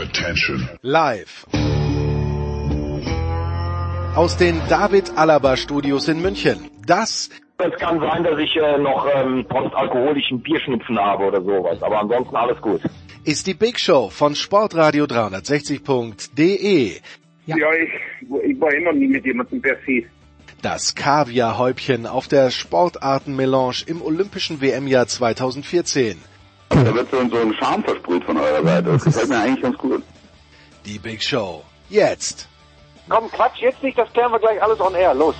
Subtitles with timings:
[0.00, 0.66] Attention.
[0.80, 1.46] Live.
[4.16, 6.70] Aus den David Alaba Studios in München.
[6.86, 12.00] Das es kann sein, dass ich äh, noch ähm, postalkoholischen Bierschnupfen habe oder sowas, aber
[12.00, 12.80] ansonsten alles gut.
[13.24, 16.92] Ist die Big Show von Sportradio 360.de.
[17.44, 17.90] Ja, ja ich,
[18.42, 20.04] ich war immer nie mit jemandem per se.
[20.62, 26.16] Das Kaviarhäubchen auf der Sportartenmelange im Olympischen WM-Jahr 2014.
[26.70, 28.92] Da wird so ein Charme versprüht von eurer Seite.
[28.92, 30.02] Das gefällt mir eigentlich ganz gut.
[30.86, 31.62] Die Big Show.
[31.88, 32.48] Jetzt.
[33.08, 35.12] Komm, Quatsch, jetzt nicht, das klären wir gleich alles on air.
[35.14, 35.34] Los.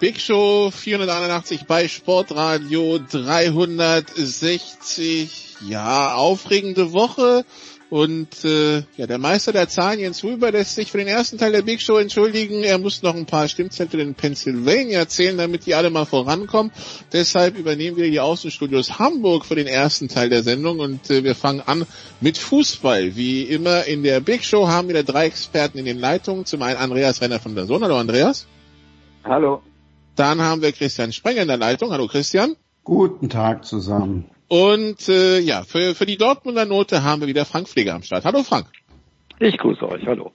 [0.00, 5.56] Big Show 481 bei Sportradio 360.
[5.66, 7.46] Ja, aufregende Woche.
[7.90, 11.52] Und äh, ja, der Meister der Zahlen, Jens Huber, lässt sich für den ersten Teil
[11.52, 12.64] der Big Show entschuldigen.
[12.64, 16.72] Er muss noch ein paar Stimmzettel in Pennsylvania erzählen, damit die alle mal vorankommen.
[17.12, 21.34] Deshalb übernehmen wir die Außenstudios Hamburg für den ersten Teil der Sendung und äh, wir
[21.34, 21.84] fangen an
[22.20, 23.16] mit Fußball.
[23.16, 26.46] Wie immer in der Big Show haben wir drei Experten in den Leitungen.
[26.46, 27.84] Zum einen Andreas Renner von der Sohn.
[27.84, 28.46] Hallo Andreas.
[29.24, 29.62] Hallo.
[30.16, 31.90] Dann haben wir Christian Sprenger in der Leitung.
[31.90, 32.56] Hallo Christian.
[32.82, 34.30] Guten Tag zusammen.
[34.48, 38.24] Und äh, ja, für, für die Dortmunder Note haben wir wieder Frank Pfleger am Start.
[38.24, 38.66] Hallo Frank.
[39.38, 40.32] Ich grüße euch, hallo.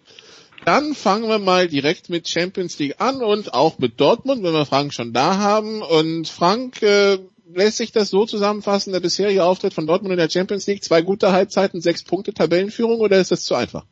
[0.65, 4.65] Dann fangen wir mal direkt mit Champions League an und auch mit Dortmund, wenn wir
[4.65, 5.81] Frank schon da haben.
[5.81, 7.17] Und Frank, äh,
[7.53, 11.01] lässt sich das so zusammenfassen, der bisherige Auftritt von Dortmund in der Champions League, zwei
[11.01, 13.85] gute Halbzeiten, sechs Punkte Tabellenführung oder ist das zu einfach?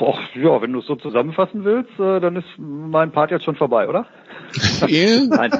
[0.00, 3.56] Och, ja, wenn du es so zusammenfassen willst, äh, dann ist mein Part jetzt schon
[3.56, 4.06] vorbei, oder?
[4.88, 5.50] Nein.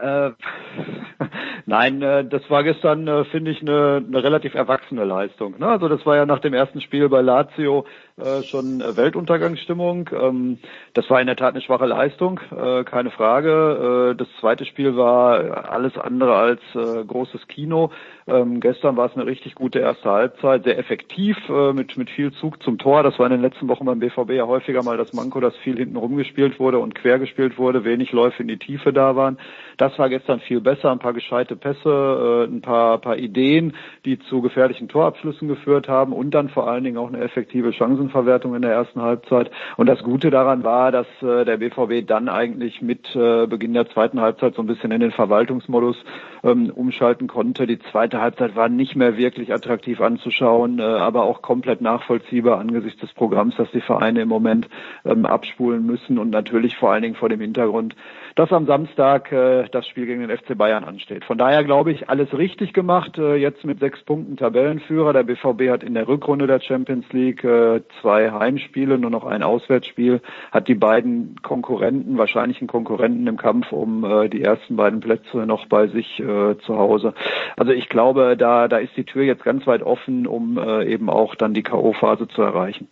[0.00, 0.30] Äh,
[1.66, 5.58] Nein, äh, das war gestern, äh, finde ich, eine, eine relativ erwachsene Leistung.
[5.58, 5.66] Ne?
[5.68, 7.84] Also das war ja nach dem ersten Spiel bei Lazio
[8.20, 10.10] äh, schon Weltuntergangsstimmung.
[10.12, 10.58] Ähm,
[10.94, 14.12] das war in der Tat eine schwache Leistung, äh, keine Frage.
[14.12, 17.90] Äh, das zweite Spiel war alles andere als äh, großes Kino.
[18.26, 22.32] Ähm, gestern war es eine richtig gute erste Halbzeit, sehr effektiv, äh, mit, mit viel
[22.32, 23.02] Zug zum Tor.
[23.02, 25.76] Das war in den letzten Wochen beim BVB ja häufiger mal das Manko, dass viel
[25.76, 29.38] hinten rumgespielt wurde und quer gespielt wurde, wenig Läufe in die Tiefe da waren.
[29.78, 34.18] Das war gestern viel besser, ein paar gescheite Pässe, äh, ein paar, paar Ideen, die
[34.18, 37.72] zu gefährlichen Torabschlüssen geführt haben und dann vor allen Dingen auch eine effektive
[38.10, 39.50] Chancenverwertung in der ersten Halbzeit.
[39.76, 43.88] Und das Gute daran war, dass äh, der BVB dann eigentlich mit äh, Beginn der
[43.88, 45.96] zweiten Halbzeit so ein bisschen in den Verwaltungsmodus
[46.42, 47.66] ähm, umschalten konnte.
[47.66, 53.00] Die zweite Halbzeit war nicht mehr wirklich attraktiv anzuschauen, äh, aber auch komplett nachvollziehbar angesichts
[53.00, 54.68] des Programms, das die Vereine im Moment
[55.04, 57.94] ähm, abspulen müssen und natürlich vor allen Dingen vor dem Hintergrund,
[58.34, 61.24] dass am Samstag äh, das Spiel gegen den FC Bayern ansteht.
[61.24, 63.18] Von daher glaube ich, alles richtig gemacht.
[63.18, 65.12] Äh, jetzt mit sechs Punkten Tabellenführer.
[65.12, 69.42] Der BVB hat in der Rückrunde der Champions League äh, zwei Heimspiele, nur noch ein
[69.42, 70.20] Auswärtsspiel,
[70.50, 75.66] hat die beiden Konkurrenten, wahrscheinlichen Konkurrenten im Kampf um äh, die ersten beiden Plätze noch
[75.66, 77.14] bei sich äh, zu Hause.
[77.56, 81.10] Also ich glaube, da, da ist die Tür jetzt ganz weit offen, um äh, eben
[81.10, 82.88] auch dann die K.O.-Phase zu erreichen.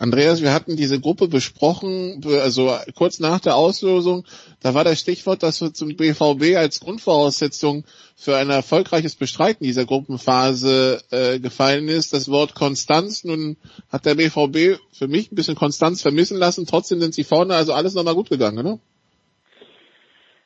[0.00, 4.24] Andreas, wir hatten diese Gruppe besprochen, also kurz nach der Auslosung,
[4.62, 7.84] da war das Stichwort, dass wir zum BVB als Grundvoraussetzung
[8.16, 13.24] für ein erfolgreiches Bestreiten dieser Gruppenphase äh, gefallen ist, das Wort Konstanz.
[13.24, 13.58] Nun
[13.92, 17.74] hat der BVB für mich ein bisschen Konstanz vermissen lassen, trotzdem sind sie vorne, also
[17.74, 18.80] alles nochmal gut gegangen, ne?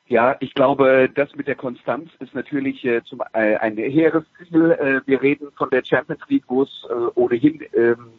[0.08, 4.72] Ja, ich glaube, das mit der Konstanz ist natürlich äh, zum, äh, ein hehres Ziel.
[4.72, 8.10] Äh, wir reden von der Champions League, wo es äh, ohnehin, ähm,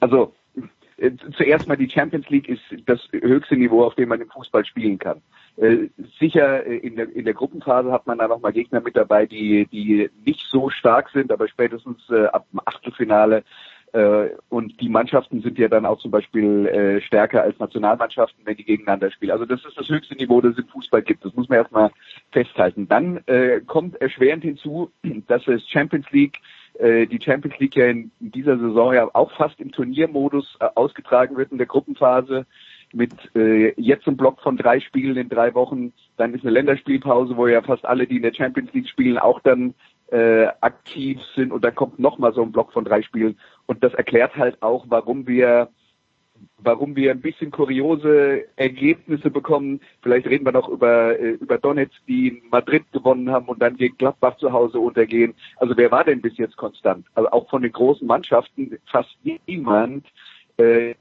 [0.00, 0.32] also
[1.36, 4.98] zuerst mal die Champions League ist das höchste Niveau, auf dem man im Fußball spielen
[4.98, 5.20] kann.
[5.56, 9.26] Äh, sicher äh, in der, in der Gruppenphase hat man da nochmal Gegner mit dabei,
[9.26, 13.44] die, die nicht so stark sind, aber spätestens äh, ab dem Achtelfinale
[13.92, 18.56] äh, und die Mannschaften sind ja dann auch zum Beispiel äh, stärker als Nationalmannschaften, wenn
[18.56, 19.32] die gegeneinander spielen.
[19.32, 21.24] Also das ist das höchste Niveau, das es im Fußball gibt.
[21.24, 21.90] Das muss man erstmal
[22.32, 22.88] festhalten.
[22.88, 24.90] Dann äh, kommt erschwerend hinzu,
[25.28, 26.40] dass es Champions League äh,
[26.78, 31.52] die Champions League ja in dieser Saison ja auch fast im Turniermodus äh, ausgetragen wird
[31.52, 32.46] in der Gruppenphase
[32.92, 35.92] mit äh, jetzt einem Block von drei Spielen in drei Wochen.
[36.16, 39.40] Dann ist eine Länderspielpause, wo ja fast alle, die in der Champions League spielen, auch
[39.40, 39.74] dann
[40.10, 41.52] äh, aktiv sind.
[41.52, 43.38] Und dann kommt nochmal so ein Block von drei Spielen.
[43.66, 45.68] Und das erklärt halt auch, warum wir
[46.58, 49.80] warum wir ein bisschen kuriose Ergebnisse bekommen.
[50.02, 53.76] Vielleicht reden wir noch über, äh, über Donetsk, die in Madrid gewonnen haben und dann
[53.76, 55.34] gegen Gladbach zu Hause untergehen.
[55.56, 57.06] Also wer war denn bis jetzt konstant?
[57.14, 59.16] Also auch von den großen Mannschaften fast
[59.46, 60.06] niemand.
[60.56, 60.94] Äh,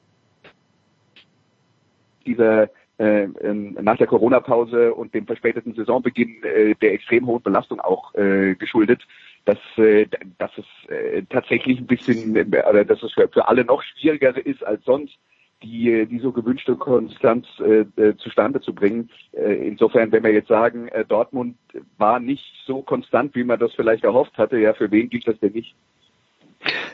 [2.26, 7.81] dieser äh, ähm, nach der Corona-Pause und dem verspäteten Saisonbeginn äh, der extrem hohen Belastung
[7.81, 9.06] auch äh, geschuldet,
[9.45, 10.07] dass, äh,
[10.38, 14.63] dass es äh, tatsächlich ein bisschen, äh, dass es für, für alle noch schwieriger ist
[14.63, 15.18] als sonst,
[15.63, 19.09] die, die so gewünschte Konstanz äh, äh, zustande zu bringen.
[19.31, 21.57] Äh, insofern, wenn wir jetzt sagen, äh, Dortmund
[21.97, 25.39] war nicht so konstant, wie man das vielleicht erhofft hatte, ja, für wen gilt das
[25.39, 25.75] denn nicht?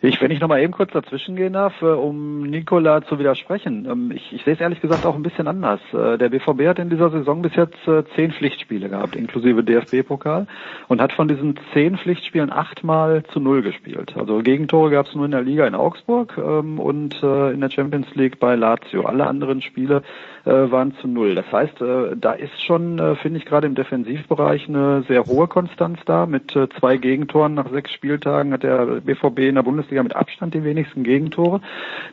[0.03, 3.87] Ich, wenn ich noch mal eben kurz dazwischen gehen darf, äh, um Nikola zu widersprechen.
[3.89, 5.79] Ähm, ich, ich sehe es ehrlich gesagt auch ein bisschen anders.
[5.93, 10.47] Äh, der BVB hat in dieser Saison bis jetzt äh, zehn Pflichtspiele gehabt, inklusive DFB-Pokal,
[10.87, 14.15] und hat von diesen zehn Pflichtspielen achtmal zu null gespielt.
[14.17, 18.07] Also Gegentore gab es nur in der Liga in Augsburg ähm, und in der Champions
[18.15, 19.03] League bei Lazio.
[19.03, 20.01] Alle anderen Spiele
[20.43, 21.35] waren zu null.
[21.35, 21.81] Das heißt,
[22.15, 26.25] da ist schon, finde ich, gerade im Defensivbereich eine sehr hohe Konstanz da.
[26.25, 30.63] Mit zwei Gegentoren nach sechs Spieltagen hat der BVB in der Bundesliga mit Abstand die
[30.63, 31.61] wenigsten Gegentore.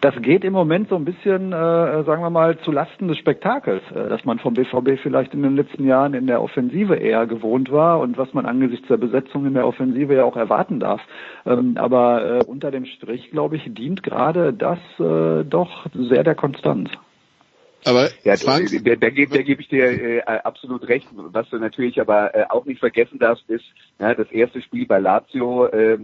[0.00, 3.82] Das geht im Moment so ein bisschen, äh, sagen wir mal, zu Lasten des Spektakels,
[3.90, 7.72] äh, dass man vom BVB vielleicht in den letzten Jahren in der Offensive eher gewohnt
[7.72, 11.00] war und was man angesichts der Besetzung in der Offensive ja auch erwarten darf.
[11.46, 16.34] Ähm, aber äh, unter dem Strich, glaube ich, dient gerade das äh, doch sehr der
[16.34, 16.90] Konstanz.
[17.84, 21.06] Aber ja, Frank, da, da, da, da gebe ich dir äh, absolut recht.
[21.14, 23.64] Was du natürlich aber äh, auch nicht vergessen darfst, ist
[23.98, 25.98] ja, das erste Spiel bei Lazio, äh,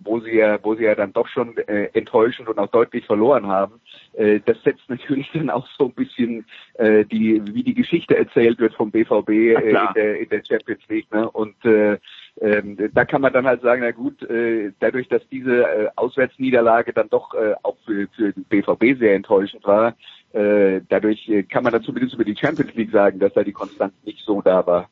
[0.00, 3.46] wo sie ja, wo sie ja dann doch schon äh, enttäuschend und auch deutlich verloren
[3.46, 3.80] haben.
[4.14, 6.44] Äh, das setzt natürlich dann auch so ein bisschen
[6.74, 10.82] äh, die, wie die Geschichte erzählt wird vom BVB äh, in, der, in der Champions
[10.88, 11.12] League.
[11.12, 11.28] Ne?
[11.30, 11.98] Und äh,
[12.40, 16.92] ähm, da kann man dann halt sagen, na gut, äh, dadurch, dass diese äh, Auswärtsniederlage
[16.92, 19.94] dann doch äh, auch für, für den BVB sehr enttäuschend war,
[20.32, 23.52] äh, dadurch äh, kann man dann zumindest über die Champions League sagen, dass da die
[23.52, 24.88] Konstanz nicht so da war.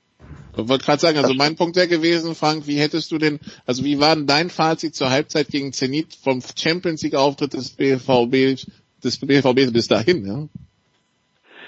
[0.56, 3.84] Ich wollte gerade sagen, also mein Punkt wäre gewesen, Frank, wie hättest du denn, also
[3.84, 8.62] wie war denn dein Fazit zur Halbzeit gegen Zenit vom Champions League Auftritt des BVB,
[9.02, 10.48] des BVB bis dahin, ja?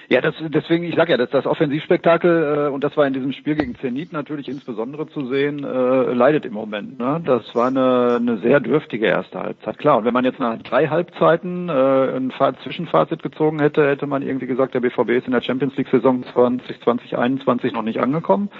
[0.08, 3.32] Ja, das, deswegen, ich sage ja, dass das Offensivspektakel, äh, und das war in diesem
[3.32, 6.98] Spiel gegen Zenit natürlich insbesondere zu sehen, äh, leidet im Moment.
[6.98, 7.22] Ne?
[7.24, 9.78] Das war eine, eine sehr dürftige erste Halbzeit.
[9.78, 11.72] Klar, und wenn man jetzt nach drei Halbzeiten äh,
[12.16, 16.24] ein Zwischenfazit gezogen hätte, hätte man irgendwie gesagt, der BVB ist in der Champions League-Saison
[16.32, 18.50] 2020, 2021 noch nicht angekommen.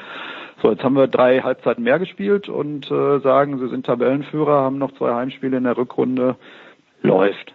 [0.62, 4.79] So, jetzt haben wir drei Halbzeiten mehr gespielt und äh, sagen, sie sind Tabellenführer, haben
[4.79, 6.37] noch zwei Heimspiele in der Rückrunde.
[7.02, 7.52] Läuft.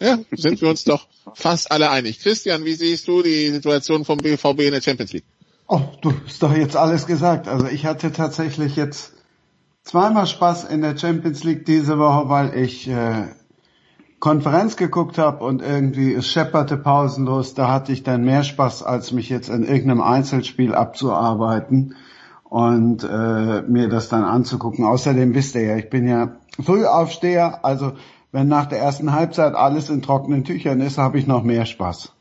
[0.00, 2.20] Ja, sind wir uns doch fast alle einig.
[2.20, 5.24] Christian, wie siehst du die Situation vom BVB in der Champions League?
[5.66, 7.48] Oh, du hast doch jetzt alles gesagt.
[7.48, 9.12] Also ich hatte tatsächlich jetzt
[9.82, 13.26] zweimal Spaß in der Champions League diese Woche, weil ich äh,
[14.20, 17.54] Konferenz geguckt habe und irgendwie es schepperte pausenlos.
[17.54, 21.94] Da hatte ich dann mehr Spaß, als mich jetzt in irgendeinem Einzelspiel abzuarbeiten
[22.44, 24.84] und äh, mir das dann anzugucken.
[24.84, 27.92] Außerdem wisst ihr ja, ich bin ja Frühaufsteher, also
[28.32, 32.12] wenn nach der ersten Halbzeit alles in trockenen Tüchern ist, habe ich noch mehr Spaß.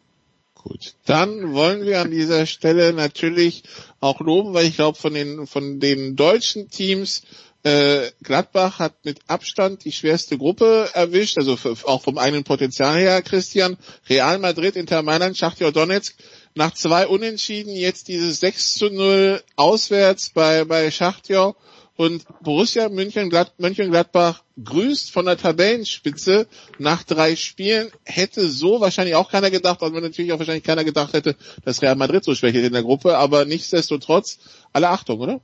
[0.56, 3.63] Gut, dann wollen wir an dieser Stelle natürlich
[4.00, 7.21] auch loben, weil ich glaube, von den, von den deutschen Teams
[7.63, 12.98] äh, Gladbach hat mit Abstand die schwerste Gruppe erwischt, also für, auch vom eigenen Potenzial
[12.98, 13.77] her, Christian.
[14.09, 16.15] Real Madrid, Inter Mailand, Schachtja Donetsk.
[16.56, 21.56] Nach zwei Unentschieden jetzt dieses 6 zu 0 auswärts bei, bei Schachtja
[21.97, 26.47] und Borussia Mönchengladbach grüßt von der Tabellenspitze
[26.77, 27.89] nach drei Spielen.
[28.05, 31.35] Hätte so wahrscheinlich auch keiner gedacht, weil natürlich auch wahrscheinlich keiner gedacht hätte,
[31.65, 33.17] dass Real Madrid so schwächelt in der Gruppe.
[33.17, 34.38] Aber nichtsdestotrotz,
[34.73, 35.41] alle Achtung, oder?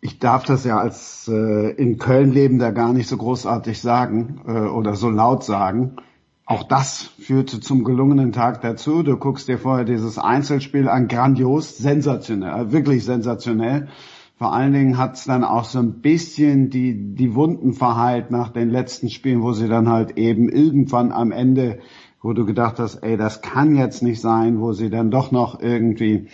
[0.00, 4.50] Ich darf das ja als äh, in Köln lebender gar nicht so großartig sagen äh,
[4.50, 5.96] oder so laut sagen.
[6.44, 9.02] Auch das führte zum gelungenen Tag dazu.
[9.02, 13.88] Du guckst dir vorher dieses Einzelspiel an, grandios, sensationell, wirklich sensationell.
[14.36, 18.48] Vor allen Dingen hat es dann auch so ein bisschen die, die Wunden verheilt nach
[18.48, 21.78] den letzten Spielen, wo sie dann halt eben irgendwann am Ende,
[22.20, 25.60] wo du gedacht hast, ey, das kann jetzt nicht sein, wo sie dann doch noch
[25.60, 26.28] irgendwie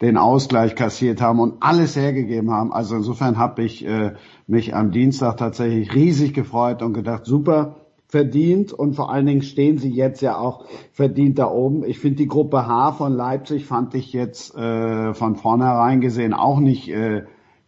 [0.00, 2.72] den Ausgleich kassiert haben und alles hergegeben haben.
[2.72, 4.14] Also insofern habe ich äh,
[4.48, 7.76] mich am Dienstag tatsächlich riesig gefreut und gedacht, super,
[8.08, 11.84] verdient und vor allen Dingen stehen sie jetzt ja auch verdient da oben.
[11.84, 16.60] Ich finde die Gruppe H von Leipzig fand ich jetzt äh, von vornherein gesehen auch
[16.60, 17.22] nicht äh,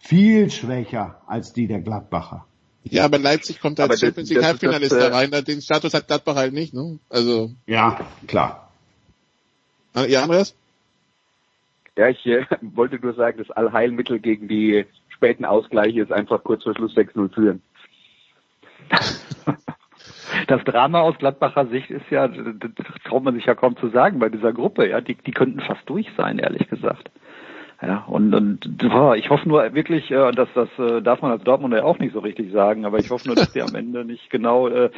[0.05, 2.47] viel schwächer als die der Gladbacher.
[2.85, 5.31] Ja, aber Leipzig kommt als Champions League Halbfinalist da rein.
[5.31, 6.99] Den Status hat Gladbach halt nicht, ne?
[7.09, 7.51] Also.
[7.67, 8.71] Ja, klar.
[9.95, 10.55] Ah, ja, Andreas?
[11.97, 16.65] Ja, ich äh, wollte nur sagen, das Allheilmittel gegen die späten Ausgleiche ist einfach kurz
[16.65, 17.63] vor Schluss 6-0 führen.
[20.49, 24.19] Das Drama aus Gladbacher Sicht ist ja, das traut man sich ja kaum zu sagen
[24.19, 27.11] bei dieser Gruppe, ja, die, die könnten fast durch sein, ehrlich gesagt.
[27.83, 31.43] Ja, und, und boah, ich hoffe nur wirklich, äh, dass das äh, darf man als
[31.43, 34.31] Dortmunder auch nicht so richtig sagen, aber ich hoffe nur, dass die am Ende nicht
[34.31, 34.91] genau äh,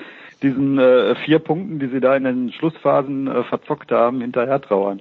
[0.42, 5.00] diesen äh, vier Punkten, die sie da in den Schlussphasen äh, verzockt haben, hinterher trauern.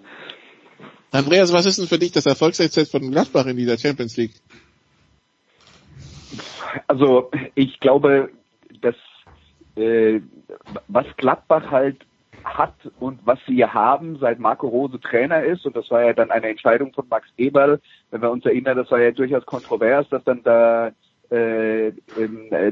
[1.12, 4.34] Andreas, was ist denn für dich das Erfolgsrezept von Gladbach in dieser Champions League?
[6.88, 8.30] Also ich glaube,
[8.82, 8.96] dass
[9.76, 10.22] äh,
[10.88, 11.98] was Gladbach halt
[12.46, 15.66] hat und was sie haben, seit Marco Rose Trainer ist.
[15.66, 17.82] Und das war ja dann eine Entscheidung von Max Eberl.
[18.12, 20.92] Wenn wir uns erinnern, das war ja durchaus kontrovers, dass dann da
[21.32, 21.94] äh, äh,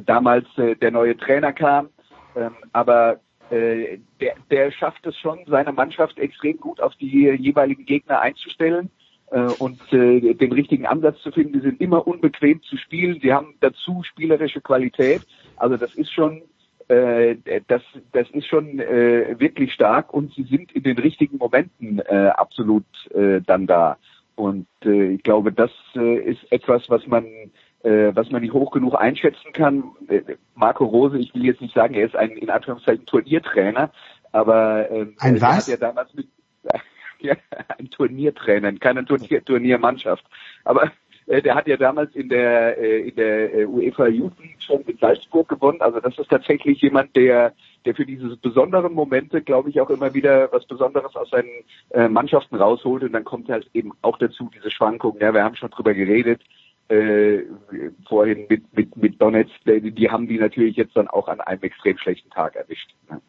[0.06, 1.90] damals äh, der neue Trainer kam.
[2.36, 7.86] Ähm, aber äh, der, der schafft es schon, seine Mannschaft extrem gut auf die jeweiligen
[7.86, 8.92] Gegner einzustellen
[9.32, 11.54] äh, und äh, den richtigen Ansatz zu finden.
[11.54, 13.20] Die sind immer unbequem zu spielen.
[13.22, 15.24] Sie haben dazu spielerische Qualität.
[15.58, 16.44] Also das ist schon
[16.88, 22.32] das, das ist schon äh, wirklich stark und sie sind in den richtigen Momenten äh,
[22.36, 23.98] absolut äh, dann da.
[24.36, 27.26] Und äh, ich glaube, das äh, ist etwas, was man
[27.84, 29.84] äh, was man nicht hoch genug einschätzen kann.
[30.08, 30.22] Äh,
[30.56, 33.92] Marco Rose, ich will jetzt nicht sagen, er ist ein in Anführungszeichen Turniertrainer,
[34.32, 35.58] aber äh, ein was?
[35.58, 36.28] hat ja damals mit
[37.20, 37.36] ja,
[37.78, 40.26] ein Turniertrainer, keine Turnier Turniermannschaft.
[40.64, 40.90] Aber äh,
[41.28, 45.00] der hat ja damals in der äh, in der äh, UEFA Youth League schon mit
[45.00, 45.82] Salzburg gewonnen.
[45.82, 47.54] Also das ist tatsächlich jemand, der
[47.86, 51.50] der für diese besonderen Momente, glaube ich, auch immer wieder was Besonderes aus seinen
[51.92, 53.04] äh, Mannschaften rausholt.
[53.04, 55.20] Und dann kommt halt eben auch dazu diese Schwankungen.
[55.22, 56.42] Ja, wir haben schon drüber geredet
[56.90, 57.44] äh,
[58.08, 59.54] vorhin mit mit mit Donetsk.
[59.66, 62.94] Die, die haben die natürlich jetzt dann auch an einem extrem schlechten Tag erwischt.
[63.10, 63.22] Ne?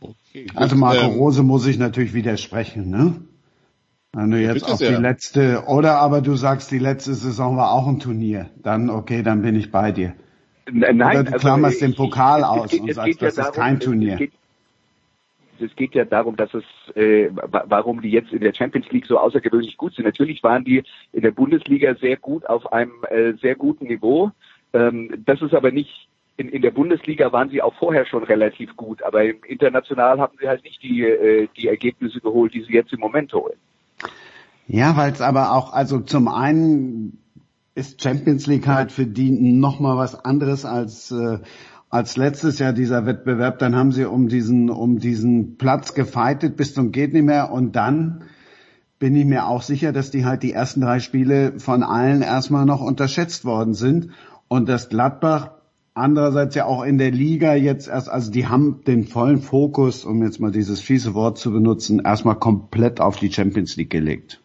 [0.00, 3.22] Okay, also Marco ähm, Rose muss ich natürlich widersprechen, ne?
[4.12, 7.86] Wenn du jetzt auf die letzte, oder aber du sagst, die letzte Saison war auch
[7.86, 10.14] ein Turnier, dann okay, dann bin ich bei dir.
[10.72, 13.52] Nein, oder du also klammerst den Pokal ich, aus geht, und sagst, das ja ist
[13.52, 14.14] kein Turnier.
[14.14, 14.32] Es geht,
[15.60, 16.64] es geht ja darum, dass es,
[16.96, 20.06] äh, warum die jetzt in der Champions League so außergewöhnlich gut sind.
[20.06, 24.32] Natürlich waren die in der Bundesliga sehr gut auf einem äh, sehr guten Niveau.
[24.72, 28.74] Ähm, das ist aber nicht in, in der Bundesliga waren sie auch vorher schon relativ
[28.76, 32.92] gut, aber international haben sie halt nicht die, äh, die Ergebnisse geholt, die sie jetzt
[32.92, 33.58] im Moment holen.
[34.72, 37.18] Ja, weil es aber auch, also zum einen
[37.74, 41.38] ist Champions League halt für die nochmal was anderes als äh,
[41.88, 43.58] als letztes Jahr dieser Wettbewerb.
[43.58, 47.74] Dann haben sie um diesen um diesen Platz gefeitet bis zum geht nicht mehr und
[47.74, 48.22] dann
[49.00, 52.64] bin ich mir auch sicher, dass die halt die ersten drei Spiele von allen erstmal
[52.64, 54.10] noch unterschätzt worden sind
[54.46, 55.50] und dass Gladbach
[55.94, 60.22] andererseits ja auch in der Liga jetzt erst, also die haben den vollen Fokus, um
[60.22, 64.40] jetzt mal dieses fiese Wort zu benutzen, erstmal komplett auf die Champions League gelegt.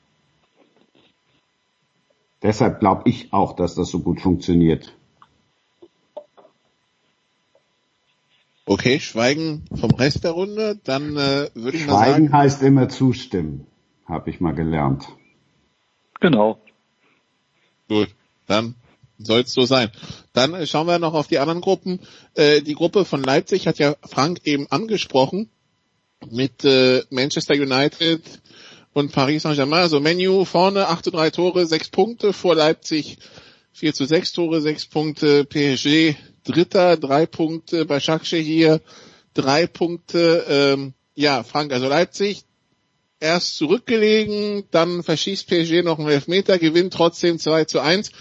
[2.45, 4.95] Deshalb glaube ich auch, dass das so gut funktioniert.
[8.67, 12.11] Okay, Schweigen vom Rest der Runde, dann äh, würde ich mal sagen.
[12.11, 13.65] Schweigen heißt immer zustimmen,
[14.05, 15.07] habe ich mal gelernt.
[16.19, 16.59] Genau.
[17.89, 18.09] Gut,
[18.45, 18.75] dann
[19.17, 19.89] soll es so sein.
[20.33, 21.99] Dann äh, schauen wir noch auf die anderen Gruppen.
[22.35, 25.49] Äh, die Gruppe von Leipzig hat ja Frank eben angesprochen
[26.29, 28.21] mit äh, Manchester United,
[28.95, 29.81] und Paris Saint-Germain.
[29.81, 33.17] Also Menu vorne, 8 zu 3 Tore, 6 Punkte vor Leipzig,
[33.73, 35.43] 4 zu 6 Tore, 6 Punkte.
[35.43, 37.85] PSG Dritter, 3 Punkte.
[37.85, 38.79] Bei Schalke hier
[39.33, 40.45] 3 Punkte.
[40.47, 42.45] Ähm, ja, Frank, also Leipzig
[43.19, 48.11] erst zurückgelegen, dann verschießt PSG noch einen Elfmeter, gewinnt trotzdem 2 zu 1.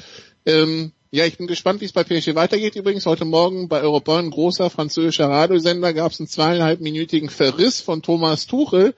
[0.45, 2.75] Ähm, ja, ich bin gespannt, wie es bei PSG weitergeht.
[2.75, 8.03] Übrigens heute Morgen bei Europa, ein großer französischer Radiosender, gab es einen zweieinhalbminütigen Verriss von
[8.03, 8.95] Thomas Tuchel.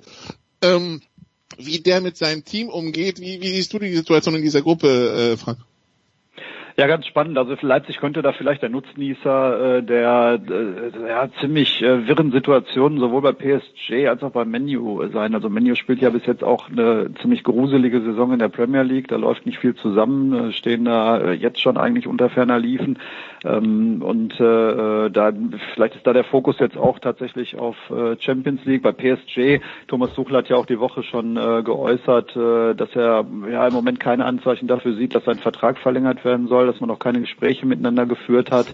[0.63, 1.03] Ähm,
[1.59, 3.21] wie der mit seinem Team umgeht.
[3.21, 5.59] Wie, wie siehst du die Situation in dieser Gruppe, äh, Frank?
[6.79, 7.39] Ja, ganz spannend.
[7.39, 13.01] Also Leipzig könnte da vielleicht der Nutznießer äh, der äh, ja, ziemlich äh, wirren Situationen
[13.01, 15.35] sowohl bei PSG als auch bei Menu sein.
[15.35, 19.09] Also Menu spielt ja bis jetzt auch eine ziemlich gruselige Saison in der Premier League.
[19.09, 22.99] Da läuft nicht viel zusammen, stehen da äh, jetzt schon eigentlich unter ferner Liefen.
[23.43, 25.33] Ähm, und äh, da
[25.73, 28.83] vielleicht ist da der Fokus jetzt auch tatsächlich auf äh, Champions League.
[28.83, 33.25] Bei PSG, Thomas Tuchel hat ja auch die Woche schon äh, geäußert, äh, dass er
[33.51, 36.89] ja im Moment keine Anzeichen dafür sieht, dass sein Vertrag verlängert werden soll dass man
[36.89, 38.67] noch keine Gespräche miteinander geführt hat.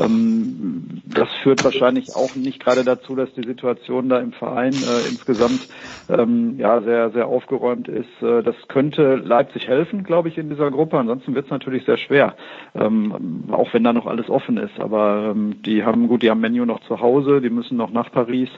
[0.00, 5.08] Ähm, das führt wahrscheinlich auch nicht gerade dazu, dass die Situation da im Verein äh,
[5.08, 5.68] insgesamt
[6.08, 8.22] ähm, ja sehr sehr aufgeräumt ist.
[8.22, 10.98] Äh, das könnte Leipzig helfen, glaube ich, in dieser Gruppe.
[10.98, 12.34] Ansonsten wird es natürlich sehr schwer,
[12.74, 14.78] ähm, auch wenn da noch alles offen ist.
[14.78, 18.10] Aber ähm, die haben gut, die haben Menu noch zu Hause, die müssen noch nach
[18.10, 18.50] Paris.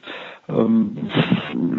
[0.49, 0.97] Ähm,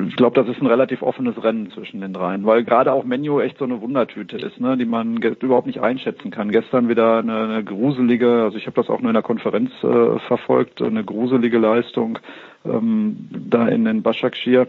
[0.08, 3.40] ich glaube, das ist ein relativ offenes Rennen zwischen den dreien, weil gerade auch Menu
[3.40, 6.52] echt so eine Wundertüte ist, ne, die man überhaupt nicht einschätzen kann.
[6.52, 10.20] Gestern wieder eine, eine gruselige, also ich habe das auch nur in der Konferenz äh,
[10.28, 12.20] verfolgt, eine gruselige Leistung
[12.66, 14.68] ähm, da in den Başakşehir.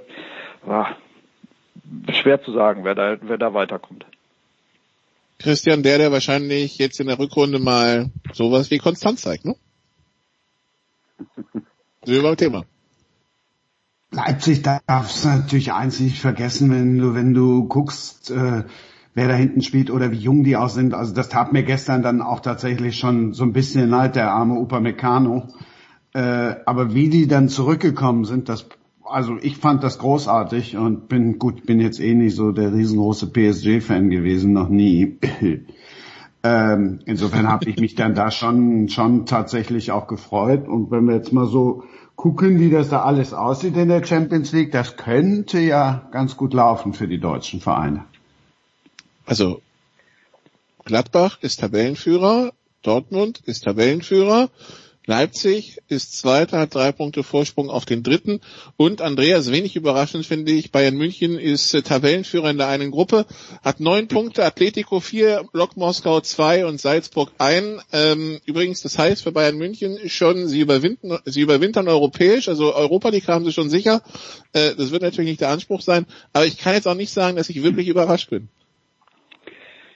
[0.64, 0.96] War
[2.12, 4.04] schwer zu sagen, wer da, wer da weiterkommt.
[5.38, 9.56] Christian, der, der wahrscheinlich jetzt in der Rückrunde mal sowas wie Konstanz zeigt, ne?
[12.04, 12.64] So über Thema.
[14.10, 18.64] Leipzig darfst natürlich eins nicht vergessen, wenn du, wenn du guckst, äh,
[19.14, 20.94] wer da hinten spielt oder wie jung die auch sind.
[20.94, 24.58] Also das tat mir gestern dann auch tatsächlich schon so ein bisschen leid, der arme
[24.58, 25.48] Upamecano.
[26.12, 28.66] Äh, aber wie die dann zurückgekommen sind, das
[29.10, 33.32] also ich fand das großartig und bin gut, bin jetzt eh nicht so der riesengroße
[33.32, 35.18] PSG-Fan gewesen, noch nie.
[36.44, 40.68] ähm, insofern habe ich mich dann da schon schon tatsächlich auch gefreut.
[40.68, 41.82] Und wenn wir jetzt mal so
[42.14, 46.54] gucken, wie das da alles aussieht in der Champions League, das könnte ja ganz gut
[46.54, 48.04] laufen für die deutschen Vereine.
[49.30, 49.62] Also
[50.84, 54.50] Gladbach ist Tabellenführer, Dortmund ist Tabellenführer,
[55.06, 58.40] Leipzig ist Zweiter, hat drei Punkte Vorsprung auf den Dritten.
[58.76, 63.25] Und Andreas, wenig überraschend finde ich, Bayern München ist äh, Tabellenführer in der einen Gruppe,
[63.62, 67.80] hat neun Punkte, Atletico vier, Block Moskau zwei und Salzburg ein.
[67.92, 73.10] Ähm, übrigens, das heißt für Bayern München schon, sie überwinden, sie überwintern europäisch, also Europa
[73.10, 74.02] League haben sie schon sicher.
[74.54, 77.37] Äh, das wird natürlich nicht der Anspruch sein, aber ich kann jetzt auch nicht sagen,
[77.37, 78.49] dass ich wirklich überrascht bin.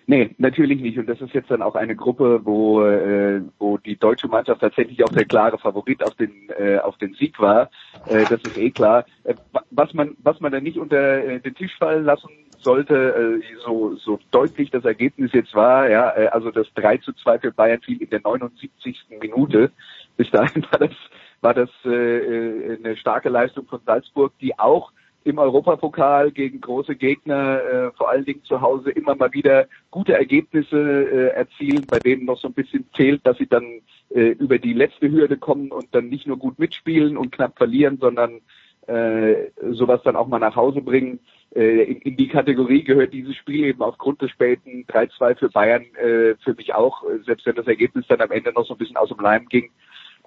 [0.07, 0.99] Nee, natürlich nicht.
[0.99, 5.03] Und das ist jetzt dann auch eine Gruppe, wo, äh, wo die deutsche Mannschaft tatsächlich
[5.03, 7.71] auch der klare Favorit auf den, äh, auf den Sieg war.
[8.07, 9.07] Äh, das ist eh klar.
[9.25, 9.35] Äh,
[9.71, 13.97] was man, was man da nicht unter äh, den Tisch fallen lassen sollte, äh, so,
[13.97, 17.81] so deutlich das Ergebnis jetzt war, ja, äh, also das 3 zu 2 für Bayern
[17.81, 19.07] fiel in der 79.
[19.21, 19.71] Minute.
[20.17, 20.93] Bis dahin war das,
[21.41, 24.93] war das äh, äh, eine starke Leistung von Salzburg, die auch
[25.25, 30.13] im Europapokal gegen große Gegner, äh, vor allen Dingen zu Hause, immer mal wieder gute
[30.13, 34.59] Ergebnisse äh, erzielen, bei denen noch so ein bisschen zählt, dass sie dann äh, über
[34.59, 38.43] die letzte Hürde kommen und dann nicht nur gut mitspielen und knapp verlieren, sondern
[38.87, 41.21] äh, sowas dann auch mal nach Hause bringen.
[41.55, 45.85] Äh, in, in die Kategorie gehört dieses Spiel eben aufgrund des späten 3-2 für Bayern
[45.95, 48.99] äh, für mich auch, selbst wenn das Ergebnis dann am Ende noch so ein bisschen
[48.99, 49.71] aus dem Leim ging.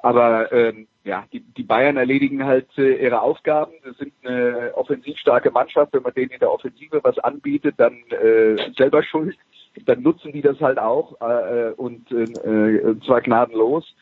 [0.02, 3.74] Aber ähm, ja, die, die Bayern erledigen halt äh, ihre Aufgaben.
[3.84, 5.94] Sie sind eine offensiv starke Mannschaft.
[5.94, 9.38] Wenn man denen in der Offensive was anbietet, dann äh, selber schuld.
[9.86, 13.96] Dann nutzen die das halt auch äh, und äh, zwar gnadenlos.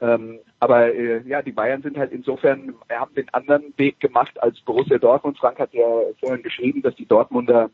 [0.00, 4.60] Ähm, aber äh, ja, die Bayern sind halt insofern, haben den anderen Weg gemacht als
[4.60, 5.38] Borussia Dortmund.
[5.38, 5.86] Frank hat ja
[6.20, 7.70] vorhin geschrieben, dass die Dortmunder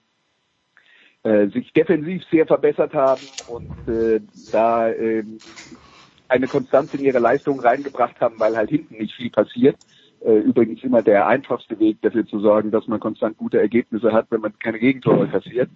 [1.24, 5.24] äh, sich defensiv sehr verbessert haben und äh, da äh,
[6.32, 9.76] eine Konstanz in ihre Leistung reingebracht haben, weil halt hinten nicht viel passiert.
[10.24, 14.26] Äh, übrigens immer der einfachste Weg dafür zu sorgen, dass man konstant gute Ergebnisse hat,
[14.30, 15.68] wenn man keine Gegentore kassiert.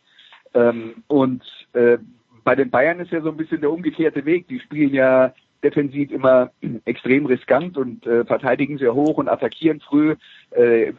[0.55, 1.43] Ähm, und
[1.75, 1.99] äh,
[2.43, 4.49] bei den Bayern ist ja so ein bisschen der umgekehrte Weg.
[4.49, 6.53] Die spielen ja defensiv immer
[6.87, 10.17] extrem riskant und äh, verteidigen sehr hoch und attackieren früh,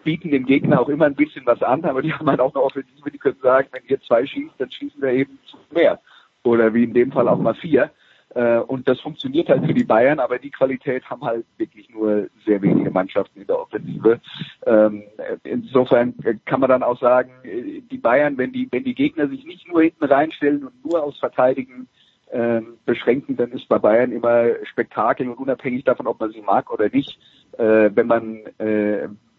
[0.04, 2.64] bieten dem Gegner auch immer ein bisschen was an, aber die haben halt auch eine
[2.64, 5.40] Offensive, die können sagen, wenn ihr zwei schießt, dann schießen wir eben
[5.72, 6.00] mehr.
[6.44, 7.90] Oder wie in dem Fall auch mal vier.
[8.36, 12.28] Äh, und das funktioniert halt für die Bayern, aber die Qualität haben halt wirklich nur
[12.46, 14.20] sehr wenige Mannschaften in der Offensive.
[14.66, 15.04] Ähm,
[15.44, 16.14] insofern
[16.46, 19.68] kann man dann auch sagen, äh, die Bayern, wenn die, wenn die Gegner sich nicht
[19.68, 21.88] nur hinten reinstellen und nur aufs Verteidigen
[22.32, 26.72] ähm, beschränken, dann ist bei Bayern immer Spektakel und unabhängig davon, ob man sie mag
[26.72, 27.18] oder nicht,
[27.58, 28.42] äh, wenn man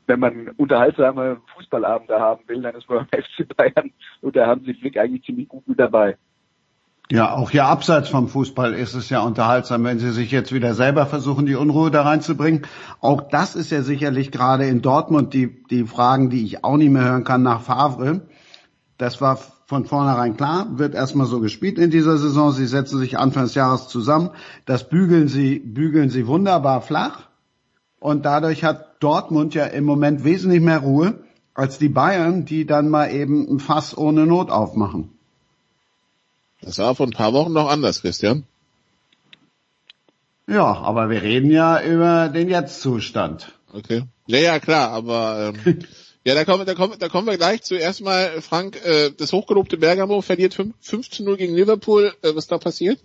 [0.09, 4.65] wenn man unterhaltsame Fußballabende haben will, dann ist man beim FC Bayern und da haben
[4.65, 6.17] sie Flick eigentlich ziemlich gut mit dabei.
[7.11, 10.75] Ja, auch hier abseits vom Fußball ist es ja unterhaltsam, wenn sie sich jetzt wieder
[10.75, 12.67] selber versuchen, die Unruhe da reinzubringen.
[13.01, 16.91] Auch das ist ja sicherlich gerade in Dortmund die, die Fragen, die ich auch nicht
[16.91, 18.29] mehr hören kann nach Favre.
[18.99, 22.53] Das war von vornherein klar, wird erstmal so gespielt in dieser Saison.
[22.53, 24.31] Sie setzen sich Anfang des Jahres zusammen.
[24.67, 27.29] Das bügeln sie, bügeln sie wunderbar flach.
[28.01, 31.21] Und dadurch hat Dortmund ja im Moment wesentlich mehr Ruhe
[31.55, 35.18] als die Bayern, die dann mal eben ein Fass ohne Not aufmachen.
[36.61, 38.45] Das war vor ein paar Wochen noch anders, Christian.
[40.47, 43.53] Ja, aber wir reden ja über den Jetzt-Zustand.
[43.73, 44.05] Okay.
[44.27, 45.79] Ja, ja, klar, aber ähm,
[46.25, 49.77] ja, da kommen, da kommen, da kommen wir gleich zuerst mal, Frank, äh, das hochgelobte
[49.77, 52.15] Bergamo verliert 5, 5 zu 0 gegen Liverpool.
[52.23, 52.99] Äh, was da passiert?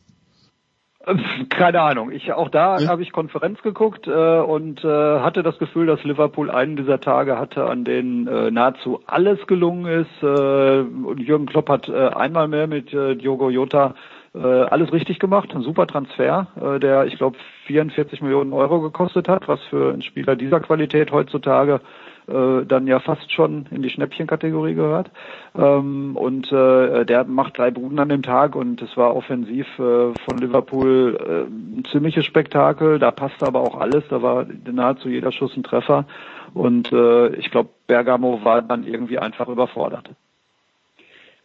[1.50, 2.12] Keine Ahnung.
[2.12, 2.88] Ich auch da ja.
[2.88, 7.38] habe ich Konferenz geguckt äh, und äh, hatte das Gefühl, dass Liverpool einen dieser Tage
[7.38, 10.24] hatte, an denen äh, nahezu alles gelungen ist.
[10.24, 13.96] Äh, und Jürgen Klopp hat äh, einmal mehr mit äh, Diogo Jota
[14.34, 15.54] äh, alles richtig gemacht.
[15.54, 20.02] Ein super Transfer, äh, der ich glaube 44 Millionen Euro gekostet hat, was für einen
[20.02, 21.82] Spieler dieser Qualität heutzutage
[22.28, 25.12] äh, dann ja fast schon in die Schnäppchenkategorie gehört.
[25.56, 30.14] Ähm, und äh, der macht drei Buden an dem Tag und es war offensiv äh,
[30.14, 33.00] von Liverpool äh, ein ziemliches Spektakel.
[33.00, 34.04] Da passte aber auch alles.
[34.10, 36.06] Da war nahezu jeder Schuss ein Treffer.
[36.54, 40.10] Und äh, ich glaube, Bergamo war dann irgendwie einfach überfordert.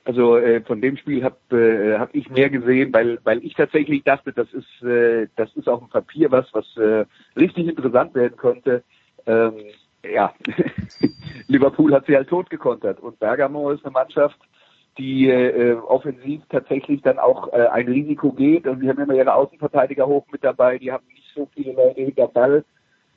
[0.09, 4.05] Also äh, von dem Spiel habe äh, hab ich mehr gesehen, weil weil ich tatsächlich
[4.05, 7.05] dachte, das ist äh, das ist auf dem Papier was, was äh,
[7.39, 8.83] richtig interessant werden könnte.
[9.27, 9.53] Ähm,
[10.05, 10.33] ja,
[11.49, 14.39] Liverpool hat sie halt tot gekontert und Bergamo ist eine Mannschaft,
[14.99, 18.67] die äh, offensiv tatsächlich dann auch äh, ein Risiko geht.
[18.67, 22.01] Und die haben immer ihre Außenverteidiger hoch mit dabei, die haben nicht so viele Leute
[22.01, 22.65] hinter Ball.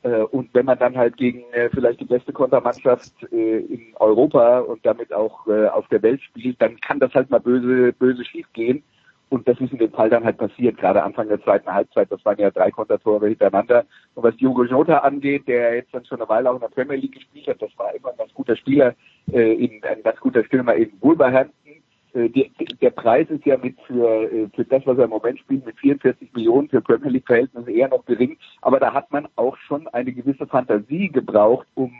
[0.04, 4.60] Äh, und wenn man dann halt gegen äh, vielleicht die beste Kontermannschaft äh, in Europa
[4.60, 8.24] und damit auch äh, auf der Welt spielt, dann kann das halt mal böse, böse
[8.26, 8.84] schief gehen.
[9.32, 12.12] Und das ist in dem Fall dann halt passiert, gerade Anfang der zweiten Halbzeit.
[12.12, 13.86] Das waren ja drei Kontertore hintereinander.
[14.14, 16.98] Und was Diogo Jota angeht, der jetzt dann schon eine Weile auch in der Premier
[16.98, 18.94] League gespielt hat, das war immer ein ganz guter Spieler,
[19.32, 21.72] äh, in, ein ganz guter Stürmer in Wolverhampton.
[22.14, 25.40] Äh, die, der Preis ist ja mit für, äh, für das, was er im Moment
[25.40, 28.36] spielt, mit 44 Millionen für Premier League Verhältnisse eher noch gering.
[28.62, 31.94] Aber da hat man auch schon eine gewisse Fantasie gebraucht, um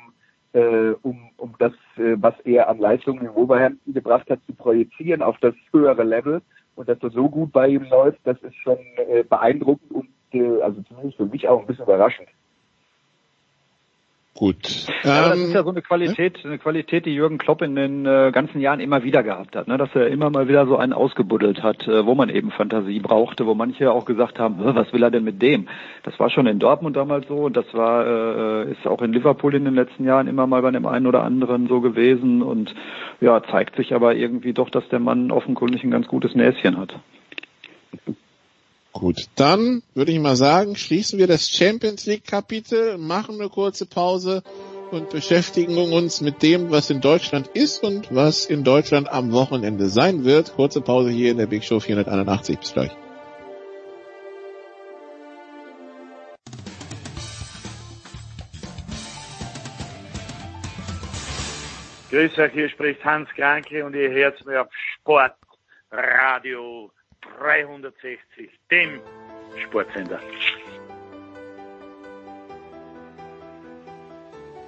[0.54, 5.22] äh, um, um das, äh, was er an Leistungen in Wolverhampton gebracht hat, zu projizieren
[5.22, 6.42] auf das höhere Level
[6.76, 10.62] und dass das so gut bei ihm läuft, das ist schon äh, beeindruckend und äh,
[10.62, 12.28] also zumindest für mich auch ein bisschen überraschend.
[14.34, 14.88] Gut.
[15.04, 18.06] Ja, das ist ähm, ja so eine Qualität, eine Qualität, die Jürgen Klopp in den
[18.06, 19.78] äh, ganzen Jahren immer wieder gehabt hat, ne?
[19.78, 23.46] dass er immer mal wieder so einen ausgebuddelt hat, äh, wo man eben Fantasie brauchte,
[23.46, 25.68] wo manche auch gesagt haben, was will er denn mit dem?
[26.04, 29.54] Das war schon in Dortmund damals so und das war äh, ist auch in Liverpool
[29.54, 32.74] in den letzten Jahren immer mal bei dem einen oder anderen so gewesen und
[33.20, 36.96] ja, zeigt sich aber irgendwie doch, dass der Mann offenkundig ein ganz gutes Näschen hat.
[38.94, 43.86] Gut, dann würde ich mal sagen, schließen wir das Champions League Kapitel, machen eine kurze
[43.86, 44.44] Pause
[44.92, 49.88] und beschäftigen uns mit dem, was in Deutschland ist und was in Deutschland am Wochenende
[49.88, 50.54] sein wird.
[50.56, 52.60] Kurze Pause hier in der Big Show 481.
[52.60, 52.92] Bis gleich.
[62.10, 64.68] Grüß euch, hier spricht Hans Kranke und ihr hört mir auf
[65.00, 66.92] Sportradio
[67.40, 69.00] 360, dem
[69.66, 70.20] Sportsender.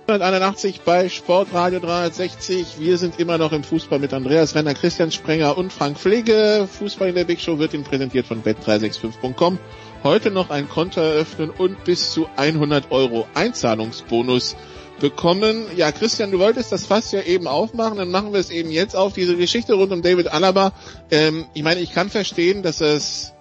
[0.07, 2.77] 181 bei Sportradio 360.
[2.77, 6.67] Wir sind immer noch im Fußball mit Andreas Renner, Christian Sprenger und Frank Pflege.
[6.69, 9.57] Fußball in der Big Show wird Ihnen präsentiert von bet365.com.
[10.03, 14.57] Heute noch ein Konto eröffnen und bis zu 100 Euro Einzahlungsbonus
[15.03, 15.65] bekommen.
[15.75, 18.95] Ja, Christian, du wolltest das Fass ja eben aufmachen, dann machen wir es eben jetzt
[18.95, 19.13] auf.
[19.13, 20.71] Diese Geschichte rund um David Alaba.
[21.11, 23.33] Ähm, ich meine, ich kann verstehen, dass es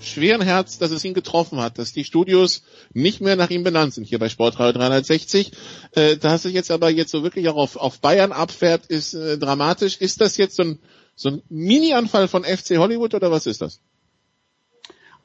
[0.00, 3.94] schweren Herz, dass es ihn getroffen hat, dass die Studios nicht mehr nach ihm benannt
[3.94, 5.50] sind hier bei Sportradio 360.
[5.90, 9.38] Äh, dass es jetzt aber jetzt so wirklich auch auf, auf Bayern abfährt, ist äh,
[9.38, 9.96] dramatisch.
[9.96, 10.78] Ist das jetzt so ein,
[11.16, 13.80] so ein Mini-Anfall von FC Hollywood oder was ist das?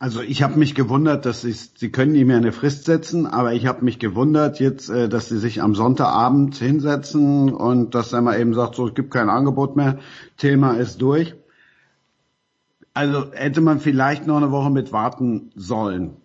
[0.03, 3.53] Also ich habe mich gewundert, dass sie, sie können ihm ja eine Frist setzen, aber
[3.53, 8.21] ich habe mich gewundert jetzt, äh, dass sie sich am Sonntagabend hinsetzen und dass er
[8.21, 9.99] mal eben sagt, so es gibt kein Angebot mehr,
[10.35, 11.35] Thema ist durch.
[12.93, 16.17] Also hätte man vielleicht noch eine Woche mit warten sollen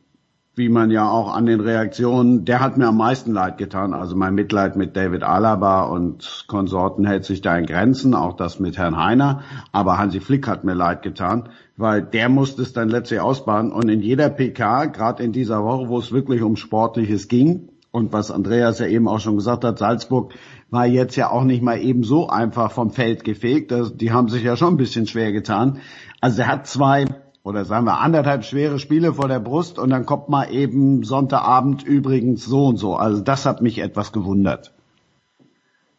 [0.59, 3.95] wie man ja auch an den Reaktionen, der hat mir am meisten leid getan.
[3.95, 8.59] Also mein Mitleid mit David Alaba und Konsorten hält sich da in Grenzen, auch das
[8.59, 9.43] mit Herrn Heiner.
[9.71, 13.73] Aber Hansi Flick hat mir leid getan, weil der musste es dann letztlich ausbaden.
[13.73, 18.13] Und in jeder PK, gerade in dieser Woche, wo es wirklich um Sportliches ging, und
[18.13, 20.35] was Andreas ja eben auch schon gesagt hat, Salzburg
[20.71, 23.73] war jetzt ja auch nicht mal eben so einfach vom Feld gefegt.
[23.95, 25.79] Die haben sich ja schon ein bisschen schwer getan.
[26.21, 27.07] Also er hat zwei
[27.45, 31.83] oder sagen wir anderthalb schwere Spiele vor der Brust und dann kommt mal eben Sonntagabend
[31.83, 32.97] übrigens so und so.
[32.97, 34.75] Also das hat mich etwas gewundert.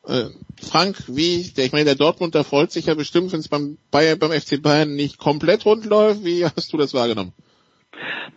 [0.06, 0.26] Äh,
[0.62, 3.78] Frank, wie, der, ich meine, der Dortmund, der freut sich ja bestimmt, wenn es beim
[3.92, 6.24] Bayern, beim FC Bayern nicht komplett rund läuft.
[6.24, 7.34] Wie hast du das wahrgenommen?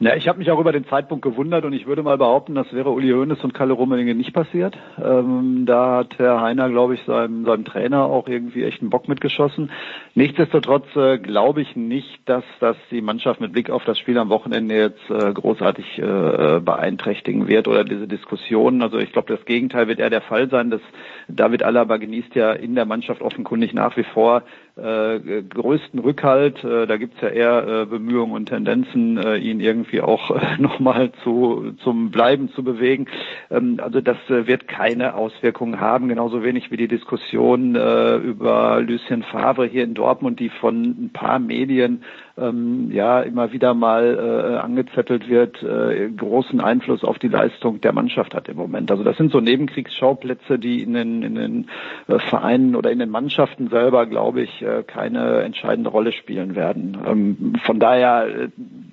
[0.00, 2.72] Ja, ich habe mich auch über den Zeitpunkt gewundert und ich würde mal behaupten, das
[2.72, 4.76] wäre Uli Hoeneß und Kalle Rummenigge nicht passiert.
[5.02, 9.08] Ähm, da hat Herr Heiner, glaube ich, seinem, seinem Trainer auch irgendwie echt einen Bock
[9.08, 9.70] mitgeschossen.
[10.14, 14.28] Nichtsdestotrotz äh, glaube ich nicht, dass das die Mannschaft mit Blick auf das Spiel am
[14.28, 18.82] Wochenende jetzt äh, großartig äh, beeinträchtigen wird oder diese Diskussion.
[18.82, 20.70] Also ich glaube, das Gegenteil wird eher der Fall sein.
[20.70, 20.80] Dass
[21.28, 24.42] David Alaba genießt ja in der Mannschaft offenkundig nach wie vor
[24.76, 26.64] äh, größten Rückhalt.
[26.64, 31.12] Äh, da gibt's ja eher äh, Bemühungen und Tendenzen, äh, ihn irgendwie auch äh, nochmal
[31.22, 33.06] zu, zum Bleiben zu bewegen.
[33.50, 39.66] Ähm, also das wird keine Auswirkungen haben, genauso wenig wie die Diskussion über Lucien Favre
[39.66, 42.02] hier in Dortmund, die von ein paar Medien
[42.36, 47.92] ähm, ja immer wieder mal äh, angezettelt wird, äh, großen Einfluss auf die Leistung der
[47.92, 48.90] Mannschaft hat im Moment.
[48.90, 51.68] Also das sind so Nebenkriegsschauplätze, die in den, in den
[52.08, 56.98] äh, Vereinen oder in den Mannschaften selber, glaube ich, äh, keine entscheidende Rolle spielen werden.
[57.06, 58.48] Ähm, von daher, äh,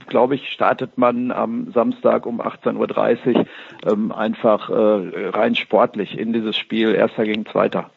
[0.07, 3.45] glaube ich, startet man am Samstag um 18.30 Uhr
[3.85, 7.89] ähm, einfach äh, rein sportlich in dieses Spiel Erster gegen Zweiter.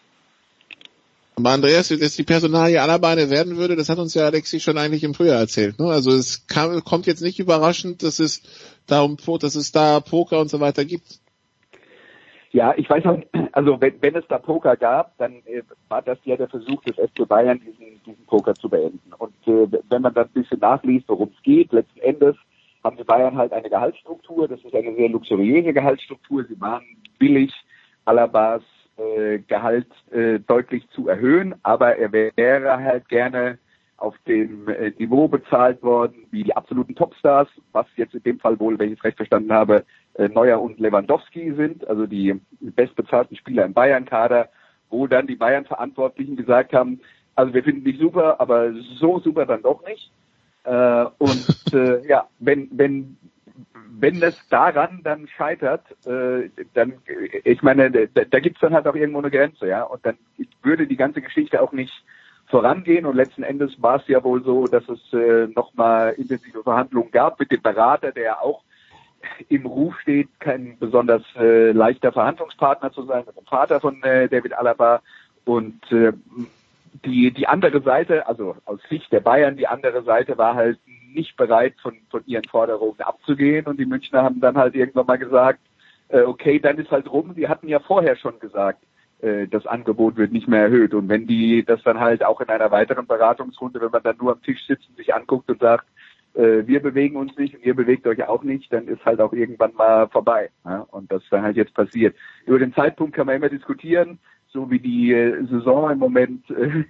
[1.43, 5.03] Aber Andreas, dass die Personalie Beine werden würde, das hat uns ja Alexi schon eigentlich
[5.03, 5.77] im Frühjahr erzählt.
[5.81, 5.87] Ne?
[5.87, 8.45] Also es kam, kommt jetzt nicht überraschend, dass es
[8.87, 11.19] da um, dass es da Poker und so weiter gibt.
[12.53, 13.19] Ja, ich weiß auch,
[13.51, 16.95] also wenn, wenn es da Poker gab, dann äh, war das ja der Versuch des
[16.95, 19.13] FC Bayern, diesen, diesen Poker zu beenden.
[19.19, 22.37] Und äh, wenn man dann ein bisschen nachliest, worum es geht, letzten Endes
[22.85, 26.45] haben die Bayern halt eine Gehaltsstruktur, das ist eine sehr luxuriöse Gehaltsstruktur.
[26.45, 26.85] Sie waren
[27.19, 27.53] billig,
[28.05, 28.63] Alabas
[29.47, 33.59] Gehalt äh, deutlich zu erhöhen, aber er wäre halt gerne
[34.03, 38.59] auf dem äh, Niveau bezahlt worden wie die absoluten Topstars, was jetzt in dem Fall
[38.59, 43.37] wohl, wenn ich es recht verstanden habe, äh, Neuer und Lewandowski sind, also die bestbezahlten
[43.37, 44.49] Spieler im Bayern-Kader,
[44.91, 47.01] wo dann die Bayern-Verantwortlichen gesagt haben,
[47.37, 50.11] also wir finden dich super, aber so super dann doch nicht.
[50.65, 53.17] Äh, und äh, ja, wenn, wenn
[53.99, 56.95] wenn es daran dann scheitert, äh, dann,
[57.45, 59.83] ich meine, da, da gibt es dann halt auch irgendwo eine Grenze, ja.
[59.83, 60.17] Und dann
[60.63, 61.93] würde die ganze Geschichte auch nicht
[62.47, 63.07] vorangehen.
[63.07, 67.39] Und letzten Endes war es ja wohl so, dass es äh, nochmal intensive Verhandlungen gab
[67.39, 68.63] mit dem Berater, der auch
[69.49, 74.29] im Ruf steht, kein besonders äh, leichter Verhandlungspartner zu sein, mit dem Vater von äh,
[74.29, 75.01] David Alaba.
[75.45, 76.13] Und äh,
[77.05, 80.79] die, die andere Seite, also aus Sicht der Bayern, die andere Seite war halt
[81.15, 83.67] nicht bereit, von, von ihren Forderungen abzugehen.
[83.67, 85.61] Und die Münchner haben dann halt irgendwann mal gesagt,
[86.09, 87.33] äh, okay, dann ist halt rum.
[87.35, 88.83] Sie hatten ja vorher schon gesagt,
[89.21, 90.95] äh, das Angebot wird nicht mehr erhöht.
[90.95, 94.33] Und wenn die das dann halt auch in einer weiteren Beratungsrunde, wenn man dann nur
[94.33, 95.87] am Tisch sitzt und sich anguckt und sagt,
[96.35, 99.33] äh, wir bewegen uns nicht und ihr bewegt euch auch nicht, dann ist halt auch
[99.33, 100.51] irgendwann mal vorbei.
[100.65, 100.87] Ja?
[100.91, 102.17] Und das dann halt jetzt passiert.
[102.47, 104.19] Über den Zeitpunkt kann man immer diskutieren,
[104.53, 106.85] so wie die äh, Saison im Moment äh,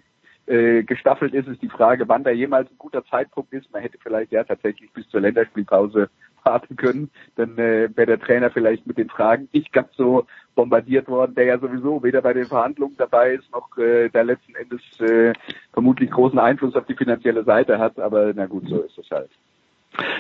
[0.47, 3.73] äh, gestaffelt ist, ist die Frage, wann da jemals ein guter Zeitpunkt ist.
[3.73, 6.11] Man hätte vielleicht ja tatsächlich bis zur Länderspielpause
[6.45, 7.11] warten können.
[7.37, 11.45] Dann äh, wäre der Trainer vielleicht mit den Fragen nicht ganz so bombardiert worden, der
[11.45, 15.33] ja sowieso weder bei den Verhandlungen dabei ist, noch äh, da letzten Endes äh,
[15.73, 17.99] vermutlich großen Einfluss auf die finanzielle Seite hat.
[17.99, 19.31] Aber na gut, so ist es halt.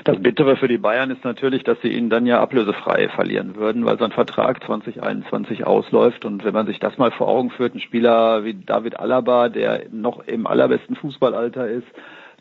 [0.05, 3.87] Das Bittere für die Bayern ist natürlich, dass sie ihn dann ja ablösefrei verlieren würden,
[3.87, 6.25] weil sein Vertrag 2021 ausläuft.
[6.25, 9.85] Und wenn man sich das mal vor Augen führt, ein Spieler wie David Alaba, der
[9.91, 11.87] noch im allerbesten Fußballalter ist,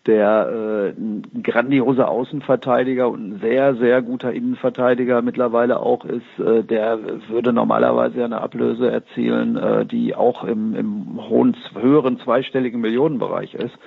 [0.07, 6.63] der äh, ein grandioser Außenverteidiger und ein sehr, sehr guter Innenverteidiger mittlerweile auch ist, äh,
[6.63, 13.53] der würde normalerweise eine Ablöse erzielen, äh, die auch im, im hohen, höheren zweistelligen Millionenbereich
[13.53, 13.77] ist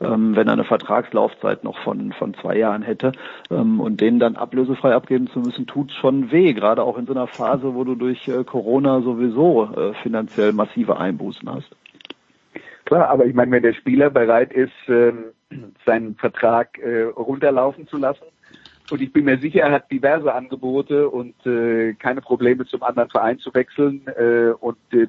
[0.00, 3.12] ähm, wenn er eine Vertragslaufzeit noch von, von zwei Jahren hätte.
[3.50, 7.12] Ähm, und den dann ablösefrei abgeben zu müssen, tut schon weh, gerade auch in so
[7.12, 11.74] einer Phase, wo du durch äh, Corona sowieso äh, finanziell massive Einbußen hast.
[12.84, 15.24] Klar, aber ich meine, wenn der Spieler bereit ist, ähm,
[15.86, 18.24] seinen Vertrag äh, runterlaufen zu lassen,
[18.90, 23.10] und ich bin mir sicher, er hat diverse Angebote und äh, keine Probleme zum anderen
[23.10, 24.06] Verein zu wechseln.
[24.16, 25.08] Äh, und äh,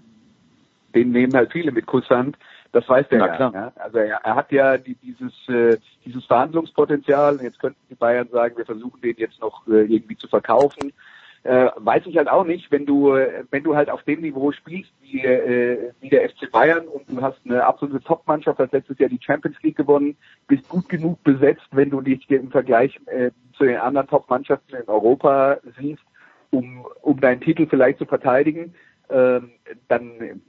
[0.95, 2.37] den nehmen halt viele mit Kusshand.
[2.71, 3.51] Das weiß der ja.
[3.53, 3.71] ja.
[3.75, 7.39] Also er, er, hat ja die, dieses, äh, dieses Verhandlungspotenzial.
[7.41, 10.93] Jetzt könnten die Bayern sagen, wir versuchen den jetzt noch äh, irgendwie zu verkaufen.
[11.43, 14.51] Äh, weiß ich halt auch nicht, wenn du, äh, wenn du halt auf dem Niveau
[14.51, 18.99] spielst wie, äh, wie der FC Bayern und du hast eine absolute Top-Mannschaft, hat letztes
[18.99, 23.31] Jahr die Champions League gewonnen, bist gut genug besetzt, wenn du dich im Vergleich äh,
[23.53, 26.03] zu den anderen Top-Mannschaften in Europa siehst,
[26.49, 28.73] um, um deinen Titel vielleicht zu verteidigen,
[29.09, 29.51] ähm,
[29.87, 30.41] dann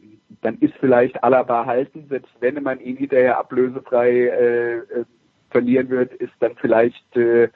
[0.42, 5.05] dann ist vielleicht Alaba halten, selbst wenn man ihn hinterher ablösefrei äh, äh,
[5.51, 7.49] verlieren wird, ist dann vielleicht äh,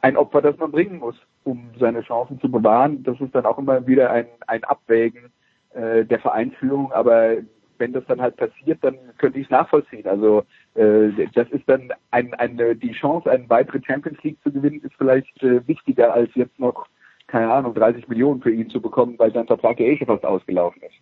[0.00, 3.02] ein Opfer, das man bringen muss, um seine Chancen zu bewahren.
[3.02, 5.32] Das ist dann auch immer wieder ein, ein Abwägen
[5.74, 7.36] äh, der Vereinsführung, aber
[7.78, 10.06] wenn das dann halt passiert, dann könnte ich es nachvollziehen.
[10.06, 10.44] Also
[10.74, 14.94] äh, das ist dann ein, eine die Chance, eine weitere Champions League zu gewinnen, ist
[14.98, 16.86] vielleicht äh, wichtiger als jetzt noch
[17.28, 20.24] keine Ahnung 30 Millionen für ihn zu bekommen, weil sein Vertrag ja eh schon fast
[20.24, 20.96] ausgelaufen ist.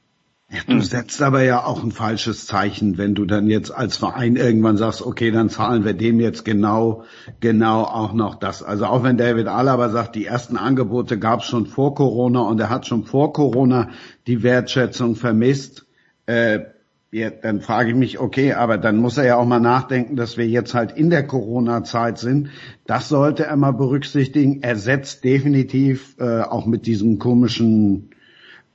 [0.49, 4.37] Ja, du setzt aber ja auch ein falsches Zeichen, wenn du dann jetzt als Verein
[4.37, 7.03] irgendwann sagst, okay, dann zahlen wir dem jetzt genau,
[7.41, 8.62] genau auch noch das.
[8.62, 12.61] Also auch wenn David Alaba sagt, die ersten Angebote gab es schon vor Corona und
[12.61, 13.89] er hat schon vor Corona
[14.29, 15.85] die Wertschätzung vermisst,
[16.27, 16.61] äh,
[17.17, 20.37] ja, dann frage ich mich, okay, aber dann muss er ja auch mal nachdenken, dass
[20.37, 22.51] wir jetzt halt in der Corona-Zeit sind.
[22.87, 24.63] Das sollte er mal berücksichtigen.
[24.63, 28.11] Er setzt definitiv äh, auch mit diesem komischen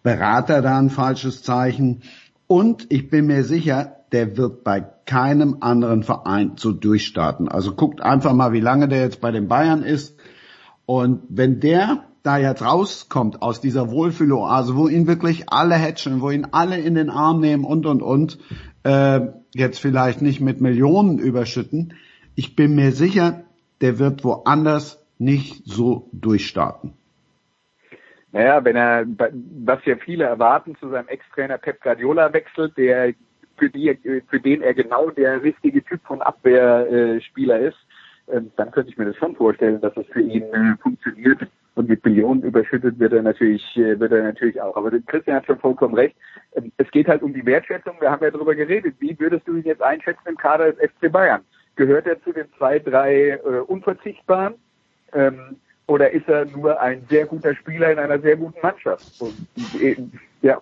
[0.02, 2.02] Berater da ein falsches Zeichen.
[2.48, 7.48] Und ich bin mir sicher, der wird bei keinem anderen Verein so durchstarten.
[7.48, 10.16] Also guckt einfach mal, wie lange der jetzt bei den Bayern ist.
[10.88, 16.30] Und wenn der da jetzt rauskommt aus dieser Wohlfühloase, wo ihn wirklich alle hatchen, wo
[16.30, 18.38] ihn alle in den Arm nehmen und und und,
[18.84, 19.22] äh,
[19.54, 21.94] jetzt vielleicht nicht mit Millionen überschütten,
[22.36, 23.44] ich bin mir sicher,
[23.82, 26.94] der wird woanders nicht so durchstarten.
[28.32, 29.06] Naja, wenn er,
[29.66, 33.14] was ja viele erwarten, zu seinem Ex-Trainer Pep Guardiola wechselt, der
[33.58, 37.78] für, die, für den er genau der richtige Typ von Abwehrspieler ist,
[38.32, 41.42] ähm, dann könnte ich mir das schon vorstellen, dass es für ihn äh, funktioniert
[41.76, 44.76] und mit Millionen überschüttet wird er natürlich, äh, wird er natürlich auch.
[44.76, 46.16] Aber Christian hat schon vollkommen recht.
[46.56, 47.96] Ähm, es geht halt um die Wertschätzung.
[48.00, 48.96] Wir haben ja darüber geredet.
[49.00, 51.42] Wie würdest du ihn jetzt einschätzen im Kader des FC Bayern?
[51.76, 54.56] Gehört er zu den zwei, drei äh, Unverzichtbaren?
[55.14, 55.56] Ähm,
[55.88, 59.06] oder ist er nur ein sehr guter Spieler in einer sehr guten Mannschaft?
[59.20, 59.36] Und
[59.82, 59.96] äh,
[60.42, 60.62] ja,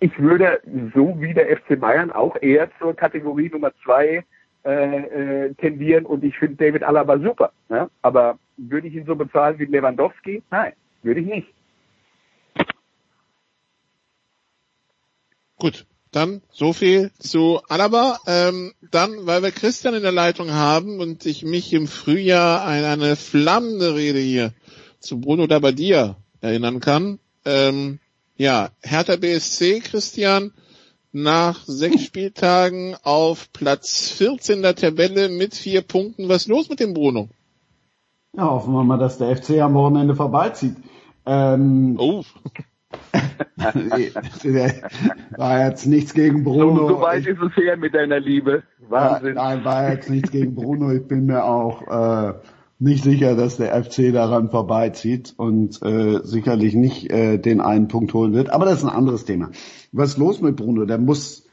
[0.00, 0.60] ich würde
[0.94, 4.24] so wie der FC Bayern auch eher zur Kategorie Nummer zwei
[4.64, 7.52] äh, äh, tendieren und ich finde David Alaba super.
[7.68, 7.88] Ja?
[8.02, 10.42] Aber würde ich ihn so bezahlen wie Lewandowski?
[10.50, 11.48] Nein, würde ich nicht.
[15.56, 18.18] Gut, dann so viel zu Alaba.
[18.26, 22.84] Ähm, dann, weil wir Christian in der Leitung haben und ich mich im Frühjahr an
[22.84, 24.52] eine flammende Rede hier
[24.98, 27.18] zu Bruno Dabbadia erinnern kann.
[27.44, 28.00] Ähm,
[28.36, 30.52] ja, Hertha BSC, Christian,
[31.12, 36.28] nach sechs Spieltagen auf Platz 14 der Tabelle mit vier Punkten.
[36.28, 37.28] Was ist los mit dem Bruno?
[38.36, 40.76] Ja, hoffen wir mal, dass der FC am Wochenende vorbeizieht.
[41.26, 42.22] Ähm, oh.
[45.36, 46.76] war jetzt nichts gegen Bruno.
[46.76, 48.62] So, so weit ist es her mit deiner Liebe.
[48.88, 49.34] Wahnsinn.
[49.34, 50.92] Nein, war jetzt nichts gegen Bruno.
[50.92, 52.34] Ich bin mir auch äh,
[52.80, 58.14] nicht sicher, dass der FC daran vorbeizieht und äh, sicherlich nicht äh, den einen Punkt
[58.14, 58.50] holen wird.
[58.50, 59.50] Aber das ist ein anderes Thema.
[59.92, 60.86] Was ist los mit Bruno?
[60.86, 61.44] Der muss,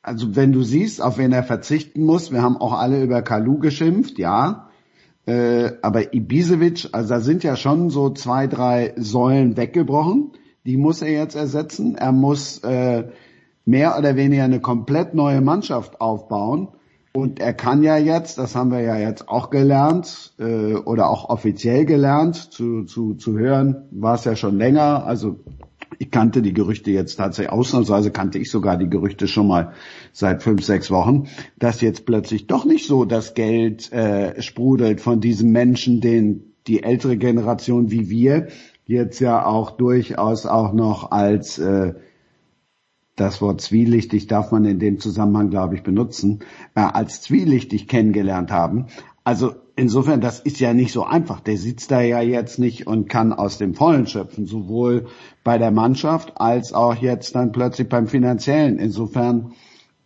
[0.00, 3.58] also wenn du siehst, auf wen er verzichten muss, wir haben auch alle über Kalu
[3.58, 4.70] geschimpft, ja.
[5.26, 10.32] Äh, aber Ibisevic, also da sind ja schon so zwei, drei Säulen weggebrochen.
[10.64, 11.96] Die muss er jetzt ersetzen.
[11.96, 13.08] Er muss äh,
[13.66, 16.68] mehr oder weniger eine komplett neue Mannschaft aufbauen.
[17.12, 21.28] Und er kann ja jetzt, das haben wir ja jetzt auch gelernt äh, oder auch
[21.28, 25.04] offiziell gelernt, zu, zu, zu hören, war es ja schon länger.
[25.04, 25.40] Also
[25.98, 29.72] ich kannte die Gerüchte jetzt tatsächlich, ausnahmsweise kannte ich sogar die Gerüchte schon mal
[30.12, 35.20] seit fünf, sechs Wochen, dass jetzt plötzlich doch nicht so das Geld äh, sprudelt von
[35.20, 38.48] diesem Menschen, den die ältere Generation wie wir
[38.86, 41.94] jetzt ja auch durchaus auch noch als äh,
[43.22, 46.40] das Wort zwielichtig darf man in dem Zusammenhang, glaube ich, benutzen,
[46.74, 48.86] äh, als zwielichtig kennengelernt haben.
[49.24, 51.38] Also insofern, das ist ja nicht so einfach.
[51.40, 55.06] Der sitzt da ja jetzt nicht und kann aus dem Vollen schöpfen, sowohl
[55.44, 58.78] bei der Mannschaft als auch jetzt dann plötzlich beim Finanziellen.
[58.78, 59.52] Insofern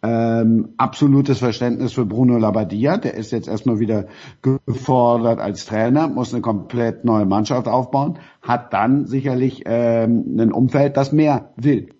[0.02, 2.98] ähm, absolutes Verständnis für Bruno Labbadia.
[2.98, 4.08] Der ist jetzt erstmal wieder
[4.42, 10.98] gefordert als Trainer, muss eine komplett neue Mannschaft aufbauen, hat dann sicherlich ähm, ein Umfeld,
[10.98, 11.95] das mehr will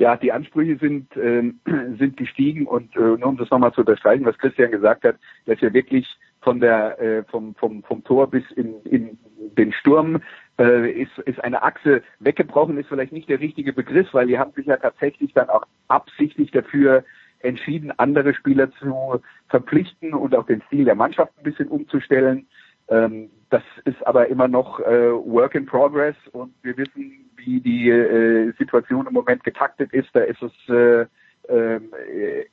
[0.00, 1.52] ja, die Ansprüche sind, äh,
[1.98, 5.60] sind gestiegen und äh, nur um das nochmal zu unterstreichen, was Christian gesagt hat, dass
[5.60, 6.08] wir wirklich
[6.40, 9.18] von der äh, vom, vom, vom Tor bis in, in
[9.58, 10.22] den Sturm
[10.58, 14.52] äh, ist, ist eine Achse weggebrochen, ist vielleicht nicht der richtige Begriff, weil die haben
[14.52, 17.04] sich ja tatsächlich dann auch absichtlich dafür
[17.40, 22.46] entschieden, andere Spieler zu verpflichten und auch den Stil der Mannschaft ein bisschen umzustellen.
[22.90, 27.88] Ähm, das ist aber immer noch äh, Work in Progress und wir wissen, wie die
[27.88, 31.06] äh, Situation im Moment getaktet ist, da ist es äh,
[31.48, 32.44] ähm, äh,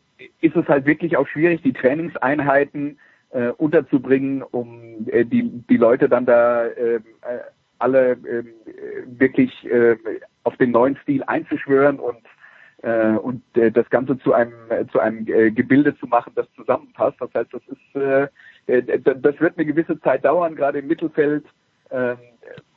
[0.42, 2.98] ist es halt wirklich auch schwierig, die Trainingseinheiten
[3.32, 7.40] äh, unterzubringen, um äh, die die Leute dann da ähm, äh,
[7.80, 8.44] alle äh,
[9.06, 9.68] wirklich
[10.44, 12.18] auf den neuen Stil einzuschwören und
[13.22, 14.54] und das Ganze zu einem
[14.92, 17.18] zu einem Gebilde zu machen, das zusammenpasst.
[17.20, 18.32] Das heißt, das ist
[18.68, 21.46] das wird eine gewisse Zeit dauern, gerade im Mittelfeld.
[21.90, 22.16] Äh,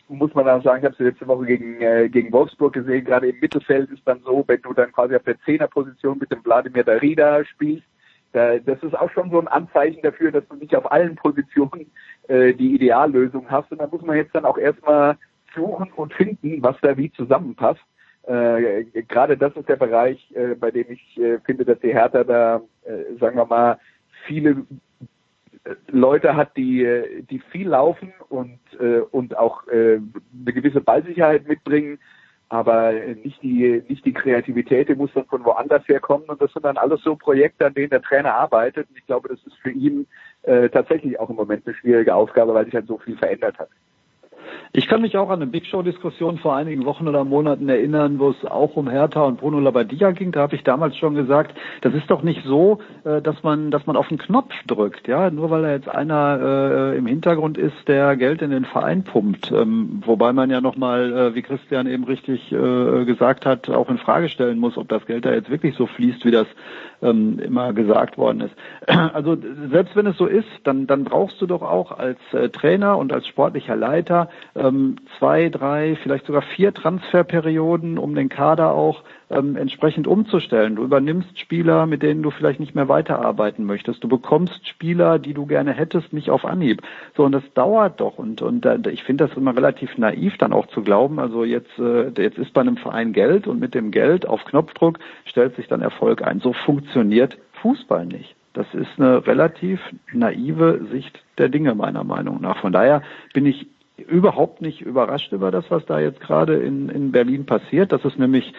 [0.08, 3.28] muss man dann sagen, ich habe es letzte Woche gegen, äh, gegen Wolfsburg gesehen, gerade
[3.28, 6.82] im Mittelfeld ist dann so, wenn du dann quasi auf der Zehnerposition mit dem Wladimir
[6.82, 7.86] Darida spielst,
[8.32, 11.90] da, das ist auch schon so ein Anzeichen dafür, dass du nicht auf allen Positionen
[12.28, 13.72] äh, die Ideallösung hast.
[13.72, 15.16] Und da muss man jetzt dann auch erstmal
[15.54, 17.80] suchen und finden, was da wie zusammenpasst.
[18.24, 22.22] Äh, gerade das ist der Bereich, äh, bei dem ich äh, finde, dass die Hertha
[22.22, 23.78] da, äh, sagen wir mal,
[24.26, 24.64] viele
[25.88, 31.98] Leute hat, die, die viel laufen und, äh, und auch äh, eine gewisse Ballsicherheit mitbringen,
[32.48, 32.92] aber
[33.22, 36.28] nicht die, nicht die Kreativität, die muss dann von woanders herkommen.
[36.28, 38.88] Und das sind dann alles so Projekte, an denen der Trainer arbeitet.
[38.88, 40.06] Und ich glaube, das ist für ihn
[40.42, 43.68] äh, tatsächlich auch im Moment eine schwierige Aufgabe, weil sich halt so viel verändert hat.
[44.72, 48.30] Ich kann mich auch an eine Big Show-Diskussion vor einigen Wochen oder Monaten erinnern, wo
[48.30, 50.30] es auch um Hertha und Bruno Labbadia ging.
[50.30, 53.86] Da habe ich damals schon gesagt, das ist doch nicht so, äh, dass man, dass
[53.86, 57.88] man auf den Knopf drückt, ja, nur weil da jetzt einer äh, im Hintergrund ist,
[57.88, 59.50] der Geld in den Verein pumpt.
[59.50, 63.98] Ähm, wobei man ja nochmal, äh, wie Christian eben richtig äh, gesagt hat, auch in
[63.98, 66.46] Frage stellen muss, ob das Geld da jetzt wirklich so fließt, wie das
[67.02, 68.54] ähm, immer gesagt worden ist.
[69.12, 69.36] Also
[69.70, 73.12] selbst wenn es so ist, dann, dann brauchst du doch auch als äh, Trainer und
[73.12, 79.56] als sportlicher Leiter ähm, zwei, drei, vielleicht sogar vier Transferperioden, um den Kader auch ähm,
[79.56, 80.76] entsprechend umzustellen.
[80.76, 84.02] Du übernimmst Spieler, mit denen du vielleicht nicht mehr weiterarbeiten möchtest.
[84.02, 86.82] Du bekommst Spieler, die du gerne hättest, nicht auf Anhieb.
[87.16, 88.18] So, und das dauert doch.
[88.18, 91.78] Und, und äh, ich finde das immer relativ naiv, dann auch zu glauben, also jetzt,
[91.78, 95.68] äh, jetzt ist bei einem Verein Geld und mit dem Geld auf Knopfdruck stellt sich
[95.68, 96.40] dann Erfolg ein.
[96.40, 98.34] So funktioniert Fußball nicht.
[98.52, 99.80] Das ist eine relativ
[100.12, 102.58] naive Sicht der Dinge meiner Meinung nach.
[102.58, 103.02] Von daher
[103.32, 103.68] bin ich
[104.00, 107.92] überhaupt nicht überrascht über das, was da jetzt gerade in, in Berlin passiert.
[107.92, 108.52] Das ist nämlich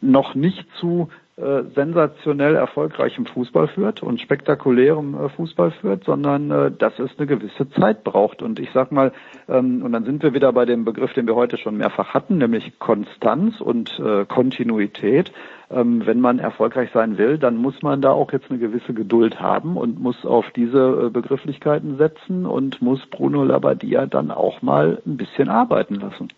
[0.00, 1.08] noch nicht zu
[1.40, 7.26] äh, sensationell erfolgreichem Fußball führt und spektakulärem äh, Fußball führt, sondern äh, dass es eine
[7.26, 8.42] gewisse Zeit braucht.
[8.42, 9.12] Und ich sag mal,
[9.48, 12.36] ähm, und dann sind wir wieder bei dem Begriff, den wir heute schon mehrfach hatten,
[12.36, 15.32] nämlich Konstanz und äh, Kontinuität.
[15.70, 19.40] Ähm, wenn man erfolgreich sein will, dann muss man da auch jetzt eine gewisse Geduld
[19.40, 25.00] haben und muss auf diese äh, Begrifflichkeiten setzen und muss Bruno Labbadia dann auch mal
[25.06, 26.28] ein bisschen arbeiten lassen.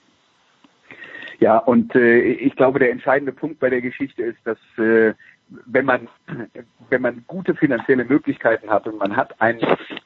[1.42, 5.12] Ja, und äh, ich glaube, der entscheidende Punkt bei der Geschichte ist, dass äh,
[5.66, 6.06] wenn man
[6.88, 9.58] wenn man gute finanzielle Möglichkeiten hat und man hat ein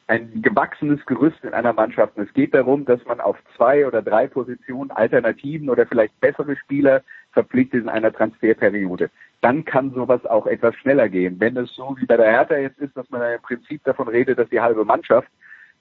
[0.06, 4.00] ein gewachsenes Gerüst in einer Mannschaft und es geht darum, dass man auf zwei oder
[4.00, 9.10] drei Positionen Alternativen oder vielleicht bessere Spieler verpflichtet in einer Transferperiode,
[9.42, 11.38] dann kann sowas auch etwas schneller gehen.
[11.38, 14.38] Wenn es so wie bei der Hertha jetzt ist, dass man im Prinzip davon redet,
[14.38, 15.28] dass die halbe Mannschaft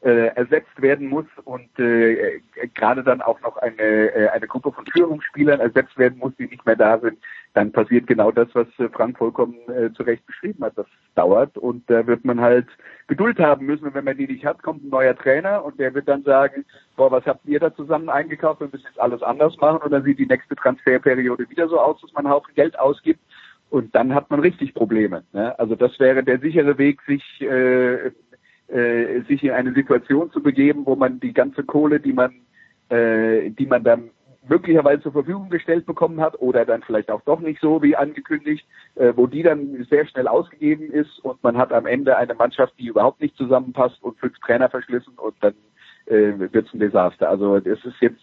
[0.06, 2.40] äh, ersetzt werden muss und äh,
[2.76, 6.64] gerade dann auch noch eine, äh, eine Gruppe von Führungsspielern ersetzt werden muss, die nicht
[6.64, 7.18] mehr da sind,
[7.56, 10.78] dann passiert genau das, was äh, Frank vollkommen äh, zu Recht beschrieben hat.
[10.78, 10.86] Das
[11.16, 12.68] dauert und da wird man halt
[13.08, 13.86] Geduld haben müssen.
[13.86, 16.66] Und wenn man die nicht hat, kommt ein neuer Trainer und der wird dann sagen,
[16.96, 18.60] boah, was habt ihr da zusammen eingekauft?
[18.60, 22.00] Wir müssen jetzt alles anders machen und dann sieht die nächste Transferperiode wieder so aus,
[22.02, 23.22] dass man einen Haufen Geld ausgibt.
[23.72, 25.24] Und dann hat man richtig Probleme.
[25.34, 25.58] Ne?
[25.58, 28.12] Also das wäre der sichere Weg, sich äh,
[28.68, 32.34] äh, sich in eine Situation zu begeben, wo man die ganze Kohle, die man,
[32.90, 34.10] äh, die man dann
[34.48, 38.66] möglicherweise zur Verfügung gestellt bekommen hat oder dann vielleicht auch doch nicht so wie angekündigt,
[38.96, 42.74] äh, wo die dann sehr schnell ausgegeben ist und man hat am Ende eine Mannschaft,
[42.80, 45.56] die überhaupt nicht zusammenpasst und fünf Trainer verschlissen und dann
[46.06, 47.30] äh, wird es ein Desaster.
[47.30, 48.22] Also das ist jetzt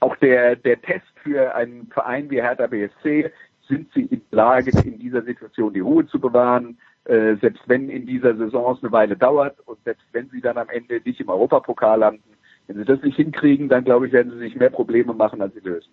[0.00, 3.30] auch der, der Test für einen Verein wie Hertha BSC.
[3.68, 6.78] Sind sie in Lage, in dieser Situation die Ruhe zu bewahren?
[7.04, 10.58] Äh, selbst wenn in dieser Saison es eine Weile dauert und selbst wenn sie dann
[10.58, 12.22] am Ende nicht im Europapokal landen,
[12.66, 15.54] wenn sie das nicht hinkriegen, dann glaube ich, werden sie sich mehr Probleme machen, als
[15.54, 15.90] sie lösen.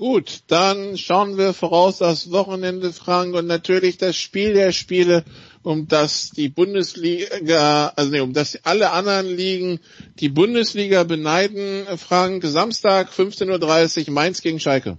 [0.00, 5.24] Gut, dann schauen wir voraus das Wochenende, Frank, und natürlich das Spiel der Spiele,
[5.62, 9.78] um das die Bundesliga, also nee, um das alle anderen Ligen
[10.18, 12.44] die Bundesliga beneiden, Frank.
[12.44, 14.96] Samstag 15.30 Uhr Mainz gegen Schalke.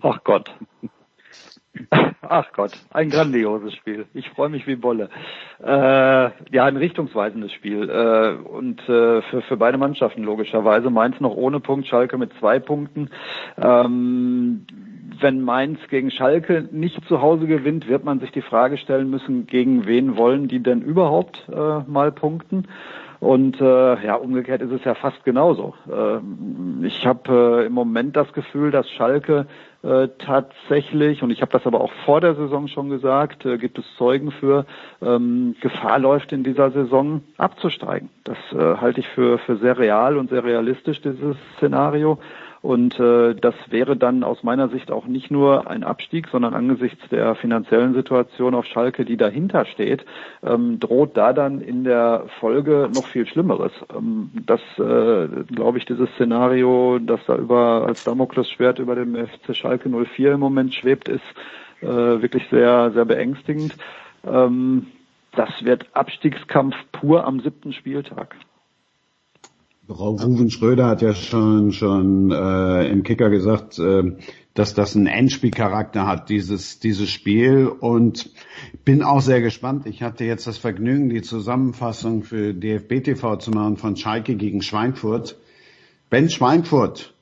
[0.00, 0.48] Ach Gott.
[2.22, 4.06] Ach Gott, ein grandioses Spiel.
[4.14, 5.10] Ich freue mich wie Bolle.
[5.62, 7.90] Äh, ja, ein richtungsweisendes Spiel.
[7.90, 10.90] Äh, und äh, für, für beide Mannschaften logischerweise.
[10.90, 13.10] Mainz noch ohne Punkt, Schalke mit zwei Punkten.
[13.60, 14.66] Ähm,
[15.20, 19.46] wenn Mainz gegen Schalke nicht zu Hause gewinnt, wird man sich die Frage stellen müssen,
[19.46, 22.66] gegen wen wollen die denn überhaupt äh, mal punkten?
[23.20, 25.74] Und äh, ja, umgekehrt ist es ja fast genauso.
[25.88, 29.46] Äh, ich habe äh, im Moment das Gefühl, dass Schalke
[29.82, 33.78] äh, tatsächlich, und ich habe das aber auch vor der Saison schon gesagt, äh, gibt
[33.78, 34.64] es Zeugen für,
[35.00, 38.08] ähm, Gefahr läuft in dieser Saison abzusteigen.
[38.24, 42.18] Das äh, halte ich für, für sehr real und sehr realistisch, dieses Szenario.
[42.62, 47.08] Und äh, das wäre dann aus meiner Sicht auch nicht nur ein Abstieg, sondern angesichts
[47.10, 50.04] der finanziellen Situation auf Schalke, die dahinter steht,
[50.44, 53.72] ähm, droht da dann in der Folge noch viel Schlimmeres.
[53.92, 59.56] Ähm, das, äh, glaube ich, dieses Szenario, das da über als Damoklesschwert über dem FC
[59.56, 61.20] Schalke 04 im Moment schwebt, ist
[61.80, 63.76] äh, wirklich sehr, sehr beängstigend.
[64.24, 64.86] Ähm,
[65.34, 68.36] das wird Abstiegskampf pur am siebten Spieltag.
[69.98, 74.16] Ruven Schröder hat ja schon schon äh, im Kicker gesagt, äh,
[74.54, 78.30] dass das einen Endspielcharakter hat, dieses dieses Spiel und
[78.84, 79.86] bin auch sehr gespannt.
[79.86, 84.62] Ich hatte jetzt das Vergnügen, die Zusammenfassung für DFB TV zu machen von Schalke gegen
[84.62, 85.38] Schweinfurt.
[86.10, 87.14] Wenn Schweinfurt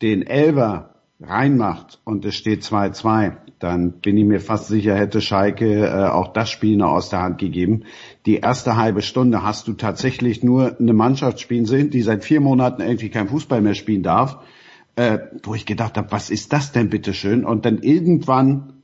[0.00, 5.86] den Elver reinmacht und es steht 2-2, dann bin ich mir fast sicher, hätte Schalke
[5.86, 7.84] äh, auch das Spiel noch aus der Hand gegeben.
[8.24, 12.40] Die erste halbe Stunde hast du tatsächlich nur eine Mannschaft spielen sehen, die seit vier
[12.40, 14.38] Monaten irgendwie kein Fußball mehr spielen darf,
[14.94, 17.44] äh, wo ich gedacht habe, was ist das denn bitteschön?
[17.44, 18.74] Und dann irgendwann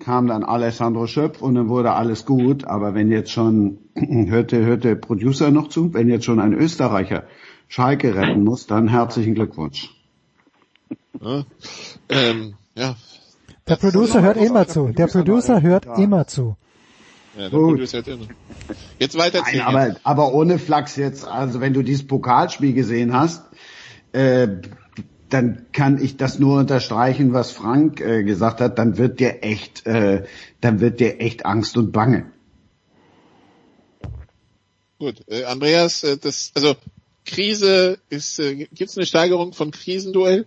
[0.00, 2.64] kam dann Alessandro Schöpf und dann wurde alles gut.
[2.64, 7.24] Aber wenn jetzt schon, hörte, hörte Producer noch zu, wenn jetzt schon ein Österreicher
[7.68, 9.97] Schalke retten muss, dann herzlichen Glückwunsch.
[11.20, 11.44] Ja,
[12.08, 12.96] ähm, ja
[13.68, 14.88] der Producer hört immer zu.
[14.88, 16.56] Der Producer hört immer zu.
[17.36, 18.26] Ja, der Producer hört immer.
[18.98, 23.44] Jetzt weiter Nein, aber, aber ohne Flachs jetzt, also wenn du dieses Pokalspiel gesehen hast,
[24.12, 24.48] äh,
[25.28, 29.86] dann kann ich das nur unterstreichen, was Frank äh, gesagt hat, dann wird dir echt,
[29.86, 30.24] äh,
[30.60, 32.32] dann wird dir echt Angst und Bange.
[34.98, 36.74] Gut, äh, Andreas, äh, das, also
[37.26, 40.46] Krise ist, äh, gibt es eine Steigerung von Krisenduell?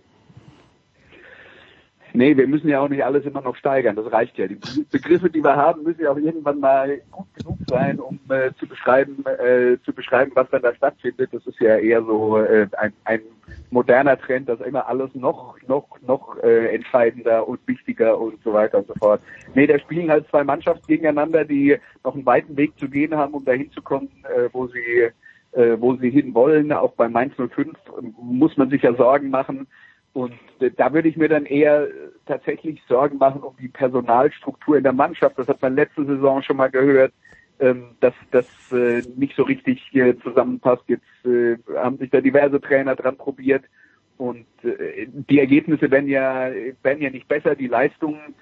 [2.14, 4.46] Nee, wir müssen ja auch nicht alles immer noch steigern, das reicht ja.
[4.46, 4.58] Die
[4.90, 8.66] Begriffe, die wir haben, müssen ja auch irgendwann mal gut genug sein, um äh, zu
[8.66, 11.30] beschreiben, äh, zu beschreiben, was dann da stattfindet.
[11.32, 13.20] Das ist ja eher so äh, ein, ein
[13.70, 18.78] moderner Trend, dass immer alles noch, noch, noch äh, entscheidender und wichtiger und so weiter
[18.78, 19.22] und so fort.
[19.54, 23.34] Nee, da spielen halt zwei Mannschaften gegeneinander, die noch einen weiten Weg zu gehen haben,
[23.34, 25.10] um dahin zu kommen, äh, wo sie
[25.52, 26.72] äh, wo sie hin wollen.
[26.72, 27.76] Auch bei Mainz 05
[28.20, 29.66] muss man sich ja Sorgen machen.
[30.12, 31.88] Und äh, da würde ich mir dann eher
[32.26, 35.38] tatsächlich Sorgen machen um die Personalstruktur in der Mannschaft.
[35.38, 37.12] Das hat man letzte Saison schon mal gehört,
[37.60, 40.84] ähm, dass das äh, nicht so richtig äh, zusammenpasst.
[40.88, 43.64] Jetzt äh, haben sich da diverse Trainer dran probiert
[44.18, 46.50] und äh, die Ergebnisse werden ja,
[46.82, 47.54] werden ja nicht besser.
[47.54, 48.34] Die Leistungen,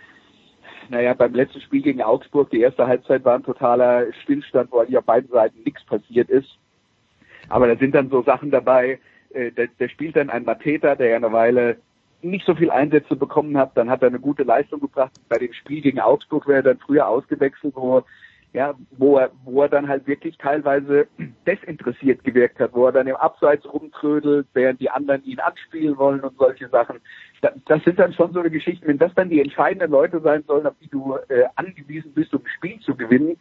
[0.88, 4.98] naja, beim letzten Spiel gegen Augsburg, die erste Halbzeit war ein totaler Stillstand, wo eigentlich
[4.98, 6.58] auf beiden Seiten nichts passiert ist.
[7.48, 8.98] Aber da sind dann so Sachen dabei,
[9.32, 11.76] äh, der, der spielt dann ein Mateta, der ja eine Weile
[12.22, 15.12] nicht so viel Einsätze bekommen hat, dann hat er eine gute Leistung gebracht.
[15.28, 18.04] Bei dem Spiel gegen Augsburg wäre er dann früher ausgewechselt, wo
[18.52, 21.06] ja, wo er, wo er dann halt wirklich teilweise
[21.46, 26.20] desinteressiert gewirkt hat, wo er dann im Abseits rumtrödelt, während die anderen ihn anspielen wollen
[26.20, 26.98] und solche Sachen.
[27.40, 30.66] Das, sind dann schon so eine Geschichten, wenn das dann die entscheidenden Leute sein sollen,
[30.66, 33.36] auf die du äh, angewiesen bist, um Spiel zu gewinnen.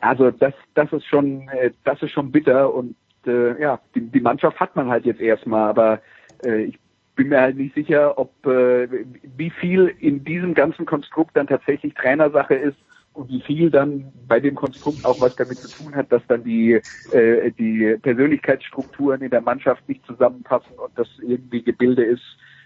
[0.00, 2.96] Also das, das ist schon, äh, das ist schon bitter und
[3.28, 6.00] äh, ja, die, die Mannschaft hat man halt jetzt erstmal, aber
[6.44, 6.78] äh, ich
[7.14, 8.88] bin mir halt nicht sicher, ob äh,
[9.36, 12.78] wie viel in diesem ganzen Konstrukt dann tatsächlich Trainersache ist
[13.12, 16.44] und wie viel dann bei dem Konstrukt auch was damit zu tun hat, dass dann
[16.44, 16.80] die
[17.12, 22.22] äh, die Persönlichkeitsstrukturen in der Mannschaft nicht zusammenpassen und das irgendwie Gebilde ist,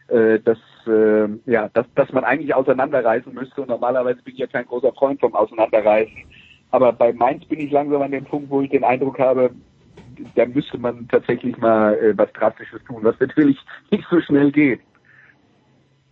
[0.09, 3.63] äh, dass äh, ja, dass, dass man eigentlich auseinanderreißen müsste.
[3.63, 6.25] Und normalerweise bin ich ja kein großer Freund vom Auseinanderreißen.
[6.71, 9.51] Aber bei Mainz bin ich langsam an dem Punkt, wo ich den Eindruck habe,
[10.35, 13.59] da müsste man tatsächlich mal äh, was Drastisches tun, was natürlich
[13.91, 14.81] nicht so schnell geht.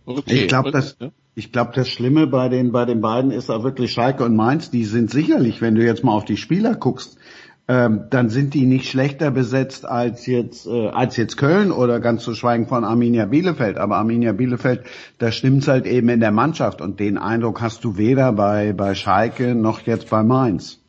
[0.05, 0.33] Okay.
[0.33, 0.97] Ich glaube, das,
[1.35, 4.71] ich glaube, das Schlimme bei den, bei den beiden ist auch wirklich Schalke und Mainz.
[4.71, 7.19] Die sind sicherlich, wenn du jetzt mal auf die Spieler guckst,
[7.67, 12.23] ähm, dann sind die nicht schlechter besetzt als jetzt, äh, als jetzt Köln oder ganz
[12.23, 13.77] zu schweigen von Arminia Bielefeld.
[13.77, 14.83] Aber Arminia Bielefeld,
[15.19, 18.95] da stimmt's halt eben in der Mannschaft und den Eindruck hast du weder bei, bei
[18.95, 20.81] Schalke noch jetzt bei Mainz.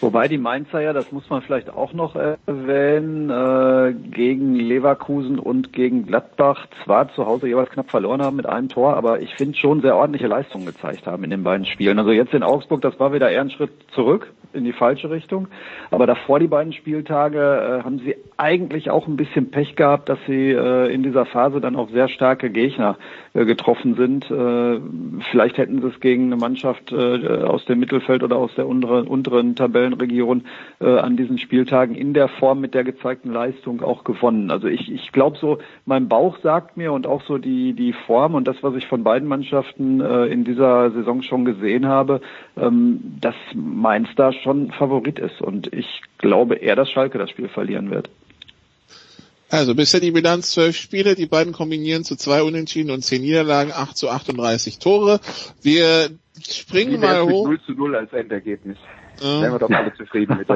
[0.00, 5.72] Wobei die Mainzer ja, das muss man vielleicht auch noch erwähnen, äh, gegen Leverkusen und
[5.72, 9.56] gegen Gladbach zwar zu Hause jeweils knapp verloren haben mit einem Tor, aber ich finde
[9.56, 11.98] schon sehr ordentliche Leistungen gezeigt haben in den beiden Spielen.
[11.98, 15.48] Also jetzt in Augsburg, das war wieder eher ein Schritt zurück in die falsche Richtung.
[15.90, 20.18] Aber davor die beiden Spieltage äh, haben sie eigentlich auch ein bisschen Pech gehabt, dass
[20.26, 22.96] sie äh, in dieser Phase dann auch sehr starke Gegner
[23.34, 24.30] äh, getroffen sind.
[24.30, 24.80] Äh,
[25.30, 29.06] vielleicht hätten sie es gegen eine Mannschaft äh, aus dem Mittelfeld oder aus der unteren,
[29.06, 29.54] unteren
[29.86, 30.46] Tabellenregion
[30.80, 34.50] äh, an diesen Spieltagen in der Form mit der gezeigten Leistung auch gewonnen.
[34.50, 38.34] Also ich, ich glaube so, mein Bauch sagt mir und auch so die, die Form
[38.34, 42.20] und das, was ich von beiden Mannschaften äh, in dieser Saison schon gesehen habe,
[42.56, 45.40] ähm, dass Mainz da schon Favorit ist.
[45.40, 48.08] Und ich glaube eher, dass Schalke das Spiel verlieren wird.
[49.48, 53.70] Also bisher die Bilanz zwölf Spiele, die beiden kombinieren zu zwei Unentschieden und zehn Niederlagen,
[53.72, 55.20] 8 zu 38 Tore.
[55.62, 56.10] Wir
[56.48, 57.46] springen mal hoch.
[57.46, 58.76] 0 zu 0 als Endergebnis.
[59.20, 60.48] Wären wir doch alle zufrieden mit.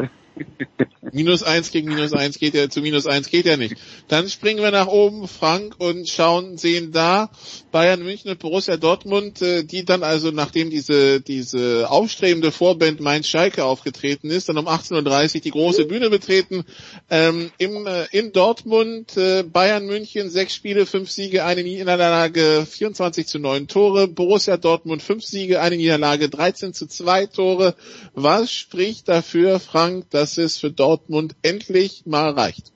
[1.12, 3.76] Minus eins gegen minus eins geht ja, zu minus eins geht ja nicht.
[4.08, 7.30] Dann springen wir nach oben, Frank, und schauen, sehen da
[7.72, 13.28] Bayern München und Borussia Dortmund, äh, die dann also, nachdem diese, diese aufstrebende Vorband Mainz
[13.28, 16.64] Schalke aufgetreten ist, dann um 18.30 Uhr die große Bühne betreten.
[17.10, 23.26] Ähm, im, äh, in Dortmund, äh, Bayern München, sechs Spiele, fünf Siege, eine Niederlage, 24
[23.26, 24.08] zu 9 Tore.
[24.08, 27.74] Borussia Dortmund, fünf Siege, eine Niederlage, 13 zu 2 Tore.
[28.14, 32.72] Was spricht dafür, Frank, dass es für Dortmund endlich mal reicht?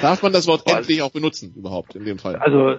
[0.00, 2.36] Darf man das Wort endlich auch benutzen überhaupt in dem Fall?
[2.36, 2.78] Also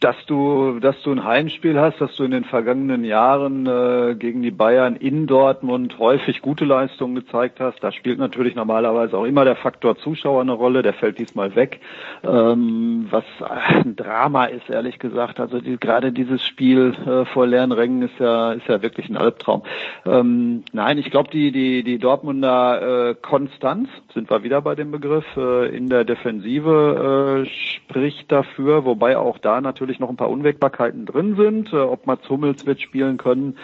[0.00, 4.42] dass du, dass du ein Heimspiel hast, dass du in den vergangenen Jahren äh, gegen
[4.42, 7.82] die Bayern in Dortmund häufig gute Leistungen gezeigt hast.
[7.82, 10.82] Da spielt natürlich normalerweise auch immer der Faktor Zuschauer eine Rolle.
[10.82, 11.80] Der fällt diesmal weg,
[12.24, 15.40] ähm, was ein Drama ist, ehrlich gesagt.
[15.40, 19.16] Also die, gerade dieses Spiel äh, vor leeren Rängen ist ja, ist ja wirklich ein
[19.16, 19.62] Albtraum.
[20.06, 24.90] Ähm, nein, ich glaube, die, die, die Dortmunder äh, Konstanz, sind wir wieder bei dem
[24.90, 30.16] Begriff, äh, in der Defensive äh, spricht dafür, wobei auch da natürlich natürlich noch ein
[30.16, 31.72] paar Unwägbarkeiten drin sind.
[31.72, 33.56] Äh, ob Mats Hummels wird spielen können,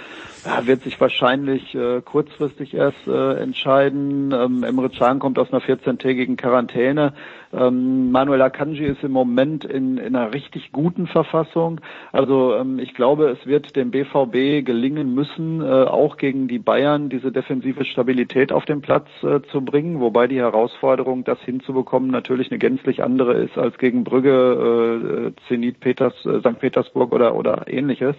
[0.44, 4.30] ja, wird sich wahrscheinlich äh, kurzfristig erst äh, entscheiden.
[4.32, 7.14] Ähm, Emre Can kommt aus einer 14-tägigen Quarantäne.
[7.57, 11.80] Ähm, Manuel Akanji ist im Moment in, in einer richtig guten Verfassung.
[12.12, 17.09] Also ähm, ich glaube, es wird dem BVB gelingen müssen, äh, auch gegen die Bayern
[17.09, 22.50] diese defensive Stabilität auf den Platz äh, zu bringen, wobei die Herausforderung, das hinzubekommen, natürlich
[22.50, 26.59] eine gänzlich andere ist als gegen Brügge, äh, Zenit Peters, äh, St.
[26.59, 28.16] Petersburg oder, oder ähnliches.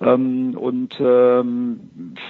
[0.00, 1.80] Ähm, und ähm,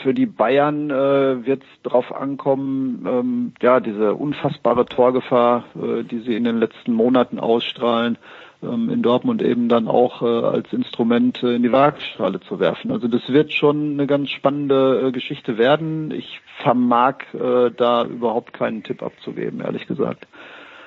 [0.02, 6.20] für die Bayern äh, wird es darauf ankommen, ähm, ja, diese unfassbare Torgefahr, äh, die
[6.20, 8.18] sie in den letzten Monaten ausstrahlen,
[8.62, 12.92] ähm, in Dortmund eben dann auch äh, als Instrument äh, in die Waagschale zu werfen.
[12.92, 16.12] Also das wird schon eine ganz spannende äh, Geschichte werden.
[16.12, 20.28] Ich vermag da überhaupt keinen Tipp abzugeben, ehrlich gesagt.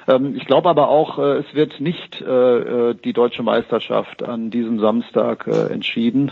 [0.08, 6.32] Ähm, ich glaube aber auch, es wird nicht die deutsche Meisterschaft an diesem Samstag entschieden,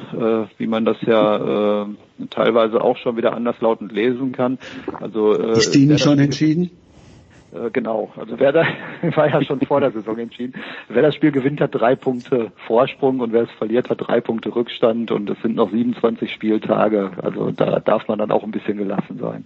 [0.57, 1.88] wie man das ja
[2.30, 4.59] teilweise auch schon wieder anderslautend lesen kann.
[5.01, 6.72] Also ist die nicht schon entschieden?
[7.54, 8.66] Äh, genau, also wer da
[9.16, 10.54] war ja schon vor der Saison entschieden.
[10.89, 14.56] Wer das Spiel gewinnt, hat drei Punkte Vorsprung und wer es verliert, hat drei Punkte
[14.56, 17.12] Rückstand und es sind noch 27 Spieltage.
[17.22, 19.45] Also da darf man dann auch ein bisschen gelassen sein.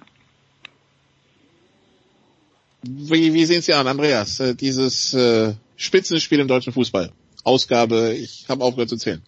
[2.84, 7.12] Wie, wie sehen Sie an, Andreas, äh, dieses äh, Spitzenspiel im deutschen Fußball?
[7.44, 9.22] Ausgabe, ich habe aufgehört zu zählen.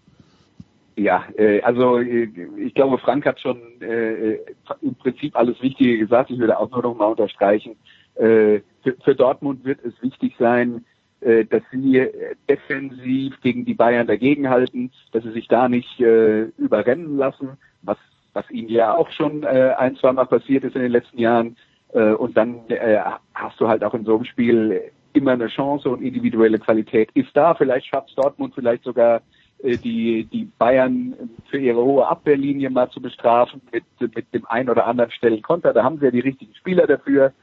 [0.96, 4.38] Ja, äh, also äh, ich glaube, Frank hat schon äh,
[4.82, 6.30] im Prinzip alles Wichtige gesagt.
[6.30, 7.78] Ich würde auch nur noch mal unterstreichen,
[8.20, 10.86] äh, für, für, Dortmund wird es wichtig sein,
[11.22, 12.06] äh, dass sie
[12.50, 17.98] defensiv gegen die Bayern dagegenhalten, dass sie sich da nicht äh, überrennen lassen, was,
[18.34, 21.56] was ihnen ja auch schon äh, ein, zwei Mal passiert ist in den letzten Jahren.
[21.94, 23.00] Äh, und dann äh,
[23.34, 24.82] hast du halt auch in so einem Spiel
[25.14, 27.54] immer eine Chance und individuelle Qualität ist da.
[27.56, 29.22] Vielleicht schafft Dortmund vielleicht sogar
[29.62, 31.16] die, die Bayern
[31.50, 33.84] für ihre hohe Abwehrlinie mal zu bestrafen mit,
[34.16, 35.74] mit dem ein oder anderen Stellen Konter.
[35.74, 37.34] Da haben sie ja die richtigen Spieler dafür.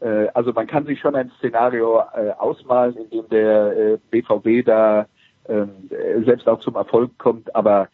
[0.00, 4.66] Äh, also man kann sich schon ein Szenario äh, ausmalen, in dem der äh, BVB
[4.66, 5.06] da
[5.48, 5.90] ähm,
[6.24, 7.88] selbst auch zum Erfolg kommt, aber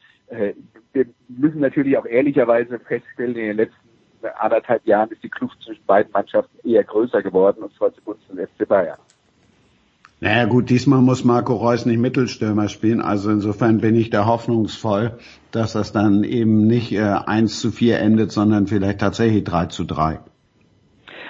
[0.92, 3.74] wir müssen natürlich auch ehrlicherweise feststellen, in den letzten
[4.38, 8.48] anderthalb Jahren ist die Kluft zwischen beiden Mannschaften eher größer geworden, und zwar zugunsten des
[8.51, 8.98] FC Bayern.
[10.20, 15.18] Naja gut, diesmal muss Marco Reus nicht Mittelstürmer spielen, also insofern bin ich da hoffnungsvoll,
[15.51, 19.84] dass das dann eben nicht äh, 1 zu 4 endet, sondern vielleicht tatsächlich 3 zu
[19.84, 20.20] 3.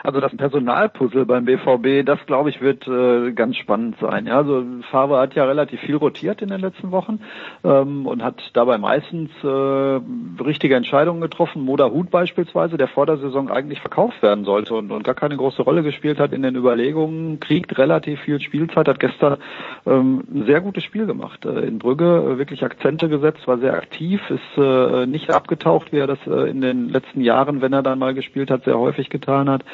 [0.03, 4.27] Also das Personalpuzzle beim BVB, das glaube ich wird äh, ganz spannend sein.
[4.27, 7.21] Ja, also Favre hat ja relativ viel rotiert in den letzten Wochen
[7.65, 11.63] ähm, und hat dabei meistens äh, richtige Entscheidungen getroffen.
[11.63, 15.37] Moda Hut beispielsweise, der vor der Saison eigentlich verkauft werden sollte und, und gar keine
[15.37, 19.39] große Rolle gespielt hat in den Überlegungen, kriegt relativ viel Spielzeit, hat gestern
[19.87, 21.45] ähm, ein sehr gutes Spiel gemacht.
[21.45, 25.99] Äh, in Brügge äh, wirklich Akzente gesetzt, war sehr aktiv, ist äh, nicht abgetaucht, wie
[25.99, 29.11] er das äh, in den letzten Jahren, wenn er dann mal gespielt hat, sehr häufig
[29.11, 29.65] getan hat.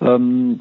[0.00, 0.60] Ähm,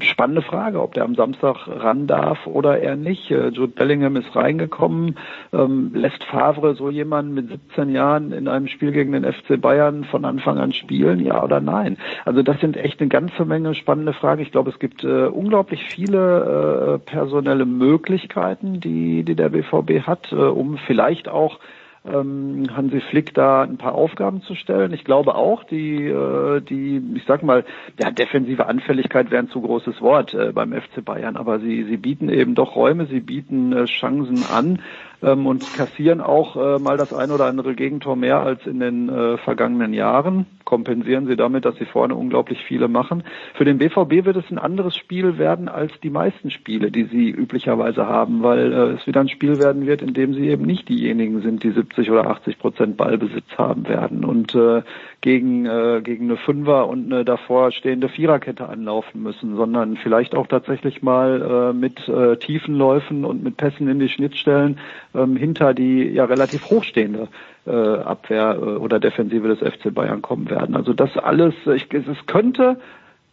[0.00, 3.30] spannende Frage, ob der am Samstag ran darf oder er nicht.
[3.30, 5.16] Äh, Jude Bellingham ist reingekommen,
[5.52, 10.04] ähm, lässt Favre so jemanden mit 17 Jahren in einem Spiel gegen den FC Bayern
[10.04, 11.98] von Anfang an spielen, ja oder nein?
[12.24, 14.42] Also das sind echt eine ganze Menge spannende Fragen.
[14.42, 20.32] Ich glaube, es gibt äh, unglaublich viele äh, personelle Möglichkeiten, die, die der BVB hat,
[20.32, 21.58] äh, um vielleicht auch
[22.06, 24.92] ähm, Hansi Flick da ein paar Aufgaben zu stellen.
[24.92, 27.64] Ich glaube auch, die, äh, die, ich sag mal,
[27.98, 31.96] ja, defensive Anfälligkeit wäre ein zu großes Wort äh, beim FC Bayern, aber sie, sie
[31.96, 34.80] bieten eben doch Räume, sie bieten äh, Chancen an,
[35.24, 39.08] ähm, und kassieren auch äh, mal das ein oder andere Gegentor mehr als in den
[39.08, 40.46] äh, vergangenen Jahren.
[40.64, 43.24] Kompensieren sie damit, dass sie vorne unglaublich viele machen.
[43.54, 47.30] Für den BVB wird es ein anderes Spiel werden als die meisten Spiele, die sie
[47.30, 50.88] üblicherweise haben, weil äh, es wieder ein Spiel werden wird, in dem sie eben nicht
[50.88, 54.82] diejenigen sind, die 70 oder 80 Prozent Ballbesitz haben werden und äh,
[55.24, 60.46] gegen, äh, gegen eine Fünfer und eine davor stehende Viererkette anlaufen müssen, sondern vielleicht auch
[60.46, 64.78] tatsächlich mal äh, mit äh, tiefen Läufen und mit Pässen in die Schnittstellen
[65.14, 67.28] ähm, hinter die ja relativ hochstehende
[67.66, 70.76] äh, Abwehr äh, oder Defensive des FC Bayern kommen werden.
[70.76, 72.78] Also das alles, ich, es könnte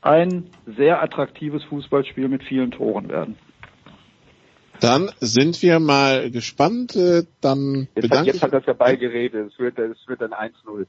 [0.01, 3.35] ein sehr attraktives Fußballspiel mit vielen Toren werden.
[4.81, 6.95] Dann sind wir mal gespannt.
[6.95, 9.51] Äh, dann jetzt, hat, jetzt hat das ja beigeredet.
[9.53, 10.85] Es wird, es wird ein 1-0.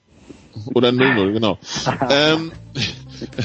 [0.75, 1.59] Oder 0-0, genau.
[2.11, 2.53] ähm,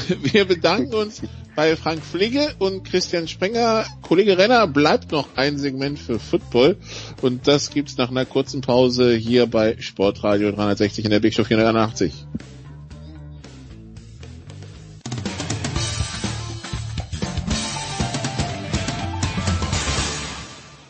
[0.21, 1.21] wir bedanken uns
[1.55, 3.85] bei Frank Fligge und Christian Sprenger.
[4.01, 6.77] Kollege Renner bleibt noch ein Segment für Football
[7.21, 11.43] und das gibt's nach einer kurzen Pause hier bei Sportradio 360 in der Big Show
[11.43, 12.25] 481.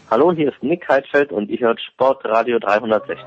[0.09, 3.17] Hallo, hier ist Nick Heidfeld und ihr hört Sportradio 360.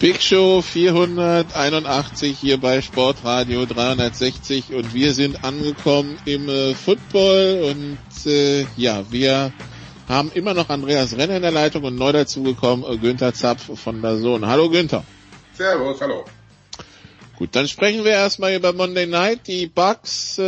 [0.00, 8.26] Big Show 481 hier bei Sportradio 360 und wir sind angekommen im äh, Football und
[8.26, 9.52] äh, ja, wir
[10.08, 14.02] haben immer noch Andreas Renner in der Leitung und neu dazugekommen äh, Günther Zapf von
[14.02, 14.44] der Sohn.
[14.44, 15.04] Hallo Günther.
[15.52, 16.24] Servus, hallo.
[17.38, 19.46] Gut, dann sprechen wir erstmal über Monday Night.
[19.46, 20.42] Die Bucks äh,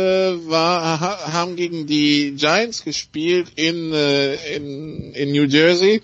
[0.49, 6.01] war, ha, haben gegen die Giants gespielt in, äh, in, in New Jersey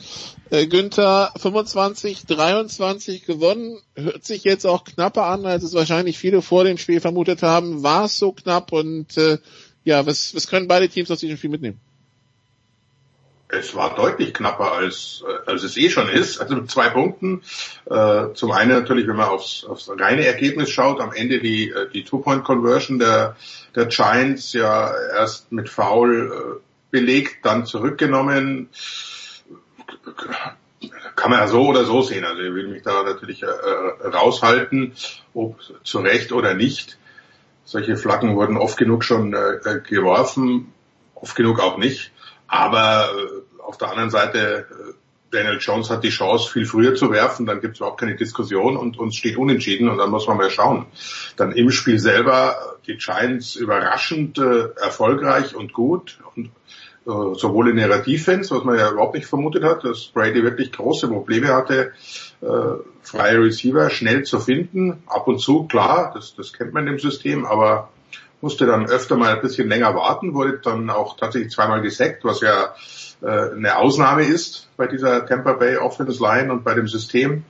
[0.50, 3.80] äh, Günther 25, 23 gewonnen.
[3.96, 7.84] Hört sich jetzt auch knapper an, als es wahrscheinlich viele vor dem Spiel vermutet haben.
[7.84, 9.40] War es so knapp und äh,
[9.84, 11.82] ja, was, was können beide Teams aus diesem Spiel mitnehmen?
[13.50, 16.40] Es war deutlich knapper als, äh, als es eh schon ist.
[16.40, 17.44] Also mit zwei Punkten.
[17.90, 21.90] Äh, zum einen natürlich, wenn man aufs, aufs reine Ergebnis schaut, am Ende die, äh,
[21.90, 23.38] die Two-Point-Conversion der,
[23.74, 28.70] der Giants ja erst mit Foul belegt, dann zurückgenommen
[31.16, 32.24] kann man ja so oder so sehen.
[32.24, 34.94] Also ich will mich da natürlich raushalten,
[35.34, 36.98] ob zu Recht oder nicht.
[37.66, 40.74] Solche Flaggen wurden oft genug schon geworfen,
[41.16, 42.12] oft genug auch nicht.
[42.48, 44.94] Aber äh, auf der anderen Seite, äh,
[45.32, 48.78] Daniel Jones hat die Chance, viel früher zu werfen, dann gibt es überhaupt keine Diskussion
[48.78, 50.86] und uns steht unentschieden und dann muss man mal schauen.
[51.36, 56.52] Dann im Spiel selber die Giants überraschend äh, erfolgreich und gut und
[57.06, 60.72] äh, sowohl in ihrer Defense, was man ja überhaupt nicht vermutet hat, dass Brady wirklich
[60.72, 61.92] große Probleme hatte,
[62.42, 62.48] äh,
[63.02, 65.04] freie Receiver schnell zu finden.
[65.08, 67.90] Ab und zu, klar, das, das kennt man im System, aber
[68.42, 72.42] musste dann öfter mal ein bisschen länger warten, wurde dann auch tatsächlich zweimal gesackt, was
[72.42, 72.76] ja
[73.22, 77.44] äh, eine Ausnahme ist bei dieser Tampa Bay Offense Line und bei dem System.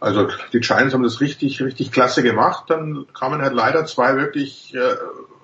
[0.00, 2.64] Also die Giants haben das richtig, richtig klasse gemacht.
[2.68, 4.96] Dann kamen halt leider zwei wirklich äh,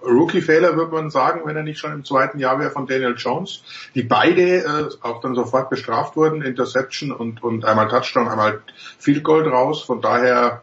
[0.03, 3.63] Rookie-Fehler, würde man sagen, wenn er nicht schon im zweiten Jahr wäre von Daniel Jones,
[3.95, 8.63] die beide äh, auch dann sofort bestraft wurden, Interception und, und einmal Touchdown, einmal
[8.99, 9.83] Field Goal raus.
[9.83, 10.63] Von daher,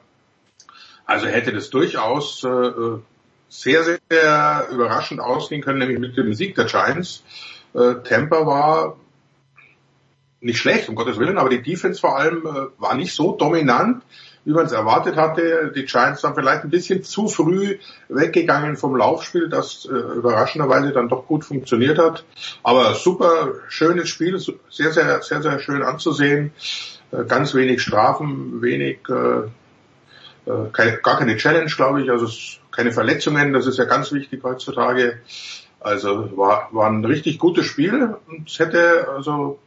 [1.05, 2.99] also hätte das durchaus äh,
[3.61, 7.23] sehr, sehr überraschend ausgehen können, nämlich mit dem Sieg der Giants.
[7.73, 8.97] Äh, Tampa war
[10.41, 14.03] nicht schlecht, um Gottes Willen, aber die Defense vor allem äh, war nicht so dominant,
[14.45, 15.71] wie man es erwartet hatte.
[15.75, 17.79] Die Giants sind vielleicht ein bisschen zu früh
[18.09, 22.23] weggegangen vom Laufspiel, das äh, überraschenderweise dann doch gut funktioniert hat.
[22.61, 26.51] Aber super schönes Spiel, sehr, sehr, sehr, sehr schön anzusehen.
[27.11, 32.27] Äh, ganz wenig Strafen, wenig, äh, äh, keine, gar keine Challenge, glaube ich, also
[32.75, 35.19] keine Verletzungen, das ist ja ganz wichtig heutzutage.
[35.79, 39.59] Also war, war ein richtig gutes Spiel und es hätte also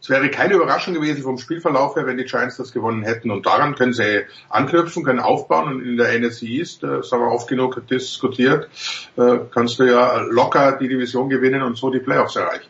[0.00, 3.30] es wäre keine Überraschung gewesen vom Spielverlauf her, wenn die Giants das gewonnen hätten.
[3.30, 5.68] Und daran können sie anknüpfen, können aufbauen.
[5.68, 8.68] Und in der NFC East, äh, das haben wir oft genug diskutiert,
[9.16, 12.68] äh, kannst du ja locker die Division gewinnen und so die Playoffs erreichen.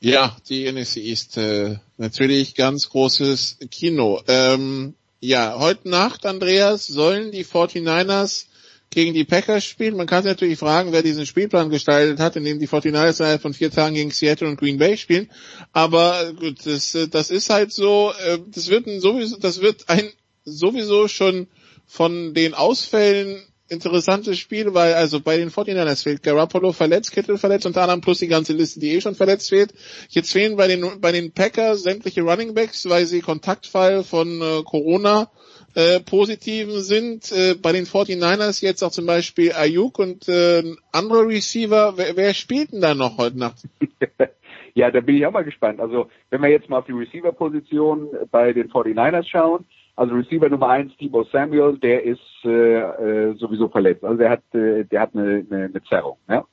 [0.00, 4.22] Ja, die NFC East äh, natürlich ganz großes Kino.
[4.28, 8.46] Ähm, ja, heute Nacht, Andreas, sollen die 49ers
[8.90, 9.96] gegen die Packers spielen.
[9.96, 13.42] Man kann sich natürlich fragen, wer diesen Spielplan gestaltet hat, in dem die 49ers innerhalb
[13.42, 15.30] von vier Tagen gegen Seattle und Green Bay spielen.
[15.72, 20.10] Aber gut, das, das ist halt so, äh, das wird ein sowieso, das wird ein
[20.44, 21.48] sowieso schon
[21.86, 27.66] von den Ausfällen interessantes Spiel, weil also bei den 49ers fehlt Garoppolo verletzt, Kittel verletzt,
[27.66, 29.74] unter anderem plus die ganze Liste, die eh schon verletzt fehlt.
[30.08, 34.62] Jetzt fehlen bei den bei den Packers sämtliche Running Backs, weil sie Kontaktfall von äh,
[34.64, 35.30] Corona
[35.74, 37.30] äh, positiven sind.
[37.32, 40.62] Äh, bei den 49ers jetzt auch zum Beispiel Ayuk und äh,
[40.92, 41.94] andere Receiver.
[41.96, 43.68] Wer, wer spielt denn da noch heute Nacht?
[44.74, 45.80] ja, da bin ich auch mal gespannt.
[45.80, 49.66] Also wenn wir jetzt mal auf die Receiver-Position bei den 49ers schauen,
[49.98, 54.04] also Receiver Nummer eins, Timo Samuel, der ist äh, äh, sowieso verletzt.
[54.04, 56.18] Also der hat, äh, der hat eine, eine, eine Zerrung.
[56.28, 56.46] Ja?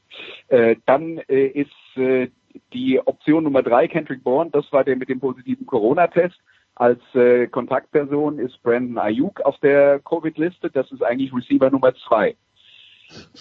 [0.48, 2.30] Äh, dann äh, ist äh,
[2.74, 6.36] die Option Nummer drei, Kendrick Bourne, das war der mit dem positiven Corona-Test.
[6.74, 10.72] Als äh, Kontaktperson ist Brandon Ayuk auf der Covid-Liste.
[10.72, 12.36] Das ist eigentlich Receiver Nummer zwei.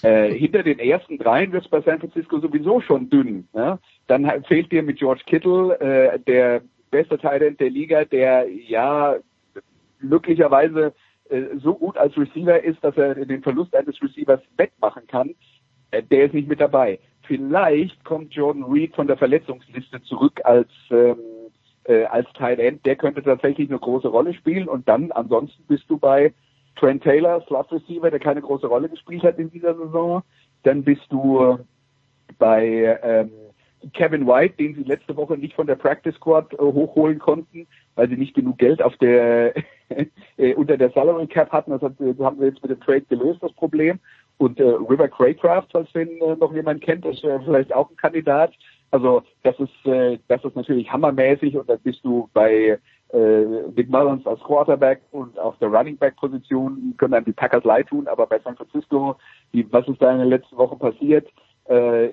[0.03, 3.49] Äh, hinter den ersten dreien wird es bei San Francisco sowieso schon dünn.
[3.55, 3.79] Ja?
[4.07, 9.17] Dann fehlt dir mit George Kittle äh, der beste Teil der Liga, der ja
[10.01, 10.95] möglicherweise
[11.31, 15.35] äh, so gut als Receiver ist, dass er den Verlust eines Receivers wettmachen kann.
[15.91, 16.99] Äh, der ist nicht mit dabei.
[17.23, 21.17] Vielleicht kommt Jordan Reed von der Verletzungsliste zurück als ähm,
[21.85, 24.69] äh, als Tight End, der könnte tatsächlich eine große Rolle spielen.
[24.69, 26.33] Und dann ansonsten bist du bei
[26.77, 30.23] Trent Taylor, Slot Receiver, der keine große Rolle gespielt hat in dieser Saison.
[30.63, 31.59] Dann bist du
[32.39, 33.31] bei ähm,
[33.93, 37.67] Kevin White, den sie letzte Woche nicht von der Practice Squad äh, hochholen konnten,
[37.97, 39.55] weil sie nicht genug Geld auf der
[40.37, 41.71] äh, unter der Salary Cap hatten.
[41.71, 43.99] Das hat, haben wir jetzt mit dem Trade gelöst, das Problem.
[44.39, 47.97] Und äh, River Craycraft, falls den äh, noch jemand kennt, ist äh, vielleicht auch ein
[47.97, 48.53] Kandidat.
[48.91, 52.79] Also das ist äh, das ist natürlich hammermäßig und dann bist du bei
[53.15, 57.65] äh, Big Mullins als Quarterback und auf der Running Back Position können einem die Packers
[57.65, 59.17] leid tun, aber bei San Francisco,
[59.53, 61.29] die, was ist da in den letzten Wochen passiert?
[61.67, 62.11] Äh,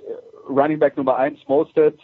[0.48, 2.00] Running Back Nummer eins, Mostert,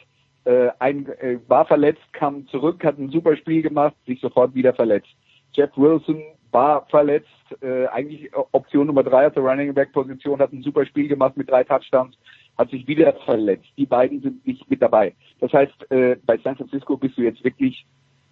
[0.47, 4.73] äh, ein, äh, war verletzt, kam zurück, hat ein super Spiel gemacht, sich sofort wieder
[4.73, 5.09] verletzt.
[5.51, 7.27] Jeff Wilson war verletzt,
[7.61, 11.35] äh, eigentlich Option Nummer drei auf der Running Back Position, hat ein super Spiel gemacht
[11.35, 12.17] mit drei Touchdowns,
[12.57, 13.67] hat sich wieder verletzt.
[13.77, 15.13] Die beiden sind nicht mit dabei.
[15.41, 17.85] Das heißt, äh, bei San Francisco bist du jetzt wirklich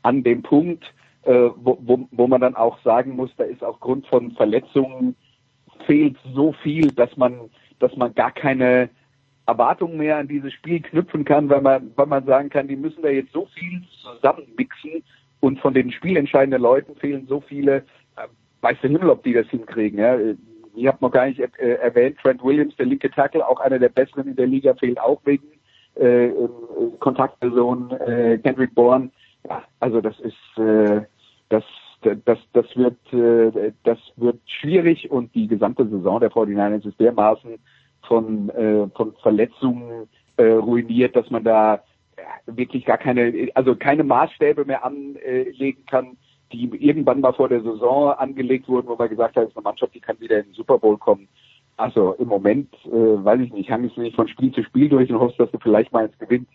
[0.03, 0.86] an dem Punkt,
[1.24, 5.16] äh, wo, wo, wo man dann auch sagen muss, da ist aufgrund von Verletzungen
[5.86, 7.49] fehlt so viel, dass man,
[7.80, 8.89] dass man gar keine
[9.48, 13.04] Erwartungen mehr an dieses Spiel knüpfen kann, weil man, weil man sagen kann, die müssen
[13.04, 15.04] da jetzt so viel zusammenmixen
[15.39, 17.78] und von den spielentscheidenden Leuten fehlen so viele,
[18.18, 18.28] äh,
[18.62, 20.00] weiß der Himmel, ob die das hinkriegen.
[20.00, 20.18] Ja.
[20.76, 23.89] Ich habe noch gar nicht äh, erwähnt, Trent Williams, der linke Tackle, auch einer der
[23.89, 25.46] besseren in der Liga, fehlt auch wegen
[25.96, 26.30] äh,
[27.00, 29.12] Kontaktperson äh, Kendrick Bourne.
[29.48, 31.02] Ja, also das ist äh,
[31.50, 31.64] das
[32.26, 37.58] das das wird äh, das wird schwierig und die gesamte Saison der 49ers ist dermaßen
[38.08, 41.84] von äh, von Verletzungen äh, ruiniert, dass man da
[42.45, 46.18] wirklich gar keine also keine Maßstäbe mehr anlegen kann,
[46.51, 49.64] die irgendwann mal vor der Saison angelegt wurden, wo man gesagt hat, es ist eine
[49.64, 51.28] Mannschaft, die kann wieder in den Super Bowl kommen.
[51.78, 55.12] Also im Moment, äh, weiß ich nicht, hangelst du nicht von Spiel zu Spiel durch
[55.12, 56.51] und hoffst, dass du vielleicht mal eins gewinnst.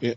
[0.00, 0.12] Ja.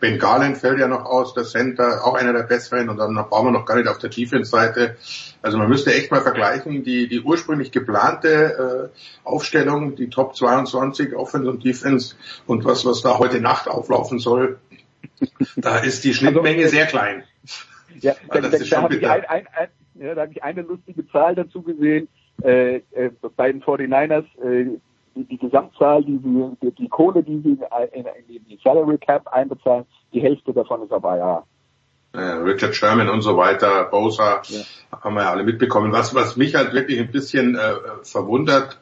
[0.00, 3.48] Ben Garland fällt ja noch aus, der Center, auch einer der besseren und dann brauchen
[3.48, 4.96] wir noch gar nicht auf der Defense-Seite.
[5.42, 11.14] Also man müsste echt mal vergleichen, die, die ursprünglich geplante äh, Aufstellung, die Top 22
[11.16, 12.14] Offense und Defense
[12.46, 14.58] und was, was da heute Nacht auflaufen soll,
[15.56, 17.24] da ist die Schnittmenge also, sehr klein.
[18.00, 21.34] Ja, da, da, da habe ich, ein, ein, ein, ja, hab ich eine lustige Zahl
[21.34, 22.08] dazu gesehen.
[22.42, 24.78] Äh, äh, bei den 49ers, äh,
[25.14, 27.58] die, die Gesamtzahl, die, die, die Kohle, die sie
[27.92, 31.44] in, in, die Salary Cap einbezahlen, die Hälfte davon ist aber ja.
[32.14, 34.60] Richard Sherman und so weiter, Bosa, ja.
[35.02, 35.92] haben wir ja alle mitbekommen.
[35.92, 38.80] Was, was mich halt wirklich ein bisschen äh, verwundert,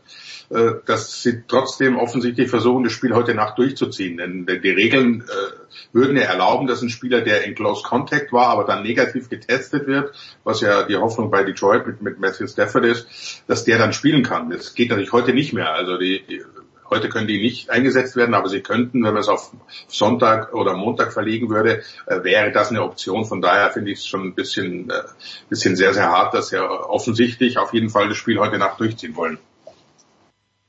[0.50, 4.16] äh, dass sie trotzdem offensichtlich versuchen, das Spiel heute Nacht durchzuziehen.
[4.16, 8.48] Denn, die Regeln äh, würden ja erlauben, dass ein Spieler, der in Close Contact war,
[8.48, 10.12] aber dann negativ getestet wird,
[10.44, 14.22] was ja die Hoffnung bei Detroit mit, mit Matthew Stafford ist, dass der dann spielen
[14.22, 14.50] kann.
[14.50, 15.72] Das geht natürlich heute nicht mehr.
[15.72, 16.42] Also die, die
[16.88, 19.50] Heute können die nicht eingesetzt werden, aber sie könnten, wenn man es auf
[19.88, 23.24] Sonntag oder Montag verlegen würde, äh, wäre das eine Option.
[23.24, 25.02] Von daher finde ich es schon ein bisschen, äh,
[25.48, 29.16] bisschen sehr, sehr hart, dass sie offensichtlich auf jeden Fall das Spiel heute Nacht durchziehen
[29.16, 29.38] wollen.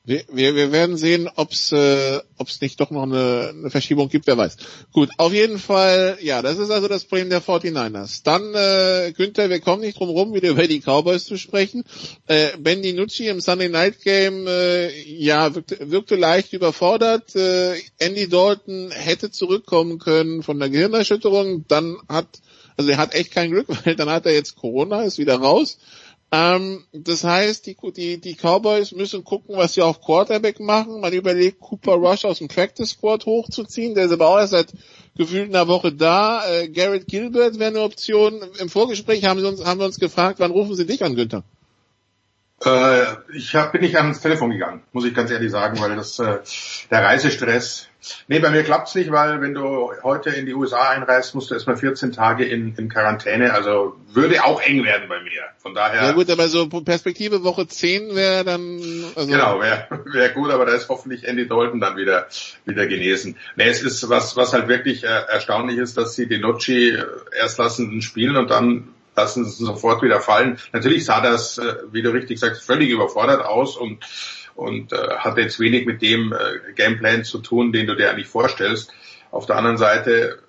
[0.07, 4.07] Wir, wir, wir werden sehen, ob es äh, ob's nicht doch noch eine, eine Verschiebung
[4.07, 4.55] gibt, wer weiß.
[4.93, 8.21] Gut, auf jeden Fall, ja, das ist also das Problem der 49ers.
[8.23, 11.83] Dann, äh, Günther, wir kommen nicht drum rum, wieder über die Cowboys zu sprechen.
[12.25, 17.35] Äh, Ben DiNucci im Sunday Night Game, äh, ja, wirkte, wirkte leicht überfordert.
[17.35, 21.65] Äh, Andy Dalton hätte zurückkommen können von der Gehirnerschütterung.
[21.67, 22.27] Dann hat,
[22.77, 25.77] also er hat echt kein Glück, weil dann hat er jetzt Corona, ist wieder raus.
[26.29, 30.99] Ähm, das heißt, die, die, die Cowboys müssen gucken, was sie auf Quarterback machen.
[30.99, 33.95] Man überlegt, Cooper Rush aus dem Practice Squad hochzuziehen.
[33.95, 34.73] Der ist aber auch erst seit
[35.15, 36.43] gefühlt einer Woche da.
[36.49, 38.41] Äh, Garrett Gilbert wäre eine Option.
[38.59, 41.43] Im Vorgespräch haben, sie uns, haben wir uns gefragt, wann rufen Sie dich an, Günther?
[42.65, 43.03] Äh,
[43.33, 46.39] ich hab, bin nicht ans Telefon gegangen, muss ich ganz ehrlich sagen, weil das äh,
[46.89, 47.87] der Reisestress.
[48.27, 51.55] Nee, bei mir klappt's nicht, weil wenn du heute in die USA einreist, musst du
[51.55, 53.53] erstmal 14 Tage in, in Quarantäne.
[53.53, 55.43] Also würde auch eng werden bei mir.
[55.57, 56.01] Von daher.
[56.01, 58.79] Ja gut, aber so Perspektive Woche 10 wäre dann.
[59.15, 62.27] Also genau, wäre wär gut, aber da ist hoffentlich Andy Dalton dann wieder
[62.65, 63.35] wieder genesen.
[63.55, 67.03] Nee, es ist was was halt wirklich äh, erstaunlich ist, dass sie den Nocci äh,
[67.37, 70.57] erst lassen spielen und dann lassen sie sofort wieder fallen.
[70.71, 74.05] Natürlich sah das, äh, wie du richtig sagst, völlig überfordert aus und
[74.55, 78.27] und äh, hat jetzt wenig mit dem äh, Gameplan zu tun, den du dir eigentlich
[78.27, 78.91] vorstellst.
[79.29, 80.39] Auf der anderen Seite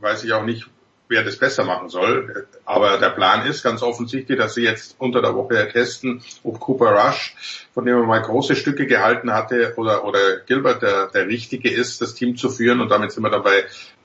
[0.00, 0.66] weiß ich auch nicht,
[1.08, 2.46] wer das besser machen soll.
[2.64, 6.92] Aber der Plan ist ganz offensichtlich, dass sie jetzt unter der Woche testen, ob Cooper
[6.92, 7.36] Rush,
[7.74, 12.00] von dem er mal große Stücke gehalten hatte, oder, oder Gilbert der, der Richtige ist,
[12.00, 12.80] das Team zu führen.
[12.80, 13.64] Und damit sind wir dabei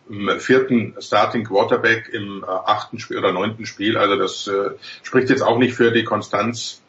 [0.10, 3.97] im vierten Starting Quarterback im äh, achten Spiel oder neunten Spiel.
[3.97, 4.72] Also das äh,
[5.03, 6.82] spricht jetzt auch nicht für die Konstanz.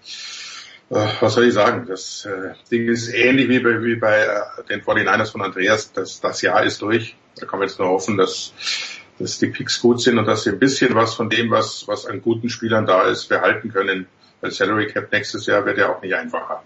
[0.89, 1.87] Äh, was soll ich sagen?
[1.87, 5.93] Das äh, Ding ist ähnlich wie bei, wie bei äh, den 49ers von Andreas.
[5.93, 7.15] Das, das Jahr ist durch.
[7.39, 8.55] Da kann man jetzt nur hoffen, dass,
[9.19, 12.07] dass die Picks gut sind und dass sie ein bisschen was von dem, was, was
[12.07, 14.07] an guten Spielern da ist, behalten können.
[14.41, 16.63] Weil Salary Cap nächstes Jahr wird ja auch nicht einfacher.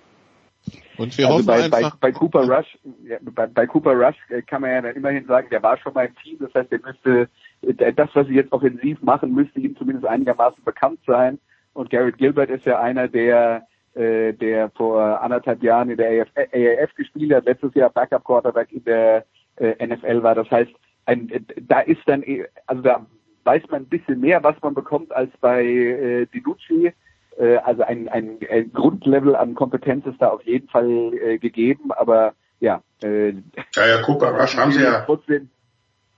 [0.96, 4.16] Und wir also hoffen bei, einfach, bei, bei Cooper Rush, ja, bei, bei Cooper Rush
[4.30, 6.70] äh, kann man ja dann immerhin sagen, der war schon mal im Team, das heißt,
[6.70, 7.28] der müsste,
[7.62, 11.38] äh, das, was sie jetzt offensiv machen, müsste ihm zumindest einigermaßen bekannt sein.
[11.72, 16.28] Und Garrett Gilbert ist ja einer, der äh, der vor anderthalb Jahren in der AF,
[16.36, 19.24] AAF gespielt hat, letztes Jahr Backup Quarterback in der
[19.56, 20.34] äh, NFL war.
[20.34, 20.72] Das heißt,
[21.06, 22.24] ein, da ist dann,
[22.66, 23.06] also da
[23.44, 26.92] weiß man ein bisschen mehr, was man bekommt als bei äh, Dinucci.
[27.38, 31.92] Äh, also ein, ein, ein Grundlevel an Kompetenz ist da auf jeden Fall äh, gegeben,
[31.92, 32.82] aber ja.
[33.02, 35.00] Äh, ja, ja, Cooper Rush haben sie ja.
[35.00, 35.50] Trotzdem,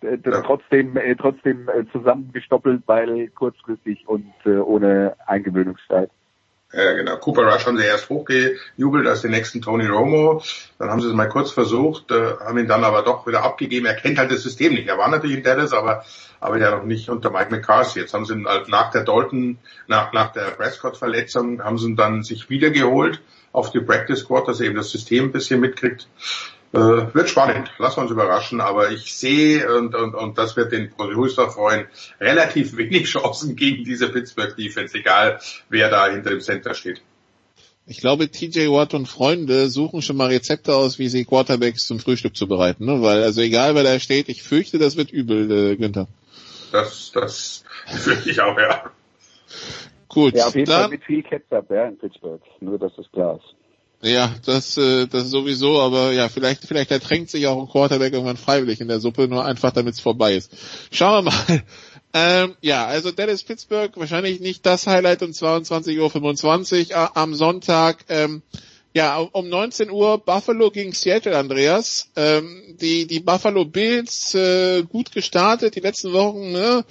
[0.03, 0.43] äh, ja.
[0.43, 6.11] trotzdem, äh, trotzdem äh, zusammengestoppelt, weil kurzfristig und äh, ohne Eingewöhnungszeit.
[6.77, 7.16] Ja, genau.
[7.16, 10.43] Cooper Rush haben sie erst hochgejubelt als den nächsten Tony Romo.
[10.79, 13.87] Dann haben sie es mal kurz versucht, äh, haben ihn dann aber doch wieder abgegeben.
[13.87, 14.87] Er kennt halt das System nicht.
[14.87, 16.05] Er war natürlich in Dallas, aber,
[16.39, 18.01] aber ja noch nicht unter Mike McCarthy.
[18.01, 19.57] Jetzt haben sie ihn halt nach der Dalton,
[19.87, 23.22] nach, nach der Prescott-Verletzung, haben sie ihn dann sich wiedergeholt
[23.53, 26.09] auf die Practice Squad, dass er eben das System ein bisschen mitkriegt.
[26.77, 30.72] Äh, wird spannend, lassen wir uns überraschen, aber ich sehe, und, und, und das wird
[30.72, 31.87] den Producer freuen,
[32.20, 37.01] relativ wenig Chancen gegen diese Pittsburgh Defense, egal wer da hinter dem Center steht.
[37.87, 41.99] Ich glaube, TJ Watt und Freunde suchen schon mal Rezepte aus, wie sie Quarterbacks zum
[41.99, 43.01] Frühstück zubereiten, ne?
[43.01, 46.09] Weil, also egal wer da steht, ich fürchte, das wird übel, äh, Günther.
[46.72, 48.91] Das, das fürchte ich auch, ja.
[50.09, 50.35] Gut.
[50.35, 52.43] Ja, auf jeden dann, Fall mit viel Ketchup, ja, in Pittsburgh.
[52.61, 53.55] Nur, dass das klar ist.
[54.07, 58.36] Ja, das, äh, das sowieso, aber ja, vielleicht, vielleicht ertränkt sich auch ein Quarterback irgendwann
[58.36, 60.52] freiwillig in der Suppe, nur einfach damit es vorbei ist.
[60.90, 61.62] Schauen wir mal.
[62.18, 68.07] Ähm, ja, also Dallas Pittsburgh, wahrscheinlich nicht das Highlight um 22.25 Uhr am Sonntag.
[68.09, 68.40] Ähm,
[68.94, 72.11] ja, um 19 Uhr Buffalo gegen Seattle, Andreas.
[72.16, 76.86] Ähm, die, die Buffalo Bills äh, gut gestartet, die letzten Wochen, ne?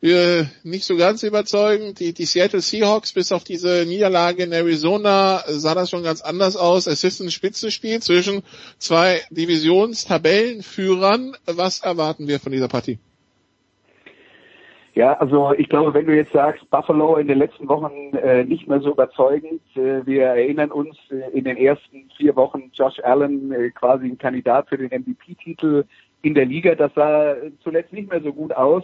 [0.00, 1.98] Nicht so ganz überzeugend.
[1.98, 6.56] Die, die Seattle Seahawks bis auf diese Niederlage in Arizona sah das schon ganz anders
[6.56, 6.86] aus.
[6.86, 8.44] Es ist ein Spitzenspiel zwischen
[8.78, 11.34] zwei Divisionstabellenführern.
[11.46, 13.00] Was erwarten wir von dieser Partie?
[14.98, 18.66] Ja, also ich glaube, wenn du jetzt sagst, Buffalo in den letzten Wochen äh, nicht
[18.66, 23.52] mehr so überzeugend, äh, wir erinnern uns äh, in den ersten vier Wochen Josh Allen
[23.52, 25.84] äh, quasi ein Kandidat für den MVP-Titel
[26.22, 28.82] in der Liga, das sah zuletzt nicht mehr so gut aus.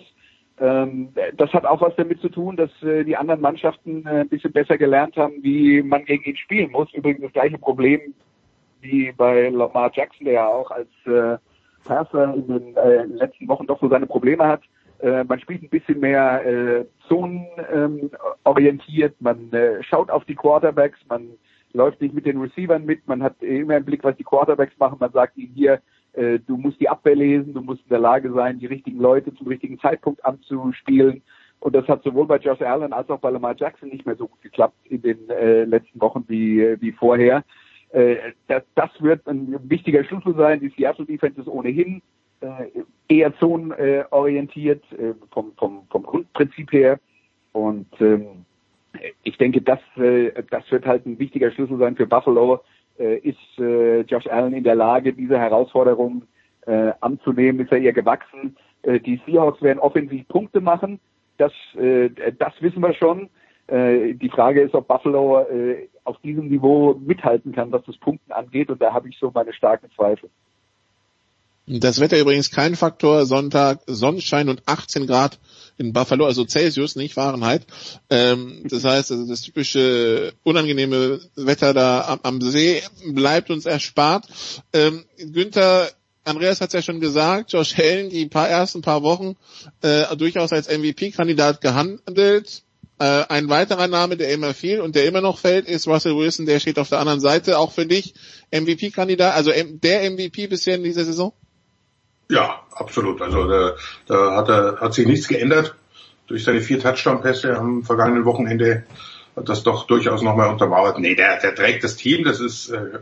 [0.61, 4.29] Ähm, das hat auch was damit zu tun, dass äh, die anderen Mannschaften äh, ein
[4.29, 6.93] bisschen besser gelernt haben, wie man gegen ihn spielen muss.
[6.93, 8.15] Übrigens das gleiche Problem
[8.81, 11.39] wie bei Lamar Jackson, der ja auch als äh,
[11.85, 14.63] Passer in den äh, letzten Wochen doch so seine Probleme hat.
[15.01, 21.31] Äh, man spielt ein bisschen mehr äh, zonenorientiert, man äh, schaut auf die Quarterbacks, man
[21.73, 24.99] läuft nicht mit den Receivern mit, man hat immer im Blick, was die Quarterbacks machen,
[25.01, 25.81] man sagt ihnen hier, äh,
[26.17, 29.49] du musst die Abwehr lesen, du musst in der Lage sein, die richtigen Leute zum
[29.49, 31.23] richtigen Zeitpunkt anzuspielen.
[31.61, 34.29] Und das hat sowohl bei Josh Allen als auch bei Lamar Jackson nicht mehr so
[34.29, 37.43] gut geklappt in den äh, letzten Wochen wie, wie vorher.
[37.91, 38.17] Äh,
[38.49, 40.61] das, das wird ein wichtiger Schlüssel sein.
[40.61, 42.03] Die Seattle Defense ist ohnehin
[42.41, 46.99] äh, eher zonenorientiert äh, vom, vom, vom Grundprinzip her.
[47.53, 48.45] Und ähm,
[49.23, 52.59] ich denke, das, äh, das wird halt ein wichtiger Schlüssel sein für Buffalo, äh,
[52.97, 56.23] ist äh, Josh Allen in der Lage, diese Herausforderung
[56.67, 57.65] äh, anzunehmen?
[57.65, 58.57] Ist er ihr gewachsen?
[58.83, 61.01] Äh, die Seahawks werden offensiv Punkte machen.
[61.39, 63.29] Das, äh, das wissen wir schon.
[63.67, 68.33] Äh, die Frage ist, ob Buffalo äh, auf diesem Niveau mithalten kann, was das Punkten
[68.33, 68.71] angeht.
[68.71, 70.31] Und da habe ich so meine starken Zweifel.
[71.67, 73.25] Das Wetter übrigens kein Faktor.
[73.25, 75.39] Sonntag Sonnenschein und 18 Grad
[75.79, 77.67] in Buffalo, also Celsius, nicht Fahrenheit.
[78.11, 84.27] Ähm, das heißt, also das typische unangenehme Wetter da am, am See bleibt uns erspart.
[84.73, 85.91] Ähm, Günther,
[86.25, 89.37] Andreas hat es ja schon gesagt, Josh Hellen die paar ersten paar Wochen
[89.81, 92.63] äh, durchaus als MVP-Kandidat gehandelt.
[92.99, 96.47] Äh, ein weiterer Name, der immer fiel und der immer noch fällt, ist Russell Wilson,
[96.47, 97.59] der steht auf der anderen Seite.
[97.59, 98.15] Auch für dich
[98.53, 101.33] MVP-Kandidat, also der MVP bisher in dieser Saison?
[102.29, 103.21] Ja, absolut.
[103.21, 103.73] Also da,
[104.07, 105.75] da hat, er, hat sich nichts geändert.
[106.27, 108.85] Durch seine vier Touchdown-Pässe am vergangenen Wochenende
[109.37, 110.99] hat das doch durchaus nochmal untermauert.
[110.99, 113.01] Nee, der, der trägt das Team, das ist, äh,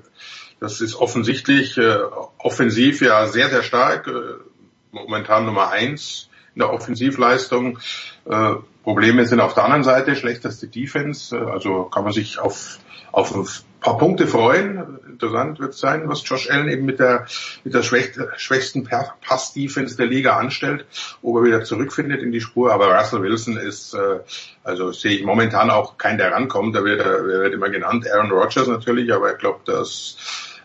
[0.61, 1.99] das ist offensichtlich äh,
[2.39, 4.09] offensiv ja sehr, sehr stark.
[4.09, 4.43] Äh,
[4.91, 7.79] momentan Nummer eins in der Offensivleistung.
[8.25, 11.37] Äh, Probleme sind auf der anderen Seite, schlechteste Defense.
[11.37, 12.79] Äh, also kann man sich auf,
[13.13, 14.99] auf paar Punkte freuen.
[15.07, 17.27] Interessant wird sein, was Josh Allen eben mit der,
[17.65, 20.87] mit der schwächsten Pass-Defense der Liga anstellt,
[21.23, 22.73] ob er wieder zurückfindet in die Spur.
[22.73, 24.21] Aber Russell Wilson ist, äh,
[24.65, 26.75] also sehe ich momentan auch keinen, der rankommt.
[26.75, 28.07] Da wird, er wird immer genannt.
[28.11, 30.17] Aaron Rodgers natürlich, aber ich glaube, das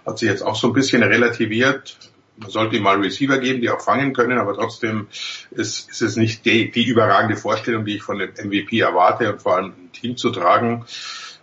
[0.06, 1.98] hat sich jetzt auch so ein bisschen relativiert
[2.38, 5.08] man sollte ihm mal Receiver geben, die auch fangen können, aber trotzdem
[5.52, 9.42] ist, ist es nicht die, die überragende Vorstellung, die ich von dem MVP erwarte und
[9.42, 10.86] vor allem ein Team zu tragen.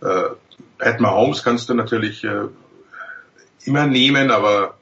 [0.01, 0.31] Äh,
[0.79, 2.49] Pat Mahomes kannst du natürlich äh,
[3.65, 4.77] immer nehmen, aber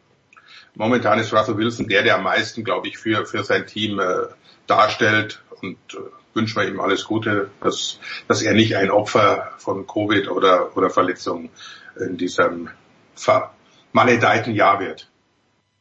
[0.74, 4.26] momentan ist Russell Wilson der, der am meisten, glaube ich, für, für sein Team äh,
[4.66, 5.98] darstellt und äh,
[6.34, 10.90] wünschen wir ihm alles Gute, dass, dass er nicht ein Opfer von Covid oder, oder
[10.90, 11.50] Verletzungen
[11.98, 12.70] in diesem
[13.14, 15.08] vermaledeiten Jahr wird.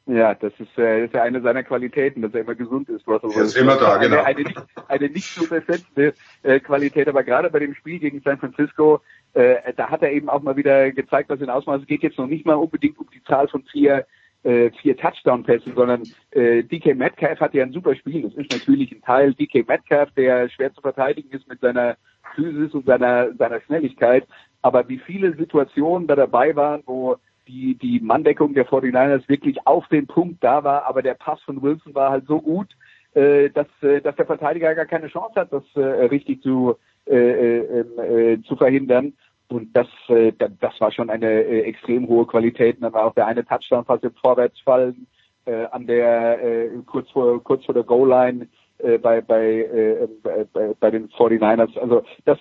[0.07, 3.07] Ja, das ist, äh, das ist ja eine seiner Qualitäten, dass er immer gesund ist.
[3.07, 4.24] Russell er ist immer da, eine, genau.
[4.24, 8.39] Eine, nicht, eine nicht zu übersetzende äh, Qualität, aber gerade bei dem Spiel gegen San
[8.39, 9.01] Francisco,
[9.34, 11.82] äh, da hat er eben auch mal wieder gezeigt, was in Ausmaß.
[11.82, 14.05] Es geht jetzt noch nicht mal unbedingt um die Zahl von vier
[14.43, 18.23] äh, vier Touchdown-Pässe, sondern äh, DK Metcalf hat ja ein super Spiel.
[18.23, 21.95] Das ist natürlich ein Teil DK Metcalf, der schwer zu verteidigen ist mit seiner
[22.36, 24.25] Physis und seiner, seiner Schnelligkeit.
[24.61, 27.17] Aber wie viele Situationen da dabei waren, wo
[27.47, 31.61] die, die Manndeckung der 49ers wirklich auf den Punkt da war, aber der Pass von
[31.61, 32.67] Wilson war halt so gut,
[33.13, 38.55] äh, dass, äh, dass der Verteidiger gar keine Chance hat, das äh, richtig zu, zu
[38.55, 39.13] verhindern.
[39.51, 42.77] Und das, äh, das war schon eine äh, extrem hohe Qualität.
[42.77, 45.07] Und dann war auch der eine Touchdown fast im Vorwärtsfallen
[45.45, 48.47] äh, an der äh, kurz vor kurz vor der Goal Line
[48.77, 51.77] äh, bei bei, äh, bei bei den 49ers.
[51.77, 52.39] Also das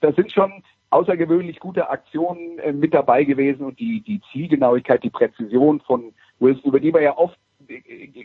[0.00, 5.10] das sind schon außergewöhnlich gute Aktionen äh, mit dabei gewesen und die die Zielgenauigkeit, die
[5.10, 7.47] Präzision von Wilson, über die wir ja oft äh,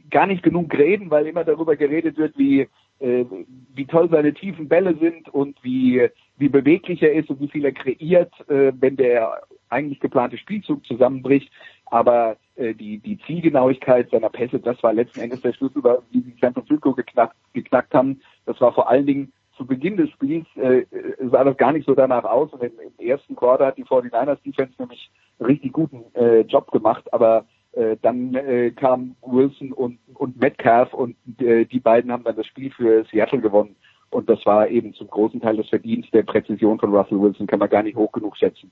[0.10, 2.68] gar nicht genug reden, weil immer darüber geredet wird, wie
[3.00, 3.26] äh,
[3.74, 7.66] wie toll seine tiefen Bälle sind und wie wie beweglich er ist und wie viel
[7.66, 11.52] er kreiert, äh, wenn der eigentlich geplante Spielzug zusammenbricht.
[11.88, 16.36] Aber äh, die, die Zielgenauigkeit seiner Pässe, das war letzten Endes der Schlüssel, wie sie
[16.40, 18.22] San Francisco geknackt, geknackt haben.
[18.46, 20.86] Das war vor allen Dingen zu Beginn des Spiels äh,
[21.32, 22.52] sah das gar nicht so danach aus.
[22.54, 27.12] Und im, im ersten Quarter hat die 49ers Defense nämlich richtig guten äh, Job gemacht.
[27.14, 32.36] Aber äh, dann äh, kam Wilson und, und Metcalf und äh, die beiden haben dann
[32.36, 33.76] das Spiel für Seattle gewonnen.
[34.10, 37.60] Und das war eben zum großen Teil das Verdienst der Präzision von Russell Wilson, kann
[37.60, 38.72] man gar nicht hoch genug schätzen.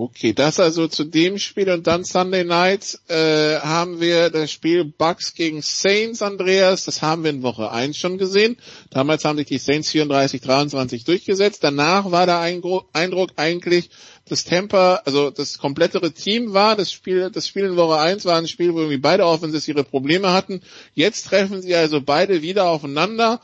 [0.00, 4.84] Okay, das also zu dem Spiel und dann Sunday Night äh, haben wir das Spiel
[4.84, 6.84] Bucks gegen Saints, Andreas.
[6.84, 8.58] Das haben wir in Woche 1 schon gesehen.
[8.90, 11.64] Damals haben sich die Saints 34-23 durchgesetzt.
[11.64, 13.90] Danach war der Eindruck eigentlich,
[14.28, 16.76] dass Tampa, also das komplettere Team war.
[16.76, 19.82] Das Spiel, das Spiel in Woche 1 war ein Spiel, wo irgendwie beide Offenses ihre
[19.82, 20.60] Probleme hatten.
[20.94, 23.40] Jetzt treffen sie also beide wieder aufeinander.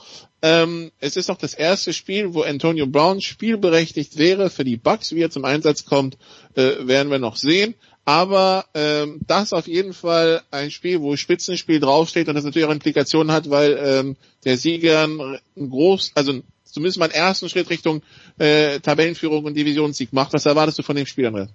[0.47, 5.15] Ähm, es ist auch das erste Spiel, wo Antonio Brown spielberechtigt wäre für die Bucks.
[5.15, 6.19] Wie er zum Einsatz kommt,
[6.55, 7.75] äh, werden wir noch sehen.
[8.05, 12.73] Aber ähm, das auf jeden Fall ein Spiel, wo Spitzenspiel draufsteht und das natürlich auch
[12.73, 18.03] Implikationen hat, weil ähm, der Sieger ein groß, also zumindest mal einen ersten Schritt Richtung
[18.37, 20.35] äh, Tabellenführung und Divisionssieg macht.
[20.35, 21.49] Was erwartest du von dem Spiel, Andreas?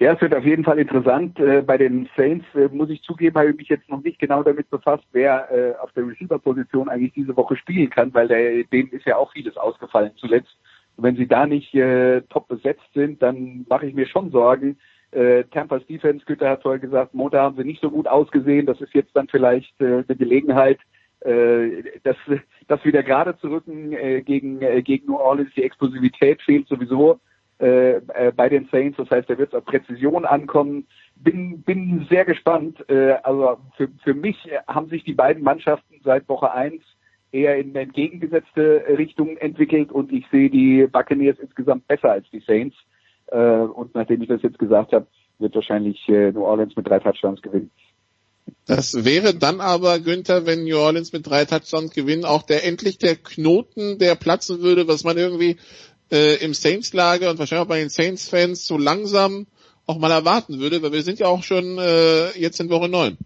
[0.00, 1.40] Ja, es wird auf jeden Fall interessant.
[1.40, 4.44] Äh, bei den Saints äh, muss ich zugeben, habe ich mich jetzt noch nicht genau
[4.44, 8.90] damit befasst, wer äh, auf der Receiver-Position eigentlich diese Woche spielen kann, weil der, denen
[8.90, 10.56] ist ja auch vieles ausgefallen zuletzt.
[10.96, 14.78] Und wenn sie da nicht äh, top besetzt sind, dann mache ich mir schon Sorgen.
[15.10, 18.66] Äh, Tampa's Defense, Güter hat vorher gesagt, Montag haben sie nicht so gut ausgesehen.
[18.66, 20.78] Das ist jetzt dann vielleicht äh, eine Gelegenheit,
[21.22, 22.16] äh, das,
[22.68, 25.50] das wieder gerade zu rücken äh, gegen, äh, gegen New Orleans.
[25.56, 27.18] Die Explosivität fehlt sowieso
[27.60, 28.98] äh, äh, bei den Saints.
[28.98, 30.86] Das heißt, da wird es auf Präzision ankommen.
[31.16, 32.88] Bin, bin sehr gespannt.
[32.88, 34.36] Äh, also für, für mich
[34.68, 36.82] haben sich die beiden Mannschaften seit Woche eins
[37.32, 42.74] eher in entgegengesetzte Richtung entwickelt und ich sehe die Buccaneers insgesamt besser als die Saints.
[43.30, 45.06] Und nachdem ich das jetzt gesagt habe,
[45.38, 47.70] wird wahrscheinlich New Orleans mit drei Touchdowns gewinnen.
[48.66, 52.96] Das wäre dann aber, Günther, wenn New Orleans mit drei Touchdowns gewinnen, auch der endlich
[52.96, 55.58] der Knoten, der platzen würde, was man irgendwie
[56.10, 59.46] äh, im Saints-Lager und wahrscheinlich auch bei den Saints-Fans so langsam
[59.86, 63.16] auch mal erwarten würde, weil wir sind ja auch schon äh, jetzt in Woche 9.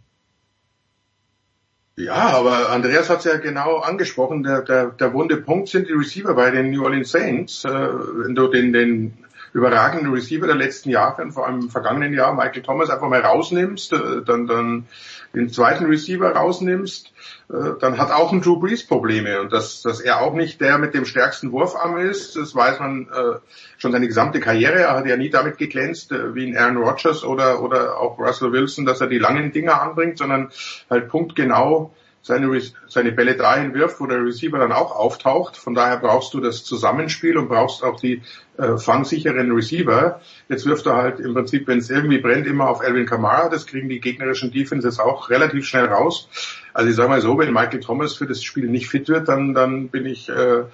[1.97, 4.43] Ja, aber Andreas hat es ja genau angesprochen.
[4.43, 7.65] Der, der, der wunde Punkt sind die Receiver bei den New Orleans Saints.
[7.65, 9.19] Äh, wenn du den, den
[9.53, 13.93] überragenden Receiver der letzten Jahre, vor allem im vergangenen Jahr, Michael Thomas, einfach mal rausnimmst,
[13.93, 14.87] äh, dann, dann
[15.35, 17.13] den zweiten Receiver rausnimmst,
[17.51, 19.41] äh, dann hat auch ein Drew Brees Probleme.
[19.41, 23.09] Und dass, dass er auch nicht der mit dem stärksten Wurfarm ist, das weiß man
[23.09, 23.39] äh,
[23.79, 24.81] schon seine gesamte Karriere.
[24.81, 28.53] Er hat ja nie damit geglänzt, äh, wie ein Aaron Rodgers oder, oder auch Russell
[28.53, 30.51] Wilson, dass er die langen Dinger anbringt, sondern
[30.91, 35.57] halt punktgenau seine, seine Bälle dahin wirft, wo der Receiver dann auch auftaucht.
[35.57, 38.23] Von daher brauchst du das Zusammenspiel und brauchst auch die
[38.57, 40.21] äh, fangsicheren Receiver.
[40.53, 43.49] Jetzt wirft er halt im Prinzip, wenn es irgendwie brennt, immer auf Alvin Kamara.
[43.49, 46.29] Das kriegen die gegnerischen Defenses auch relativ schnell raus.
[46.75, 49.55] Also ich sage mal so, wenn Michael Thomas für das Spiel nicht fit wird, dann,
[49.55, 50.65] dann bin ich äh,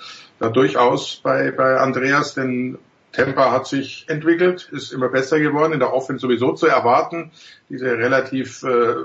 [0.40, 2.76] da durchaus bei, bei Andreas, denn
[3.12, 7.30] Temper hat sich entwickelt, ist immer besser geworden, in der Offense sowieso zu erwarten.
[7.68, 8.96] Diese relativ äh,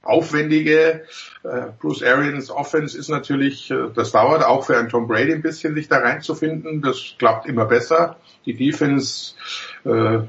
[0.00, 1.04] aufwendige
[1.42, 5.42] äh, Bruce Arians Offense ist natürlich, äh, das dauert auch für einen Tom Brady ein
[5.42, 6.80] bisschen, sich da reinzufinden.
[6.80, 8.16] Das klappt immer besser.
[8.46, 9.34] Die Defense
[9.84, 10.20] äh,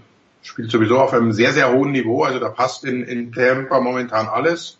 [0.41, 2.23] spielt sowieso auf einem sehr, sehr hohen Niveau.
[2.23, 4.79] Also da passt in, in Tampa momentan alles.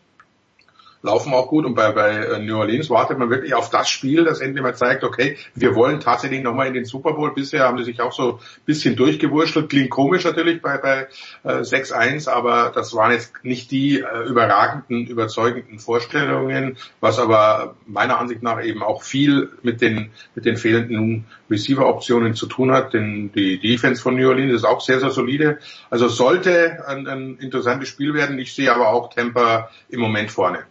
[1.01, 1.65] Laufen auch gut.
[1.65, 4.75] Und bei, bei äh, New Orleans wartet man wirklich auf das Spiel, das endlich mal
[4.75, 7.33] zeigt, okay, wir wollen tatsächlich nochmal in den Super Bowl.
[7.33, 9.69] Bisher haben sie sich auch so ein bisschen durchgewurschtelt.
[9.69, 11.07] Klingt komisch natürlich bei, bei
[11.43, 18.19] äh, 6-1, aber das waren jetzt nicht die äh, überragenden, überzeugenden Vorstellungen, was aber meiner
[18.19, 22.93] Ansicht nach eben auch viel mit den, mit den fehlenden Receiver-Optionen zu tun hat.
[22.93, 25.59] Denn die Defense von New Orleans ist auch sehr, sehr solide.
[25.89, 28.39] Also sollte ein, ein interessantes Spiel werden.
[28.39, 30.65] Ich sehe aber auch Tampa im Moment vorne.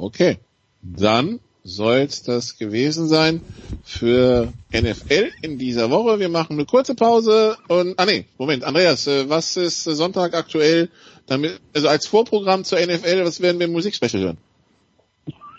[0.00, 0.38] Okay,
[0.80, 3.40] dann soll es das gewesen sein
[3.82, 6.20] für NFL in dieser Woche.
[6.20, 10.88] Wir machen eine kurze Pause und ah nee, Moment, Andreas, äh, was ist Sonntag aktuell?
[11.26, 14.38] Damit, also als Vorprogramm zur NFL, was werden wir im Musikspecial hören?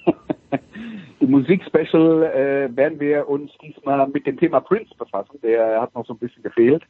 [1.20, 5.38] Im Musikspecial äh, werden wir uns diesmal mit dem Thema Prince befassen.
[5.44, 6.84] Der hat noch so ein bisschen gefehlt.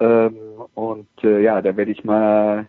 [0.00, 0.36] Ähm,
[0.74, 2.68] und äh, ja, da werde ich mal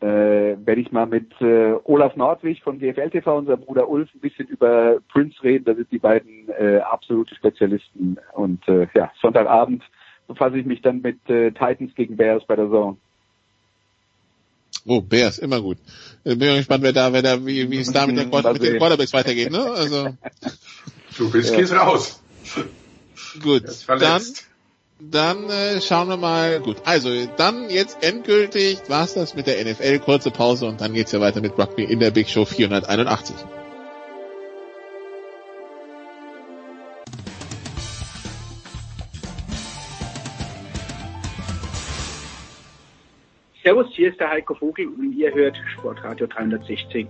[0.00, 4.20] äh, werde ich mal mit äh, Olaf Nordwig von GFL TV, unser Bruder Ulf, ein
[4.20, 5.64] bisschen über Prince reden.
[5.64, 8.18] Da sind die beiden äh, absolute Spezialisten.
[8.34, 9.82] Und äh, ja, Sonntagabend
[10.28, 12.96] befasse ich mich dann mit äh, Titans gegen Bears bei der Zone.
[14.86, 15.78] Oh, Bears, immer gut.
[16.24, 18.78] Äh, bin gespannt, wer da, wer da, wie, wie es da mit, der, mit den
[18.78, 19.62] Quarterbacks weitergeht, ne?
[19.62, 20.16] Also.
[21.16, 22.22] Trubisky ist raus.
[23.42, 24.22] Gut, dann
[25.00, 26.60] dann äh, schauen wir mal.
[26.60, 30.00] Gut, also dann jetzt endgültig war's das mit der NFL.
[30.00, 33.36] Kurze Pause und dann geht's ja weiter mit Rugby in der Big Show 481.
[43.62, 47.06] Servus, hier ist der Heiko Vogel und ihr hört Sportradio 360.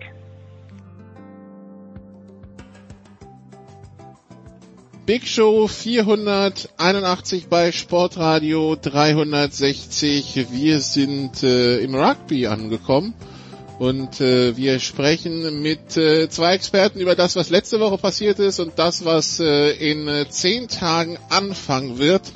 [5.08, 10.48] Big Show 481 bei Sportradio 360.
[10.50, 13.14] Wir sind äh, im Rugby angekommen
[13.78, 18.60] und äh, wir sprechen mit äh, zwei Experten über das, was letzte Woche passiert ist
[18.60, 22.30] und das, was äh, in äh, zehn Tagen anfangen wird.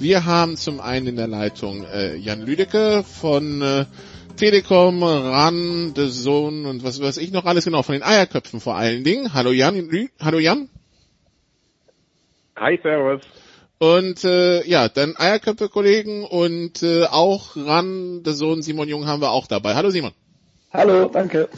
[0.00, 3.84] Wir haben zum einen in der Leitung äh, Jan Lüdecke von äh,
[4.36, 8.74] Telekom, RAN, The Zone und was weiß ich noch alles genau, von den Eierköpfen vor
[8.74, 9.32] allen Dingen.
[9.32, 10.10] Hallo Jan.
[10.18, 10.68] Hallo Jan.
[12.58, 13.20] Hi, Servus.
[13.78, 19.30] Und äh, ja, dann Eierköpfe-Kollegen und äh, auch ran, der Sohn Simon Jung haben wir
[19.30, 19.74] auch dabei.
[19.74, 20.12] Hallo Simon.
[20.72, 21.50] Hallo, danke.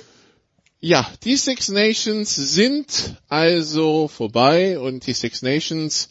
[0.80, 6.08] Ja, die Six Nations sind also vorbei und die Six Nations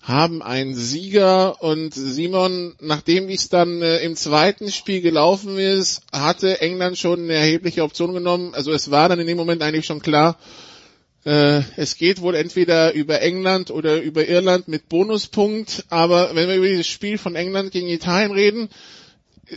[0.00, 6.62] haben einen Sieger und Simon, nachdem es dann äh, im zweiten Spiel gelaufen ist, hatte
[6.62, 8.54] England schon eine erhebliche Option genommen.
[8.54, 10.38] Also es war dann in dem Moment eigentlich schon klar,
[11.24, 16.56] äh, es geht wohl entweder über England oder über Irland mit Bonuspunkt, aber wenn wir
[16.56, 18.70] über dieses Spiel von England gegen Italien reden,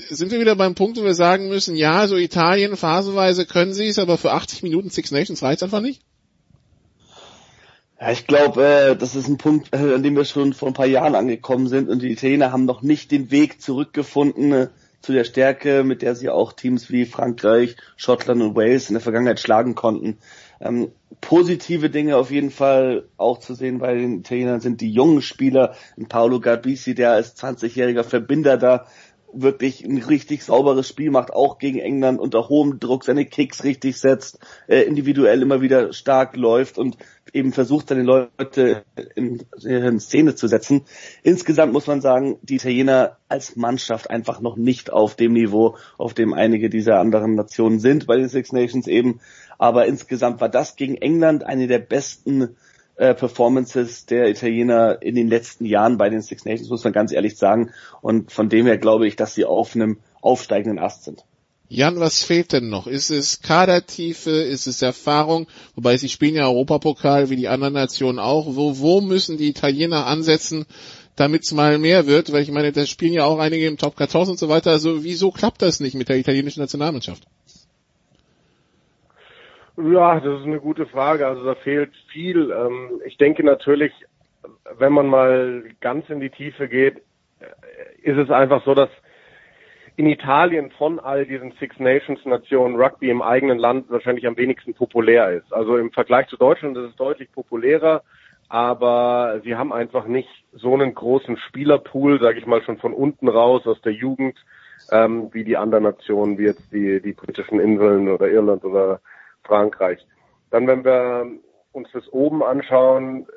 [0.10, 3.88] sind wir wieder beim Punkt, wo wir sagen müssen, ja, so Italien phasenweise können sie
[3.88, 6.02] es, aber für 80 Minuten Six Nations reicht einfach nicht?
[8.02, 10.74] Ja, ich glaube, äh, das ist ein Punkt, äh, an dem wir schon vor ein
[10.74, 14.68] paar Jahren angekommen sind und die Italiener haben noch nicht den Weg zurückgefunden äh,
[15.02, 19.02] zu der Stärke, mit der sie auch Teams wie Frankreich, Schottland und Wales in der
[19.02, 20.18] Vergangenheit schlagen konnten.
[20.60, 20.92] Ähm,
[21.28, 25.76] positive Dinge auf jeden Fall auch zu sehen bei den Italienern sind die jungen Spieler,
[26.10, 28.86] Paolo Garbisi, der als 20-jähriger Verbinder da
[29.34, 34.00] wirklich ein richtig sauberes Spiel macht, auch gegen England unter hohem Druck seine Kicks richtig
[34.00, 36.78] setzt, äh, individuell immer wieder stark läuft.
[36.78, 36.98] Und
[37.34, 38.86] eben versucht, seine Leute
[39.16, 40.84] in, in, Szene zu setzen.
[41.24, 46.14] Insgesamt muss man sagen, die Italiener als Mannschaft einfach noch nicht auf dem Niveau, auf
[46.14, 49.20] dem einige dieser anderen Nationen sind bei den Six Nations eben.
[49.58, 52.56] Aber insgesamt war das gegen England eine der besten
[52.96, 57.12] äh, Performances der Italiener in den letzten Jahren bei den Six Nations, muss man ganz
[57.12, 57.72] ehrlich sagen.
[58.02, 61.26] Und von dem her glaube ich, dass sie auf einem aufsteigenden Ast sind.
[61.76, 62.86] Jan, was fehlt denn noch?
[62.86, 64.30] Ist es Kadertiefe?
[64.30, 65.48] Ist es Erfahrung?
[65.74, 68.46] Wobei sie spielen ja Europapokal wie die anderen Nationen auch.
[68.46, 70.68] Wo, wo müssen die Italiener ansetzen,
[71.16, 72.32] damit es mal mehr wird?
[72.32, 74.70] Weil ich meine, da spielen ja auch einige im Top 14 und so weiter.
[74.70, 77.24] Also wieso klappt das nicht mit der italienischen Nationalmannschaft?
[79.76, 81.26] Ja, das ist eine gute Frage.
[81.26, 82.52] Also da fehlt viel.
[82.52, 83.94] Ähm, ich denke natürlich,
[84.78, 86.98] wenn man mal ganz in die Tiefe geht,
[87.40, 87.48] äh,
[88.04, 88.90] ist es einfach so, dass
[89.96, 94.74] in Italien von all diesen Six Nations Nationen Rugby im eigenen Land wahrscheinlich am wenigsten
[94.74, 95.54] populär ist.
[95.54, 98.04] Also im Vergleich zu Deutschland ist es deutlich populärer,
[98.50, 103.28] aber sie haben einfach nicht so einen großen Spielerpool, sage ich mal schon von unten
[103.28, 104.38] raus aus der Jugend,
[104.92, 109.00] ähm, wie die anderen Nationen, wie jetzt die, die britischen Inseln oder Irland oder
[109.44, 110.06] Frankreich.
[110.50, 111.28] Dann, wenn wir
[111.72, 113.28] uns das oben anschauen,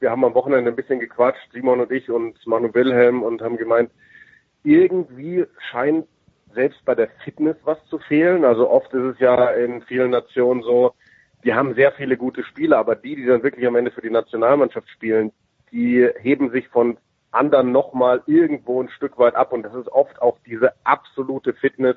[0.00, 3.56] wir haben am Wochenende ein bisschen gequatscht, Simon und ich und Manu Wilhelm und haben
[3.56, 3.90] gemeint,
[4.64, 6.06] irgendwie scheint
[6.54, 8.44] selbst bei der Fitness was zu fehlen.
[8.44, 10.94] Also oft ist es ja in vielen Nationen so,
[11.44, 14.10] die haben sehr viele gute Spieler, aber die, die dann wirklich am Ende für die
[14.10, 15.32] Nationalmannschaft spielen,
[15.70, 16.96] die heben sich von
[17.30, 19.52] anderen nochmal irgendwo ein Stück weit ab.
[19.52, 21.96] Und das ist oft auch diese absolute Fitness,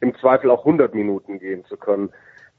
[0.00, 2.10] im Zweifel auch 100 Minuten gehen zu können.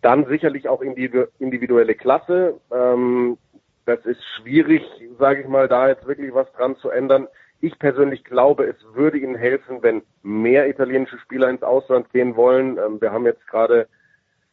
[0.02, 2.60] Dann sicherlich auch individuelle Klasse.
[2.72, 3.38] Ähm,
[3.86, 4.82] das ist schwierig,
[5.20, 7.28] sage ich mal, da jetzt wirklich was dran zu ändern.
[7.60, 12.78] Ich persönlich glaube, es würde ihnen helfen, wenn mehr italienische Spieler ins Ausland gehen wollen.
[12.78, 13.88] Ähm, wir haben jetzt gerade,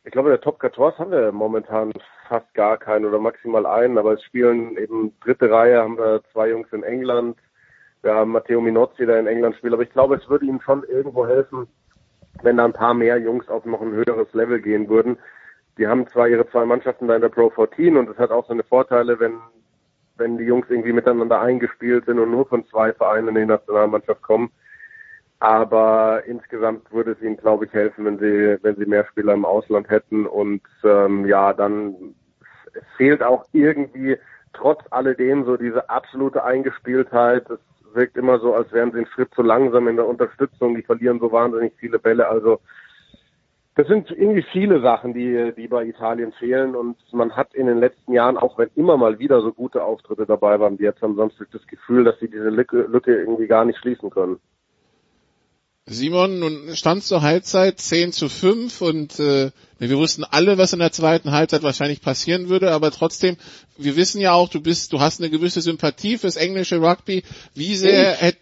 [0.04, 1.92] ich glaube, der Top 14 haben wir momentan
[2.28, 6.48] fast gar keinen oder maximal einen, aber es spielen eben dritte Reihe, haben wir zwei
[6.48, 7.36] Jungs in England.
[8.02, 9.74] Wir haben Matteo Minozzi, der in England spielt.
[9.74, 11.66] Aber ich glaube, es würde ihnen schon irgendwo helfen,
[12.42, 15.18] wenn da ein paar mehr Jungs auf noch ein höheres Level gehen würden.
[15.76, 18.46] Die haben zwar ihre zwei Mannschaften da in der Pro 14 und es hat auch
[18.46, 19.40] seine Vorteile, wenn
[20.16, 24.22] wenn die Jungs irgendwie miteinander eingespielt sind und nur von zwei Vereinen in die Nationalmannschaft
[24.22, 24.50] kommen.
[25.40, 29.44] Aber insgesamt würde es ihnen, glaube ich, helfen, wenn sie, wenn sie mehr Spieler im
[29.44, 30.26] Ausland hätten.
[30.26, 32.14] Und ähm, ja, dann
[32.96, 34.16] fehlt auch irgendwie
[34.52, 37.50] trotz alledem so diese absolute Eingespieltheit.
[37.50, 37.58] Es
[37.92, 40.76] wirkt immer so, als wären sie einen Schritt zu langsam in der Unterstützung.
[40.76, 42.28] Die verlieren so wahnsinnig viele Bälle.
[42.28, 42.60] Also
[43.76, 47.78] das sind irgendwie viele Sachen, die, die bei Italien fehlen und man hat in den
[47.78, 51.16] letzten Jahren, auch wenn immer mal wieder so gute Auftritte dabei waren, wie jetzt am
[51.16, 54.38] Samstag, das Gefühl, dass sie diese Lücke, Lücke irgendwie gar nicht schließen können.
[55.86, 60.78] Simon, nun stand zur Halbzeit 10 zu 5 und äh, wir wussten alle, was in
[60.78, 63.36] der zweiten Halbzeit wahrscheinlich passieren würde, aber trotzdem,
[63.76, 67.22] wir wissen ja auch, du bist, du hast eine gewisse Sympathie fürs englische Rugby.
[67.54, 68.38] Wie sehr hätte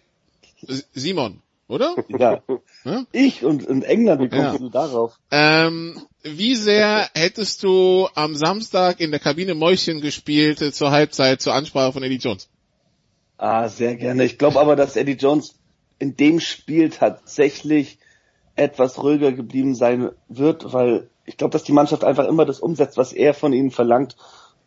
[0.93, 1.95] Simon, oder?
[2.07, 2.41] Ja.
[2.83, 3.05] ja?
[3.11, 4.57] Ich und, und England, wie kommst ja.
[4.57, 5.19] du darauf?
[5.31, 11.41] Ähm, wie sehr hättest du am Samstag in der Kabine Mäuschen gespielt äh, zur Halbzeit,
[11.41, 12.49] zur Ansprache von Eddie Jones?
[13.37, 14.23] Ah, sehr gerne.
[14.23, 15.55] Ich glaube aber, dass Eddie Jones
[15.99, 17.97] in dem Spiel tatsächlich
[18.55, 22.97] etwas ruhiger geblieben sein wird, weil ich glaube, dass die Mannschaft einfach immer das umsetzt,
[22.97, 24.15] was er von ihnen verlangt.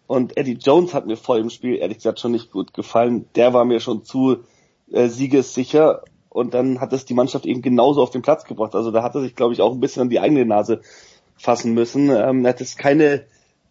[0.06, 3.26] Und Eddie Jones hat mir vor dem Spiel ehrlich gesagt schon nicht gut gefallen.
[3.34, 4.44] Der war mir schon zu
[4.90, 6.02] äh, siegessicher
[6.36, 8.74] und dann hat es die Mannschaft eben genauso auf den Platz gebracht.
[8.74, 10.82] Also da hat er sich, glaube ich, auch ein bisschen an die eigene Nase
[11.34, 12.10] fassen müssen.
[12.10, 13.24] Ähm, er hat es keine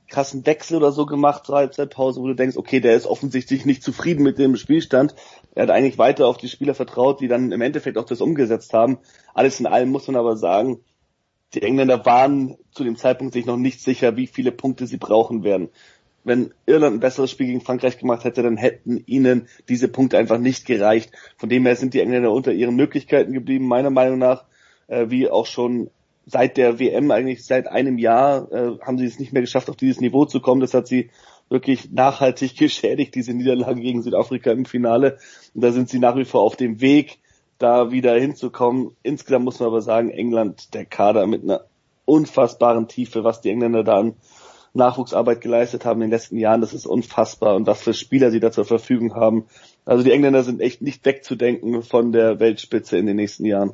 [0.08, 3.84] krassen Wechsel oder so gemacht zur Halbzeitpause, wo du denkst, okay, der ist offensichtlich nicht
[3.84, 5.14] zufrieden mit dem Spielstand.
[5.54, 8.74] Er hat eigentlich weiter auf die Spieler vertraut, die dann im Endeffekt auch das umgesetzt
[8.74, 8.98] haben.
[9.36, 10.80] Alles in allem muss man aber sagen,
[11.54, 15.44] die Engländer waren zu dem Zeitpunkt sich noch nicht sicher, wie viele Punkte sie brauchen
[15.44, 15.70] werden.
[16.26, 20.40] Wenn Irland ein besseres Spiel gegen Frankreich gemacht hätte, dann hätten ihnen diese Punkte einfach
[20.40, 21.12] nicht gereicht.
[21.38, 24.44] Von dem her sind die Engländer unter ihren Möglichkeiten geblieben, meiner Meinung nach,
[24.88, 25.92] äh, wie auch schon
[26.26, 29.76] seit der WM, eigentlich seit einem Jahr, äh, haben sie es nicht mehr geschafft, auf
[29.76, 30.62] dieses Niveau zu kommen.
[30.62, 31.12] Das hat sie
[31.48, 35.20] wirklich nachhaltig geschädigt, diese Niederlage gegen Südafrika im Finale.
[35.54, 37.20] Und da sind sie nach wie vor auf dem Weg,
[37.60, 38.96] da wieder hinzukommen.
[39.04, 41.66] Insgesamt muss man aber sagen, England, der Kader mit einer
[42.06, 44.16] unfassbaren Tiefe, was die Engländer da an
[44.76, 48.40] Nachwuchsarbeit geleistet haben in den letzten Jahren, das ist unfassbar und was für Spieler sie
[48.40, 49.46] da zur Verfügung haben.
[49.86, 53.74] Also die Engländer sind echt nicht wegzudenken von der Weltspitze in den nächsten Jahren.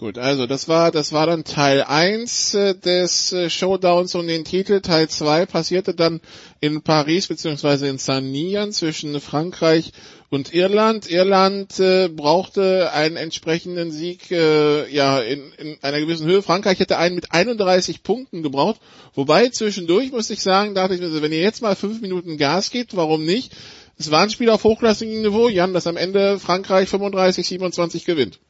[0.00, 4.46] Gut, also das war das war dann Teil 1 äh, des äh, Showdowns um den
[4.46, 4.80] Titel.
[4.80, 6.22] Teil 2 passierte dann
[6.58, 9.92] in Paris beziehungsweise in Saint-Nian zwischen Frankreich
[10.30, 11.10] und Irland.
[11.10, 16.40] Irland äh, brauchte einen entsprechenden Sieg äh, ja in, in einer gewissen Höhe.
[16.40, 18.80] Frankreich hätte einen mit 31 Punkten gebraucht.
[19.12, 22.70] Wobei zwischendurch muss ich sagen, dachte ich mir, wenn ihr jetzt mal fünf Minuten Gas
[22.70, 23.52] gibt, warum nicht?
[23.98, 28.40] Es war ein Spiel auf hochklassigem Niveau, Jan, dass am Ende Frankreich 35, 27 gewinnt.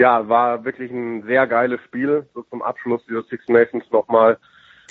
[0.00, 4.38] Ja, war wirklich ein sehr geiles Spiel, so zum Abschluss dieser Six Nations nochmal.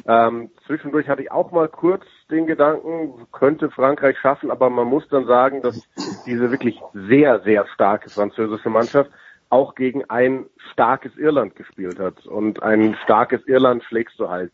[0.08, 5.08] Ähm, zwischendurch hatte ich auch mal kurz den Gedanken, könnte Frankreich schaffen, aber man muss
[5.10, 5.82] dann sagen, dass
[6.28, 9.10] diese wirklich sehr, sehr starke französische Mannschaft
[9.50, 12.28] auch gegen ein starkes Irland gespielt hat.
[12.28, 14.54] Und ein starkes Irland schlägst du halt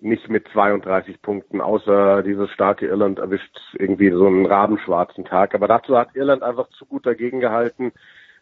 [0.00, 5.52] nicht mit 32 Punkten, außer dieses starke Irland erwischt irgendwie so einen rabenschwarzen Tag.
[5.52, 7.90] Aber dazu hat Irland einfach zu gut dagegen gehalten.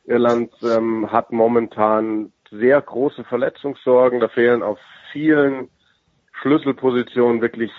[0.05, 4.21] Irland ähm, hat momentan sehr große Verletzungssorgen.
[4.21, 4.79] Da fehlen auf
[5.13, 5.69] vielen
[6.41, 7.71] Schlüsselpositionen wirklich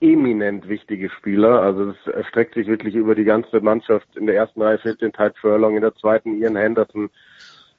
[0.00, 1.60] eminent wichtige Spieler.
[1.60, 4.16] Also es erstreckt sich wirklich über die ganze Mannschaft.
[4.16, 7.10] In der ersten Reihe fehlt den Tide Furlong, in der zweiten Ian Henderson.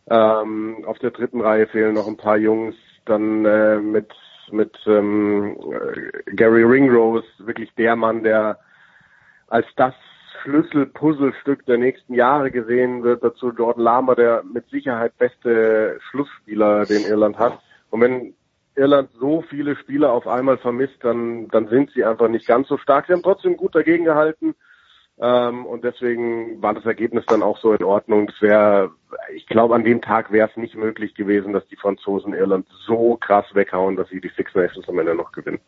[0.09, 2.75] Ähm, auf der dritten Reihe fehlen noch ein paar Jungs.
[3.05, 4.11] Dann äh, mit
[4.51, 8.59] mit ähm, äh, Gary Ringrose wirklich der Mann, der
[9.47, 9.93] als das
[10.41, 13.23] Schlüssel-Puzzlestück der nächsten Jahre gesehen wird.
[13.23, 17.59] Dazu Jordan Lama, der mit Sicherheit beste Schlussspieler, den Irland hat.
[17.89, 18.33] Und wenn
[18.75, 22.77] Irland so viele Spieler auf einmal vermisst, dann, dann sind sie einfach nicht ganz so
[22.77, 23.07] stark.
[23.07, 24.55] Sie haben trotzdem gut dagegen gehalten.
[25.21, 28.27] Ähm, und deswegen war das Ergebnis dann auch so in Ordnung.
[28.27, 28.91] Das wäre,
[29.33, 33.17] ich glaube, an dem Tag wäre es nicht möglich gewesen, dass die Franzosen Irland so
[33.17, 35.59] krass weghauen, dass sie die Six Nations am Ende noch gewinnen.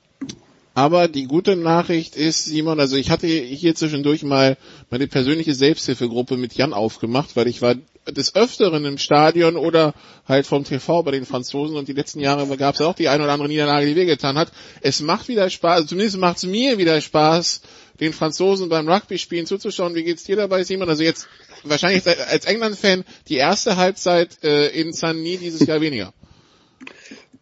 [0.74, 4.58] Aber die gute Nachricht ist, Simon, also ich hatte hier zwischendurch mal
[4.90, 7.76] meine persönliche Selbsthilfegruppe mit Jan aufgemacht, weil ich war
[8.10, 9.94] des Öfteren im Stadion oder
[10.28, 13.24] halt vom TV bei den Franzosen und die letzten Jahre gab es auch die eine
[13.24, 14.52] oder andere Niederlage, die wehgetan hat.
[14.82, 17.62] Es macht wieder Spaß, also zumindest macht es mir wieder Spaß,
[18.00, 19.94] den Franzosen beim Rugby-Spielen zuzuschauen.
[19.94, 20.90] Wie geht's dir dabei, Simon?
[20.90, 21.28] Also jetzt
[21.64, 26.14] wahrscheinlich als England-Fan die erste Halbzeit äh, in Saint-Denis dieses Jahr weniger.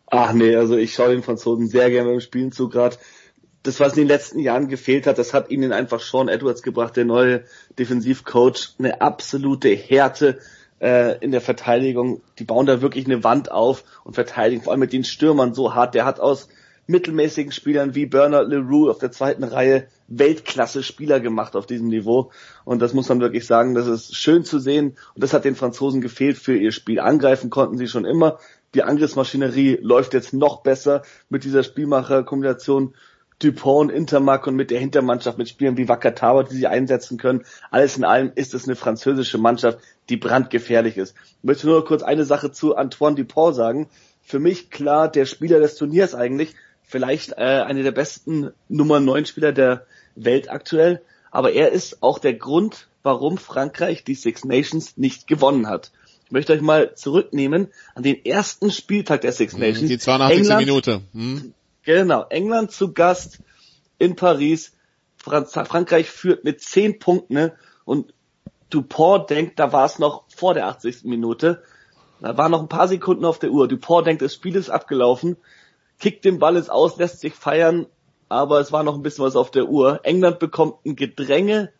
[0.07, 2.97] Ach nee, also ich schaue den Franzosen sehr gerne beim Spielen zu, gerade
[3.63, 6.95] das, was in den letzten Jahren gefehlt hat, das hat ihnen einfach Sean Edwards gebracht,
[6.95, 7.43] der neue
[7.77, 8.75] Defensivcoach.
[8.79, 10.39] Eine absolute Härte
[10.79, 12.21] äh, in der Verteidigung.
[12.39, 15.75] Die bauen da wirklich eine Wand auf und verteidigen, vor allem mit den Stürmern so
[15.75, 15.93] hart.
[15.93, 16.47] Der hat aus
[16.87, 22.31] mittelmäßigen Spielern wie Bernard Leroux auf der zweiten Reihe Weltklasse-Spieler gemacht auf diesem Niveau.
[22.65, 24.97] Und das muss man wirklich sagen, das ist schön zu sehen.
[25.13, 26.99] Und das hat den Franzosen gefehlt für ihr Spiel.
[26.99, 28.39] Angreifen konnten sie schon immer.
[28.73, 32.95] Die Angriffsmaschinerie läuft jetzt noch besser mit dieser Spielmacher-Kombination
[33.39, 37.45] Dupont, Intermark und mit der Hintermannschaft mit Spielern wie Wakatawa, die sie einsetzen können.
[37.71, 39.79] Alles in allem ist es eine französische Mannschaft,
[40.09, 41.15] die brandgefährlich ist.
[41.23, 43.89] Ich möchte nur kurz eine Sache zu Antoine Dupont sagen.
[44.21, 49.25] Für mich klar der Spieler des Turniers eigentlich, vielleicht äh, einer der besten Nummer 9
[49.25, 49.85] Spieler der
[50.15, 51.01] Welt aktuell,
[51.31, 55.91] aber er ist auch der Grund, warum Frankreich die Six Nations nicht gewonnen hat.
[56.25, 59.87] Ich möchte euch mal zurücknehmen an den ersten Spieltag der Six mhm, Nations.
[59.87, 60.37] Die 82.
[60.37, 61.01] England, Minute.
[61.13, 61.53] Hm.
[61.89, 63.39] Genau, England zu Gast
[63.97, 64.77] in Paris.
[65.17, 67.55] Frankreich führt mit zehn Punkten ne?
[67.83, 68.13] und
[68.69, 71.05] Dupont denkt, da war es noch vor der 80.
[71.05, 71.63] Minute.
[72.21, 73.67] Da waren noch ein paar Sekunden auf der Uhr.
[73.67, 75.37] Dupont denkt, das Spiel ist abgelaufen,
[75.97, 77.87] kickt den Ball ins Aus, lässt sich feiern,
[78.27, 80.01] aber es war noch ein bisschen was auf der Uhr.
[80.03, 81.73] England bekommt ein Gedränge,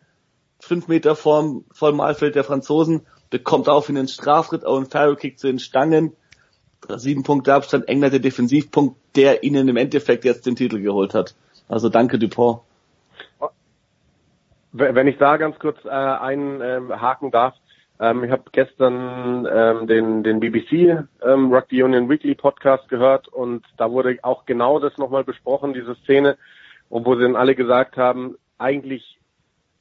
[0.58, 5.38] fünf Meter vorm, vor Malfeld der Franzosen, bekommt auf in den Strafritt, Owen Farrell kickt
[5.38, 6.16] zu den Stangen,
[6.88, 11.34] sieben Punkte Abstand, England der Defensivpunkt, der ihnen im Endeffekt jetzt den Titel geholt hat.
[11.68, 12.60] Also danke Dupont.
[14.72, 17.54] Wenn ich da ganz kurz äh, einen ähm, haken darf,
[17.98, 23.64] ähm, ich habe gestern ähm, den, den BBC ähm, Rugby Union Weekly Podcast gehört und
[23.76, 26.38] da wurde auch genau das nochmal besprochen, diese Szene,
[26.88, 29.18] wo sie dann alle gesagt haben, eigentlich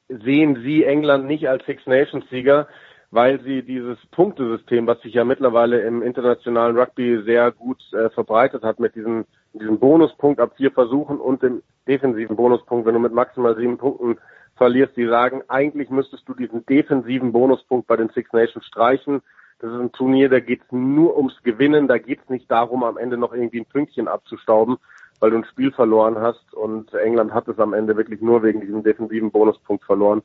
[0.09, 2.67] sehen sie England nicht als Six Nations Sieger,
[3.11, 8.63] weil sie dieses Punktesystem, was sich ja mittlerweile im internationalen Rugby sehr gut äh, verbreitet
[8.63, 13.13] hat, mit diesem, diesem Bonuspunkt ab vier Versuchen und dem defensiven Bonuspunkt, wenn du mit
[13.13, 14.17] maximal sieben Punkten
[14.57, 19.21] verlierst, die sagen, eigentlich müsstest du diesen defensiven Bonuspunkt bei den Six Nations streichen.
[19.59, 22.83] Das ist ein Turnier, da geht es nur ums Gewinnen, da geht es nicht darum,
[22.83, 24.77] am Ende noch irgendwie ein Pünktchen abzustauben,
[25.19, 28.61] weil du ein Spiel verloren hast und England hat es am Ende wirklich nur wegen
[28.61, 30.21] diesem defensiven Bonuspunkt verloren.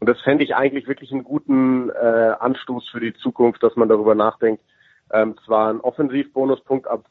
[0.00, 3.88] Und das fände ich eigentlich wirklich einen guten äh, Anstoß für die Zukunft, dass man
[3.88, 4.62] darüber nachdenkt,
[5.12, 7.04] ähm, zwar einen Offensivbonuspunkt ab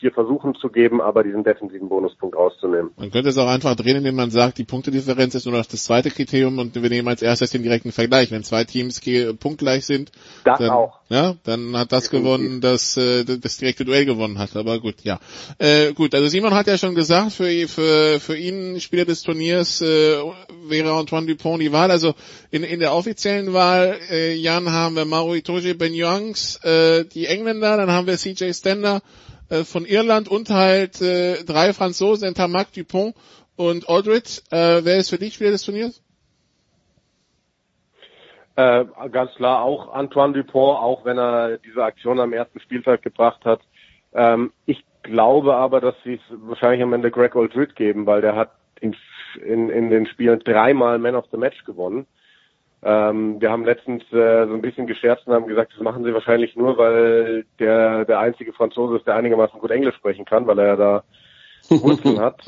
[0.00, 2.90] vier Versuchen zu geben, aber diesen defensiven Bonuspunkt rauszunehmen.
[2.96, 5.84] Man könnte es auch einfach drehen, indem man sagt, die Punktedifferenz ist nur noch das
[5.84, 8.30] zweite Kriterium und wir nehmen als erstes den direkten Vergleich.
[8.30, 9.00] Wenn zwei Teams
[9.38, 10.12] punktgleich sind,
[10.44, 11.00] das dann, auch.
[11.08, 12.36] Ja, dann hat das Definitiv.
[12.38, 14.56] gewonnen, das äh, das direkte Duell gewonnen hat.
[14.56, 15.18] Aber gut, ja.
[15.58, 19.80] Äh, gut, also Simon hat ja schon gesagt, für, für, für ihn Spieler des Turniers
[19.82, 20.18] äh,
[20.66, 21.90] wäre Antoine Dupont die Wahl.
[21.90, 22.14] Also
[22.50, 27.26] in, in der offiziellen Wahl, äh, Jan, haben wir Mauro Itoje Ben Youngs, äh, die
[27.26, 29.02] Engländer, dann haben wir CJ Stender,
[29.50, 33.14] äh, von Irland und halt äh, drei Franzosen, Tamac, Dupont
[33.56, 34.42] und Aldred.
[34.50, 36.02] Äh, wer ist für dich Spieler des Turniers?
[38.56, 43.44] Äh, ganz klar auch Antoine Dupont, auch wenn er diese Aktion am ersten Spieltag gebracht
[43.44, 43.60] hat.
[44.12, 48.34] Ähm, ich glaube aber, dass sie es wahrscheinlich am Ende Greg Aldred geben, weil der
[48.34, 48.50] hat
[48.80, 48.96] in,
[49.44, 52.06] in, in den Spielen dreimal Man of the Match gewonnen.
[52.82, 56.14] Ähm, wir haben letztens äh, so ein bisschen gescherzt und haben gesagt, das machen sie
[56.14, 60.58] wahrscheinlich nur, weil der der einzige Franzose ist, der einigermaßen gut Englisch sprechen kann, weil
[60.60, 61.04] er ja da
[61.70, 62.40] Wurzeln hat.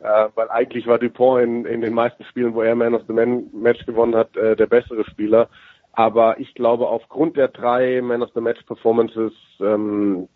[0.00, 3.12] Äh, weil eigentlich war Dupont in, in den meisten Spielen, wo er Man of the
[3.12, 5.48] Man Match gewonnen hat, äh, der bessere Spieler.
[5.92, 10.28] Aber ich glaube, aufgrund der drei Man of the Match Performances ähm,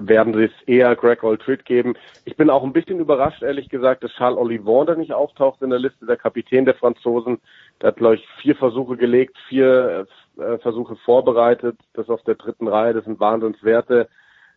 [0.00, 1.94] werden sie es eher Greg Aldred geben.
[2.24, 5.70] Ich bin auch ein bisschen überrascht, ehrlich gesagt, dass Charles Olivon da nicht auftaucht in
[5.70, 7.40] der Liste der Kapitän der Franzosen.
[7.80, 11.78] Der hat, glaube ich, vier Versuche gelegt, vier äh, Versuche vorbereitet.
[11.94, 14.08] Das auf der dritten Reihe, das sind Wahnsinnswerte.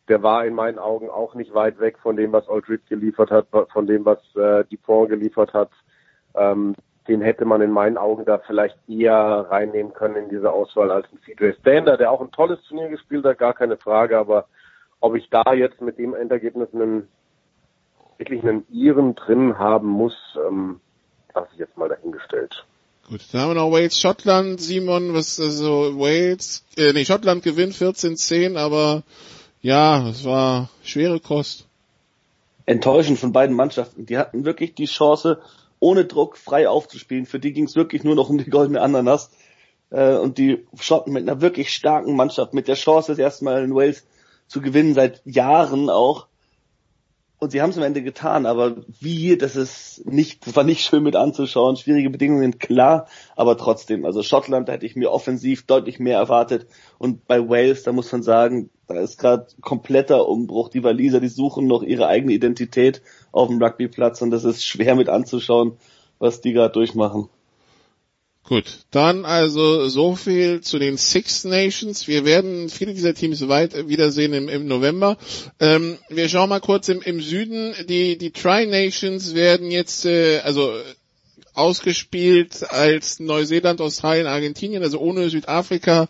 [0.10, 3.48] Der war in meinen Augen auch nicht weit weg von dem, was Aldred geliefert hat,
[3.72, 5.72] von dem, was äh, Dupont geliefert hat.
[6.36, 6.76] Ähm,
[7.08, 11.08] den hätte man in meinen Augen da vielleicht eher reinnehmen können in diese Auswahl als
[11.12, 14.48] ein CJ Stander, der auch ein tolles Turnier gespielt hat, gar keine Frage, aber
[15.00, 17.10] ob ich da jetzt mit dem Endergebnis einen
[18.18, 20.16] wirklich einen Iren drin haben muss,
[20.48, 20.80] ähm,
[21.36, 22.66] lasse ich jetzt mal dahingestellt.
[23.10, 27.76] Gut, dann haben wir noch Wales, Schottland, Simon, was, also Wales, äh, nee, Schottland gewinnt
[27.76, 29.04] 14-10, aber
[29.62, 31.68] ja, es war schwere Kost.
[32.66, 34.06] Enttäuschend von beiden Mannschaften.
[34.06, 35.42] Die hatten wirklich die Chance,
[35.80, 37.26] ohne Druck frei aufzuspielen.
[37.26, 39.32] Für die ging es wirklich nur noch um die goldene Ananas.
[39.90, 43.64] Äh, und die Schotten mit einer wirklich starken Mannschaft, mit der Chance, das erste Mal
[43.64, 44.06] in Wales
[44.48, 46.28] zu gewinnen, seit Jahren auch,
[47.44, 51.04] und sie haben es am Ende getan, aber wie, das ist nicht, war nicht schön
[51.04, 51.76] mit anzuschauen.
[51.76, 54.06] Schwierige Bedingungen, klar, aber trotzdem.
[54.06, 56.68] Also Schottland, da hätte ich mir offensiv deutlich mehr erwartet.
[56.98, 60.70] Und bei Wales, da muss man sagen, da ist gerade kompletter Umbruch.
[60.70, 63.02] Die Waliser, die suchen noch ihre eigene Identität
[63.32, 65.78] auf dem Rugbyplatz und das ist schwer mit anzuschauen,
[66.20, 67.30] was die gerade durchmachen.
[68.46, 72.10] Gut, dann also so viel zu den Six Nations.
[72.10, 75.18] Wir werden viele dieser Teams weit wiedersehen im, im November.
[75.62, 77.74] Ähm, wir schauen mal kurz im, im Süden.
[77.88, 80.74] Die, die Tri-Nations werden jetzt, äh, also
[81.54, 86.08] ausgespielt als Neuseeland, Australien, Argentinien, also ohne Südafrika,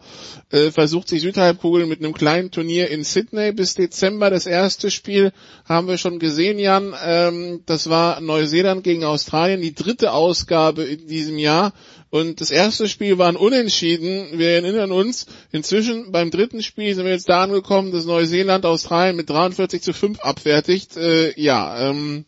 [0.52, 4.30] äh, versucht sich Südhalbkugel mit einem kleinen Turnier in Sydney bis Dezember.
[4.30, 5.34] Das erste Spiel
[5.65, 6.94] haben wir schon gesehen, Jan.
[7.03, 11.74] Ähm, das war Neuseeland gegen Australien, die dritte Ausgabe in diesem Jahr.
[12.10, 14.38] Und das erste Spiel war ein Unentschieden.
[14.38, 19.15] Wir erinnern uns, inzwischen beim dritten Spiel sind wir jetzt da angekommen, dass Neuseeland Australien
[19.15, 20.95] mit 43 zu 5 abfertigt.
[20.95, 22.26] Äh, ja, ähm,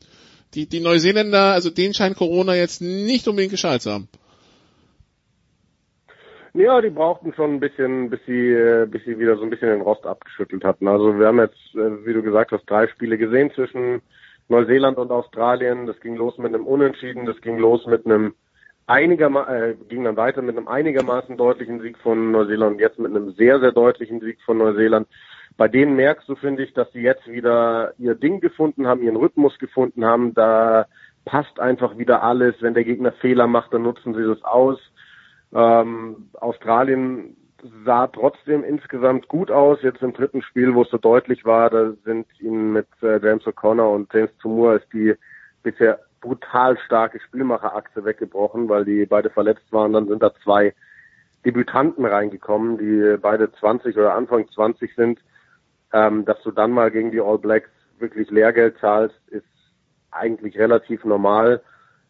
[0.55, 4.07] die, die Neuseeländer, also denen scheint Corona jetzt nicht unbedingt gescheit zu haben.
[6.53, 9.69] Ja, die brauchten schon ein bisschen, bis sie, äh, bis sie wieder so ein bisschen
[9.69, 10.87] den Rost abgeschüttelt hatten.
[10.87, 14.01] Also wir haben jetzt, äh, wie du gesagt hast, drei Spiele gesehen zwischen
[14.47, 15.85] Neuseeland und Australien.
[15.85, 18.35] Das ging los mit einem Unentschieden, das ging los mit einem
[18.87, 23.31] einigermaßen, äh, ging dann weiter mit einem einigermaßen deutlichen Sieg von Neuseeland jetzt mit einem
[23.33, 25.07] sehr, sehr deutlichen Sieg von Neuseeland.
[25.57, 29.15] Bei denen merkst du, finde ich, dass sie jetzt wieder ihr Ding gefunden haben, ihren
[29.15, 30.33] Rhythmus gefunden haben.
[30.33, 30.85] Da
[31.23, 32.55] passt einfach wieder alles.
[32.59, 34.79] Wenn der Gegner Fehler macht, dann nutzen sie das aus.
[35.53, 37.37] Ähm, Australien
[37.85, 39.79] sah trotzdem insgesamt gut aus.
[39.81, 43.45] Jetzt im dritten Spiel, wo es so deutlich war, da sind ihnen mit äh, James
[43.45, 45.15] O'Connor und James Tumur ist die
[45.63, 49.93] bisher brutal starke Spielmacherachse weggebrochen, weil die beide verletzt waren.
[49.93, 50.73] Dann sind da zwei
[51.45, 55.19] Debütanten reingekommen, die beide 20 oder Anfang 20 sind.
[55.95, 57.69] Ähm, dass du dann mal gegen die All Blacks
[57.99, 59.45] wirklich Lehrgeld zahlst, ist
[60.11, 61.61] eigentlich relativ normal.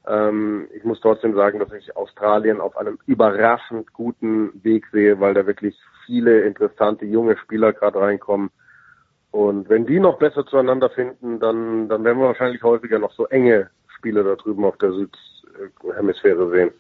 [0.08, 5.36] Ähm, ich muss trotzdem sagen, dass ich Australien auf einem überraschend guten Weg sehe, weil
[5.36, 8.50] da wirklich viele interessante junge Spieler gerade reinkommen.
[9.30, 13.28] Und wenn die noch besser zueinander finden, dann, dann werden wir wahrscheinlich häufiger noch so
[13.28, 16.72] enge Spiele da drüben auf der Südhemisphäre sehen.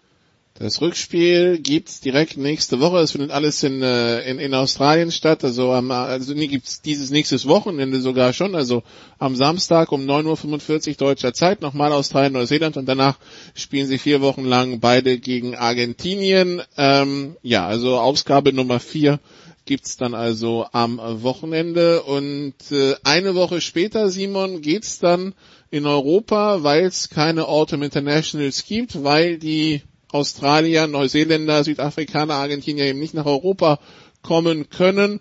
[0.57, 2.99] Das Rückspiel gibt's direkt nächste Woche.
[2.99, 5.43] Es findet alles in, äh, in, in Australien statt.
[5.43, 8.55] Also, am, also nee, gibt's dieses nächstes Wochenende sogar schon.
[8.55, 8.81] Also
[9.19, 13.17] am Samstag um 9.45 Uhr deutscher Zeit nochmal Australien, Neuseeland und danach
[13.53, 16.61] spielen sie vier Wochen lang beide gegen Argentinien.
[16.77, 19.19] Ähm, ja, also Ausgabe Nummer vier
[19.65, 25.33] gibt's dann also am Wochenende und äh, eine Woche später, Simon, geht's dann
[25.69, 29.81] in Europa, weil es keine Autumn Internationals gibt, weil die
[30.15, 33.79] Australier, Neuseeländer, Südafrikaner, Argentinier eben nicht nach Europa
[34.21, 35.19] kommen können.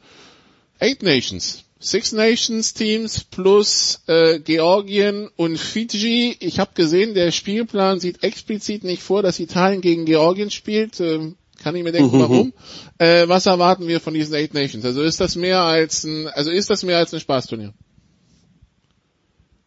[0.78, 1.64] Eight Nations.
[1.80, 6.36] Six Nations Teams plus äh, Georgien und Fiji.
[6.40, 10.98] Ich habe gesehen, der Spielplan sieht explizit nicht vor, dass Italien gegen Georgien spielt.
[11.00, 12.52] Ähm, kann ich mir denken, warum?
[12.98, 14.84] Äh, was erwarten wir von diesen Eight Nations?
[14.84, 17.74] Also ist das mehr als ein, also ist das mehr als ein Spaßturnier?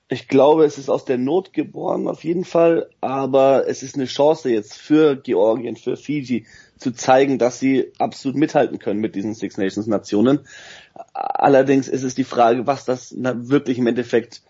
[0.09, 4.05] Ich glaube, es ist aus der Not geboren auf jeden Fall, aber es ist eine
[4.05, 6.45] Chance jetzt für Georgien, für Fiji
[6.77, 10.47] zu zeigen, dass sie absolut mithalten können mit diesen Six Nations Nationen.
[11.13, 14.43] Allerdings ist es die Frage, was das wirklich im Endeffekt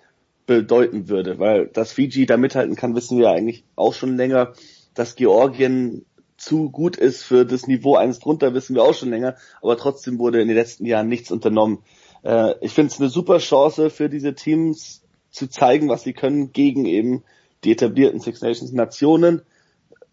[0.45, 4.53] bedeuten würde, weil dass Fiji da mithalten kann, wissen wir eigentlich auch schon länger.
[4.93, 6.05] Dass Georgien
[6.37, 10.19] zu gut ist für das Niveau eines drunter, wissen wir auch schon länger, aber trotzdem
[10.19, 11.79] wurde in den letzten Jahren nichts unternommen.
[12.23, 15.01] Äh, ich finde es eine super Chance für diese Teams,
[15.37, 17.23] zu zeigen, was sie können gegen eben
[17.63, 19.41] die etablierten Six Nations Nationen.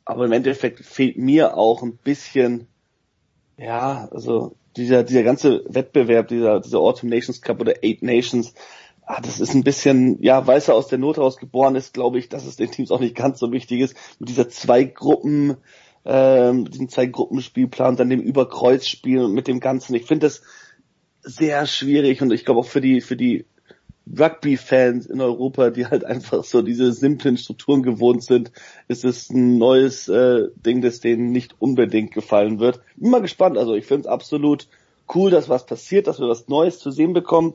[0.05, 2.67] Aber im Endeffekt fehlt mir auch ein bisschen,
[3.57, 8.55] ja, also dieser, dieser ganze Wettbewerb, dieser, dieser Autumn Nations Cup oder Eight Nations,
[9.07, 12.19] ah, das ist ein bisschen, ja, weil er aus der Not heraus geboren ist, glaube
[12.19, 15.57] ich, dass es den Teams auch nicht ganz so wichtig ist, mit dieser zwei Gruppen,
[16.05, 19.95] ähm, diesem zwei Gruppenspielplan, dann dem Überkreuzspiel und mit dem Ganzen.
[19.95, 20.43] Ich finde das
[21.23, 23.47] sehr schwierig und ich glaube auch für die, für die
[24.07, 28.53] Rugby-Fans in Europa, die halt einfach so diese simplen Strukturen gewohnt sind,
[28.87, 32.81] ist es ein neues äh, Ding, das denen nicht unbedingt gefallen wird.
[32.97, 33.57] Bin mal gespannt.
[33.57, 34.69] Also ich finde es absolut
[35.15, 37.55] cool, dass was passiert, dass wir was Neues zu sehen bekommen.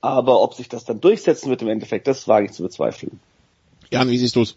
[0.00, 3.20] Aber ob sich das dann durchsetzen wird im Endeffekt, das wage ich zu bezweifeln.
[3.90, 4.56] Jan, wie siehst du's?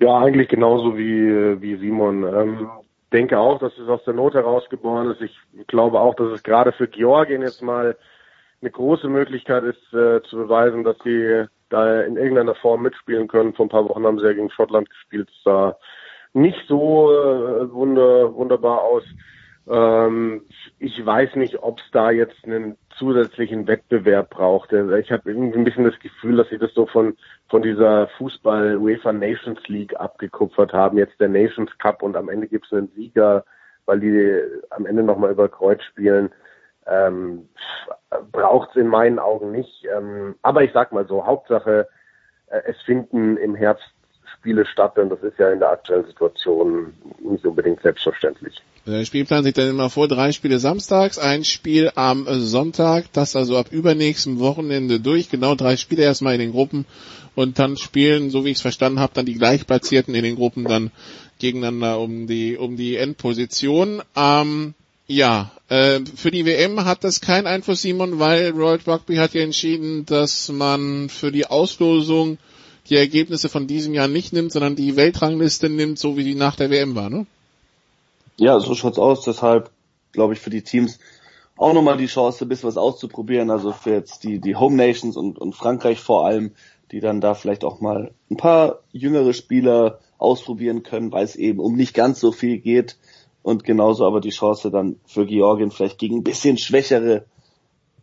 [0.00, 2.22] Ja, eigentlich genauso wie, wie Simon.
[2.22, 2.68] Ähm,
[3.12, 5.20] denke auch, dass es aus der Not herausgeboren ist.
[5.22, 7.96] Ich glaube auch, dass es gerade für Georgien jetzt mal
[8.60, 13.54] eine große Möglichkeit ist, äh, zu beweisen, dass sie da in irgendeiner Form mitspielen können.
[13.54, 15.28] Vor ein paar Wochen haben sie ja gegen Schottland gespielt.
[15.30, 15.76] Es sah
[16.32, 19.04] nicht so äh, wunder, wunderbar aus.
[19.68, 20.42] Ähm,
[20.78, 24.72] ich weiß nicht, ob es da jetzt einen zusätzlichen Wettbewerb braucht.
[24.72, 27.16] Ich habe irgendwie ein bisschen das Gefühl, dass sie das so von
[27.48, 30.98] von dieser Fußball UEFA Nations League abgekupfert haben.
[30.98, 33.44] Jetzt der Nations Cup und am Ende gibt es einen Sieger,
[33.86, 34.40] weil die
[34.70, 36.30] am Ende nochmal über Kreuz spielen.
[36.88, 37.48] Ähm,
[38.32, 39.86] braucht es in meinen Augen nicht.
[39.94, 41.88] Ähm, aber ich sag mal so, Hauptsache,
[42.48, 43.90] äh, es finden im Herbst
[44.38, 48.54] Spiele statt und das ist ja in der aktuellen Situation nicht unbedingt selbstverständlich.
[48.86, 53.58] Der Spielplan sieht dann immer vor, drei Spiele samstags, ein Spiel am Sonntag, das also
[53.58, 56.86] ab übernächsten Wochenende durch, genau drei Spiele erstmal in den Gruppen
[57.34, 60.64] und dann spielen, so wie ich es verstanden habe, dann die Gleichplatzierten in den Gruppen
[60.64, 60.90] dann
[61.38, 64.02] gegeneinander um die um die Endposition.
[64.16, 64.74] Ähm,
[65.08, 69.42] ja, äh, für die WM hat das keinen Einfluss, Simon, weil World Rugby hat ja
[69.42, 72.38] entschieden, dass man für die Auslosung
[72.88, 76.56] die Ergebnisse von diesem Jahr nicht nimmt, sondern die Weltrangliste nimmt, so wie die nach
[76.56, 77.26] der WM war, ne?
[78.36, 79.24] Ja, so schaut's aus.
[79.24, 79.70] Deshalb
[80.12, 80.98] glaube ich für die Teams
[81.56, 83.50] auch nochmal die Chance, ein bisschen was auszuprobieren.
[83.50, 86.52] Also für jetzt die, die Home Nations und, und Frankreich vor allem,
[86.92, 91.60] die dann da vielleicht auch mal ein paar jüngere Spieler ausprobieren können, weil es eben
[91.60, 92.96] um nicht ganz so viel geht.
[93.42, 97.24] Und genauso aber die Chance dann für Georgien vielleicht gegen ein bisschen schwächere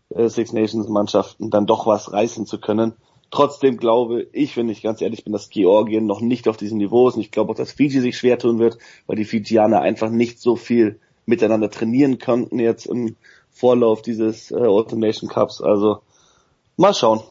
[0.09, 2.93] äh, Six Nations Mannschaften dann doch was reißen zu können.
[3.31, 7.07] Trotzdem glaube ich, wenn ich ganz ehrlich bin, dass Georgien noch nicht auf diesem Niveau
[7.07, 7.15] ist.
[7.15, 10.39] Und ich glaube auch, dass Fiji sich schwer tun wird, weil die Fijianer einfach nicht
[10.39, 13.15] so viel miteinander trainieren konnten jetzt im
[13.51, 15.61] Vorlauf dieses äh, Autumn Nation Cups.
[15.61, 15.99] Also
[16.77, 17.21] mal schauen.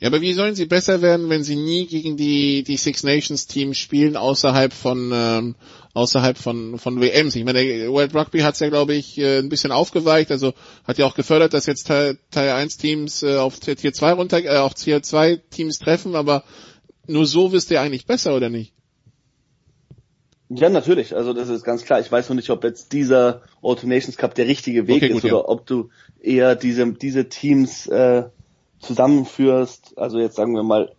[0.00, 3.46] Ja, aber wie sollen sie besser werden, wenn sie nie gegen die, die Six Nations
[3.46, 5.56] Teams spielen außerhalb von, ähm,
[5.92, 7.36] außerhalb von, von WMs?
[7.36, 7.60] Ich meine,
[7.90, 10.54] World Rugby hat es ja, glaube ich, äh, ein bisschen aufgeweicht, also
[10.84, 14.42] hat ja auch gefördert, dass jetzt Teil, Teil 1 Teams äh, auf Tier 2 runter,
[14.42, 16.44] äh, auf Tier 2 Teams treffen, aber
[17.06, 18.72] nur so wirst du ja eigentlich besser, oder nicht?
[20.48, 21.14] Ja, natürlich.
[21.14, 22.00] Also das ist ganz klar.
[22.00, 25.18] Ich weiß noch nicht, ob jetzt dieser Autumn Nations Cup der richtige Weg okay, gut,
[25.18, 25.48] ist oder ja.
[25.48, 25.90] ob du
[26.20, 28.24] eher diese, diese Teams äh,
[28.80, 30.94] zusammenführst, also jetzt sagen wir mal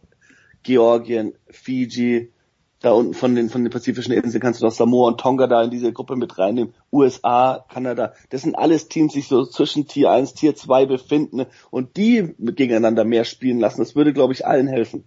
[0.63, 2.31] Georgien, Fiji,
[2.79, 5.63] da unten von den, von den pazifischen Inseln kannst du noch Samoa und Tonga da
[5.63, 9.87] in diese Gruppe mit reinnehmen, USA, Kanada, das sind alles Teams, die sich so zwischen
[9.87, 13.81] Tier 1, Tier 2 befinden und die gegeneinander mehr spielen lassen.
[13.81, 15.03] Das würde, glaube ich, allen helfen.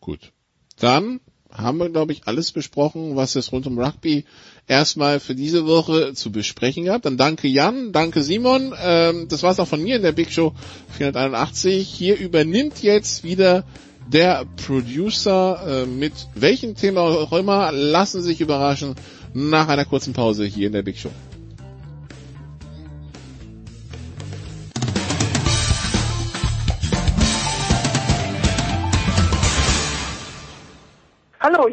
[0.00, 0.32] Gut.
[0.78, 1.20] Dann
[1.54, 4.24] haben wir, glaube ich, alles besprochen, was es rund um Rugby
[4.66, 7.02] erstmal für diese Woche zu besprechen gab.
[7.02, 8.74] Dann danke Jan, danke Simon.
[8.82, 10.52] Ähm, das war's auch von mir in der Big Show
[10.96, 11.88] 481.
[11.88, 13.64] Hier übernimmt jetzt wieder
[14.08, 17.72] der Producer äh, mit welchem Thema auch immer.
[17.72, 18.94] Lassen Sie sich überraschen
[19.32, 21.10] nach einer kurzen Pause hier in der Big Show.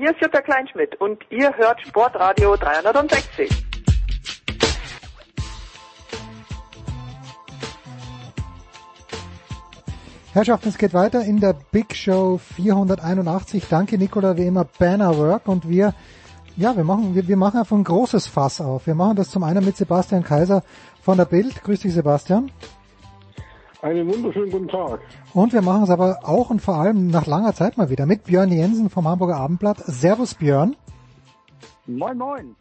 [0.02, 3.52] Hier ist Jutta Kleinschmidt und ihr hört Sportradio 360.
[10.34, 13.66] Herrschaften, es geht weiter in der Big Show 481.
[13.70, 15.94] Danke Nicola, wie immer Banner Work und wir,
[16.58, 18.88] ja, wir machen, wir, wir machen einfach ein großes Fass auf.
[18.88, 20.64] Wir machen das zum einen mit Sebastian Kaiser
[21.04, 21.62] von der Bild.
[21.64, 22.50] Grüß dich Sebastian.
[23.82, 25.00] Einen wunderschönen guten Tag.
[25.34, 28.26] Und wir machen es aber auch und vor allem nach langer Zeit mal wieder mit
[28.26, 29.80] Björn Jensen vom Hamburger Abendblatt.
[29.80, 30.76] Servus Björn.
[31.88, 32.56] Moin moin.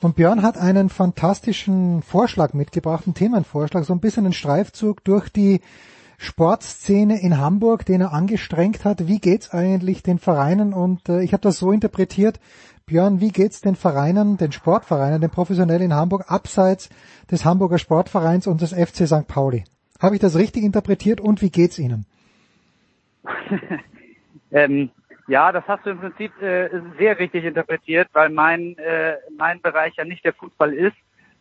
[0.00, 5.28] Und Björn hat einen fantastischen Vorschlag mitgebracht, einen Themenvorschlag, so ein bisschen einen Streifzug durch
[5.28, 5.60] die
[6.18, 9.08] Sportszene in Hamburg, den er angestrengt hat.
[9.08, 10.72] Wie geht's eigentlich den Vereinen?
[10.72, 12.38] Und äh, ich habe das so interpretiert,
[12.86, 16.90] Björn, wie geht's den Vereinen, den Sportvereinen, den professionellen in Hamburg, abseits
[17.28, 19.26] des Hamburger Sportvereins und des FC St.
[19.26, 19.64] Pauli?
[20.00, 22.06] Habe ich das richtig interpretiert und wie geht's Ihnen?
[24.50, 24.90] ähm,
[25.28, 26.68] ja, das hast du im Prinzip äh,
[26.98, 30.96] sehr richtig interpretiert, weil mein äh, mein Bereich ja nicht der Fußball ist.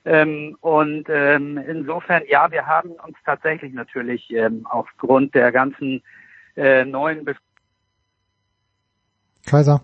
[0.06, 6.02] Ähm, und ähm, insofern, ja, wir haben uns tatsächlich natürlich ähm, aufgrund der ganzen
[6.56, 7.36] äh, neuen Be
[9.46, 9.82] Kaiser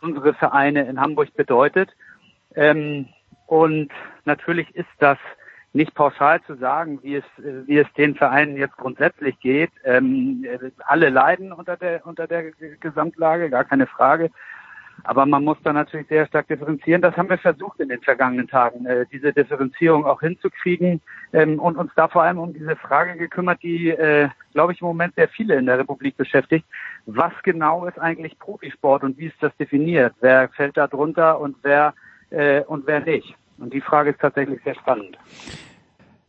[0.00, 1.90] unsere Vereine in Hamburg bedeutet.
[2.54, 3.08] Ähm,
[3.46, 3.90] und
[4.24, 5.18] natürlich ist das
[5.78, 9.70] nicht pauschal zu sagen, wie es, wie es den Vereinen jetzt grundsätzlich geht.
[9.84, 10.44] Ähm,
[10.84, 12.50] alle leiden unter der, unter der
[12.80, 14.30] Gesamtlage, gar keine Frage.
[15.04, 17.00] Aber man muss da natürlich sehr stark differenzieren.
[17.00, 21.00] Das haben wir versucht in den vergangenen Tagen, äh, diese Differenzierung auch hinzukriegen
[21.32, 24.88] ähm, und uns da vor allem um diese Frage gekümmert, die, äh, glaube ich, im
[24.88, 26.66] Moment sehr viele in der Republik beschäftigt.
[27.06, 30.14] Was genau ist eigentlich Profisport und wie ist das definiert?
[30.20, 31.94] Wer fällt da drunter und wer
[32.30, 33.36] äh, und wer nicht?
[33.58, 35.16] Und die Frage ist tatsächlich sehr spannend.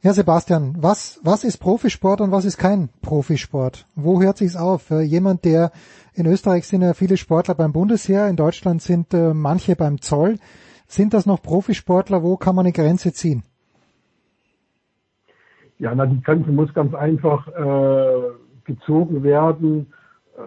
[0.02, 3.86] Ja, Sebastian, was, was ist Profisport und was ist kein Profisport?
[3.96, 4.92] Wo hört sich's auf?
[4.92, 5.72] Jemand, der
[6.14, 10.38] in Österreich sind ja viele Sportler beim Bundesheer, in Deutschland sind äh, manche beim Zoll.
[10.88, 12.24] Sind das noch Profisportler?
[12.24, 13.44] Wo kann man eine Grenze ziehen?
[15.80, 18.30] Ja, na, die Grenze muss ganz einfach äh,
[18.64, 19.88] gezogen werden.
[20.38, 20.44] Äh,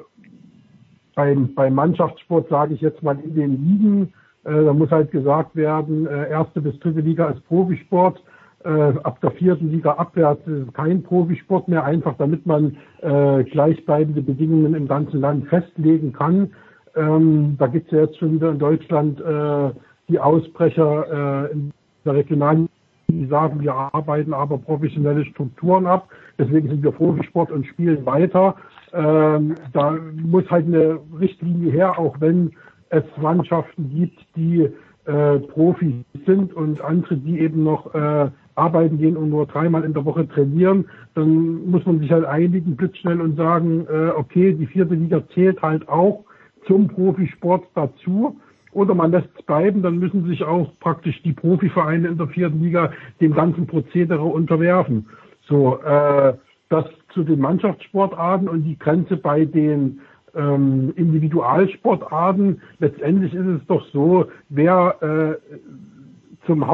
[1.15, 4.15] beim, beim Mannschaftssport sage ich jetzt mal in den Ligen,
[4.45, 8.19] äh, da muss halt gesagt werden, äh, erste bis dritte Liga ist Profisport
[8.65, 14.75] äh, ab der vierten Liga abwärts kein Profisport mehr, einfach damit man äh, gleichbleibende Bedingungen
[14.75, 16.51] im ganzen Land festlegen kann.
[16.95, 19.71] Ähm, da gibt es ja jetzt schon wieder in Deutschland äh,
[20.09, 21.73] die Ausbrecher äh, in
[22.05, 22.69] der Regionalen,
[23.09, 26.09] die sagen, wir arbeiten aber professionelle Strukturen ab,
[26.39, 28.57] deswegen sind wir Profisport und spielen weiter.
[28.93, 32.53] Ähm, da muss halt eine Richtlinie her, auch wenn
[32.91, 34.69] es Mannschaften gibt, die
[35.07, 35.95] äh, Profis
[36.27, 40.29] sind und andere, die eben noch äh, arbeiten gehen und nur dreimal in der Woche
[40.29, 45.23] trainieren, dann muss man sich halt einigen blitzschnell und sagen, äh, okay, die vierte Liga
[45.35, 46.25] zählt halt auch
[46.67, 48.37] zum Profisport dazu.
[48.73, 52.63] Oder man lässt es bleiben, dann müssen sich auch praktisch die Profivereine in der vierten
[52.63, 55.07] Liga dem ganzen Prozedere unterwerfen.
[55.43, 56.35] So, äh,
[56.71, 60.01] das zu den Mannschaftssportarten und die Grenze bei den
[60.35, 62.63] ähm, Individualsportarten.
[62.79, 66.67] Letztendlich ist es doch so, wer äh, zum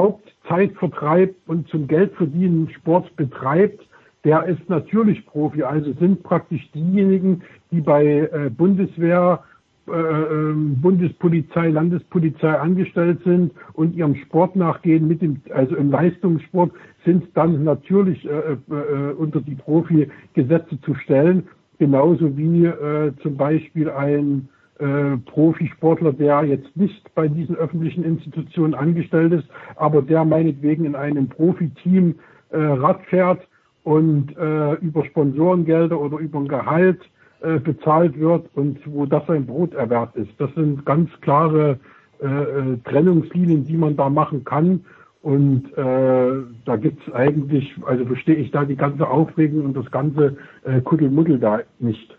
[0.48, 3.86] Hauptzeitvertreib und zum Geldverdienen Sport betreibt,
[4.24, 5.62] der ist natürlich Profi.
[5.62, 9.42] Also sind praktisch diejenigen, die bei äh, Bundeswehr,
[9.86, 16.72] äh, ähm, Bundespolizei, Landespolizei angestellt sind und ihrem Sport nachgehen, mit dem, also im Leistungssport,
[17.04, 21.44] sind dann natürlich äh, äh, äh, unter die Profi-Gesetze zu stellen.
[21.78, 24.48] Genauso wie äh, zum Beispiel ein
[24.78, 30.94] äh, Profisportler, der jetzt nicht bei diesen öffentlichen Institutionen angestellt ist, aber der meinetwegen in
[30.94, 32.14] einem Profiteam
[32.50, 33.46] äh, Rad fährt
[33.84, 37.00] und äh, über Sponsorengelder oder über ein Gehalt
[37.40, 40.32] äh, bezahlt wird und wo das sein Broterwerb ist.
[40.38, 41.78] Das sind ganz klare
[42.20, 44.84] äh, äh Trennungslinien, die man da machen kann.
[45.22, 46.32] Und äh,
[46.64, 51.38] da gibt's eigentlich, also verstehe ich da die ganze Aufregung und das ganze äh, Kuddelmuddel
[51.38, 52.18] da nicht.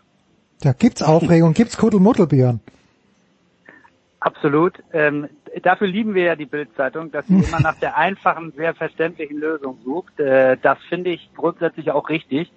[0.62, 2.60] Da gibt's Aufregung, gibt's Kuddelmuddel.
[4.20, 4.74] Absolut.
[4.92, 5.30] Ähm,
[5.64, 9.80] dafür lieben wir ja die Bildzeitung, dass sie immer nach der einfachen, sehr verständlichen Lösung
[9.86, 10.20] sucht.
[10.20, 12.52] Äh, das finde ich grundsätzlich auch richtig.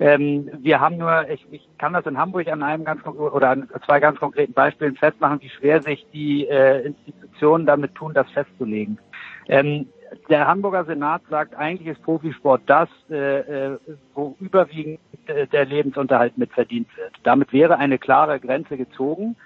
[0.00, 3.68] Ähm, wir haben nur, ich, ich kann das in Hamburg an einem ganz oder an
[3.84, 8.98] zwei ganz konkreten Beispielen festmachen, wie schwer sich die äh, Institutionen damit tun, das festzulegen.
[9.48, 9.88] Ähm,
[10.28, 13.78] der Hamburger Senat sagt, eigentlich ist Profisport das, äh, äh,
[14.14, 17.12] wo überwiegend äh, der Lebensunterhalt mitverdient wird.
[17.22, 19.36] Damit wäre eine klare Grenze gezogen.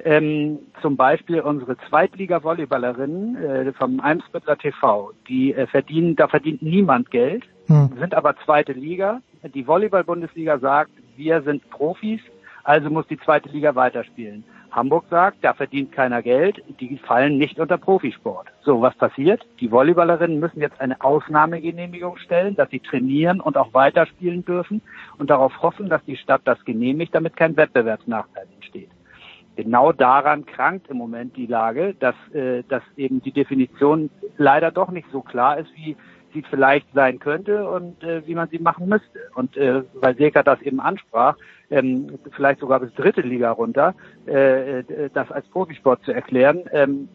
[0.00, 7.10] Ähm, zum Beispiel unsere Zweitliga-Volleyballerinnen äh, vom Eimsbüttler TV, die äh, verdienen, da verdient niemand
[7.10, 7.90] Geld, hm.
[7.98, 9.20] sind aber zweite Liga.
[9.54, 12.20] Die Volleyball-Bundesliga sagt, wir sind Profis,
[12.64, 14.44] also muss die zweite Liga weiterspielen.
[14.74, 18.48] Hamburg sagt, da verdient keiner Geld, die fallen nicht unter Profisport.
[18.62, 19.46] So, was passiert?
[19.60, 24.82] Die Volleyballerinnen müssen jetzt eine Ausnahmegenehmigung stellen, dass sie trainieren und auch weiterspielen dürfen
[25.18, 28.90] und darauf hoffen, dass die Stadt das genehmigt, damit kein Wettbewerbsnachteil entsteht.
[29.56, 34.90] Genau daran krankt im Moment die Lage, dass, äh, dass eben die Definition leider doch
[34.90, 35.96] nicht so klar ist, wie
[36.34, 39.20] sie vielleicht sein könnte und äh, wie man sie machen müsste.
[39.34, 41.36] Und äh, weil Seka das eben ansprach,
[41.70, 43.94] ähm, vielleicht sogar bis dritte Liga runter,
[44.26, 47.08] äh, äh, das als Profisport zu erklären, ähm,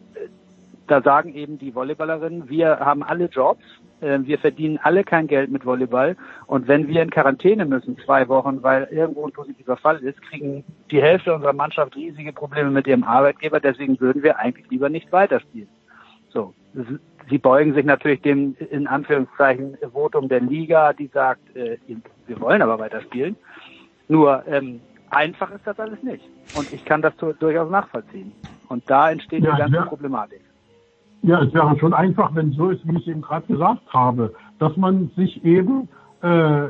[0.88, 3.62] da sagen eben die Volleyballerinnen, wir haben alle Jobs,
[4.00, 6.16] äh, wir verdienen alle kein Geld mit Volleyball
[6.46, 10.64] und wenn wir in Quarantäne müssen, zwei Wochen, weil irgendwo ein positiver Fall ist, kriegen
[10.90, 15.12] die Hälfte unserer Mannschaft riesige Probleme mit ihrem Arbeitgeber, deswegen würden wir eigentlich lieber nicht
[15.12, 15.68] weiterspielen.
[16.30, 16.54] So,
[17.30, 21.78] Sie beugen sich natürlich dem in Anführungszeichen Votum der Liga, die sagt, äh,
[22.26, 23.36] wir wollen aber weiterspielen.
[24.08, 24.80] Nur ähm,
[25.10, 26.24] einfach ist das alles nicht.
[26.52, 28.32] Und ich kann das durchaus nachvollziehen.
[28.68, 30.40] Und da entsteht ja, die ganze wär, Problematik.
[31.22, 34.34] Ja, es wäre schon einfach, wenn es so ist, wie ich eben gerade gesagt habe,
[34.58, 35.88] dass man sich eben
[36.22, 36.68] äh,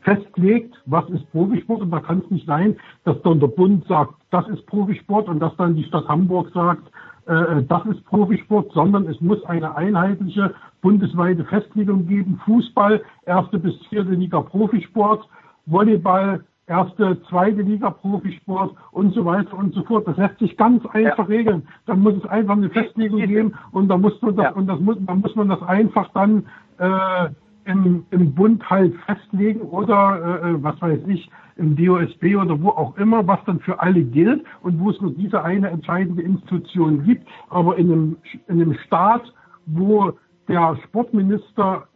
[0.00, 4.14] festlegt, was ist Profisport und da kann es nicht sein, dass dann der Bund sagt,
[4.30, 6.90] das ist Profisport und dass dann die Stadt Hamburg sagt,
[7.26, 12.40] äh, das ist Profisport, sondern es muss eine einheitliche bundesweite Festlegung geben.
[12.44, 15.28] Fußball, erste bis vierte Liga Profisport,
[15.66, 20.06] Volleyball, erste, zweite Liga Profisport und so weiter und so fort.
[20.08, 21.36] Das lässt sich ganz einfach ja.
[21.36, 21.68] regeln.
[21.86, 24.52] Dann muss es einfach eine Festlegung geben und da muss man das, ja.
[24.52, 26.46] und das muss, dann muss man das einfach dann
[26.78, 27.28] äh,
[27.64, 32.70] im, im Bund halt festlegen oder äh, äh was weiß ich, im DOSB oder wo
[32.70, 37.04] auch immer, was dann für alle gilt und wo es nur diese eine entscheidende Institution
[37.04, 37.28] gibt.
[37.50, 38.16] Aber in einem,
[38.48, 39.22] in einem Staat,
[39.66, 40.12] wo
[40.48, 41.86] der Sportminister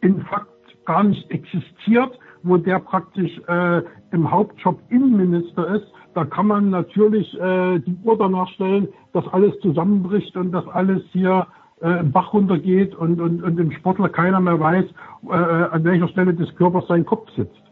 [0.00, 0.48] in Fakt
[0.86, 7.38] gar nicht existiert, wo der praktisch äh, im Hauptjob Innenminister ist, da kann man natürlich
[7.38, 11.46] äh, die Uhr danach stellen, dass alles zusammenbricht und dass alles hier
[11.80, 14.84] äh, im Bach runtergeht und, und, und dem Sportler keiner mehr weiß,
[15.28, 17.62] äh, an welcher Stelle des Körpers sein Kopf sitzt.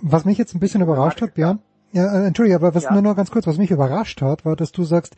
[0.00, 1.60] Was mich jetzt ein bisschen überrascht hat, Björn,
[1.92, 2.92] ja, äh, entschuldige, aber was ja.
[2.92, 5.16] nur noch ganz kurz, was mich überrascht hat, war, dass du sagst,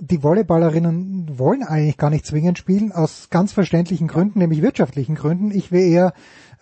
[0.00, 5.50] die Volleyballerinnen wollen eigentlich gar nicht zwingend spielen, aus ganz verständlichen Gründen, nämlich wirtschaftlichen Gründen.
[5.50, 6.12] Ich wäre eher,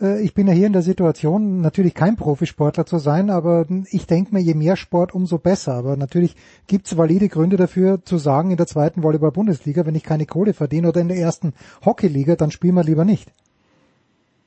[0.00, 4.06] äh, ich bin ja hier in der Situation, natürlich kein Profisportler zu sein, aber ich
[4.06, 5.74] denke mir, je mehr Sport, umso besser.
[5.74, 6.36] Aber natürlich
[6.66, 10.54] gibt es valide Gründe dafür, zu sagen, in der zweiten Volleyball-Bundesliga, wenn ich keine Kohle
[10.54, 11.54] verdiene oder in der ersten
[11.84, 13.32] Hockeyliga, dann spielen wir lieber nicht.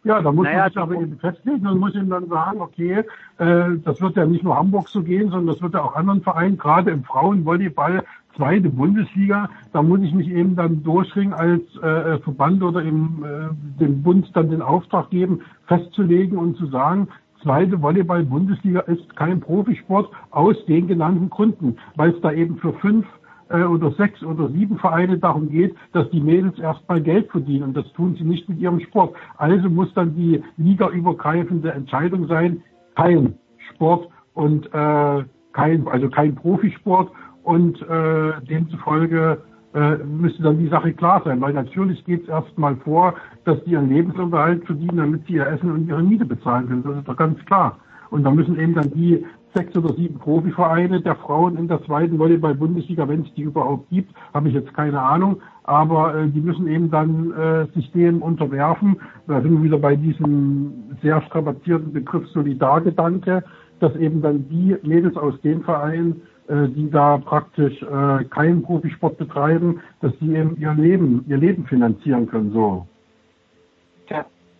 [0.07, 3.03] Ja, da muss naja, man sich aber eben festlegen und muss ihm dann sagen, okay,
[3.39, 6.21] äh, das wird ja nicht nur Hamburg so gehen, sondern das wird ja auch anderen
[6.21, 8.05] Vereinen, gerade im Frauenvolleyball,
[8.37, 13.79] zweite Bundesliga, da muss ich mich eben dann durchringen als äh, Verband oder im, äh,
[13.79, 17.07] dem Bund dann den Auftrag geben, festzulegen und zu sagen,
[17.43, 23.05] zweite Volleyball-Bundesliga ist kein Profisport aus den genannten Gründen, weil es da eben für fünf
[23.49, 27.63] äh, oder sechs oder sieben Vereine darum geht, dass die Mädels erstmal Geld verdienen.
[27.63, 29.15] Und das tun sie nicht mit ihrem Sport.
[29.37, 32.61] Also muss dann die ligaübergreifende Entscheidung sein,
[32.95, 33.35] kein
[33.73, 35.23] Sport und äh,
[35.53, 37.11] kein, also kein Profisport
[37.47, 39.37] und äh, demzufolge
[39.73, 43.13] äh, müsste dann die Sache klar sein, weil natürlich geht es erstmal vor,
[43.45, 46.83] dass die ihren Lebensunterhalt verdienen, damit sie ihr Essen und ihre Miete bezahlen können.
[46.83, 47.77] Das ist doch ganz klar.
[48.09, 49.25] Und da müssen eben dann die
[49.55, 54.13] sechs oder sieben Profivereine der Frauen in der zweiten Volleyball-Bundesliga, wenn es die überhaupt gibt,
[54.33, 58.97] habe ich jetzt keine Ahnung, aber äh, die müssen eben dann äh, sich dem unterwerfen.
[59.25, 63.41] Da sind wir wieder bei diesem sehr strapazierten Begriff Solidargedanke,
[63.79, 69.17] dass eben dann die Mädels aus den Vereinen äh, die da praktisch äh, keinen Profisport
[69.17, 72.51] betreiben, dass die eben ihr Leben, ihr Leben finanzieren können.
[72.51, 72.87] So.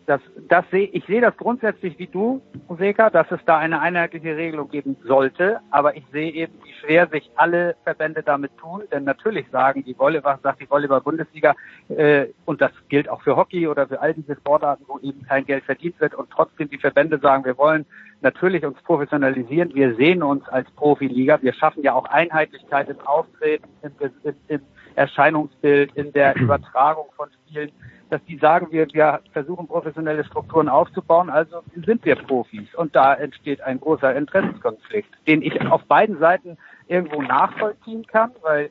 [0.08, 2.42] Das, das sehe ich sehe das grundsätzlich wie du,
[2.80, 7.08] Seka, dass es da eine einheitliche Regelung geben sollte, aber ich sehe eben, wie schwer
[7.08, 11.56] sich alle Verbände damit tun, denn natürlich sagen die Volleyball, sagt die Volleyball-Bundesliga,
[11.90, 15.46] äh, und das gilt auch für Hockey oder für all diese Sportarten, wo eben kein
[15.46, 17.86] Geld verdient wird und trotzdem die Verbände sagen, wir wollen
[18.22, 19.76] natürlich uns professionalisieren.
[19.76, 21.42] Wir sehen uns als Profiliga.
[21.42, 23.92] Wir schaffen ja auch Einheitlichkeit im Auftreten, im,
[24.24, 24.62] im, im
[24.98, 27.72] Erscheinungsbild, in der Übertragung von Spielen,
[28.10, 32.74] dass die sagen, wir, wir versuchen professionelle Strukturen aufzubauen, also sind wir Profis.
[32.76, 36.58] Und da entsteht ein großer Interessenskonflikt, den ich auf beiden Seiten
[36.88, 38.70] irgendwo nachvollziehen kann, weil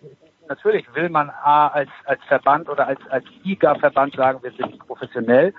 [0.49, 5.53] natürlich will man A als, als Verband oder als, als Liga-Verband sagen, wir sind professionell.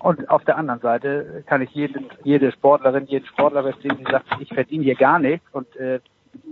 [0.00, 4.26] Und auf der anderen Seite kann ich jeden, jede Sportlerin, jeden Sportler verstehen, die sagt,
[4.40, 6.00] ich verdiene hier gar nichts und äh,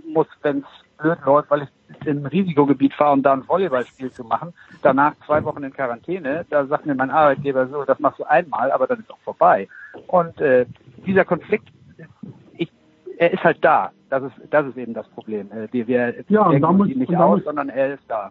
[0.07, 4.11] muss, wenn es blöd läuft, weil ich in ein Risikogebiet fahre, um da ein Volleyballspiel
[4.11, 4.53] zu machen,
[4.83, 8.70] danach zwei Wochen in Quarantäne, da sagt mir mein Arbeitgeber so, das machst du einmal,
[8.70, 9.69] aber dann ist auch vorbei.
[10.07, 10.66] Und äh,
[11.07, 11.69] dieser Konflikt,
[12.57, 12.70] ich,
[13.16, 13.91] er ist halt da.
[14.11, 15.51] Das ist, das ist eben das Problem.
[15.53, 18.31] Äh, wir, wir ja, denken muss, ihn nicht aus, sondern er ist da.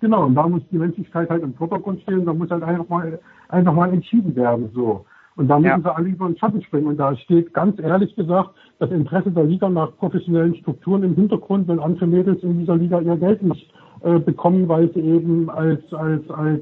[0.00, 3.18] Genau, und da muss die Menschlichkeit halt im Vordergrund stehen, da muss halt einfach mal,
[3.48, 5.04] einfach mal entschieden werden, so.
[5.40, 5.80] Und da müssen ja.
[5.80, 6.86] sie alle über den Schatten springen.
[6.86, 11.66] Und da steht ganz ehrlich gesagt das Interesse der Liga nach professionellen Strukturen im Hintergrund,
[11.66, 13.72] wenn andere Mädels in dieser Liga ihr Geld nicht
[14.02, 16.60] äh, bekommen, weil sie eben als, als, als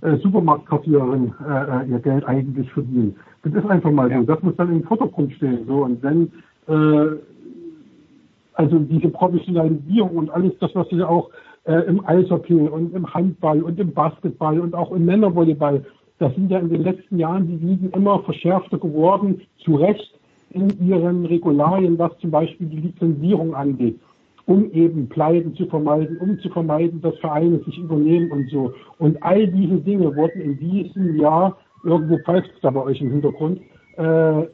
[0.00, 3.14] äh, Supermarktkassiererin äh, ihr Geld eigentlich verdienen.
[3.44, 4.18] Das ist einfach mal ja.
[4.18, 4.24] so.
[4.24, 5.60] Das muss dann im Vordergrund stehen.
[5.68, 5.84] So.
[5.84, 6.32] Und wenn
[6.66, 7.16] äh,
[8.54, 11.30] also diese Professionalisierung und alles das, was sie auch
[11.62, 15.84] äh, im Eishockey und im Handball und im Basketball und auch im Männervolleyball.
[16.18, 20.18] Das sind ja in den letzten Jahren die Ligen immer verschärfter geworden, zu Recht
[20.50, 23.98] in ihren Regularien, was zum Beispiel die Lizenzierung angeht,
[24.46, 28.72] um eben Pleiten zu vermeiden, um zu vermeiden, dass Vereine sich übernehmen und so.
[28.98, 33.10] Und all diese Dinge wurden in diesem Jahr, irgendwo pfeift es da bei euch im
[33.10, 33.60] Hintergrund,
[33.96, 34.46] äh,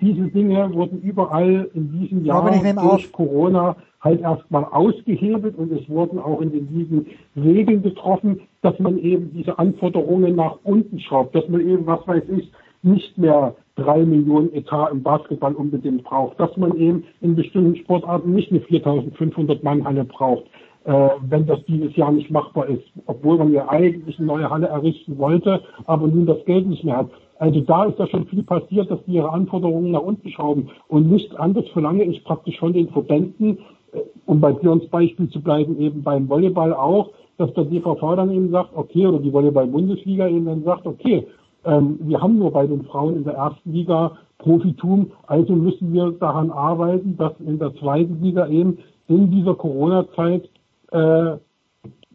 [0.00, 3.12] diese Dinge wurden überall in diesem Jahr durch.
[3.12, 7.06] Corona halt erstmal ausgehebelt und es wurden auch in den Ligen
[7.36, 12.22] Regeln getroffen, dass man eben diese Anforderungen nach unten schraubt, dass man eben, was weiß
[12.36, 12.50] ich,
[12.82, 18.32] nicht mehr drei Millionen Etat im Basketball unbedingt braucht, dass man eben in bestimmten Sportarten
[18.32, 20.44] nicht eine 4500 Mann Halle braucht.
[20.86, 24.68] äh, wenn das dieses Jahr nicht machbar ist, obwohl man ja eigentlich eine neue Halle
[24.68, 27.10] errichten wollte, aber nun das Geld nicht mehr hat.
[27.38, 30.70] Also da ist ja schon viel passiert, dass die ihre Anforderungen nach unten schrauben.
[30.88, 33.58] Und nichts anderes verlange ich praktisch von den Verbänden,
[33.92, 38.30] äh, um bei Björns Beispiel zu bleiben, eben beim Volleyball auch, dass der DVV dann
[38.30, 41.26] eben sagt, okay, oder die Volleyball-Bundesliga eben dann sagt, okay,
[41.64, 46.12] ähm, wir haben nur bei den Frauen in der ersten Liga Profitum, also müssen wir
[46.12, 50.48] daran arbeiten, dass in der zweiten Liga eben in dieser Corona-Zeit
[50.92, 51.36] äh,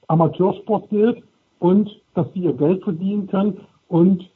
[0.08, 1.24] Amateursport gilt
[1.60, 4.30] und dass die ihr Geld verdienen können und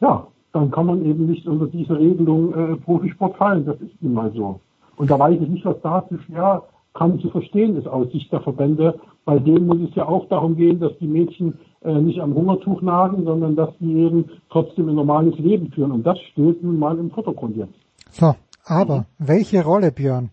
[0.00, 3.64] ja, dann kann man eben nicht unter diese Regelung äh, Profisport fallen.
[3.64, 4.60] Das ist nun mal so.
[4.96, 6.62] Und da weiß ich nicht, was da zu schwer
[6.94, 8.98] kann zu verstehen ist aus Sicht der Verbände.
[9.24, 12.82] Bei denen muss es ja auch darum gehen, dass die Mädchen äh, nicht am Hungertuch
[12.82, 15.92] nagen, sondern dass sie eben trotzdem ein normales Leben führen.
[15.92, 17.74] Und das steht nun mal im Vordergrund jetzt.
[18.10, 18.34] So,
[18.64, 20.30] aber welche Rolle, Björn,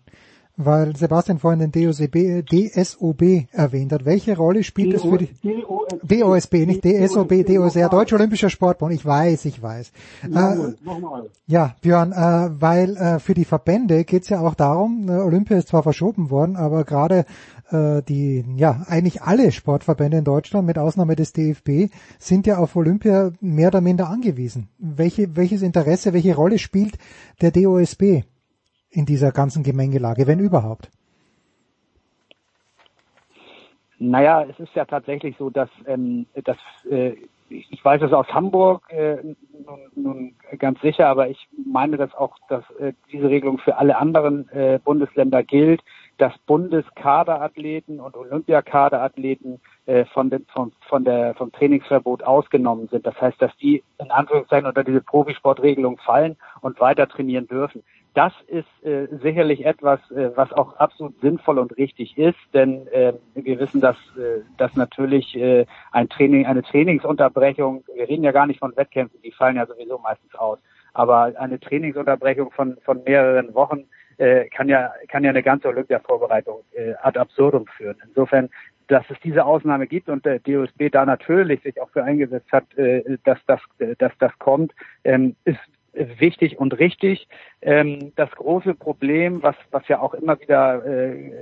[0.56, 4.04] weil Sebastian vorhin den DOSB, DSOB erwähnt hat.
[4.04, 5.28] Welche Rolle spielt es für die
[6.02, 8.94] DOSB, nicht DSOB, DOSB, ja, Deutscher Olympischer Sportbund.
[8.94, 9.92] Ich weiß, ich weiß.
[10.24, 10.56] Äh,
[11.46, 15.58] ja, Björn, äh, weil äh, für die Verbände geht es ja auch darum, äh, Olympia
[15.58, 17.26] ist zwar verschoben worden, aber gerade
[17.70, 22.76] äh, die, ja, eigentlich alle Sportverbände in Deutschland, mit Ausnahme des DFB, sind ja auf
[22.76, 24.68] Olympia mehr oder minder angewiesen.
[24.78, 26.96] Welche, welches Interesse, welche Rolle spielt
[27.40, 28.22] der DOSB?
[28.90, 30.90] In dieser ganzen Gemengelage, wenn überhaupt?
[33.98, 36.58] Naja, es ist ja tatsächlich so, dass, ähm, dass
[36.90, 37.16] äh,
[37.48, 39.16] ich weiß es aus Hamburg äh,
[39.64, 43.96] nun, nun ganz sicher, aber ich meine, dass auch dass äh, diese Regelung für alle
[43.96, 45.82] anderen äh, Bundesländer gilt,
[46.18, 53.06] dass Bundeskaderathleten und Olympiakaderathleten äh, von, den, von, von der, vom Trainingsverbot ausgenommen sind.
[53.06, 57.82] Das heißt, dass die in Anführungszeichen unter diese Profisportregelung fallen und weiter trainieren dürfen
[58.16, 63.12] das ist äh, sicherlich etwas, äh, was auch absolut sinnvoll und richtig ist, denn äh,
[63.34, 68.46] wir wissen, dass, äh, dass natürlich äh, ein Training, eine Trainingsunterbrechung, wir reden ja gar
[68.46, 70.58] nicht von Wettkämpfen, die fallen ja sowieso meistens aus,
[70.94, 73.84] aber eine Trainingsunterbrechung von, von mehreren Wochen
[74.16, 77.96] äh, kann ja kann ja eine ganze Olympia-Vorbereitung äh, ad absurdum führen.
[78.06, 78.48] Insofern
[78.88, 82.72] dass es diese Ausnahme gibt und der DOSB da natürlich sich auch für eingesetzt hat,
[82.78, 83.60] äh, dass das,
[83.98, 84.72] dass das kommt,
[85.04, 85.58] ähm, ist
[85.96, 87.28] wichtig und richtig.
[87.62, 91.32] Ähm, das große Problem, was, was ja auch immer wieder äh,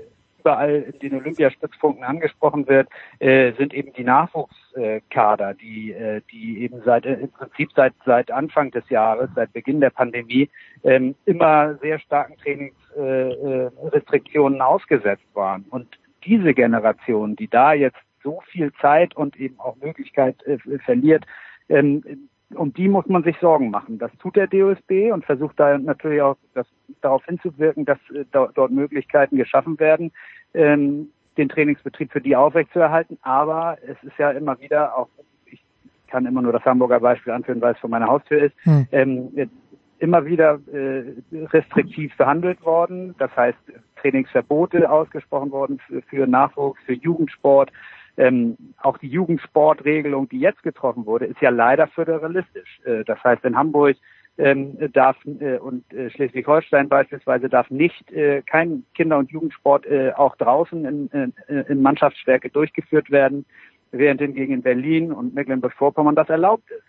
[0.45, 2.87] überall in den Olympiastützpunkten angesprochen wird,
[3.19, 8.71] äh, sind eben die Nachwuchskader, die, äh, die eben seit im Prinzip seit seit Anfang
[8.71, 10.51] des Jahres, seit Beginn der Pandemie,
[10.83, 15.65] ähm, immer sehr starken Trainingsrestriktionen äh, ausgesetzt waren.
[15.71, 21.25] Und diese Generation, die da jetzt so viel Zeit und eben auch Möglichkeit äh, verliert,
[21.71, 23.99] ähm, um die muss man sich Sorgen machen.
[23.99, 26.67] Das tut der DOSB und versucht da natürlich auch das,
[27.01, 30.13] darauf hinzuwirken, dass äh, dort Möglichkeiten geschaffen werden,
[30.53, 33.19] ähm, den Trainingsbetrieb für die aufrechtzuerhalten.
[33.23, 35.09] Aber es ist ja immer wieder auch,
[35.47, 35.63] ich
[36.09, 38.87] kann immer nur das Hamburger Beispiel anführen, weil es vor meiner Haustür ist, hm.
[38.93, 39.51] ähm,
[39.99, 41.03] immer wieder äh,
[41.47, 43.15] restriktiv behandelt worden.
[43.19, 43.59] Das heißt,
[44.01, 47.73] Trainingsverbote ausgesprochen worden für, für Nachwuchs, für Jugendsport.
[48.17, 52.81] Ähm, auch die Jugendsportregelung, die jetzt getroffen wurde, ist ja leider föderalistisch.
[52.85, 53.97] Äh, das heißt, in Hamburg
[54.39, 60.13] ähm, darf äh, und äh, Schleswig-Holstein beispielsweise darf nicht äh, kein Kinder- und Jugendsport äh,
[60.17, 61.33] auch draußen in, in,
[61.69, 63.45] in Mannschaftsstärke durchgeführt werden,
[63.93, 66.83] während hingegen in Berlin und Mecklenburg-Vorpommern das erlaubt ist.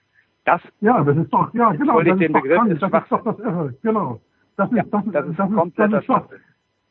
[0.45, 2.01] Das ja, das ist doch ja genau.
[2.01, 4.19] Das, ist, doch, das ist doch das Irre, genau.
[4.57, 6.29] Das ist ja, das, das ist, das ist, das ist doch,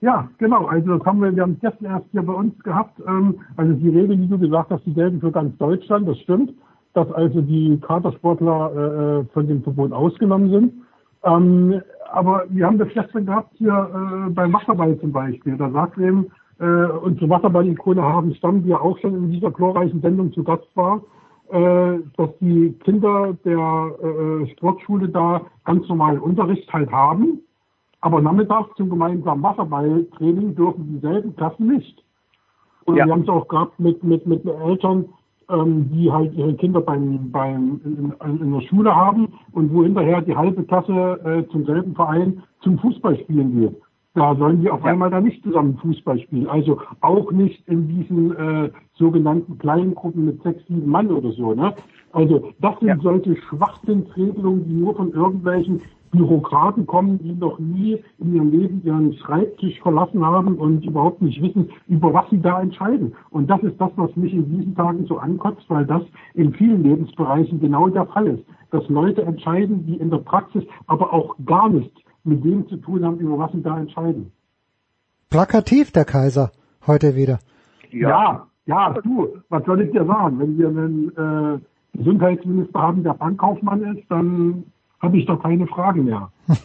[0.04, 0.66] ja, genau.
[0.66, 3.00] Also das haben wir, wir haben es gestern erst hier bei uns gehabt.
[3.08, 6.06] Ähm, also die Regeln, die du gesagt hast, die gelten für ganz Deutschland.
[6.06, 6.52] Das stimmt,
[6.92, 10.72] dass also die Kadersportler äh, äh, von dem Verbot ausgenommen sind.
[11.24, 11.80] Ähm,
[12.12, 15.56] aber wir haben das gestern gehabt hier äh, beim Wasserball zum Beispiel.
[15.56, 16.26] Da sagt eben
[16.60, 20.68] äh, unsere Wasserball-Ikone haben Stamm, die ja auch schon in dieser glorreichen Sendung zu Gast
[20.74, 21.00] war,
[21.50, 27.40] äh, dass die Kinder der äh, Sportschule da ganz normalen Unterricht halt haben
[28.04, 32.04] aber nachmittags zum gemeinsamen Wasserballtraining dürfen dieselben Klassen nicht.
[32.84, 33.06] Und ja.
[33.06, 35.06] wir haben es auch gehabt mit, mit, mit Eltern,
[35.48, 38.12] ähm, die halt ihre Kinder beim, beim, in,
[38.42, 42.78] in, der Schule haben und wo hinterher die halbe Klasse äh, zum selben Verein zum
[42.78, 43.76] Fußballspielen geht.
[44.12, 44.90] Da sollen die auf ja.
[44.90, 46.46] einmal da nicht zusammen Fußball spielen.
[46.46, 51.54] Also auch nicht in diesen äh, sogenannten kleinen Gruppen mit sechs, sieben Mann oder so.
[51.54, 51.74] Ne?
[52.12, 52.98] Also das sind ja.
[52.98, 55.80] solche Schwachsinnsregelungen, die nur von irgendwelchen
[56.14, 61.42] Bürokraten kommen, die noch nie in ihrem Leben ihren Schreibtisch verlassen haben und überhaupt nicht
[61.42, 63.14] wissen, über was sie da entscheiden.
[63.30, 66.02] Und das ist das, was mich in diesen Tagen so ankotzt, weil das
[66.34, 68.44] in vielen Lebensbereichen genau der Fall ist.
[68.70, 73.04] Dass Leute entscheiden, die in der Praxis aber auch gar nichts mit dem zu tun
[73.04, 74.32] haben, über was sie da entscheiden.
[75.30, 76.52] Plakativ der Kaiser
[76.86, 77.38] heute wieder.
[77.90, 78.08] Ja.
[78.08, 80.38] ja, ja, du, was soll ich dir sagen?
[80.38, 84.64] Wenn wir einen äh, Gesundheitsminister haben, der Bankkaufmann ist, dann
[85.04, 86.30] habe ich doch keine Frage mehr.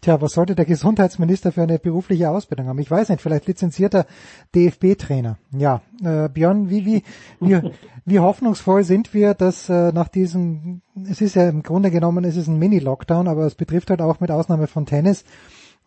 [0.00, 2.78] Tja, was sollte der Gesundheitsminister für eine berufliche Ausbildung haben?
[2.78, 4.06] Ich weiß nicht, vielleicht lizenzierter
[4.54, 5.36] DFB-Trainer.
[5.52, 7.02] Ja, äh, Björn, wie, wie,
[7.38, 7.60] wie,
[8.06, 10.80] wie hoffnungsvoll sind wir, dass äh, nach diesem,
[11.10, 14.20] es ist ja im Grunde genommen, es ist ein Mini-Lockdown, aber es betrifft halt auch
[14.20, 15.24] mit Ausnahme von Tennis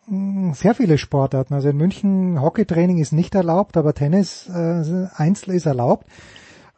[0.06, 1.54] mh, sehr viele Sportarten.
[1.54, 6.06] Also in München Hockeytraining ist nicht erlaubt, aber Tennis äh, Einzel ist erlaubt.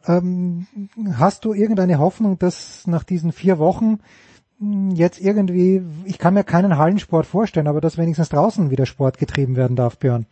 [0.07, 0.67] Ähm,
[1.13, 3.99] hast du irgendeine Hoffnung, dass nach diesen vier Wochen
[4.93, 9.55] jetzt irgendwie, ich kann mir keinen Hallensport vorstellen, aber dass wenigstens draußen wieder Sport getrieben
[9.55, 10.25] werden darf, Björn.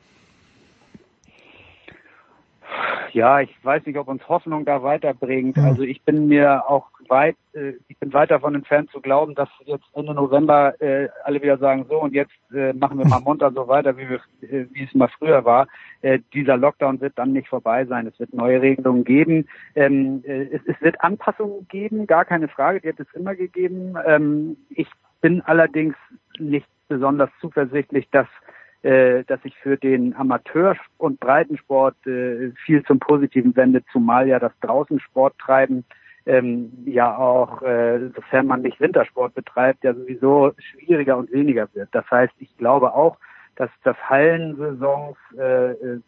[3.16, 5.58] Ja, ich weiß nicht, ob uns Hoffnung da weiterbringt.
[5.58, 9.48] Also ich bin mir auch weit, äh, ich bin weit davon entfernt zu glauben, dass
[9.64, 13.54] jetzt Ende November äh, alle wieder sagen, so und jetzt äh, machen wir mal munter
[13.54, 15.70] so weiter, wie, wir, äh, wie es mal früher war.
[16.02, 18.06] Äh, dieser Lockdown wird dann nicht vorbei sein.
[18.06, 19.48] Es wird neue Regelungen geben.
[19.76, 23.96] Ähm, äh, es, es wird Anpassungen geben, gar keine Frage, die hat es immer gegeben.
[24.06, 24.90] Ähm, ich
[25.22, 25.96] bin allerdings
[26.38, 28.28] nicht besonders zuversichtlich, dass
[28.86, 34.40] äh, dass sich für den Amateur- und Breitensport äh, viel zum Positiven wendet, zumal ja
[34.40, 35.84] das draußen Sport treiben
[36.26, 41.90] ähm, ja auch, äh, sofern man nicht Wintersport betreibt, ja sowieso schwieriger und weniger wird.
[41.92, 43.18] Das heißt, ich glaube auch,
[43.56, 46.00] dass das Hallensaisons äh, äh,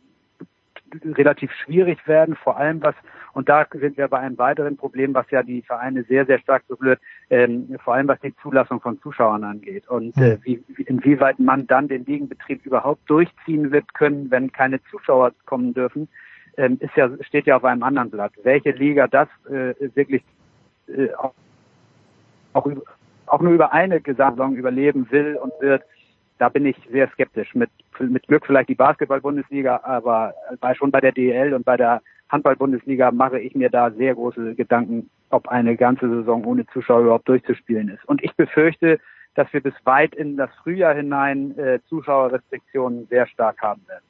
[1.14, 2.96] relativ schwierig werden, vor allem was,
[3.34, 6.68] und da sind wir bei einem weiteren Problem, was ja die Vereine sehr, sehr stark
[6.68, 7.00] berührt,
[7.30, 11.88] ähm, vor allem was die Zulassung von Zuschauern angeht und äh, wie, inwieweit man dann
[11.88, 16.08] den Ligenbetrieb überhaupt durchziehen wird können, wenn keine Zuschauer kommen dürfen
[16.58, 18.34] ähm, ist ja, steht ja auf einem anderen Blatt.
[18.44, 20.24] Welche Liga das äh, wirklich
[20.88, 21.34] äh, auch,
[22.54, 22.70] auch,
[23.28, 25.84] auch nur über eine Gesamtsaison überleben will und wird,
[26.40, 27.54] da bin ich sehr skeptisch.
[27.56, 32.02] Mit, mit Glück vielleicht die Basketball-Bundesliga, aber bei, schon bei der DL und bei der
[32.30, 37.28] Handball-Bundesliga mache ich mir da sehr große Gedanken, ob eine ganze Saison ohne Zuschauer überhaupt
[37.28, 38.06] durchzuspielen ist.
[38.06, 39.00] Und ich befürchte,
[39.36, 44.04] dass wir bis weit in das Frühjahr hinein äh, Zuschauerrestriktionen sehr stark haben werden.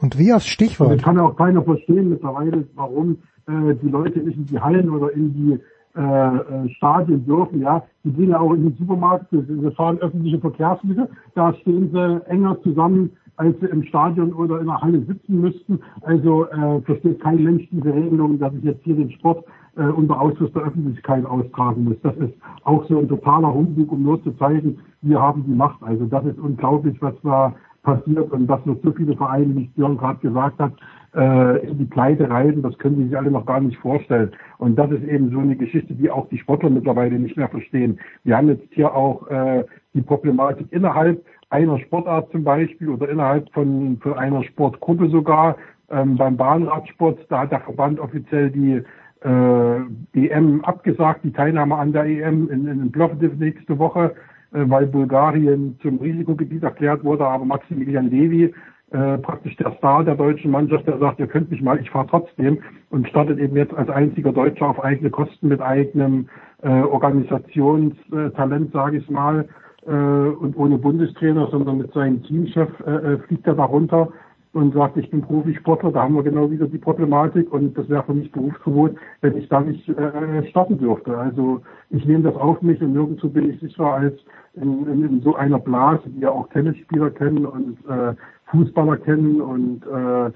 [0.00, 0.92] Und wie aufs Stichwort.
[0.92, 4.88] Das kann ja auch keiner verstehen mittlerweile, warum äh, die Leute nicht in die Hallen
[4.88, 5.60] oder in die
[5.96, 7.60] äh, äh, Stadien dürfen.
[7.60, 12.22] Ja, die gehen ja auch in den Supermarkt, sie fahren öffentliche Verkehrsmittel, da stehen sie
[12.26, 15.80] enger zusammen, als sie im Stadion oder in der Halle sitzen müssten.
[16.02, 19.44] Also äh, versteht kein Mensch diese Regelung, dass ich jetzt hier den Sport
[19.76, 21.96] äh, unter Ausschluss der Öffentlichkeit austragen muss.
[22.02, 22.34] Das ist
[22.64, 25.82] auch so ein totaler Humbug, um nur zu zeigen, wir haben die Macht.
[25.82, 29.96] Also das ist unglaublich, was da passiert und dass noch so viele Vereine, wie Björn
[29.96, 30.72] gerade gesagt hat,
[31.14, 34.30] äh, in die Pleite reisen, das können die sich alle noch gar nicht vorstellen.
[34.58, 37.98] Und das ist eben so eine Geschichte, die auch die Sportler mittlerweile nicht mehr verstehen.
[38.24, 39.64] Wir haben jetzt hier auch äh,
[39.94, 45.56] die Problematik innerhalb einer Sportart zum Beispiel oder innerhalb von, von einer Sportgruppe sogar.
[45.90, 48.82] Ähm, beim Bahnradsport, da hat der Verband offiziell die
[49.22, 54.14] EM abgesagt, die Teilnahme an der EM in, in Plovdiv nächste Woche.
[54.52, 58.52] Äh, weil Bulgarien zum Risikogebiet erklärt wurde, aber Maximilian Levy,
[58.90, 62.08] äh, praktisch der Star der deutschen Mannschaft, der sagt, ihr könnt mich mal, ich fahre
[62.08, 62.58] trotzdem
[62.90, 66.28] und startet eben jetzt als einziger Deutscher auf eigene Kosten mit eigenem
[66.62, 69.48] äh, Organisationstalent, sage ich mal,
[69.86, 74.08] äh, und ohne Bundestrainer, sondern mit seinem Teamchef äh, äh fliegt er darunter
[74.52, 78.02] und sagt, ich bin Profisportler, da haben wir genau wieder die Problematik und das wäre
[78.02, 81.16] für mich Berufsverbot, wenn ich da nicht äh, starten dürfte.
[81.16, 84.14] Also ich nehme das auf mich und nirgendwo bin ich sicherer als
[84.54, 88.14] in, in, in so einer Blase, die ja auch Tennisspieler kennen und äh,
[88.46, 90.32] Fußballer kennen und äh,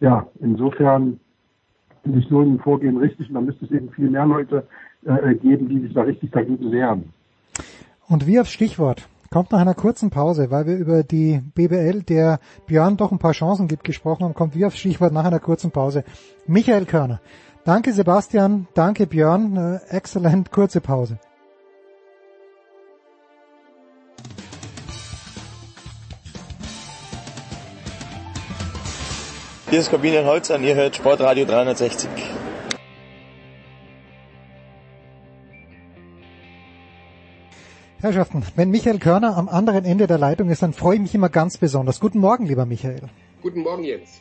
[0.00, 1.18] ja, insofern
[2.04, 4.64] finde ich so ein Vorgehen richtig und da müsste es eben viel mehr Leute
[5.04, 7.12] äh, geben, die sich da richtig dagegen wehren.
[8.08, 12.40] Und wie aufs Stichwort kommt nach einer kurzen Pause, weil wir über die BBL, der
[12.66, 15.70] Björn doch ein paar Chancen gibt, gesprochen haben, kommt wie aufs Stichwort nach einer kurzen
[15.72, 16.04] Pause.
[16.46, 17.20] Michael Körner.
[17.62, 21.18] Danke Sebastian, danke Björn, äh, exzellent kurze Pause.
[29.68, 32.08] Hier ist Corbinian Holzer und ihr hört Sportradio 360.
[38.06, 41.28] Herrschaften, wenn Michael Körner am anderen Ende der Leitung ist, dann freue ich mich immer
[41.28, 41.98] ganz besonders.
[41.98, 43.00] Guten Morgen, lieber Michael.
[43.42, 44.20] Guten Morgen, Jens.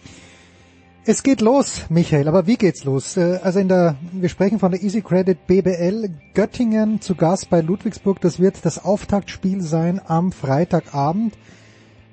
[1.06, 3.16] Es geht los, Michael, aber wie geht's los?
[3.16, 7.62] Äh, also in der, wir sprechen von der Easy Credit BBL Göttingen zu Gast bei
[7.62, 8.20] Ludwigsburg.
[8.22, 11.36] Das wird das Auftaktspiel sein am Freitagabend.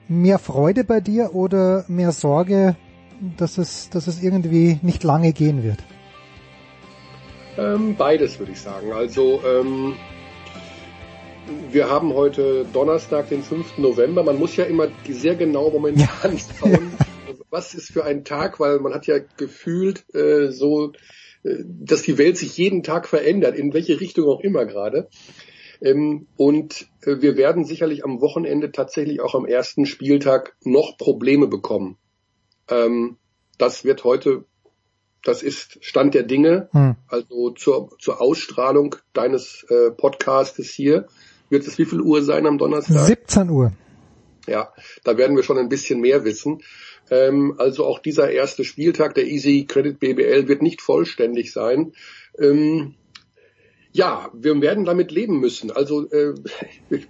[0.09, 2.77] Mehr Freude bei dir oder mehr Sorge,
[3.39, 5.79] dass es, dass es irgendwie nicht lange gehen wird?
[7.57, 8.93] Ähm, beides würde ich sagen.
[8.93, 9.95] Also ähm,
[11.71, 13.79] wir haben heute Donnerstag, den 5.
[13.79, 14.23] November.
[14.23, 16.39] Man muss ja immer sehr genau momentan ja.
[16.59, 16.93] schauen,
[17.51, 20.93] was ist für ein Tag, weil man hat ja gefühlt äh, so,
[21.43, 25.09] äh, dass die Welt sich jeden Tag verändert, in welche Richtung auch immer gerade.
[25.81, 31.49] Ähm, und äh, wir werden sicherlich am Wochenende tatsächlich auch am ersten Spieltag noch Probleme
[31.49, 31.99] bekommen.
[32.69, 33.17] Ähm,
[33.59, 34.45] das wird heute,
[35.25, 36.69] das ist Stand der Dinge.
[36.73, 36.97] Hm.
[37.09, 41.09] Also zur, zur Ausstrahlung deines äh, Podcastes hier
[41.53, 43.07] wird es wie viel Uhr sein am Donnerstag?
[43.07, 43.73] 17 Uhr.
[44.49, 44.73] Ja,
[45.05, 46.63] da werden wir schon ein bisschen mehr wissen.
[47.11, 51.93] Ähm, also auch dieser erste Spieltag der Easy Credit BBL wird nicht vollständig sein.
[52.39, 52.95] Ähm,
[53.93, 55.71] ja, wir werden damit leben müssen.
[55.71, 56.35] Also äh,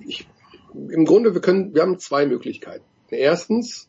[0.04, 0.26] ich,
[0.74, 2.84] im Grunde, wir können, wir haben zwei Möglichkeiten.
[3.08, 3.88] Erstens,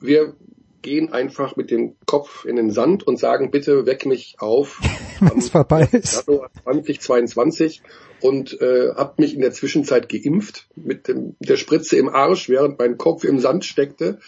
[0.00, 0.34] wir
[0.82, 4.80] gehen einfach mit dem Kopf in den Sand und sagen, bitte weck mich auf.
[5.36, 6.28] Es vorbei ist.
[6.28, 7.82] Januar 2022
[8.20, 12.78] und äh, habe mich in der Zwischenzeit geimpft mit dem, der Spritze im Arsch, während
[12.78, 14.20] mein Kopf im Sand steckte.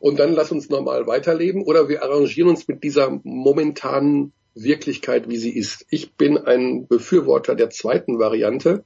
[0.00, 5.36] Und dann lass uns normal weiterleben oder wir arrangieren uns mit dieser momentanen Wirklichkeit, wie
[5.36, 5.86] sie ist.
[5.88, 8.84] Ich bin ein Befürworter der zweiten Variante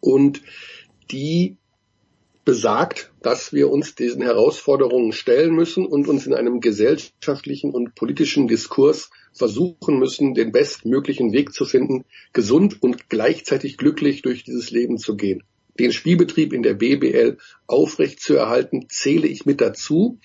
[0.00, 0.42] und
[1.10, 1.56] die
[2.44, 8.48] besagt, dass wir uns diesen Herausforderungen stellen müssen und uns in einem gesellschaftlichen und politischen
[8.48, 14.98] Diskurs versuchen müssen, den bestmöglichen Weg zu finden, gesund und gleichzeitig glücklich durch dieses Leben
[14.98, 15.42] zu gehen.
[15.78, 20.18] Den Spielbetrieb in der BBL aufrecht zu erhalten, zähle ich mit dazu,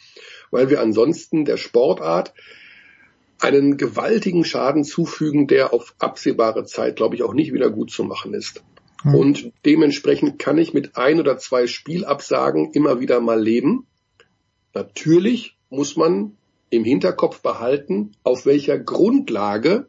[0.51, 2.33] weil wir ansonsten der Sportart
[3.39, 8.03] einen gewaltigen Schaden zufügen, der auf absehbare Zeit, glaube ich, auch nicht wieder gut zu
[8.03, 8.61] machen ist.
[9.03, 9.15] Mhm.
[9.15, 13.87] Und dementsprechend kann ich mit ein oder zwei Spielabsagen immer wieder mal leben.
[14.73, 16.37] Natürlich muss man
[16.69, 19.87] im Hinterkopf behalten, auf welcher Grundlage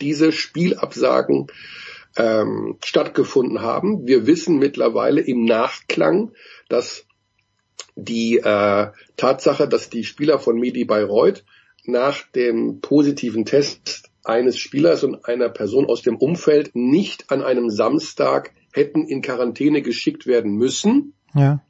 [0.00, 1.48] diese Spielabsagen
[2.16, 4.06] ähm, stattgefunden haben.
[4.06, 6.32] Wir wissen mittlerweile im Nachklang,
[6.68, 7.06] dass
[7.96, 11.44] die äh, Tatsache, dass die Spieler von Medi Bayreuth
[11.84, 17.70] nach dem positiven Test eines Spielers und einer Person aus dem Umfeld nicht an einem
[17.70, 21.14] Samstag hätten in Quarantäne geschickt werden müssen.
[21.34, 21.62] Ja.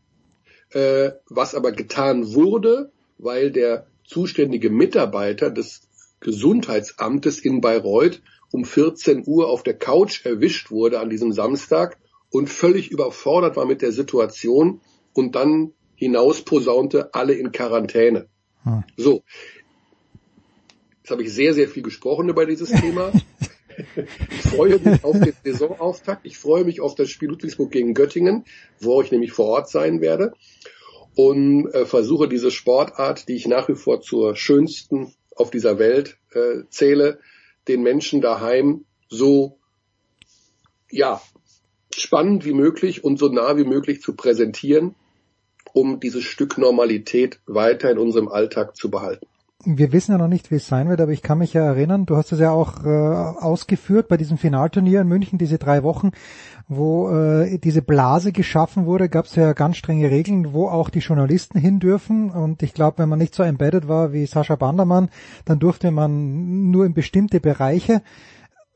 [0.70, 5.82] Äh, was aber getan wurde, weil der zuständige Mitarbeiter des
[6.20, 11.98] Gesundheitsamtes in Bayreuth um 14 Uhr auf der Couch erwischt wurde an diesem Samstag
[12.30, 14.80] und völlig überfordert war mit der Situation
[15.12, 18.28] und dann hinaus posaunte alle in Quarantäne.
[18.64, 18.84] Hm.
[18.96, 19.22] So,
[21.08, 23.10] Jetzt habe ich sehr, sehr viel gesprochen über dieses Thema.
[24.30, 26.26] Ich freue mich auf den Saisonauftakt.
[26.26, 28.44] Ich freue mich auf das Spiel Ludwigsburg gegen Göttingen,
[28.78, 30.34] wo ich nämlich vor Ort sein werde.
[31.14, 36.18] Und äh, versuche diese Sportart, die ich nach wie vor zur schönsten auf dieser Welt
[36.34, 37.20] äh, zähle,
[37.68, 39.58] den Menschen daheim so
[40.90, 41.22] ja
[41.94, 44.94] spannend wie möglich und so nah wie möglich zu präsentieren,
[45.72, 49.26] um dieses Stück Normalität weiter in unserem Alltag zu behalten
[49.64, 52.06] wir wissen ja noch nicht, wie es sein wird, aber ich kann mich ja erinnern,
[52.06, 56.12] du hast es ja auch äh, ausgeführt bei diesem Finalturnier in München, diese drei Wochen,
[56.68, 61.00] wo äh, diese Blase geschaffen wurde, gab es ja ganz strenge Regeln, wo auch die
[61.00, 62.30] Journalisten hin dürfen.
[62.30, 65.08] Und ich glaube, wenn man nicht so embedded war wie Sascha Bandermann,
[65.44, 68.02] dann durfte man nur in bestimmte Bereiche.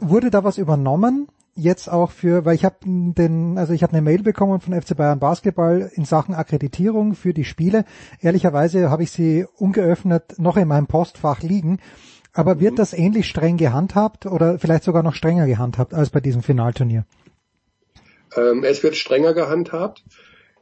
[0.00, 1.28] Wurde da was übernommen?
[1.54, 4.96] Jetzt auch für, weil ich habe den, also ich habe eine Mail bekommen von FC
[4.96, 7.84] Bayern Basketball in Sachen Akkreditierung für die Spiele.
[8.20, 11.78] Ehrlicherweise habe ich sie ungeöffnet noch in meinem Postfach liegen.
[12.32, 12.76] Aber wird mhm.
[12.76, 17.04] das ähnlich streng gehandhabt oder vielleicht sogar noch strenger gehandhabt als bei diesem Finalturnier?
[18.34, 20.02] Ähm, es wird strenger gehandhabt,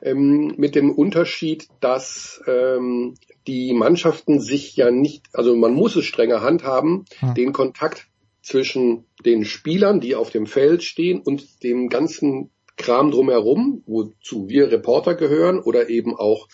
[0.02, 3.14] ähm, mit dem Unterschied, dass ähm,
[3.46, 7.34] die Mannschaften sich ja nicht, also man muss es strenger handhaben, hm.
[7.34, 8.09] den Kontakt
[8.50, 14.72] zwischen den Spielern, die auf dem Feld stehen und dem ganzen Kram drumherum, wozu wir
[14.72, 16.48] Reporter gehören oder eben auch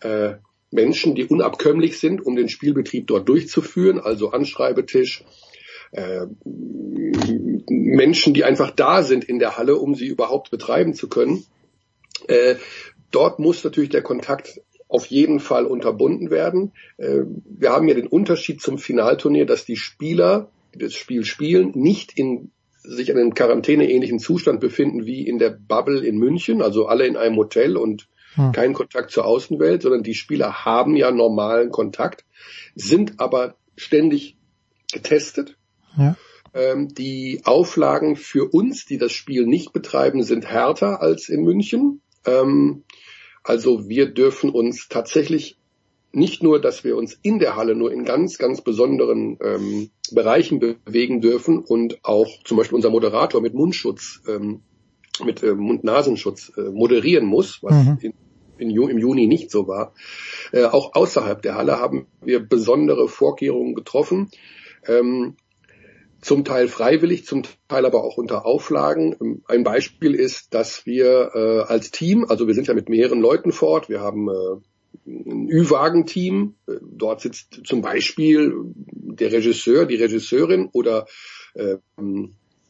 [0.00, 0.34] äh,
[0.70, 5.24] Menschen, die unabkömmlich sind, um den Spielbetrieb dort durchzuführen, also Anschreibetisch,
[5.92, 6.26] äh,
[7.70, 11.44] Menschen, die einfach da sind in der Halle, um sie überhaupt betreiben zu können.
[12.26, 12.56] Äh,
[13.10, 16.72] dort muss natürlich der Kontakt auf jeden Fall unterbunden werden.
[16.98, 22.18] Äh, wir haben ja den Unterschied zum Finalturnier, dass die Spieler das Spiel spielen, nicht
[22.18, 27.06] in sich in einem Quarantäne-ähnlichen Zustand befinden wie in der Bubble in München, also alle
[27.06, 28.52] in einem Hotel und hm.
[28.52, 32.24] keinen Kontakt zur Außenwelt, sondern die Spieler haben ja normalen Kontakt,
[32.74, 34.36] sind aber ständig
[34.92, 35.56] getestet.
[35.96, 36.16] Ja.
[36.54, 42.00] Ähm, die Auflagen für uns, die das Spiel nicht betreiben, sind härter als in München.
[42.24, 42.84] Ähm,
[43.44, 45.57] also wir dürfen uns tatsächlich
[46.18, 50.58] nicht nur, dass wir uns in der Halle nur in ganz, ganz besonderen ähm, Bereichen
[50.58, 54.62] bewegen dürfen und auch zum Beispiel unser Moderator mit Mundschutz, ähm,
[55.24, 57.98] mit äh, Mund-Nasenschutz äh, moderieren muss, was mhm.
[58.00, 58.14] in
[58.60, 59.94] im Juni nicht so war.
[60.52, 64.30] Äh, auch außerhalb der Halle haben wir besondere Vorkehrungen getroffen.
[64.86, 65.36] Ähm,
[66.20, 69.16] zum Teil freiwillig, zum Teil aber auch unter Auflagen.
[69.20, 73.20] Ähm, ein Beispiel ist, dass wir äh, als Team, also wir sind ja mit mehreren
[73.20, 74.60] Leuten fort, wir haben äh,
[75.08, 81.06] ein Ü-Wagen-Team, äh, dort sitzt zum Beispiel der Regisseur, die Regisseurin oder
[81.54, 81.76] äh,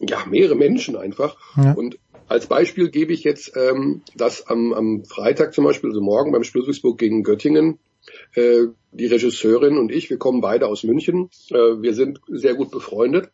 [0.00, 1.36] ja mehrere Menschen einfach.
[1.56, 1.72] Ja.
[1.72, 1.98] Und
[2.28, 6.44] als Beispiel gebe ich jetzt, ähm, dass am, am Freitag zum Beispiel, also morgen beim
[6.44, 7.78] Spiel Duisburg gegen Göttingen,
[8.34, 12.70] äh, die Regisseurin und ich, wir kommen beide aus München, äh, wir sind sehr gut
[12.70, 13.30] befreundet,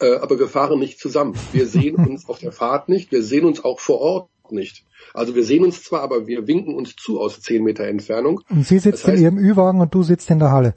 [0.00, 1.34] äh, aber wir fahren nicht zusammen.
[1.52, 4.84] Wir sehen uns auf der Fahrt nicht, wir sehen uns auch vor Ort nicht.
[5.12, 8.40] Also wir sehen uns zwar, aber wir winken uns zu aus zehn Meter Entfernung.
[8.48, 10.74] Und sie sitzt das heißt, in ihrem Ü-Wagen und du sitzt in der Halle.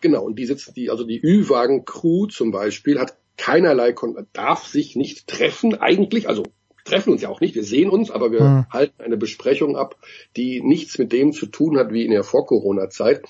[0.00, 3.94] Genau, und die sitzt, die, also die Ü-Wagen-Crew zum Beispiel hat keinerlei,
[4.32, 6.44] darf sich nicht treffen, eigentlich, also
[6.84, 8.66] treffen uns ja auch nicht, wir sehen uns, aber wir mhm.
[8.70, 9.96] halten eine Besprechung ab,
[10.36, 13.22] die nichts mit dem zu tun hat wie in der Vor-Corona-Zeit.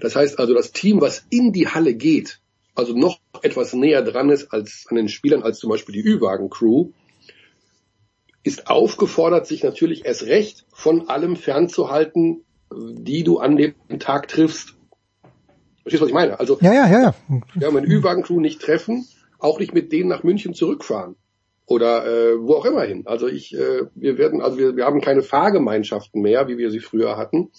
[0.00, 2.40] Das heißt also, das Team, was in die Halle geht,
[2.74, 6.90] also noch etwas näher dran ist als an den Spielern als zum Beispiel die Ü-Wagen-Crew,
[8.50, 14.74] ist aufgefordert, sich natürlich erst recht von allem fernzuhalten, die du an dem Tag triffst.
[15.82, 16.38] Verstehst du, was ich meine?
[16.38, 17.14] Also, ja, ja, ja, ja.
[17.54, 19.06] wir haben eine Ü-Wagen-Crew nicht treffen,
[19.38, 21.14] auch nicht mit denen nach München zurückfahren
[21.66, 23.04] oder äh, wo auch immer hin.
[23.06, 26.80] Also ich, äh, wir werden, also wir, wir haben keine Fahrgemeinschaften mehr, wie wir sie
[26.80, 27.52] früher hatten.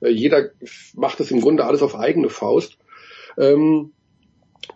[0.00, 0.48] Äh, jeder
[0.94, 2.78] macht es im Grunde alles auf eigene Faust.
[3.36, 3.92] Ähm,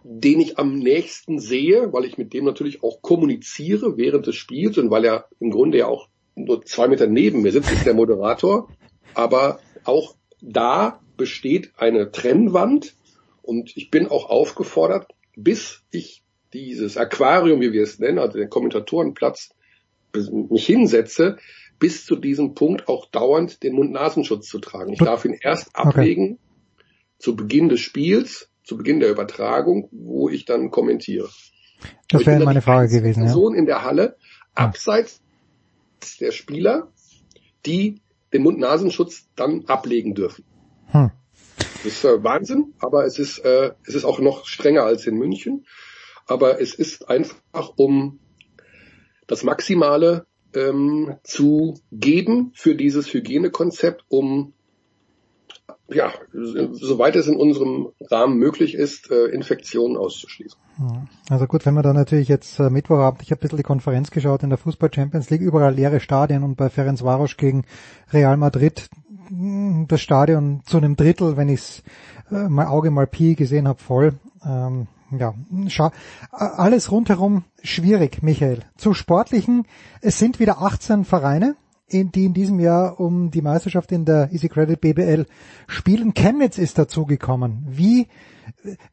[0.03, 4.79] den ich am nächsten sehe, weil ich mit dem natürlich auch kommuniziere während des Spiels
[4.79, 7.95] und weil er im Grunde ja auch nur zwei Meter neben mir sitzt, ist der
[7.95, 8.69] Moderator.
[9.15, 12.95] Aber auch da besteht eine Trennwand
[13.43, 15.07] und ich bin auch aufgefordert,
[15.37, 16.23] bis ich
[16.53, 19.51] dieses Aquarium, wie wir es nennen, also den Kommentatorenplatz,
[20.13, 21.39] mich hinsetze,
[21.79, 24.93] bis zu diesem Punkt auch dauernd den Mund-Nasenschutz zu tragen.
[24.93, 26.85] Ich darf ihn erst ablegen okay.
[27.19, 31.29] zu Beginn des Spiels, zu Beginn der Übertragung, wo ich dann kommentiere.
[32.09, 33.25] Das wäre meine Frage gewesen.
[33.25, 33.61] Person ja.
[33.61, 34.17] in der Halle,
[34.55, 35.21] abseits
[36.21, 36.89] der Spieler,
[37.67, 38.01] die
[38.33, 40.45] den Mund-Nasenschutz dann ablegen dürfen.
[40.87, 41.11] Hm.
[41.57, 45.17] Das ist äh, Wahnsinn, aber es ist, äh, es ist auch noch strenger als in
[45.17, 45.65] München
[46.27, 48.19] aber es ist einfach um
[49.27, 54.53] das Maximale ähm, zu geben für dieses Hygienekonzept, um
[55.89, 60.59] ja, soweit es in unserem Rahmen möglich ist, äh, Infektionen auszuschließen.
[61.29, 64.11] Also gut, wenn man da natürlich jetzt äh, Mittwochabend, ich habe ein bisschen die Konferenz
[64.11, 67.65] geschaut in der Fußball Champions League, überall leere Stadien und bei Ferenc Varos gegen
[68.13, 68.89] Real Madrid
[69.29, 71.83] hm, das Stadion zu einem Drittel, wenn ich
[72.31, 74.15] äh, mein Auge mal Pi gesehen habe, voll.
[74.45, 75.35] Ähm, ja,
[75.69, 75.91] schau,
[76.31, 78.61] alles rundherum schwierig, Michael.
[78.77, 79.67] Zu sportlichen,
[80.01, 81.57] es sind wieder 18 Vereine,
[81.95, 85.27] in, die in diesem Jahr um die Meisterschaft in der Easy Credit BBL
[85.69, 86.13] spielen.
[86.13, 87.65] Chemnitz ist dazugekommen.
[87.69, 88.09] Wie,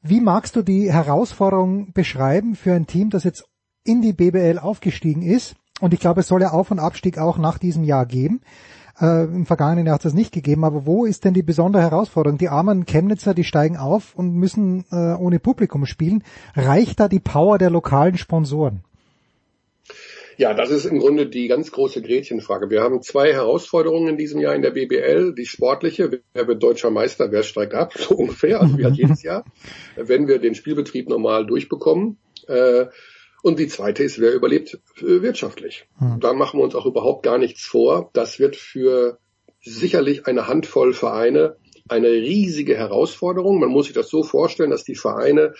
[0.02, 3.46] wie magst du die Herausforderung beschreiben für ein Team, das jetzt
[3.84, 5.56] in die BBL aufgestiegen ist?
[5.80, 8.42] Und ich glaube, es soll ja Auf- und Abstieg auch nach diesem Jahr geben.
[9.00, 11.82] Äh, Im vergangenen Jahr hat es das nicht gegeben, aber wo ist denn die besondere
[11.82, 12.38] Herausforderung?
[12.38, 16.24] Die armen Chemnitzer, die steigen auf und müssen äh, ohne Publikum spielen.
[16.56, 18.84] Reicht da die Power der lokalen Sponsoren?
[20.38, 22.70] Ja, das ist im Grunde die ganz große Gretchenfrage.
[22.70, 25.34] Wir haben zwei Herausforderungen in diesem Jahr in der BBL.
[25.36, 29.24] Die sportliche, wer wird deutscher Meister, wer steigt ab, so ungefähr, also wie halt jedes
[29.24, 29.46] Jahr,
[29.96, 32.18] wenn wir den Spielbetrieb normal durchbekommen.
[32.48, 32.88] Äh,
[33.44, 35.88] und die zweite ist, wer überlebt äh, wirtschaftlich.
[35.98, 36.20] Hm.
[36.20, 38.12] Da machen wir uns auch überhaupt gar nichts vor.
[38.14, 39.18] Das wird für
[39.62, 43.60] sicherlich eine Handvoll Vereine eine riesige Herausforderung.
[43.60, 45.54] Man muss sich das so vorstellen, dass die Vereine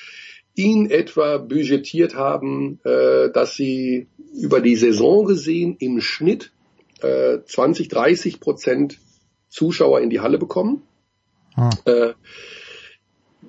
[0.56, 6.52] in etwa budgetiert haben, äh, dass sie über die Saison gesehen im Schnitt
[7.02, 9.00] äh, 20, 30 Prozent
[9.50, 10.84] Zuschauer in die Halle bekommen.
[11.56, 11.70] Hm.
[11.86, 12.14] Äh,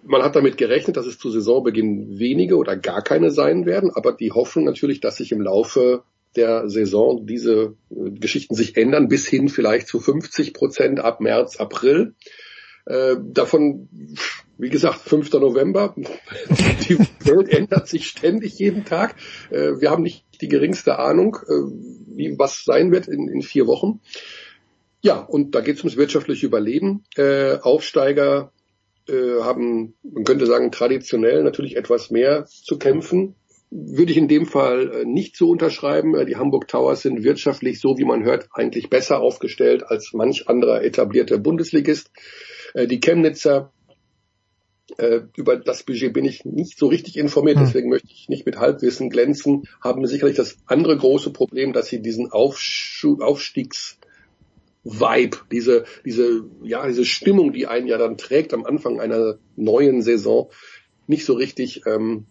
[0.05, 4.13] man hat damit gerechnet, dass es zu Saisonbeginn wenige oder gar keine sein werden, aber
[4.13, 6.03] die Hoffnung natürlich, dass sich im Laufe
[6.35, 11.57] der Saison diese äh, Geschichten sich ändern, bis hin vielleicht zu 50 Prozent ab März,
[11.57, 12.15] April.
[12.85, 13.89] Äh, davon,
[14.59, 15.33] wie gesagt, 5.
[15.35, 15.95] November.
[16.89, 19.15] Die Welt ändert sich ständig jeden Tag.
[19.51, 21.53] Äh, wir haben nicht die geringste Ahnung, äh,
[22.17, 24.01] wie was sein wird in, in vier Wochen.
[25.03, 27.05] Ja, und da geht es ums wirtschaftliche Überleben.
[27.17, 28.53] Äh, Aufsteiger
[29.09, 33.35] äh, haben, man könnte sagen, traditionell natürlich etwas mehr zu kämpfen.
[33.71, 36.15] Würde ich in dem Fall äh, nicht so unterschreiben.
[36.15, 40.49] Äh, die Hamburg Towers sind wirtschaftlich, so wie man hört, eigentlich besser aufgestellt als manch
[40.49, 42.11] anderer etablierter Bundesligist.
[42.75, 43.71] Die Chemnitzer
[45.37, 47.65] über das Budget bin ich nicht so richtig informiert, hm.
[47.65, 52.03] deswegen möchte ich nicht mit Halbwissen glänzen, haben sicherlich das andere große Problem, dass sie
[52.03, 53.99] diesen Aufstiegs
[54.85, 60.03] Vibe, diese, diese, ja, diese Stimmung, die einen ja dann trägt am Anfang einer neuen
[60.03, 60.51] Saison,
[61.07, 62.27] nicht so richtig, ähm,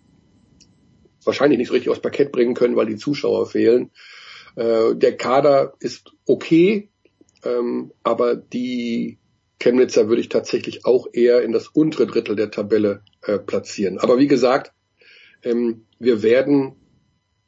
[1.23, 3.91] wahrscheinlich nicht so richtig aufs Parkett bringen können, weil die Zuschauer fehlen.
[4.55, 6.89] Äh, der Kader ist okay,
[7.45, 9.17] ähm, aber die
[9.61, 13.99] Chemnitzer würde ich tatsächlich auch eher in das untere Drittel der Tabelle äh, platzieren.
[13.99, 14.73] Aber wie gesagt,
[15.43, 16.73] ähm, wir werden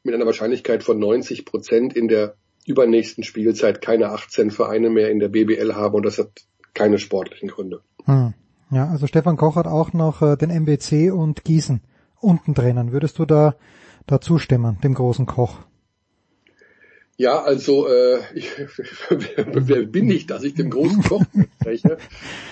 [0.04, 2.36] mit einer Wahrscheinlichkeit von 90 Prozent in der
[2.66, 6.30] übernächsten Spielzeit keine 18 Vereine mehr in der BBL haben und das hat
[6.72, 7.82] keine sportlichen Gründe.
[8.04, 8.34] Hm.
[8.70, 11.82] Ja, also Stefan Koch hat auch noch äh, den MBC und Gießen
[12.20, 12.92] unten drinnen.
[12.92, 13.56] Würdest du da,
[14.06, 15.58] da zustimmen, dem großen Koch?
[17.16, 18.50] Ja, also äh, ich,
[19.08, 21.22] wer bin ich, dass ich dem großen Koch
[21.60, 21.98] spreche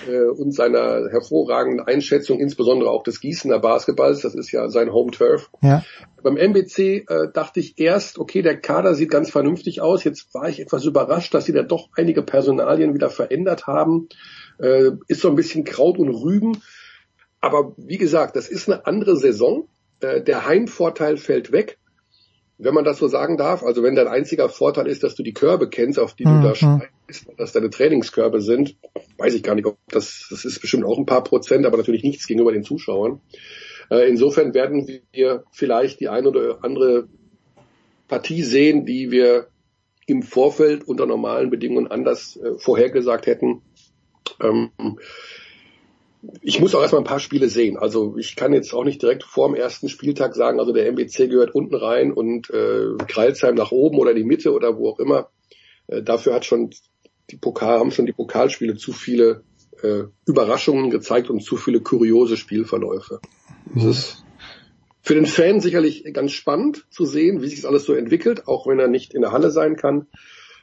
[0.09, 5.11] äh, und seiner hervorragenden Einschätzung, insbesondere auch des Gießener Basketballs, das ist ja sein Home
[5.11, 5.49] Turf.
[5.61, 5.83] Ja.
[6.21, 10.05] Beim MBC äh, dachte ich erst, okay, der Kader sieht ganz vernünftig aus.
[10.05, 14.07] Jetzt war ich etwas überrascht, dass sie da doch einige Personalien wieder verändert haben.
[14.59, 16.61] Äh, ist so ein bisschen Kraut und Rüben.
[17.41, 19.67] Aber wie gesagt, das ist eine andere Saison.
[19.99, 21.77] Äh, der Heimvorteil fällt weg
[22.63, 25.33] wenn man das so sagen darf, also wenn dein einziger Vorteil ist, dass du die
[25.33, 26.43] Körbe kennst, auf die du mhm.
[26.43, 28.75] da schreibst, dass deine Trainingskörbe sind,
[29.17, 32.03] weiß ich gar nicht, ob das, das ist bestimmt auch ein paar Prozent, aber natürlich
[32.03, 33.21] nichts gegenüber den Zuschauern.
[33.89, 37.07] Äh, insofern werden wir vielleicht die eine oder andere
[38.07, 39.47] Partie sehen, die wir
[40.05, 43.61] im Vorfeld unter normalen Bedingungen anders äh, vorhergesagt hätten.
[44.41, 44.71] Ähm,
[46.41, 47.77] ich muss auch erstmal ein paar Spiele sehen.
[47.77, 51.29] Also ich kann jetzt auch nicht direkt vor dem ersten Spieltag sagen, also der MBC
[51.29, 55.29] gehört unten rein und äh, Kreilsheim nach oben oder die Mitte oder wo auch immer.
[55.87, 56.71] Äh, dafür hat schon
[57.29, 59.43] die Pokal, haben schon die Pokalspiele zu viele
[59.81, 63.19] äh, Überraschungen gezeigt und zu viele kuriose Spielverläufe.
[63.75, 64.23] Das ist
[65.01, 68.67] für den Fan sicherlich ganz spannend zu sehen, wie sich das alles so entwickelt, auch
[68.67, 70.07] wenn er nicht in der Halle sein kann.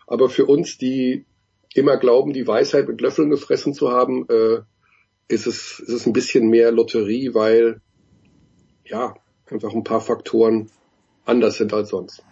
[0.07, 1.27] Aber für uns, die
[1.75, 4.61] immer glauben, die Weisheit mit Löffeln gefressen zu haben, äh,
[5.31, 7.81] ist es, ist es ein bisschen mehr Lotterie, weil
[8.85, 9.15] ja,
[9.51, 10.71] einfach ein paar Faktoren
[11.25, 12.23] anders sind als sonst.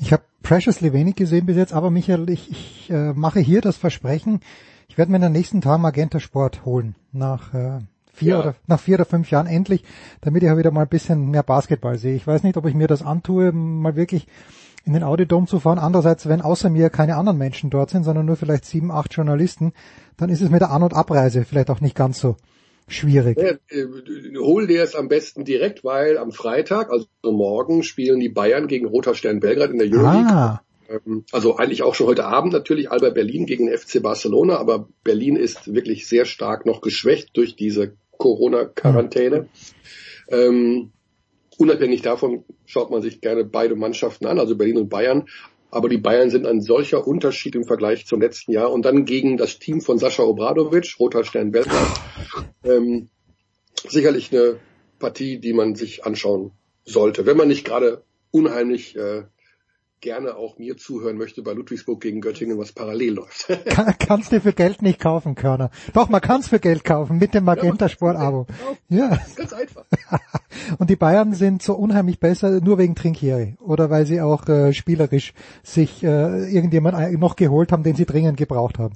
[0.00, 3.76] Ich habe Preciously wenig gesehen bis jetzt, aber Michael, ich, ich äh, mache hier das
[3.76, 4.40] Versprechen,
[4.88, 6.94] ich werde mir in den nächsten Tagen Magenta Sport holen.
[7.12, 7.80] Nach äh,
[8.12, 8.40] vier ja.
[8.40, 9.84] oder nach vier oder fünf Jahren endlich,
[10.20, 12.14] damit ich auch wieder mal ein bisschen mehr Basketball sehe.
[12.14, 14.26] Ich weiß nicht, ob ich mir das antue, mal wirklich
[14.84, 15.78] in den Audidom zu fahren.
[15.78, 19.72] Andererseits, wenn außer mir keine anderen Menschen dort sind, sondern nur vielleicht sieben, acht Journalisten,
[20.16, 22.36] dann ist es mit der An- und Abreise vielleicht auch nicht ganz so
[22.86, 23.38] schwierig.
[23.38, 23.86] Ja, äh,
[24.38, 28.86] hol dir es am besten direkt, weil am Freitag, also morgen, spielen die Bayern gegen
[28.86, 30.32] Roter Stern Belgrad in der Euroleague.
[30.32, 30.62] Ah.
[30.88, 35.36] Ähm, also eigentlich auch schon heute Abend natürlich Alba Berlin gegen FC Barcelona, aber Berlin
[35.36, 39.40] ist wirklich sehr stark noch geschwächt durch diese Corona-Quarantäne.
[39.40, 39.48] Mhm.
[40.28, 40.92] Ähm,
[41.58, 45.26] unabhängig davon schaut man sich gerne beide Mannschaften an, also Berlin und Bayern.
[45.70, 48.72] Aber die Bayern sind ein solcher Unterschied im Vergleich zum letzten Jahr.
[48.72, 51.96] Und dann gegen das Team von Sascha Obradovic, Roter Stern Belgrad,
[52.64, 53.08] ähm,
[53.88, 54.60] sicherlich eine
[54.98, 56.52] Partie, die man sich anschauen
[56.84, 59.24] sollte, wenn man nicht gerade unheimlich äh,
[60.04, 63.48] gerne auch mir zuhören möchte bei Ludwigsburg gegen Göttingen, was parallel läuft.
[63.64, 65.70] Kann, kannst du für Geld nicht kaufen, Körner.
[65.94, 68.46] Doch, man kann es für Geld kaufen mit dem Magenta Sport Abo.
[68.90, 69.18] Ja.
[69.34, 69.86] Ganz einfach.
[70.78, 74.74] Und die Bayern sind so unheimlich besser nur wegen Trinkieri oder weil sie auch äh,
[74.74, 75.32] spielerisch
[75.62, 78.94] sich äh, irgendjemand noch geholt haben, den sie dringend gebraucht haben.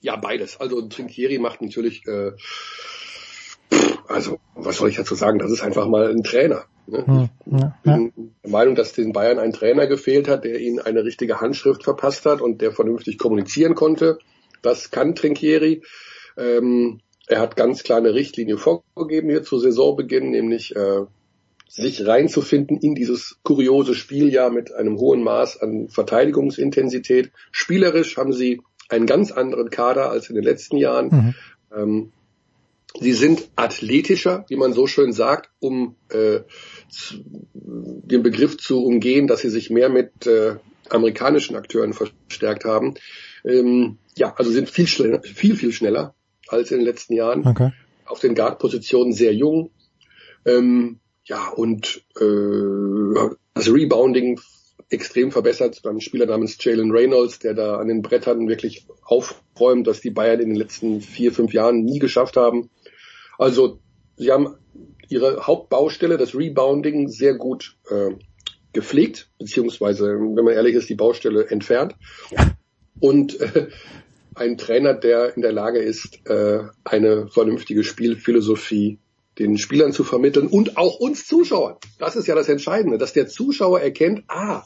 [0.00, 0.60] Ja, beides.
[0.60, 2.32] Also Trinkieri macht natürlich äh,
[4.06, 5.38] also was soll ich dazu sagen?
[5.38, 6.64] Das ist einfach mal ein Trainer.
[6.86, 7.06] Ne?
[7.06, 8.24] Hm, ja, ich bin ja.
[8.44, 12.26] der Meinung, dass den Bayern ein Trainer gefehlt hat, der ihnen eine richtige Handschrift verpasst
[12.26, 14.18] hat und der vernünftig kommunizieren konnte.
[14.62, 15.82] Das kann Trinkieri.
[16.36, 21.02] Ähm, er hat ganz klar eine Richtlinie vorgegeben hier zu Saisonbeginn, nämlich äh,
[21.68, 27.30] sich reinzufinden in dieses kuriose Spieljahr mit einem hohen Maß an Verteidigungsintensität.
[27.52, 31.08] Spielerisch haben sie einen ganz anderen Kader als in den letzten Jahren.
[31.08, 31.34] Mhm.
[31.76, 32.12] Ähm,
[32.98, 36.40] Sie sind athletischer, wie man so schön sagt, um äh,
[36.88, 37.22] zu,
[37.54, 40.56] den Begriff zu umgehen, dass sie sich mehr mit äh,
[40.88, 42.94] amerikanischen Akteuren verstärkt haben.
[43.44, 46.14] Ähm, ja, also sind viel schneller, viel, viel schneller
[46.48, 47.46] als in den letzten Jahren.
[47.46, 47.70] Okay.
[48.06, 49.70] Auf den Guard-Positionen sehr jung.
[50.44, 54.40] Ähm, ja, und äh, das Rebounding
[54.88, 55.80] extrem verbessert.
[55.86, 60.40] Ein Spieler namens Jalen Reynolds, der da an den Brettern wirklich aufräumt, dass die Bayern
[60.40, 62.70] in den letzten vier, fünf Jahren nie geschafft haben.
[63.40, 63.80] Also
[64.18, 64.56] sie haben
[65.08, 68.10] ihre Hauptbaustelle, das Rebounding, sehr gut äh,
[68.74, 71.94] gepflegt, beziehungsweise, wenn man ehrlich ist, die Baustelle entfernt.
[73.00, 73.68] Und äh,
[74.34, 78.98] ein Trainer, der in der Lage ist, äh, eine vernünftige Spielphilosophie
[79.38, 81.76] den Spielern zu vermitteln und auch uns Zuschauern.
[81.98, 84.64] Das ist ja das Entscheidende, dass der Zuschauer erkennt, ah,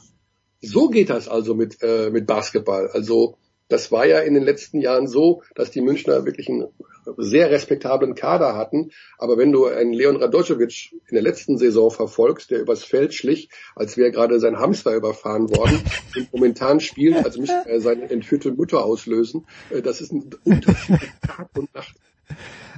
[0.61, 2.89] so geht das also mit, äh, mit Basketball.
[2.89, 3.39] Also
[3.69, 6.67] das war ja in den letzten Jahren so, dass die Münchner wirklich einen
[7.17, 8.91] sehr respektablen Kader hatten.
[9.19, 13.51] Aber wenn du einen Leon Radojevic in der letzten Saison verfolgst, der übers Feld schlich,
[13.75, 15.83] als wäre gerade sein Hamster überfahren worden,
[16.17, 21.01] und momentan spielt, als müsste er seine entführte Mutter auslösen, äh, das ist ein Unterschied
[21.23, 21.95] Tag und Nacht.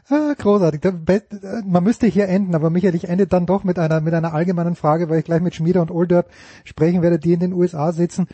[0.09, 0.81] Ah, großartig.
[1.65, 4.77] Man müsste hier enden, aber Michael, ich ende dann doch mit einer, mit einer allgemeinen
[4.77, 6.31] Frage, weil ich gleich mit Schmieder und Olderb
[6.65, 8.29] sprechen werde, die in den USA sitzen.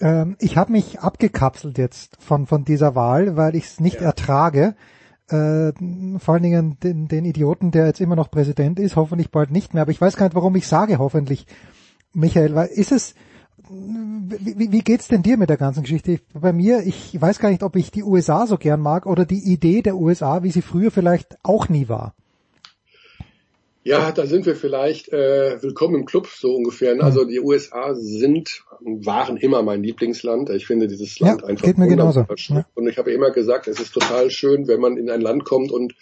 [0.00, 4.06] Ähm, ich habe mich abgekapselt jetzt von, von dieser Wahl, weil ich es nicht ja.
[4.06, 4.74] ertrage.
[5.32, 5.72] Äh,
[6.18, 9.72] vor allen Dingen den, den Idioten, der jetzt immer noch Präsident ist, hoffentlich bald nicht
[9.72, 9.82] mehr.
[9.82, 11.46] Aber ich weiß gar nicht, warum ich sage hoffentlich,
[12.12, 13.14] Michael, weil ist es,
[13.70, 16.20] wie, wie geht's denn dir mit der ganzen Geschichte?
[16.34, 19.50] Bei mir, ich weiß gar nicht, ob ich die USA so gern mag oder die
[19.50, 22.14] Idee der USA, wie sie früher vielleicht auch nie war.
[23.84, 26.94] Ja, da sind wir vielleicht äh, willkommen im Club so ungefähr.
[26.94, 27.02] Ne?
[27.02, 30.50] Also die USA sind, waren immer mein Lieblingsland.
[30.50, 32.24] Ich finde dieses Land ja, einfach geht mir genauso.
[32.48, 32.64] Ja.
[32.74, 35.72] Und ich habe immer gesagt, es ist total schön, wenn man in ein Land kommt
[35.72, 35.94] und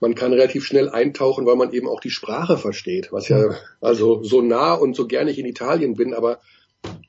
[0.00, 3.08] man kann relativ schnell eintauchen, weil man eben auch die Sprache versteht.
[3.10, 6.38] Was ja also so nah und so gerne ich in Italien bin, aber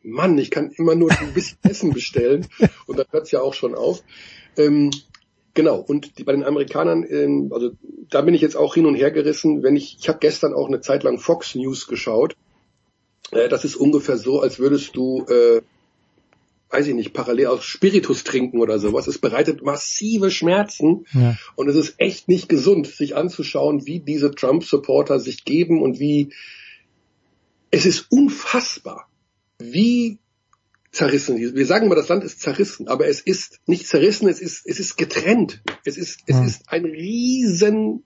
[0.01, 2.47] Mann, ich kann immer nur ein bisschen Essen bestellen
[2.87, 4.01] und dann hört's ja auch schon auf.
[4.57, 4.89] Ähm,
[5.59, 7.71] Genau, und die, bei den Amerikanern, ähm, also
[8.09, 9.61] da bin ich jetzt auch hin und her gerissen.
[9.61, 12.37] Wenn ich, ich habe gestern auch eine Zeit lang Fox News geschaut.
[13.31, 15.61] Äh, das ist ungefähr so, als würdest du, äh,
[16.69, 19.07] weiß ich nicht, parallel aus Spiritus trinken oder sowas.
[19.07, 21.35] Es bereitet massive Schmerzen ja.
[21.57, 26.29] und es ist echt nicht gesund, sich anzuschauen, wie diese Trump-Supporter sich geben und wie
[27.69, 29.09] es ist unfassbar,
[29.57, 30.19] wie
[30.91, 31.37] zerrissen.
[31.37, 34.79] Wir sagen immer, das Land ist zerrissen, aber es ist nicht zerrissen, es ist, es
[34.79, 35.61] ist getrennt.
[35.85, 38.03] Es ist, es ist ein riesen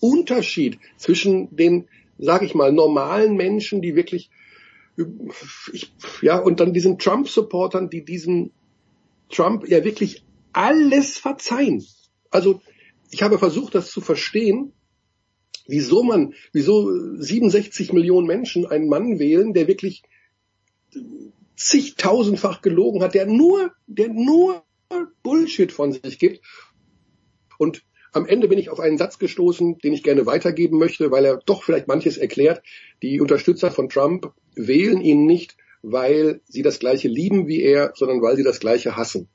[0.00, 1.88] Unterschied zwischen den,
[2.18, 4.30] sag ich mal, normalen Menschen, die wirklich,
[5.72, 5.92] ich,
[6.22, 8.50] ja, und dann diesen Trump-Supportern, die diesem
[9.30, 11.84] Trump ja wirklich alles verzeihen.
[12.30, 12.60] Also,
[13.10, 14.72] ich habe versucht, das zu verstehen,
[15.66, 20.02] wieso man, wieso 67 Millionen Menschen einen Mann wählen, der wirklich
[21.56, 24.64] zigtausendfach gelogen hat, der nur, der nur
[25.22, 26.44] Bullshit von sich gibt.
[27.58, 27.82] Und
[28.12, 31.38] am Ende bin ich auf einen Satz gestoßen, den ich gerne weitergeben möchte, weil er
[31.44, 32.62] doch vielleicht manches erklärt.
[33.02, 38.22] Die Unterstützer von Trump wählen ihn nicht, weil sie das Gleiche lieben wie er, sondern
[38.22, 39.28] weil sie das Gleiche hassen.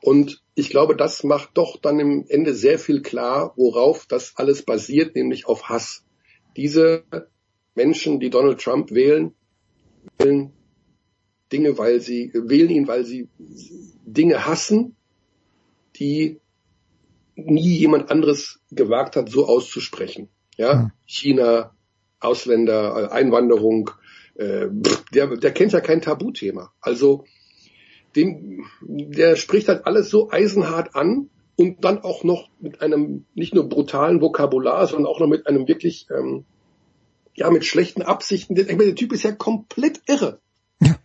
[0.00, 4.62] Und ich glaube, das macht doch dann im Ende sehr viel klar, worauf das alles
[4.62, 6.04] basiert, nämlich auf Hass.
[6.56, 7.04] Diese
[7.74, 9.34] Menschen, die Donald Trump wählen,
[10.18, 10.52] wählen
[11.52, 13.28] Dinge, weil sie wählen ihn, weil sie
[14.04, 14.96] Dinge hassen,
[15.96, 16.40] die
[17.34, 20.28] nie jemand anderes gewagt hat, so auszusprechen.
[20.56, 20.92] Ja, hm.
[21.06, 21.74] China,
[22.20, 23.90] Ausländer, Einwanderung,
[24.34, 24.68] äh,
[25.14, 26.72] der, der kennt ja kein Tabuthema.
[26.80, 27.24] Also
[28.16, 33.54] dem, der spricht halt alles so eisenhart an und dann auch noch mit einem nicht
[33.54, 36.44] nur brutalen Vokabular, sondern auch noch mit einem wirklich ähm,
[37.34, 38.54] ja mit schlechten Absichten.
[38.54, 40.40] Der, der Typ ist ja komplett irre.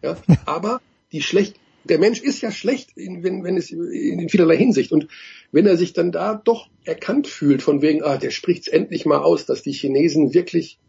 [0.02, 0.18] Ja.
[0.46, 0.82] Aber
[1.12, 4.92] die schlecht, der Mensch ist ja schlecht, in, wenn, wenn es in vielerlei Hinsicht.
[4.92, 5.08] Und
[5.52, 9.20] wenn er sich dann da doch erkannt fühlt, von wegen, ah, der spricht's endlich mal
[9.20, 10.80] aus, dass die Chinesen wirklich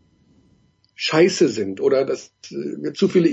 [0.95, 3.29] scheiße sind oder dass wir zu viele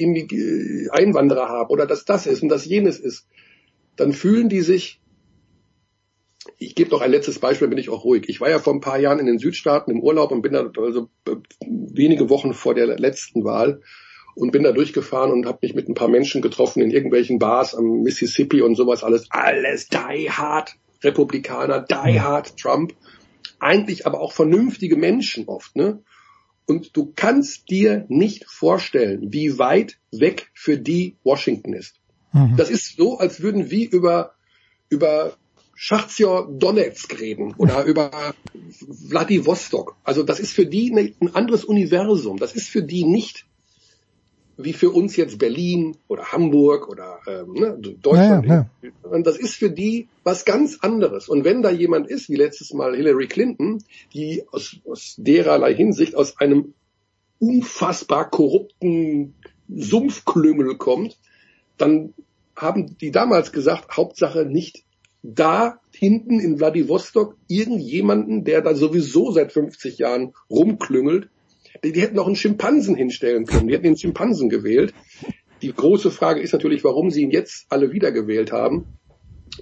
[0.91, 3.25] Einwanderer haben oder dass das ist und das jenes ist,
[3.95, 4.99] dann fühlen die sich
[6.57, 8.25] ich gebe noch ein letztes Beispiel, bin ich auch ruhig.
[8.27, 10.69] Ich war ja vor ein paar Jahren in den Südstaaten im Urlaub und bin da
[10.77, 11.09] also
[11.65, 13.81] wenige Wochen vor der letzten Wahl
[14.35, 17.75] und bin da durchgefahren und habe mich mit ein paar Menschen getroffen in irgendwelchen Bars
[17.75, 19.27] am Mississippi und sowas alles.
[19.29, 22.93] Alles die hard Republikaner, die hard Trump.
[23.59, 25.99] Eigentlich aber auch vernünftige Menschen oft, ne?
[26.65, 31.95] Und du kannst dir nicht vorstellen, wie weit weg für die Washington ist.
[32.31, 32.55] Mhm.
[32.55, 34.33] Das ist so, als würden wir über,
[34.89, 35.35] über
[35.75, 38.33] Schachtjor Donetsk reden oder über
[38.79, 39.97] Vladivostok.
[40.03, 42.37] Also das ist für die ein anderes Universum.
[42.37, 43.45] Das ist für die nicht
[44.57, 48.45] wie für uns jetzt Berlin oder Hamburg oder ähm, ne, Deutschland.
[48.45, 48.91] Ja, ja.
[49.03, 51.27] Und das ist für die was ganz anderes.
[51.27, 56.15] Und wenn da jemand ist, wie letztes Mal Hillary Clinton, die aus, aus dererlei Hinsicht
[56.15, 56.73] aus einem
[57.39, 59.33] unfassbar korrupten
[59.69, 61.17] Sumpfklüngel kommt,
[61.77, 62.13] dann
[62.55, 64.83] haben die damals gesagt, Hauptsache nicht
[65.23, 71.29] da hinten in Vladivostok irgendjemanden, der da sowieso seit 50 Jahren rumklüngelt,
[71.83, 73.67] die, die hätten auch einen Schimpansen hinstellen können.
[73.67, 74.93] Die hätten den Schimpansen gewählt.
[75.61, 78.97] Die große Frage ist natürlich, warum sie ihn jetzt alle wiedergewählt haben.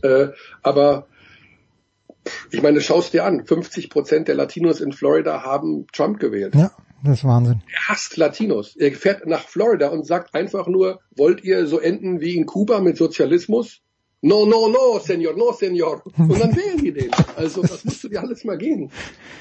[0.02, 0.30] Äh,
[0.64, 1.08] aber
[2.52, 6.56] ich meine, schaust dir an, 50 Prozent der Latinos in Florida haben Trump gewählt.
[6.56, 6.72] Ja,
[7.04, 7.62] das ist Wahnsinn.
[7.72, 8.76] Er hasst Latinos.
[8.76, 12.80] Er fährt nach Florida und sagt einfach nur, wollt ihr so enden wie in Kuba
[12.80, 13.82] mit Sozialismus?
[14.22, 16.04] No, no, no, Senor, no, Senor.
[16.16, 17.12] Und dann wählen die den.
[17.36, 18.92] Also das musst du dir alles mal gehen.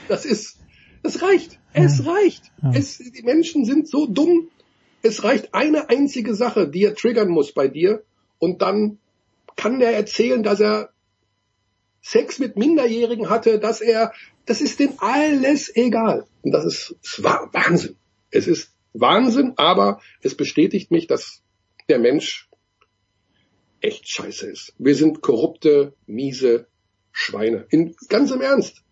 [0.08, 0.58] Das ist,
[1.02, 1.59] das reicht.
[1.72, 2.50] Es reicht.
[2.74, 4.50] Es, die Menschen sind so dumm.
[5.02, 8.02] Es reicht eine einzige Sache, die er triggern muss bei dir.
[8.38, 8.98] Und dann
[9.56, 10.90] kann der erzählen, dass er
[12.02, 14.12] Sex mit Minderjährigen hatte, dass er,
[14.46, 16.26] das ist dem alles egal.
[16.42, 17.96] Und das ist, war Wahnsinn.
[18.30, 21.42] Es ist Wahnsinn, aber es bestätigt mich, dass
[21.88, 22.48] der Mensch
[23.80, 24.74] echt scheiße ist.
[24.78, 26.66] Wir sind korrupte, miese
[27.12, 27.66] Schweine.
[27.70, 28.82] In, ganz im Ernst.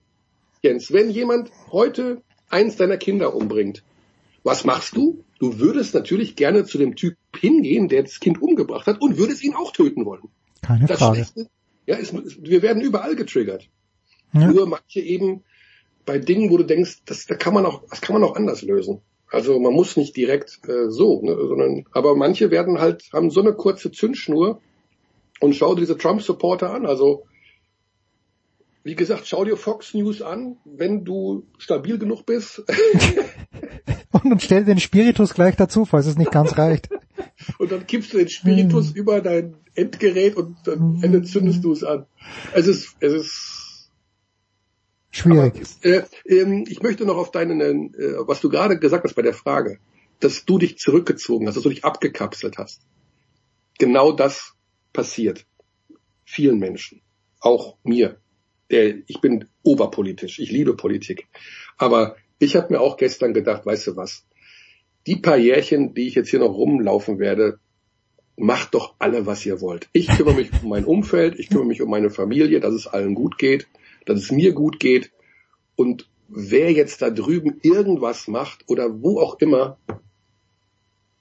[0.62, 3.82] Jens, wenn jemand heute eins deiner Kinder umbringt,
[4.42, 5.24] was machst du?
[5.38, 9.42] Du würdest natürlich gerne zu dem Typ hingehen, der das Kind umgebracht hat und würdest
[9.44, 10.28] ihn auch töten wollen.
[10.62, 11.16] Keine das Frage.
[11.16, 11.50] Schlechte,
[11.86, 13.68] ja, ist, wir werden überall getriggert.
[14.32, 14.50] Ja.
[14.50, 15.44] Nur manche eben
[16.04, 18.62] bei Dingen, wo du denkst, das, da kann man auch, das kann man auch anders
[18.62, 19.00] lösen.
[19.30, 23.40] Also man muss nicht direkt äh, so, ne, sondern aber manche werden halt haben so
[23.40, 24.60] eine kurze Zündschnur
[25.40, 26.86] und schau dir diese Trump-Supporter an.
[26.86, 27.24] Also
[28.88, 32.64] wie gesagt, schau dir Fox News an, wenn du stabil genug bist.
[34.12, 36.88] Und dann stell den Spiritus gleich dazu, falls es nicht ganz reicht.
[37.58, 41.84] und dann kippst du den Spiritus über dein Endgerät und dann Ende zündest du es
[41.84, 42.06] an.
[42.54, 43.90] Es ist, es ist
[45.10, 45.60] Schwierig.
[45.82, 49.34] äh, ähm, ich möchte noch auf deinen, äh, was du gerade gesagt hast bei der
[49.34, 49.78] Frage,
[50.20, 52.80] dass du dich zurückgezogen hast, dass du dich abgekapselt hast.
[53.78, 54.54] Genau das
[54.94, 55.44] passiert
[56.24, 57.02] vielen Menschen,
[57.40, 58.18] auch mir.
[58.70, 61.26] Der, ich bin oberpolitisch, ich liebe Politik.
[61.76, 64.26] Aber ich habe mir auch gestern gedacht, weißt du was,
[65.06, 67.58] die paar Jährchen, die ich jetzt hier noch rumlaufen werde,
[68.36, 69.88] macht doch alle, was ihr wollt.
[69.92, 73.14] Ich kümmere mich um mein Umfeld, ich kümmere mich um meine Familie, dass es allen
[73.14, 73.66] gut geht,
[74.06, 75.10] dass es mir gut geht.
[75.76, 79.78] Und wer jetzt da drüben irgendwas macht oder wo auch immer,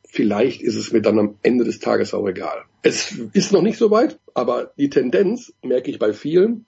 [0.05, 2.65] vielleicht ist es mir dann am Ende des Tages auch egal.
[2.81, 6.65] Es ist noch nicht so weit, aber die Tendenz merke ich bei vielen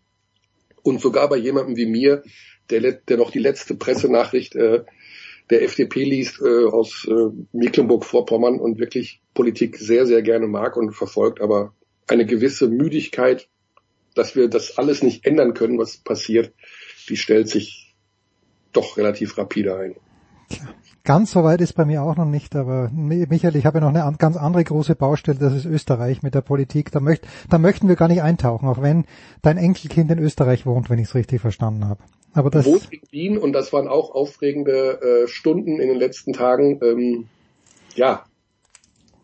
[0.84, 2.24] und sogar bei jemandem wie mir,
[2.70, 4.84] der, der noch die letzte Pressenachricht äh,
[5.50, 10.94] der FDP liest äh, aus äh, Mecklenburg-Vorpommern und wirklich Politik sehr, sehr gerne mag und
[10.94, 11.74] verfolgt, aber
[12.08, 13.48] eine gewisse Müdigkeit,
[14.16, 16.54] dass wir das alles nicht ändern können, was passiert,
[17.08, 17.96] die stellt sich
[18.74, 19.96] doch relativ rapide ein.
[21.10, 24.00] Ganz so weit ist bei mir auch noch nicht, aber Michael, ich habe ja noch
[24.00, 26.92] eine ganz andere große Baustelle, das ist Österreich mit der Politik.
[26.92, 29.06] Da, möcht, da möchten wir gar nicht eintauchen, auch wenn
[29.42, 32.04] dein Enkelkind in Österreich wohnt, wenn ich es richtig verstanden habe.
[32.34, 36.32] Aber das wohnt in Wien und das waren auch aufregende äh, Stunden in den letzten
[36.32, 36.80] Tagen.
[36.84, 37.28] Ähm,
[37.96, 38.24] ja,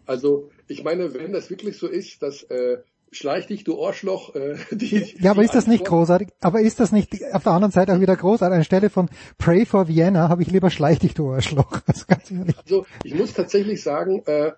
[0.08, 2.78] also ich meine, wenn das wirklich so ist, dass äh,
[3.18, 4.36] schleich dich, du Arschloch.
[4.36, 6.30] Äh, die, ja, aber die ist das nicht großartig?
[6.42, 8.56] Aber ist das nicht auf der anderen Seite auch wieder großartig?
[8.56, 11.82] Anstelle von Pray for Vienna habe ich lieber schleich dich, du Arschloch.
[11.88, 12.58] Also ganz ehrlich.
[12.58, 14.52] Also ich muss tatsächlich sagen, äh,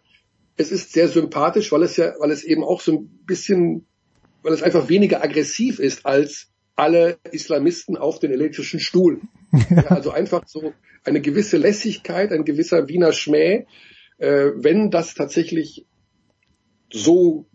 [0.56, 3.86] es ist sehr sympathisch, weil es ja, weil es eben auch so ein bisschen,
[4.44, 9.22] weil es einfach weniger aggressiv ist als alle Islamisten auf den elektrischen Stuhl.
[9.70, 10.74] Ja, also einfach so
[11.06, 13.66] eine gewisse Lässigkeit, ein gewisser Wiener Schmäh,
[14.18, 15.86] äh, wenn das tatsächlich
[16.92, 17.48] so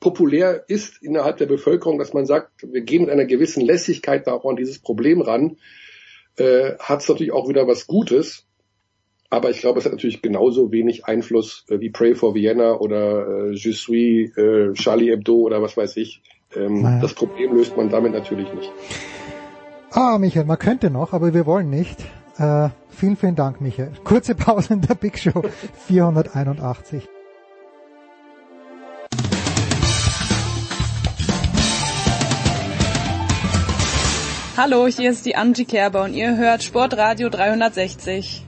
[0.00, 4.32] populär ist innerhalb der Bevölkerung, dass man sagt, wir gehen mit einer gewissen Lässigkeit da
[4.32, 5.56] auch an dieses Problem ran,
[6.36, 8.46] äh, hat es natürlich auch wieder was Gutes.
[9.30, 13.48] Aber ich glaube, es hat natürlich genauso wenig Einfluss äh, wie Pray for Vienna oder
[13.48, 16.22] äh, Je suis äh, Charlie Hebdo oder was weiß ich.
[16.54, 17.00] Ähm, Naja.
[17.00, 18.70] Das Problem löst man damit natürlich nicht.
[19.90, 22.00] Ah, Michael, man könnte noch, aber wir wollen nicht.
[22.38, 23.92] Äh, vielen, vielen Dank, Michael.
[24.04, 25.42] Kurze Pause in der Big Show
[25.86, 27.08] 481.
[34.54, 38.46] Hallo, hier ist die Angie Kerber und ihr hört Sportradio 360.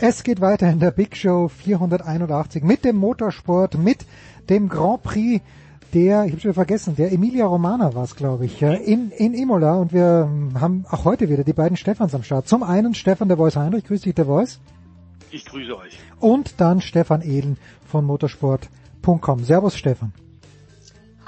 [0.00, 4.04] Es geht weiter in der Big Show 481 mit dem Motorsport, mit
[4.50, 5.42] dem Grand Prix
[5.94, 9.76] der, ich habe schon vergessen, der Emilia Romana war es, glaube ich, in, in Imola
[9.76, 12.46] und wir ähm, haben auch heute wieder die beiden Stefans am Start.
[12.46, 14.60] Zum einen Stefan der Voice Heinrich, grüß dich der Voice.
[15.30, 15.98] Ich grüße euch.
[16.20, 18.04] Und dann Stefan Ehlen von
[19.04, 19.44] motorsport.com.
[19.44, 20.12] Servus Stefan.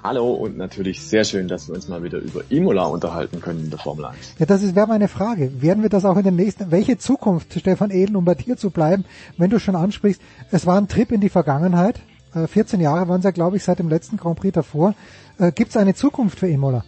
[0.03, 3.71] Hallo und natürlich sehr schön, dass wir uns mal wieder über Imola unterhalten können in
[3.71, 4.37] der Formel 1.
[4.39, 5.61] Ja, das ist wäre meine Frage.
[5.61, 8.71] Werden wir das auch in den nächsten, welche Zukunft, Stefan Ehlen, um bei dir zu
[8.71, 9.05] bleiben,
[9.37, 12.01] wenn du schon ansprichst, es war ein Trip in die Vergangenheit,
[12.35, 14.95] äh, 14 Jahre waren es ja, glaube ich, seit dem letzten Grand Prix davor.
[15.39, 16.83] Äh, Gibt es eine Zukunft für Imola?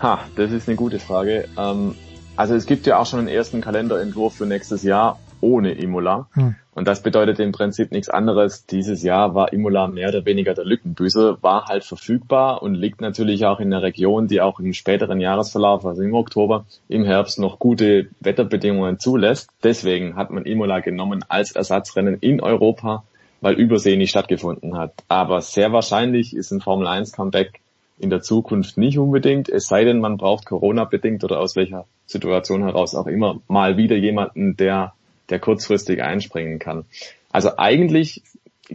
[0.00, 1.46] Ha, das ist eine gute Frage.
[1.56, 1.94] Ähm,
[2.34, 6.26] also es gibt ja auch schon einen ersten Kalenderentwurf für nächstes Jahr ohne Imola.
[6.32, 6.56] Hm.
[6.74, 8.64] Und das bedeutet im Prinzip nichts anderes.
[8.64, 13.44] Dieses Jahr war Imola mehr oder weniger der Lückenbüßer, war halt verfügbar und liegt natürlich
[13.44, 17.58] auch in der Region, die auch im späteren Jahresverlauf, also im Oktober, im Herbst noch
[17.58, 19.50] gute Wetterbedingungen zulässt.
[19.62, 23.04] Deswegen hat man Imola genommen als Ersatzrennen in Europa,
[23.42, 24.94] weil Übersee nicht stattgefunden hat.
[25.08, 27.60] Aber sehr wahrscheinlich ist ein Formel 1 Comeback
[27.98, 32.62] in der Zukunft nicht unbedingt, es sei denn, man braucht Corona-bedingt oder aus welcher Situation
[32.62, 34.94] heraus auch immer mal wieder jemanden, der
[35.30, 36.84] der kurzfristig einspringen kann.
[37.30, 38.22] Also eigentlich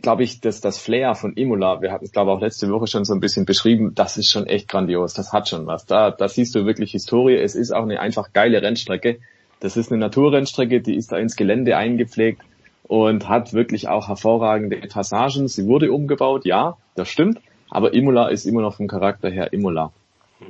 [0.01, 2.87] glaube ich, dass das Flair von Imola, wir hatten es glaube ich auch letzte Woche
[2.87, 5.85] schon so ein bisschen beschrieben, das ist schon echt grandios, das hat schon was.
[5.85, 9.19] Da, da siehst du wirklich Historie, es ist auch eine einfach geile Rennstrecke.
[9.59, 12.41] Das ist eine Naturrennstrecke, die ist da ins Gelände eingepflegt
[12.83, 15.47] und hat wirklich auch hervorragende Passagen.
[15.47, 19.91] Sie wurde umgebaut, ja, das stimmt, aber Imola ist immer noch vom Charakter her Imola.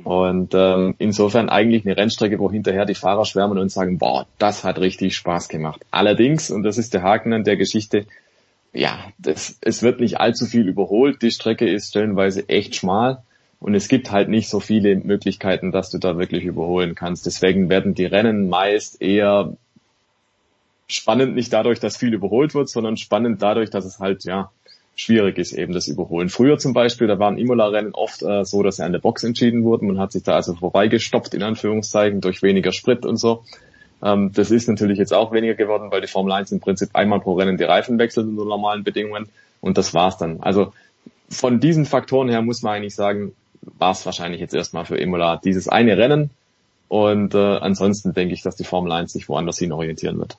[0.04, 4.64] Und ähm, insofern eigentlich eine Rennstrecke, wo hinterher die Fahrer schwärmen und sagen, boah, das
[4.64, 5.84] hat richtig Spaß gemacht.
[5.90, 8.04] Allerdings, und das ist der Haken an der Geschichte,
[8.72, 11.22] ja, das, es wird nicht allzu viel überholt.
[11.22, 13.22] Die Strecke ist stellenweise echt schmal
[13.60, 17.26] und es gibt halt nicht so viele Möglichkeiten, dass du da wirklich überholen kannst.
[17.26, 19.56] Deswegen werden die Rennen meist eher
[20.86, 24.50] spannend nicht dadurch, dass viel überholt wird, sondern spannend dadurch, dass es halt, ja,
[24.98, 26.28] schwierig ist eben das Überholen.
[26.28, 29.62] Früher zum Beispiel, da waren Imola-Rennen oft äh, so, dass sie an der Box entschieden
[29.62, 29.86] wurden.
[29.86, 33.44] Man hat sich da also vorbeigestoppt, in Anführungszeichen, durch weniger Sprit und so.
[34.02, 37.20] Ähm, das ist natürlich jetzt auch weniger geworden, weil die Formel 1 im Prinzip einmal
[37.20, 39.28] pro Rennen die Reifen wechselt unter normalen Bedingungen.
[39.60, 40.40] Und das war's dann.
[40.40, 40.72] Also
[41.28, 45.36] von diesen Faktoren her muss man eigentlich sagen, war es wahrscheinlich jetzt erstmal für Imola
[45.36, 46.30] dieses eine Rennen.
[46.88, 50.38] Und äh, ansonsten denke ich, dass die Formel 1 sich woanders hin orientieren wird.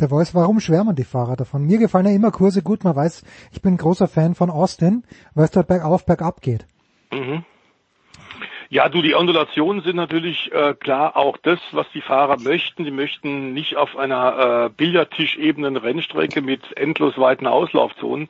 [0.00, 1.64] Der weiß, warum schwärmen die Fahrer davon?
[1.64, 5.44] Mir gefallen ja immer Kurse gut, man weiß, ich bin großer Fan von Austin, weil
[5.44, 6.66] es dort bergauf, bergab geht.
[7.12, 7.44] Mhm.
[8.70, 12.84] Ja, du, die Ondulationen sind natürlich äh, klar auch das, was die Fahrer möchten.
[12.84, 18.28] Die möchten nicht auf einer äh, Billardtischebenen Rennstrecke mit endlos weiten Auslaufzonen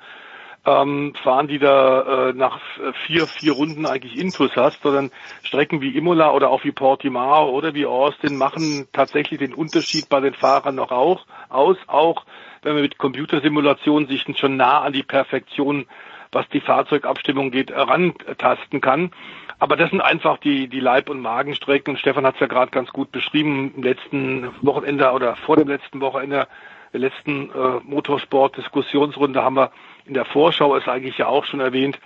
[0.66, 2.58] ähm, fahren, die da äh, nach
[3.06, 5.10] vier, vier Runden eigentlich Intus hast, sondern
[5.42, 10.20] Strecken wie Imola oder auch wie Portimao oder wie Austin machen tatsächlich den Unterschied bei
[10.20, 12.24] den Fahrern noch auch aus, auch
[12.62, 15.86] wenn man mit Computersimulationen sich schon nah an die Perfektion,
[16.32, 19.12] was die Fahrzeugabstimmung geht, herantasten kann.
[19.58, 21.92] Aber das sind einfach die, die Leib- und Magenstrecken.
[21.92, 25.68] Und Stefan hat es ja gerade ganz gut beschrieben, im letzten Wochenende oder vor dem
[25.68, 26.48] letzten Wochenende,
[26.92, 29.70] der letzten äh, Motorsport-Diskussionsrunde haben wir
[30.04, 31.98] in der Vorschau ist eigentlich ja auch schon erwähnt,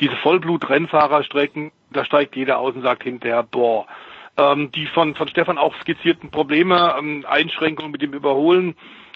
[0.00, 3.86] diese Vollblut-Rennfahrerstrecken, da steigt jeder aus und sagt hinterher, boah,
[4.36, 8.74] ähm, die von, von Stefan auch skizzierten Probleme, ähm, Einschränkungen mit dem Überholen,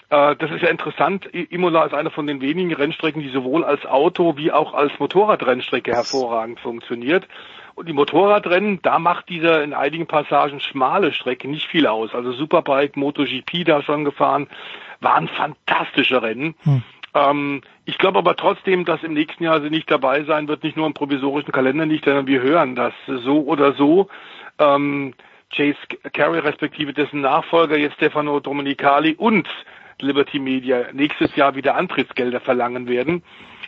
[0.09, 1.25] äh, das ist ja interessant.
[1.25, 5.91] Imola ist eine von den wenigen Rennstrecken, die sowohl als Auto wie auch als Motorradrennstrecke
[5.91, 7.27] hervorragend funktioniert.
[7.75, 12.13] Und die Motorradrennen, da macht dieser in einigen Passagen schmale Strecke nicht viel aus.
[12.13, 14.47] Also Superbike, MotoGP da schon gefahren,
[14.99, 16.55] waren fantastische Rennen.
[16.63, 16.83] Hm.
[17.13, 20.77] Ähm, ich glaube aber trotzdem, dass im nächsten Jahr sie nicht dabei sein wird, nicht
[20.77, 24.09] nur im provisorischen Kalender nicht, sondern wir hören, dass so oder so
[24.59, 25.13] ähm,
[25.51, 25.77] Chase
[26.13, 29.47] Carey respektive dessen Nachfolger jetzt Stefano Domenicali und
[30.01, 33.23] Liberty Media nächstes Jahr wieder Antrittsgelder verlangen werden.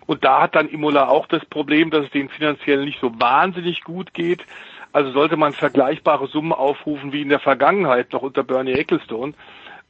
[0.06, 3.84] Und da hat dann Imola auch das Problem, dass es denen finanziell nicht so wahnsinnig
[3.84, 4.45] gut geht.
[4.94, 9.34] Also sollte man vergleichbare Summen aufrufen wie in der Vergangenheit noch unter Bernie Ecclestone,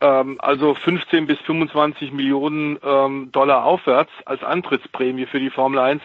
[0.01, 6.01] ähm, also 15 bis 25 Millionen ähm, Dollar aufwärts als Antrittsprämie für die Formel 1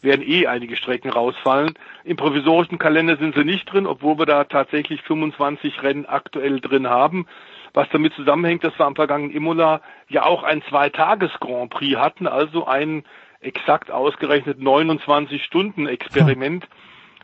[0.00, 1.74] werden eh einige Strecken rausfallen.
[2.04, 6.88] Im provisorischen Kalender sind sie nicht drin, obwohl wir da tatsächlich 25 Rennen aktuell drin
[6.88, 7.26] haben.
[7.74, 12.66] Was damit zusammenhängt, dass wir am vergangenen Imola ja auch ein Zweitages-Grand Prix hatten, also
[12.66, 13.04] ein
[13.40, 16.66] exakt ausgerechnet 29 Stunden Experiment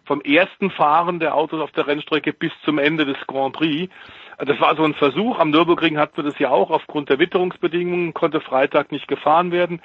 [0.05, 3.91] vom ersten Fahren der Autos auf der Rennstrecke bis zum Ende des Grand Prix.
[4.39, 5.39] Das war so ein Versuch.
[5.39, 6.71] Am Nürburgring hatten wir das ja auch.
[6.71, 9.81] Aufgrund der Witterungsbedingungen konnte Freitag nicht gefahren werden.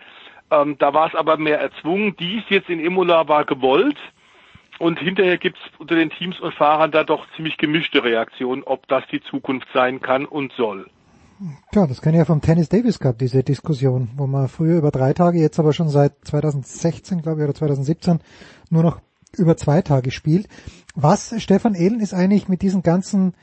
[0.52, 2.16] Ähm, da war es aber mehr erzwungen.
[2.20, 3.98] Dies jetzt in Imola war gewollt.
[4.80, 8.88] Und hinterher gibt es unter den Teams und Fahrern da doch ziemlich gemischte Reaktionen, ob
[8.88, 10.90] das die Zukunft sein kann und soll.
[11.74, 14.92] Ja, das kenne ich ja vom Tennis Davis Cup, diese Diskussion, wo man früher über
[14.92, 18.20] drei Tage, jetzt aber schon seit 2016, glaube ich, oder 2017
[18.70, 19.00] nur noch
[19.38, 20.48] über zwei Tage spielt.
[20.96, 23.34] Was, Stefan Ehlen, ist eigentlich mit diesen ganzen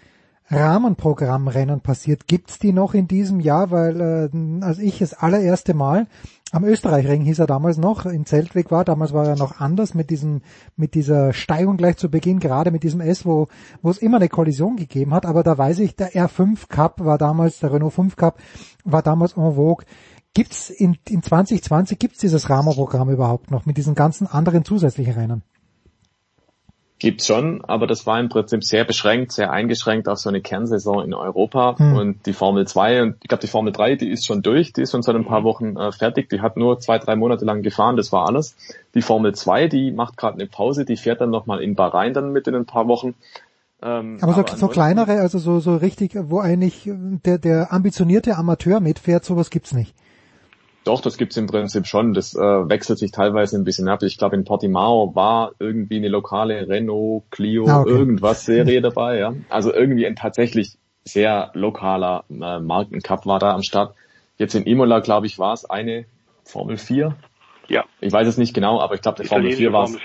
[0.49, 2.27] Rahmenprogrammrennen passiert.
[2.27, 3.71] Gibt's die noch in diesem Jahr?
[3.71, 4.01] Weil
[4.33, 6.07] äh, als ich das allererste Mal
[6.53, 10.11] am Österreichring hieß er damals noch, in Zeltweg war, damals war er noch anders mit
[10.11, 10.43] diesem,
[10.77, 13.49] mit dieser Steigung gleich zu Beginn, gerade mit diesem S, wo,
[13.83, 17.19] wo es immer eine Kollision gegeben hat, aber da weiß ich, der R5 Cup war
[17.19, 18.39] damals, der Renault 5 Cup
[18.85, 19.85] war damals en vogue.
[20.35, 25.43] Gibt's in, in 2020, gibt's dieses Rahmenprogramm überhaupt noch mit diesen ganzen anderen zusätzlichen Rennen?
[26.99, 31.05] Gibt's schon, aber das war im Prinzip sehr beschränkt, sehr eingeschränkt auf so eine Kernsaison
[31.05, 31.79] in Europa.
[31.79, 31.95] Hm.
[31.95, 34.81] Und die Formel 2 und ich glaube die Formel 3, die ist schon durch, die
[34.81, 36.31] ist schon seit ein paar Wochen äh, fertig.
[36.31, 38.57] Die hat nur zwei, drei Monate lang gefahren, das war alles.
[38.95, 42.33] Die Formel 2, die macht gerade eine Pause, die fährt dann nochmal in Bahrain dann
[42.33, 43.15] mit in ein paar Wochen.
[43.83, 46.91] Ähm, aber so, aber so kleinere, also so, so richtig, wo eigentlich
[47.27, 49.95] der, der ambitionierte Amateur mitfährt, sowas gibt's nicht.
[50.87, 52.15] Doch, das gibt's im Prinzip schon.
[52.15, 54.05] Das äh, wechselt sich teilweise ein bisschen ab.
[54.05, 57.91] Ich glaube, in Portimao war irgendwie eine lokale Renault, Clio, ah, okay.
[57.91, 59.19] irgendwas Serie dabei.
[59.19, 63.97] Ja, also irgendwie ein tatsächlich sehr lokaler äh, Markencup war da am Start.
[64.39, 66.05] Jetzt in Imola, glaube ich, war es eine
[66.45, 67.17] Formel 4.
[67.67, 67.85] Ja.
[68.01, 69.99] Ich weiß es nicht genau, aber ich glaube, der Formel 4 war es.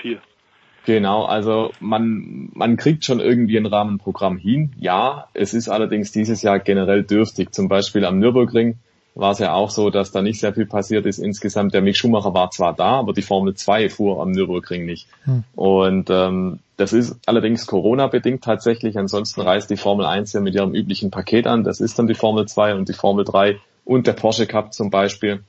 [0.84, 4.72] Genau, also man, man kriegt schon irgendwie ein Rahmenprogramm hin.
[4.78, 7.54] Ja, es ist allerdings dieses Jahr generell dürftig.
[7.54, 8.78] Zum Beispiel am Nürburgring
[9.14, 11.74] war es ja auch so, dass da nicht sehr viel passiert ist insgesamt.
[11.74, 15.06] Der Mick Schumacher war zwar da, aber die Formel 2 fuhr am Nürburgring nicht.
[15.24, 15.44] Hm.
[15.54, 18.96] Und ähm, das ist allerdings Corona-bedingt tatsächlich.
[18.96, 21.62] Ansonsten reist die Formel 1 ja mit ihrem üblichen Paket an.
[21.62, 24.90] Das ist dann die Formel 2 und die Formel 3 und der Porsche Cup zum
[24.90, 25.42] Beispiel.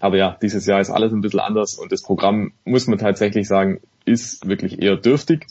[0.00, 3.46] Aber ja, dieses Jahr ist alles ein bisschen anders und das Programm, muss man tatsächlich
[3.46, 5.46] sagen, ist wirklich eher dürftig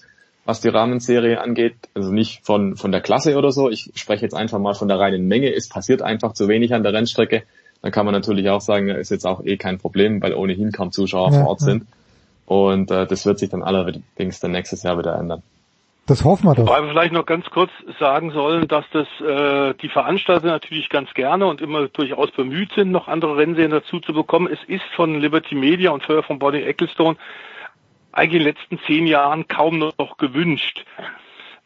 [0.45, 1.75] was die Rahmenserie angeht.
[1.93, 3.69] Also nicht von, von der Klasse oder so.
[3.69, 5.53] Ich spreche jetzt einfach mal von der reinen Menge.
[5.53, 7.43] Es passiert einfach zu wenig an der Rennstrecke.
[7.81, 10.91] Dann kann man natürlich auch sagen, ist jetzt auch eh kein Problem, weil ohnehin kaum
[10.91, 11.65] Zuschauer ja, vor Ort ja.
[11.65, 11.85] sind.
[12.45, 15.43] Und äh, das wird sich dann allerdings dann nächstes Jahr wieder ändern.
[16.05, 16.67] Das hoffen wir doch.
[16.67, 21.13] Wobei wir vielleicht noch ganz kurz sagen sollen, dass das äh, die Veranstalter natürlich ganz
[21.13, 24.49] gerne und immer durchaus bemüht sind, noch andere Rennserien dazu zu bekommen.
[24.51, 27.15] Es ist von Liberty Media und vorher von Bonnie Ecclestone
[28.14, 30.85] eigentlich in den letzten zehn Jahren kaum noch gewünscht.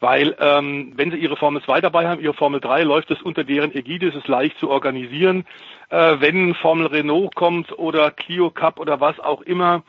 [0.00, 3.42] Weil ähm, wenn sie ihre Formel 2 dabei haben, ihre Formel 3 läuft es unter
[3.42, 5.44] deren Ägide, es ist leicht zu organisieren.
[5.90, 9.82] Äh, wenn Formel Renault kommt oder Clio Cup oder was auch immer,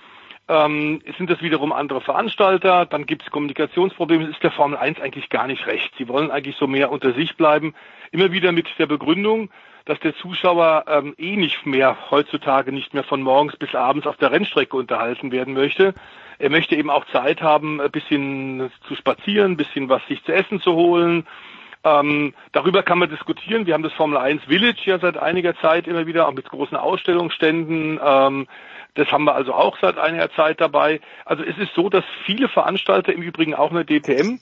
[0.47, 4.99] ähm, sind das wiederum andere Veranstalter, dann gibt es Kommunikationsprobleme, es ist der Formel 1
[4.99, 5.93] eigentlich gar nicht recht.
[5.99, 7.75] Sie wollen eigentlich so mehr unter sich bleiben,
[8.11, 9.51] immer wieder mit der Begründung,
[9.85, 14.17] dass der Zuschauer ähm, eh nicht mehr heutzutage nicht mehr von morgens bis abends auf
[14.17, 15.93] der Rennstrecke unterhalten werden möchte.
[16.39, 20.31] Er möchte eben auch Zeit haben, ein bisschen zu spazieren, ein bisschen was sich zu
[20.31, 21.27] essen zu holen.
[21.83, 23.65] Ähm, darüber kann man diskutieren.
[23.65, 26.77] Wir haben das Formel 1 Village ja seit einiger Zeit immer wieder, auch mit großen
[26.77, 27.99] Ausstellungsständen.
[28.03, 28.47] Ähm,
[28.95, 30.99] das haben wir also auch seit einiger Zeit dabei.
[31.25, 34.39] Also es ist so, dass viele Veranstalter im Übrigen auch eine DTM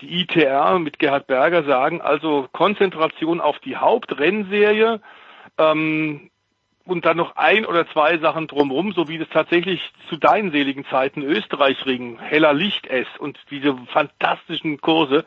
[0.00, 5.00] die ITR mit Gerhard Berger sagen, also Konzentration auf die Hauptrennserie
[5.58, 6.29] ähm,
[6.90, 10.84] und dann noch ein oder zwei Sachen drumherum, so wie das tatsächlich zu deinen seligen
[10.86, 15.24] Zeiten Österreich-Ring, heller Licht S und diese fantastischen Kurse,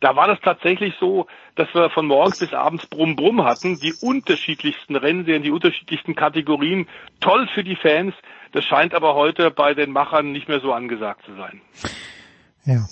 [0.00, 3.94] da war das tatsächlich so, dass wir von morgens bis abends Brumm Brumm hatten, die
[4.02, 6.88] unterschiedlichsten Rennserien, die unterschiedlichsten Kategorien,
[7.20, 8.12] toll für die Fans.
[8.50, 11.60] Das scheint aber heute bei den Machern nicht mehr so angesagt zu sein.
[12.64, 12.84] Ja,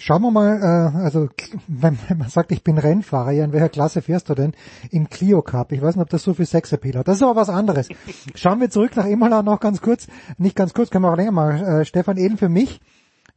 [0.00, 1.28] Schauen wir mal, äh, also
[1.66, 4.52] wenn, man sagt, ich bin Rennfahrer, ja, in welcher Klasse fährst du denn?
[4.90, 5.72] Im Clio Cup.
[5.72, 7.08] Ich weiß nicht, ob das so viel Sexappeal hat.
[7.08, 7.88] Das ist aber was anderes.
[8.34, 10.06] Schauen wir zurück nach Imola noch ganz kurz.
[10.36, 11.80] Nicht ganz kurz, können wir auch länger mal.
[11.80, 12.80] Äh, Stefan Eden für mich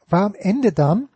[0.09, 1.07] war am Ende dann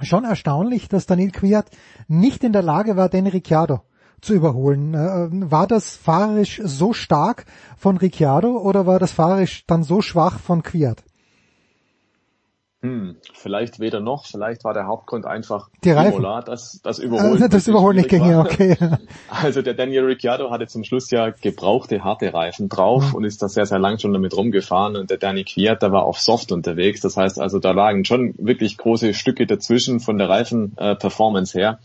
[0.00, 1.66] schon erstaunlich, dass Daniel Quiert
[2.08, 3.82] nicht in der Lage war, den Ricciardo
[4.20, 4.94] zu überholen.
[4.94, 7.44] Äh, war das fahrerisch so stark
[7.76, 11.04] von Ricciardo oder war das fahrerisch dann so schwach von Quiert?
[12.82, 16.14] Hm, vielleicht weder noch, vielleicht war der Hauptgrund einfach die Reifen.
[16.14, 17.34] Imola, das, das Überholen.
[17.34, 18.76] Also das Überholen nicht ging, okay.
[19.30, 23.14] Also der Daniel Ricciardo hatte zum Schluss ja gebrauchte harte Reifen drauf mhm.
[23.14, 26.02] und ist da sehr, sehr lang schon damit rumgefahren und der Danny Kwiat, der war
[26.02, 27.00] auf Soft unterwegs.
[27.00, 31.78] Das heißt also, da lagen schon wirklich große Stücke dazwischen von der Reifen-Performance her.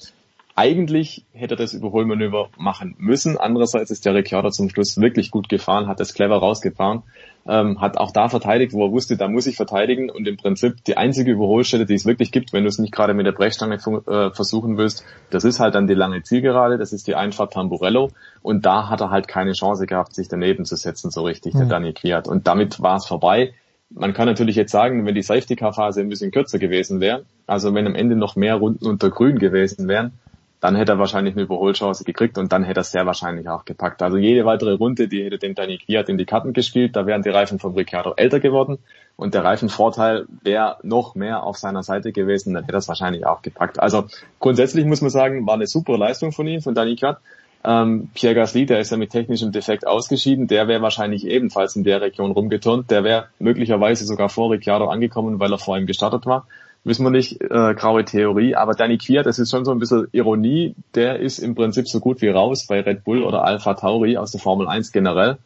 [0.55, 3.37] Eigentlich hätte er das Überholmanöver machen müssen.
[3.37, 7.03] Andererseits ist der Ricciardo zum Schluss wirklich gut gefahren, hat das clever rausgefahren,
[7.47, 10.09] ähm, hat auch da verteidigt, wo er wusste, da muss ich verteidigen.
[10.09, 13.13] Und im Prinzip die einzige Überholstelle, die es wirklich gibt, wenn du es nicht gerade
[13.13, 17.07] mit der Brechstange äh, versuchen willst, das ist halt dann die lange Zielgerade, das ist
[17.07, 18.11] die Einfahrt Tamburello.
[18.41, 21.59] Und da hat er halt keine Chance gehabt, sich daneben zu setzen, so richtig, mhm.
[21.59, 22.27] der Daniel Kwiat.
[22.27, 23.53] Und damit war es vorbei.
[23.89, 27.87] Man kann natürlich jetzt sagen, wenn die Safety-Car-Phase ein bisschen kürzer gewesen wäre, also wenn
[27.87, 30.11] am Ende noch mehr Runden unter Grün gewesen wären,
[30.59, 33.65] dann hätte er wahrscheinlich eine Überholchance gekriegt und dann hätte er es sehr wahrscheinlich auch
[33.65, 34.01] gepackt.
[34.01, 37.21] Also jede weitere Runde, die hätte dem Danny Kwiat in die Karten gespielt, da wären
[37.21, 38.79] die Reifen von Ricciardo älter geworden
[39.15, 43.25] und der Reifenvorteil wäre noch mehr auf seiner Seite gewesen, dann hätte er es wahrscheinlich
[43.25, 43.79] auch gepackt.
[43.79, 44.05] Also
[44.39, 47.19] grundsätzlich muss man sagen, war eine super Leistung von ihm, von Danny Kwiat.
[47.63, 51.83] Ähm, Pierre Gasly, der ist ja mit technischem Defekt ausgeschieden, der wäre wahrscheinlich ebenfalls in
[51.83, 56.25] der Region rumgeturnt, der wäre möglicherweise sogar vor Ricciardo angekommen, weil er vor ihm gestartet
[56.25, 56.47] war
[56.83, 60.07] wissen wir nicht, äh, graue Theorie, aber Danny Kwiat, das ist schon so ein bisschen
[60.11, 64.17] Ironie, der ist im Prinzip so gut wie raus bei Red Bull oder Alpha Tauri
[64.17, 65.37] aus der Formel 1 generell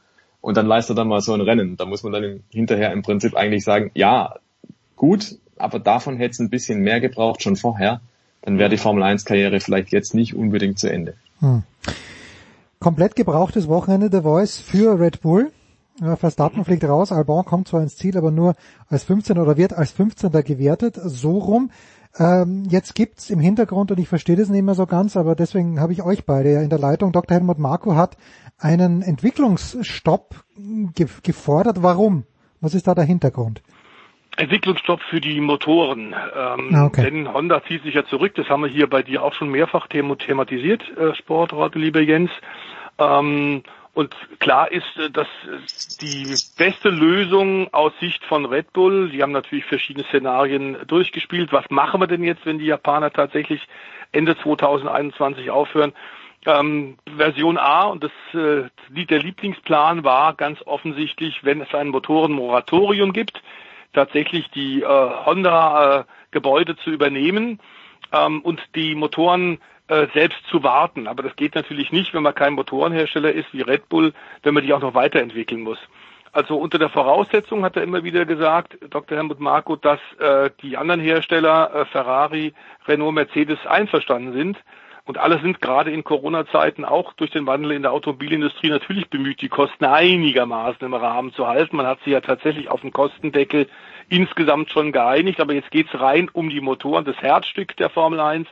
[0.41, 1.77] und dann leistet er mal so ein Rennen.
[1.77, 4.35] Da muss man dann hinterher im Prinzip eigentlich sagen, ja,
[4.95, 8.01] gut, aber davon hätte es ein bisschen mehr gebraucht schon vorher.
[8.41, 11.13] Dann wäre die Formel 1 Karriere vielleicht jetzt nicht unbedingt zu Ende.
[11.39, 11.63] Hm.
[12.79, 15.51] Komplett gebrauchtes Wochenende der Voice für Red Bull.
[16.15, 18.55] Verstappen fliegt raus, Albon kommt zwar ins Ziel, aber nur
[18.87, 20.31] als 15 oder wird als 15.
[20.43, 21.71] gewertet, so rum.
[22.17, 25.79] Ähm, jetzt gibt's im Hintergrund, und ich verstehe das nicht mehr so ganz, aber deswegen
[25.79, 27.11] habe ich euch beide ja in der Leitung.
[27.11, 27.37] Dr.
[27.37, 28.17] Helmut Marko hat
[28.57, 31.83] einen Entwicklungsstopp ge gefordert.
[31.83, 32.25] Warum?
[32.59, 33.61] Was ist da der Hintergrund?
[34.37, 36.13] Entwicklungsstopp für die Motoren.
[36.13, 37.03] Ähm, ah, okay.
[37.03, 38.33] Denn Honda zieht sich ja zurück.
[38.35, 42.31] Das haben wir hier bei dir auch schon mehrfach thematisiert, äh, Sportrat, lieber Jens.
[42.97, 43.63] Ähm,
[43.93, 45.27] und klar ist, äh, dass
[45.99, 51.51] die beste Lösung aus Sicht von Red Bull, die haben natürlich verschiedene Szenarien durchgespielt.
[51.51, 53.67] Was machen wir denn jetzt, wenn die Japaner tatsächlich
[54.11, 55.93] Ende 2021 aufhören?
[56.45, 63.13] Ähm, Version A und das, äh, der Lieblingsplan war ganz offensichtlich, wenn es ein Motorenmoratorium
[63.13, 63.43] gibt,
[63.93, 67.59] tatsächlich die äh, Honda-Gebäude äh, zu übernehmen
[68.11, 69.59] ähm, und die Motoren
[69.91, 71.05] äh, selbst zu warten.
[71.05, 74.63] Aber das geht natürlich nicht, wenn man kein Motorenhersteller ist wie Red Bull, wenn man
[74.63, 75.79] die auch noch weiterentwickeln muss.
[76.31, 79.17] Also unter der Voraussetzung hat er immer wieder gesagt, Dr.
[79.17, 82.53] Helmut Marko, dass äh, die anderen Hersteller, äh, Ferrari,
[82.87, 84.57] Renault, Mercedes einverstanden sind.
[85.03, 89.41] Und alle sind gerade in Corona-Zeiten auch durch den Wandel in der Automobilindustrie natürlich bemüht,
[89.41, 91.75] die Kosten einigermaßen im Rahmen zu halten.
[91.75, 93.67] Man hat sich ja tatsächlich auf den Kostendeckel
[94.07, 98.47] insgesamt schon geeinigt, aber jetzt geht's rein um die Motoren, das Herzstück der Formel 1.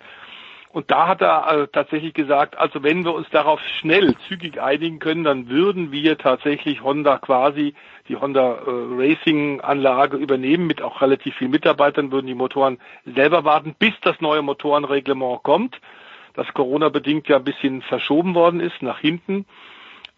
[0.72, 4.99] Und da hat er äh, tatsächlich gesagt, also wenn wir uns darauf schnell, zügig einigen
[4.99, 7.73] können, dann würden wir tatsächlich Honda quasi,
[8.07, 13.43] die Honda äh, Racing Anlage übernehmen mit auch relativ vielen Mitarbeitern, würden die Motoren selber
[13.45, 15.80] warten, bis das neue Motorenreglement kommt,
[16.35, 19.45] das Corona bedingt ja ein bisschen verschoben worden ist nach hinten.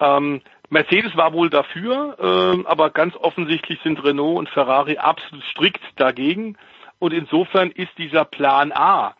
[0.01, 5.81] Ähm, Mercedes war wohl dafür, äh, aber ganz offensichtlich sind Renault und Ferrari absolut strikt
[5.95, 6.57] dagegen.
[6.99, 9.15] Und insofern ist dieser Plan A,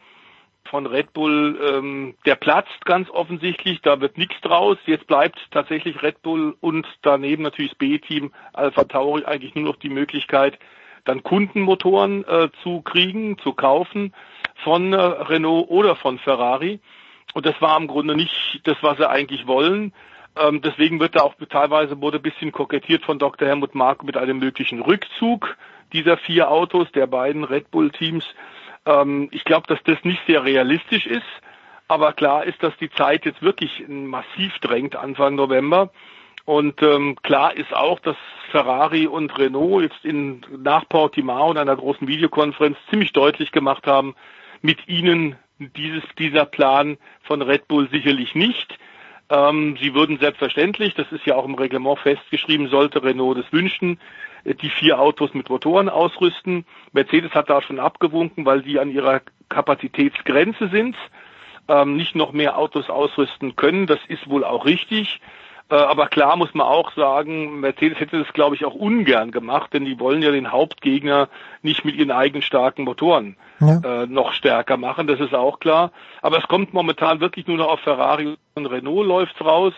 [0.71, 4.77] von Red Bull, ähm, der platzt ganz offensichtlich, da wird nichts draus.
[4.85, 9.75] Jetzt bleibt tatsächlich Red Bull und daneben natürlich das B-Team Alpha Tauri eigentlich nur noch
[9.75, 10.57] die Möglichkeit,
[11.03, 14.13] dann Kundenmotoren äh, zu kriegen, zu kaufen
[14.63, 16.79] von äh, Renault oder von Ferrari.
[17.33, 19.93] Und das war im Grunde nicht das, was sie eigentlich wollen.
[20.39, 23.45] Ähm, deswegen wird da auch teilweise wurde ein bisschen kokettiert von Dr.
[23.45, 25.57] Helmut Mark mit einem möglichen Rückzug
[25.91, 28.23] dieser vier Autos, der beiden Red Bull Teams
[28.85, 31.21] ähm, ich glaube, dass das nicht sehr realistisch ist.
[31.87, 35.91] Aber klar ist, dass die Zeit jetzt wirklich massiv drängt Anfang November.
[36.45, 38.15] Und ähm, klar ist auch, dass
[38.49, 44.15] Ferrari und Renault jetzt in, nach Portimao in einer großen Videokonferenz ziemlich deutlich gemacht haben,
[44.61, 48.77] mit ihnen dieses, dieser Plan von Red Bull sicherlich nicht.
[49.29, 53.99] Ähm, sie würden selbstverständlich, das ist ja auch im Reglement festgeschrieben, sollte Renault das wünschen,
[54.45, 56.65] die vier Autos mit Motoren ausrüsten.
[56.93, 60.95] Mercedes hat da schon abgewunken, weil die an ihrer Kapazitätsgrenze sind,
[61.67, 63.87] ähm, nicht noch mehr Autos ausrüsten können.
[63.87, 65.19] Das ist wohl auch richtig.
[65.71, 69.73] Äh, aber klar muss man auch sagen, Mercedes hätte das, glaube ich, auch ungern gemacht,
[69.73, 71.29] denn die wollen ja den Hauptgegner
[71.61, 74.03] nicht mit ihren eigenen starken Motoren ja.
[74.03, 75.07] äh, noch stärker machen.
[75.07, 75.91] Das ist auch klar.
[76.21, 79.73] Aber es kommt momentan wirklich nur noch auf Ferrari und Renault läuft's raus.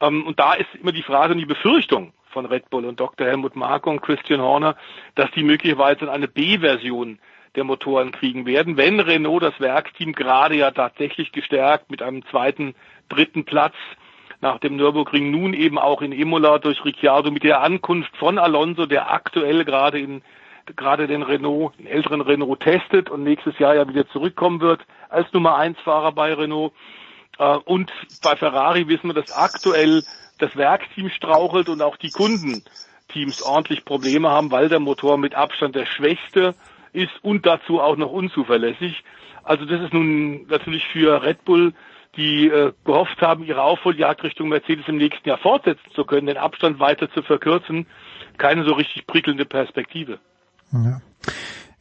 [0.00, 3.26] Ähm, und da ist immer die Frage und die Befürchtung, von Red Bull und Dr.
[3.26, 4.76] Helmut Marko und Christian Horner,
[5.14, 7.18] dass die möglicherweise eine B-Version
[7.56, 12.74] der Motoren kriegen werden, wenn Renault das Werksteam gerade ja tatsächlich gestärkt mit einem zweiten,
[13.08, 13.74] dritten Platz
[14.40, 18.86] nach dem Nürburgring nun eben auch in Imola durch Ricciardo mit der Ankunft von Alonso,
[18.86, 20.22] der aktuell gerade in
[20.76, 25.32] gerade den Renault, den älteren Renault testet und nächstes Jahr ja wieder zurückkommen wird als
[25.32, 26.72] Nummer eins Fahrer bei Renault.
[27.40, 27.90] Äh, und
[28.22, 30.04] bei Ferrari wissen wir, dass aktuell
[30.38, 35.74] das Werkteam strauchelt und auch die Kundenteams ordentlich Probleme haben, weil der Motor mit Abstand
[35.74, 36.54] der schwächste
[36.92, 39.02] ist und dazu auch noch unzuverlässig.
[39.42, 41.72] Also das ist nun natürlich für Red Bull,
[42.16, 46.36] die äh, gehofft haben, ihre Aufholjagd Richtung Mercedes im nächsten Jahr fortsetzen zu können, den
[46.36, 47.86] Abstand weiter zu verkürzen,
[48.36, 50.18] keine so richtig prickelnde Perspektive.
[50.72, 51.00] Ja.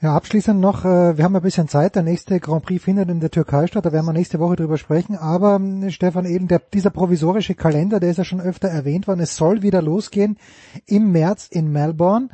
[0.01, 3.19] Ja, abschließend noch, äh, wir haben ein bisschen Zeit, der nächste Grand Prix findet in
[3.19, 6.59] der Türkei statt, da werden wir nächste Woche drüber sprechen, aber ähm, Stefan eben, der,
[6.59, 10.37] dieser provisorische Kalender, der ist ja schon öfter erwähnt worden, es soll wieder losgehen
[10.85, 12.29] im März in Melbourne.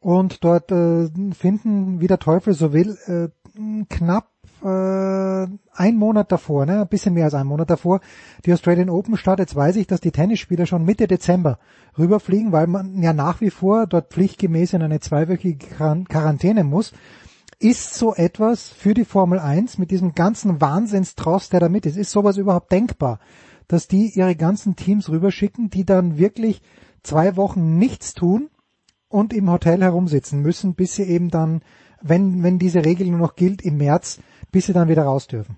[0.00, 3.28] Und dort äh, finden, wie der Teufel so will, äh,
[3.90, 4.31] knapp
[4.62, 8.00] äh, ein Monat davor, ne, ein bisschen mehr als ein Monat davor,
[8.44, 9.38] die Australian Open statt.
[9.38, 11.58] Jetzt weiß ich, dass die Tennisspieler schon Mitte Dezember
[11.98, 16.92] rüberfliegen, weil man ja nach wie vor dort pflichtgemäß in eine zweiwöchige Quarantäne muss.
[17.58, 21.96] Ist so etwas für die Formel 1 mit diesem ganzen Wahnsinnstross, der da mit ist,
[21.96, 23.20] ist sowas überhaupt denkbar,
[23.68, 26.60] dass die ihre ganzen Teams rüberschicken, die dann wirklich
[27.04, 28.50] zwei Wochen nichts tun
[29.08, 31.60] und im Hotel herumsitzen müssen, bis sie eben dann
[32.02, 34.18] wenn, wenn diese Regelung noch gilt im März,
[34.52, 35.56] bis sie dann wieder raus dürfen?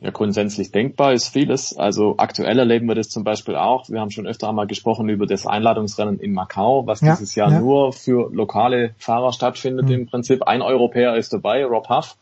[0.00, 1.76] Ja, grundsätzlich denkbar ist vieles.
[1.76, 3.88] Also aktuell erleben wir das zum Beispiel auch.
[3.88, 7.50] Wir haben schon öfter einmal gesprochen über das Einladungsrennen in Macau, was ja, dieses Jahr
[7.50, 7.60] ja.
[7.60, 9.92] nur für lokale Fahrer stattfindet mhm.
[9.92, 10.44] im Prinzip.
[10.44, 12.16] Ein Europäer ist dabei, Rob Huff,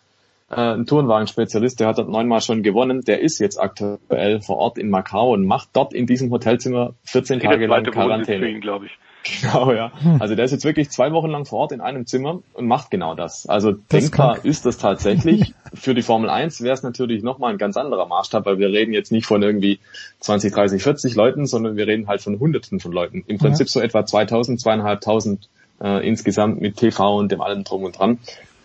[0.51, 3.03] äh, ein Tourenwagenspezialist, der hat dort neunmal schon gewonnen.
[3.03, 7.41] Der ist jetzt aktuell vor Ort in Macau und macht dort in diesem Hotelzimmer 14
[7.41, 8.49] Tage lang Quarantäne.
[8.49, 8.99] Ihn, ich.
[9.41, 9.93] Genau, ja.
[10.01, 10.21] Hm.
[10.21, 12.91] Also der ist jetzt wirklich zwei Wochen lang vor Ort in einem Zimmer und macht
[12.91, 13.47] genau das.
[13.47, 15.55] Also das denkbar ist das tatsächlich.
[15.75, 18.93] Für die Formel 1 wäre es natürlich nochmal ein ganz anderer Maßstab, weil wir reden
[18.93, 19.81] jetzt nicht von irgendwie
[20.21, 23.25] 20, 30, 40 Leuten, sondern wir reden halt von Hunderten von Leuten.
[23.27, 23.73] Im Prinzip ja.
[23.73, 25.49] so etwa 2000, zweieinhalbtausend
[25.81, 28.19] äh, insgesamt mit TV und dem allem drum und dran.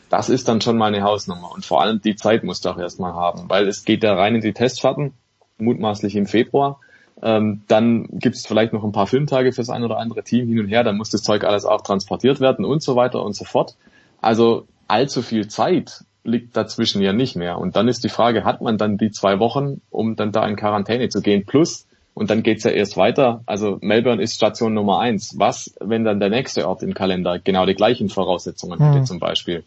[0.09, 1.51] Das ist dann schon mal eine Hausnummer.
[1.53, 4.35] Und vor allem die Zeit musst du auch erstmal haben, weil es geht da rein
[4.35, 5.14] in die Testfahrten,
[5.57, 6.80] mutmaßlich im Februar.
[7.22, 10.59] Ähm, dann gibt es vielleicht noch ein paar Filmtage fürs ein oder andere Team hin
[10.59, 13.45] und her, dann muss das Zeug alles auch transportiert werden und so weiter und so
[13.45, 13.75] fort.
[14.22, 17.58] Also allzu viel Zeit liegt dazwischen ja nicht mehr.
[17.58, 20.56] Und dann ist die Frage, hat man dann die zwei Wochen, um dann da in
[20.56, 21.45] Quarantäne zu gehen?
[21.45, 23.41] Plus, und dann geht's ja erst weiter.
[23.45, 25.35] Also Melbourne ist Station Nummer eins.
[25.38, 28.93] Was, wenn dann der nächste Ort im Kalender genau die gleichen Voraussetzungen mhm.
[28.93, 29.64] hätte zum Beispiel?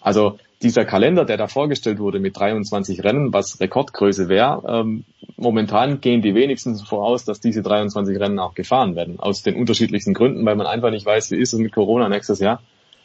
[0.00, 5.04] Also dieser Kalender, der da vorgestellt wurde mit 23 Rennen, was Rekordgröße wäre, ähm,
[5.36, 9.20] momentan gehen die wenigsten voraus, dass diese 23 Rennen auch gefahren werden.
[9.20, 12.40] Aus den unterschiedlichsten Gründen, weil man einfach nicht weiß, wie ist es mit Corona nächstes
[12.40, 12.60] Jahr.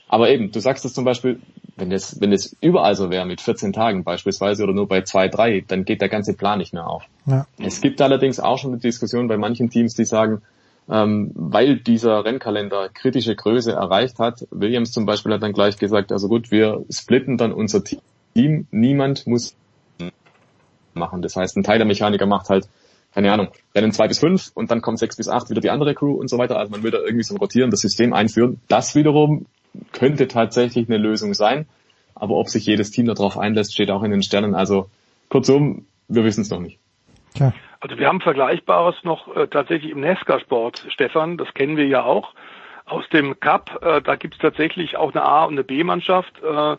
[0.07, 1.39] Aber eben, du sagst es zum Beispiel,
[1.75, 5.27] wenn es wenn es überall so wäre mit 14 Tagen beispielsweise oder nur bei zwei,
[5.27, 7.03] drei, dann geht der ganze Plan nicht mehr auf.
[7.25, 7.47] Ja.
[7.57, 10.41] Es gibt allerdings auch schon eine Diskussion bei manchen Teams, die sagen,
[10.89, 14.47] ähm, weil dieser Rennkalender kritische Größe erreicht hat.
[14.51, 18.67] Williams zum Beispiel hat dann gleich gesagt, also gut, wir splitten dann unser Team.
[18.71, 19.55] Niemand muss
[20.93, 21.21] machen.
[21.21, 22.67] Das heißt, ein Teil der Mechaniker macht halt,
[23.13, 25.93] keine Ahnung, Rennen zwei bis fünf und dann kommt sechs bis acht wieder die andere
[25.93, 26.57] Crew und so weiter.
[26.57, 28.59] Also man will da irgendwie so ein rotierendes System einführen.
[28.67, 29.45] Das wiederum
[29.91, 31.67] könnte tatsächlich eine Lösung sein.
[32.15, 34.55] Aber ob sich jedes Team darauf einlässt, steht auch in den Sternen.
[34.55, 34.89] Also
[35.29, 36.79] kurzum, wir wissen es noch nicht.
[37.33, 37.53] Tja.
[37.83, 42.33] Also wir haben Vergleichbares noch äh, tatsächlich im Nesca-Sport, Stefan, das kennen wir ja auch
[42.85, 43.77] aus dem Cup.
[43.83, 46.31] Äh, da gibt es tatsächlich auch eine A- und eine B-Mannschaft.
[46.41, 46.77] Äh,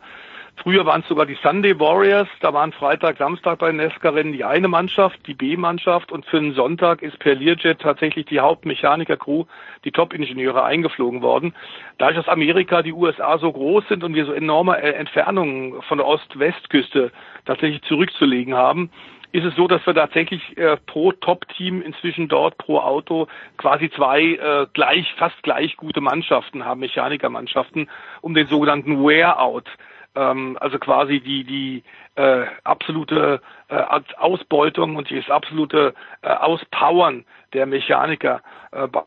[0.56, 4.66] früher waren es sogar die Sunday Warriors, da waren Freitag, Samstag bei Nesca-Rennen die eine
[4.66, 9.44] Mannschaft, die B-Mannschaft und für den Sonntag ist per Learjet tatsächlich die Hauptmechaniker-Crew,
[9.84, 11.54] die Top-Ingenieure eingeflogen worden.
[11.98, 15.98] Dadurch, dass Amerika, die USA so groß sind und wir so enorme äh, Entfernungen von
[15.98, 17.12] der Ost-West-Küste
[17.44, 18.88] tatsächlich zurückzulegen haben,
[19.34, 24.22] ist es so, dass wir tatsächlich äh, pro Top-Team inzwischen dort pro Auto quasi zwei
[24.22, 27.90] äh, gleich, fast gleich gute Mannschaften haben, Mechanikermannschaften,
[28.20, 29.66] um den sogenannten Wear-out,
[30.14, 31.82] ähm, also quasi die, die
[32.14, 33.82] äh, absolute äh,
[34.18, 38.40] Ausbeutung und das absolute äh, Auspowern der Mechaniker
[38.70, 39.02] äh, bei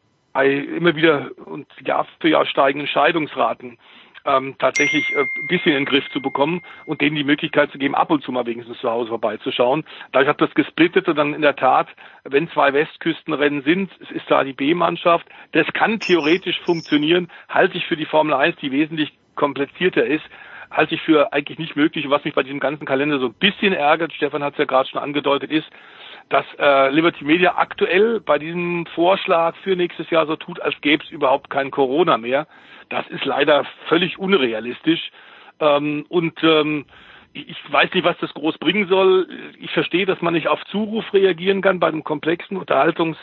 [0.45, 3.79] immer wieder und Jahr für Jahr steigenden Scheidungsraten
[4.27, 7.77] ähm, tatsächlich äh, ein bisschen in den Griff zu bekommen und denen die Möglichkeit zu
[7.77, 9.85] geben, ab und zu mal wenigstens zu Hause vorbeizuschauen.
[10.11, 11.87] Dadurch hat das gesplittet und dann in der Tat,
[12.23, 15.25] wenn zwei Westküstenrennen sind, es ist da die B-Mannschaft.
[15.53, 20.25] Das kann theoretisch funktionieren, halte ich für die Formel 1, die wesentlich komplizierter ist,
[20.69, 22.05] halte ich für eigentlich nicht möglich.
[22.05, 24.65] Und was mich bei diesem ganzen Kalender so ein bisschen ärgert, Stefan hat es ja
[24.65, 25.67] gerade schon angedeutet, ist,
[26.29, 31.03] dass äh, Liberty Media aktuell bei diesem Vorschlag für nächstes Jahr so tut, als gäbe
[31.03, 32.47] es überhaupt kein Corona mehr.
[32.89, 35.11] Das ist leider völlig unrealistisch.
[35.59, 36.85] Ähm, und ähm,
[37.33, 39.27] ich weiß nicht, was das groß bringen soll.
[39.59, 43.17] Ich verstehe, dass man nicht auf Zuruf reagieren kann bei einem komplexen Unterhaltungs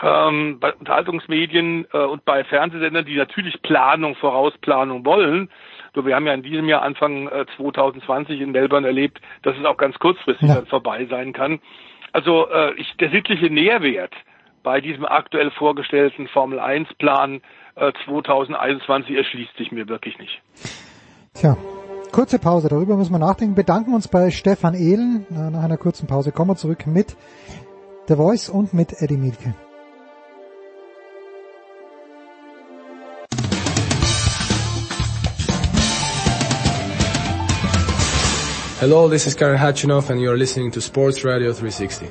[0.00, 5.50] ähm, bei Unterhaltungsmedien äh, und bei Fernsehsendern, die natürlich Planung, Vorausplanung wollen.
[5.94, 9.64] Nur wir haben ja in diesem Jahr Anfang äh, 2020 in Melbourne erlebt, dass es
[9.64, 10.56] auch ganz kurzfristig ja.
[10.56, 11.60] dann vorbei sein kann.
[12.12, 14.12] Also äh, ich, der sittliche Nährwert
[14.62, 17.40] bei diesem aktuell vorgestellten Formel 1 Plan
[17.76, 20.40] 2021 äh, erschließt sich mir wirklich nicht.
[21.34, 21.56] Tja,
[22.12, 23.54] kurze Pause, darüber müssen wir nachdenken.
[23.54, 25.26] Bedanken uns bei Stefan Ehlen.
[25.30, 27.16] Nach einer kurzen Pause kommen wir zurück mit
[28.08, 29.54] The Voice und mit Eddie Mielke.
[38.82, 42.08] Hello, this is Karen Hatchinoff and you're listening to Sports Radio 360.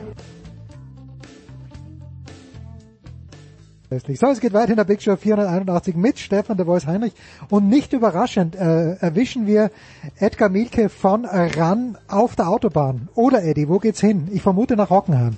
[4.16, 7.12] So, es geht weiter in der Big Show 481 mit Stefan der Voice Heinrich
[7.50, 9.70] und nicht überraschend äh, erwischen wir
[10.18, 13.10] Edgar Mielke von RAN auf der Autobahn.
[13.16, 14.30] Oder Eddie, wo geht's hin?
[14.32, 15.36] Ich vermute nach Hockenheim.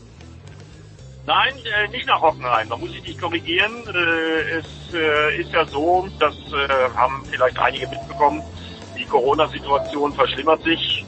[1.26, 2.70] Nein, äh, nicht nach Hockenheim.
[2.70, 3.72] Da muss ich dich korrigieren.
[3.88, 8.44] Äh, es äh, ist ja so, das äh, haben vielleicht einige mitbekommen,
[8.96, 11.04] die Corona-Situation verschlimmert sich.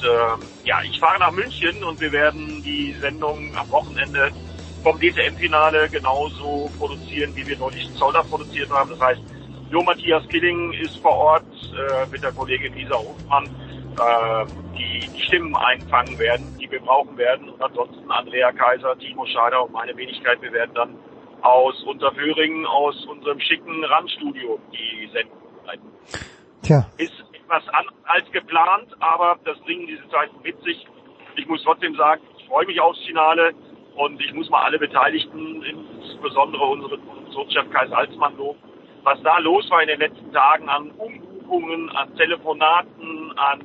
[0.00, 4.30] Und, äh, ja, ich fahre nach München und wir werden die Sendung am Wochenende
[4.82, 8.90] vom DTM-Finale genauso produzieren, wie wir neulich in Zolder produziert haben.
[8.90, 9.20] Das heißt,
[9.70, 14.46] Jo Matthias Killing ist vor Ort äh, mit der Kollegin Lisa Hofmann, äh,
[14.76, 17.48] die die Stimmen einfangen werden, die wir brauchen werden.
[17.50, 20.96] Und ansonsten Andrea Kaiser, Timo Scheider und meine Wenigkeit, wir werden dann
[21.42, 25.88] aus Unterföhringen, aus unserem schicken Randstudio die Sendung leiten.
[26.62, 26.86] Tja.
[26.98, 30.86] Ist etwas anders als geplant, aber das bringen diese Zeiten mit sich.
[31.36, 33.52] Ich muss trotzdem sagen, ich freue mich aufs Finale
[33.96, 37.86] und ich muss mal alle Beteiligten, insbesondere unseren Konsortschef Kai
[38.36, 38.58] loben,
[39.02, 43.64] was da los war in den letzten Tagen an Umbuchungen, an Telefonaten, an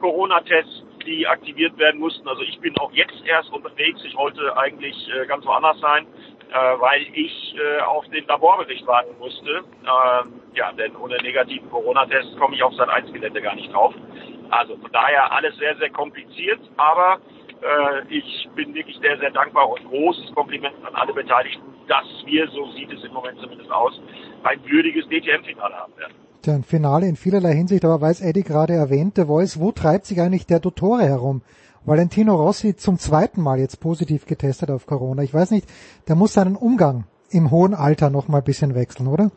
[0.00, 2.28] Corona-Tests, die aktiviert werden mussten.
[2.28, 4.00] Also ich bin auch jetzt erst unterwegs.
[4.04, 6.06] Ich wollte eigentlich äh, ganz woanders sein
[6.50, 9.64] äh, weil ich äh, auf den Laborbericht warten musste.
[9.82, 13.94] Ähm, ja, denn ohne negativen Corona-Test komme ich auf Sat 1 Gelände gar nicht drauf.
[14.50, 17.18] Also von daher alles sehr, sehr kompliziert, aber
[17.60, 22.48] äh, ich bin wirklich sehr, sehr dankbar und großes Kompliment an alle Beteiligten, dass wir,
[22.48, 24.00] so sieht es im Moment zumindest aus,
[24.44, 26.14] ein würdiges DTM-Finale haben werden.
[26.42, 30.06] Tja, ein Finale in vielerlei Hinsicht, aber weil es Eddie gerade erwähnte, Voice, wo treibt
[30.06, 31.42] sich eigentlich der Dottore herum?
[31.86, 35.22] Valentino Rossi zum zweiten Mal jetzt positiv getestet auf Corona.
[35.22, 35.68] Ich weiß nicht,
[36.08, 39.30] der muss seinen Umgang im hohen Alter noch mal ein bisschen wechseln, oder?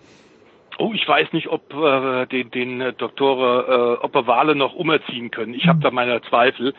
[0.79, 4.73] Oh, ich weiß nicht, ob äh, den, den äh, Doktor, äh, ob er Wale noch
[4.73, 5.53] umerziehen können.
[5.53, 5.69] Ich mhm.
[5.69, 6.73] habe da meine Zweifel.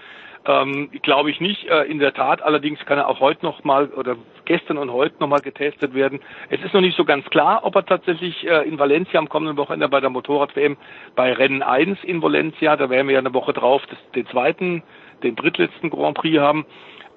[0.45, 1.69] Ähm, Glaube ich nicht.
[1.69, 4.17] Äh, in der Tat, allerdings kann er auch heute noch mal oder
[4.47, 6.19] gestern und heute noch mal getestet werden.
[6.49, 9.57] Es ist noch nicht so ganz klar, ob er tatsächlich äh, in Valencia am kommenden
[9.57, 10.77] Wochenende bei der Motorrad-WM
[11.15, 14.83] bei Rennen 1 in Valencia, da wären wir ja eine Woche drauf, das, den zweiten
[15.23, 16.67] den drittletzten Grand Prix haben.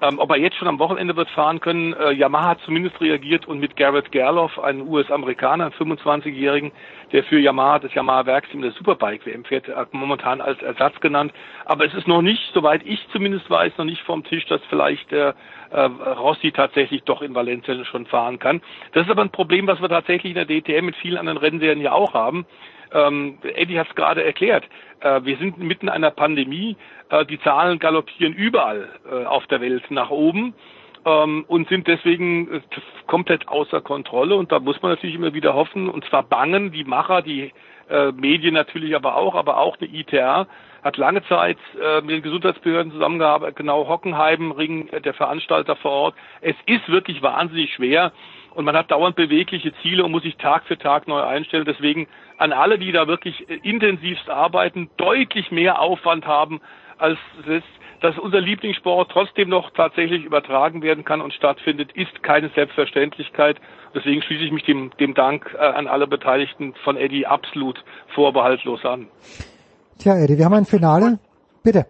[0.03, 3.47] Ähm, ob er jetzt schon am Wochenende wird fahren können, äh, Yamaha hat zumindest reagiert
[3.47, 6.73] und mit Garrett Gerloff, einem US-Amerikaner, 25-Jährigen,
[7.13, 11.31] der für Yamaha, das Yamaha-Werksteam der Superbike-WM fährt, momentan als Ersatz genannt.
[11.63, 15.09] Aber es ist noch nicht, soweit ich zumindest weiß, noch nicht vom Tisch, dass vielleicht
[15.11, 15.35] der
[15.71, 18.61] äh, Rossi tatsächlich doch in Valencia schon fahren kann.
[18.91, 21.79] Das ist aber ein Problem, was wir tatsächlich in der DTM mit vielen anderen Rennserien
[21.79, 22.45] ja auch haben.
[22.93, 24.65] Ähm, Eddie hat es gerade erklärt.
[24.99, 26.77] Äh, wir sind mitten in einer Pandemie.
[27.09, 30.53] Äh, die Zahlen galoppieren überall äh, auf der Welt nach oben
[31.05, 32.61] ähm, und sind deswegen äh,
[33.07, 34.35] komplett außer Kontrolle.
[34.35, 37.51] Und da muss man natürlich immer wieder hoffen, und zwar bangen die Macher, die
[37.89, 40.47] äh, Medien natürlich aber auch, aber auch eine ITR
[40.83, 46.15] hat lange Zeit äh, mit den Gesundheitsbehörden zusammengearbeitet, genau Hockenheim, Ring, der Veranstalter vor Ort.
[46.41, 48.11] Es ist wirklich wahnsinnig schwer
[48.53, 51.65] und man hat dauernd bewegliche Ziele und muss sich Tag für Tag neu einstellen.
[51.65, 56.61] Deswegen an alle, die da wirklich äh, intensivst arbeiten, deutlich mehr Aufwand haben,
[56.97, 57.63] als es
[58.03, 63.61] dass unser Lieblingssport trotzdem noch tatsächlich übertragen werden kann und stattfindet, ist keine Selbstverständlichkeit.
[63.95, 67.81] Deswegen schließe ich mich dem, dem Dank äh, an alle Beteiligten von Eddie absolut
[68.13, 69.07] vorbehaltlos an.
[69.99, 71.17] Tja, Eddie, wir haben ein Finale.
[71.63, 71.85] Bitte.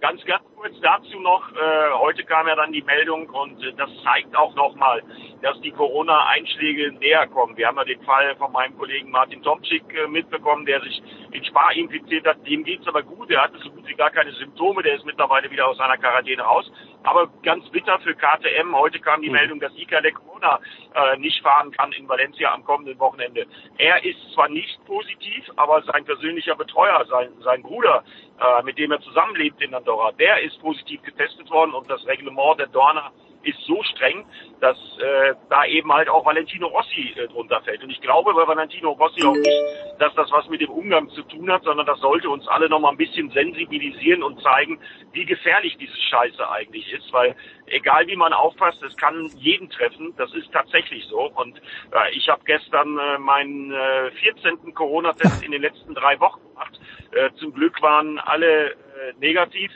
[0.00, 1.52] Ganz, ganz kurz dazu noch.
[1.52, 5.02] Äh, heute kam ja dann die Meldung und äh, das zeigt auch nochmal,
[5.40, 7.56] dass die Corona-Einschläge näher kommen.
[7.56, 11.44] Wir haben ja den Fall von meinem Kollegen Martin Tomczyk äh, mitbekommen, der sich in
[11.44, 12.44] Spa infiziert hat.
[12.46, 13.30] Dem geht's aber gut.
[13.30, 14.82] Er hatte so gut wie gar keine Symptome.
[14.82, 16.70] Der ist mittlerweile wieder aus seiner Quarantäne raus.
[17.04, 18.74] Aber ganz bitter für KTM.
[18.74, 19.34] Heute kam die mhm.
[19.34, 20.58] Meldung, dass Ika Lecona
[20.94, 23.46] äh, nicht fahren kann in Valencia am kommenden Wochenende.
[23.76, 28.02] Er ist zwar nicht positiv, aber sein persönlicher Betreuer, sein, sein Bruder,
[28.40, 32.58] äh, mit dem er zusammenlebt in Andorra, der ist positiv getestet worden und das Reglement
[32.58, 33.12] der Dorna
[33.42, 34.26] ist so streng,
[34.60, 37.82] dass äh, da eben halt auch Valentino Rossi äh, drunter fällt.
[37.82, 39.62] Und ich glaube bei Valentino Rossi auch nicht,
[39.98, 42.80] dass das was mit dem Umgang zu tun hat, sondern das sollte uns alle noch
[42.80, 44.80] mal ein bisschen sensibilisieren und zeigen,
[45.12, 47.36] wie gefährlich diese Scheiße eigentlich ist, weil
[47.66, 50.14] egal wie man aufpasst, es kann jeden treffen.
[50.16, 51.30] Das ist tatsächlich so.
[51.30, 51.58] Und
[51.92, 54.74] äh, ich habe gestern äh, meinen äh, 14.
[54.74, 56.80] Corona-Test in den letzten drei Wochen gemacht.
[57.12, 58.74] Äh, zum Glück waren alle äh,
[59.20, 59.70] negativ.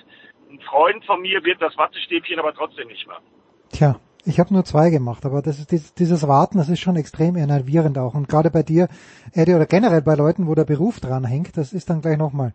[0.52, 3.24] Ein Freund von mir wird das Wattestäbchen aber trotzdem nicht machen.
[3.70, 7.36] Tja, ich habe nur zwei gemacht, aber das ist dieses, Warten, das ist schon extrem
[7.36, 8.14] enervierend auch.
[8.14, 8.88] Und gerade bei dir,
[9.32, 12.52] Eddie, oder generell bei Leuten, wo der Beruf dran hängt, das ist dann gleich nochmal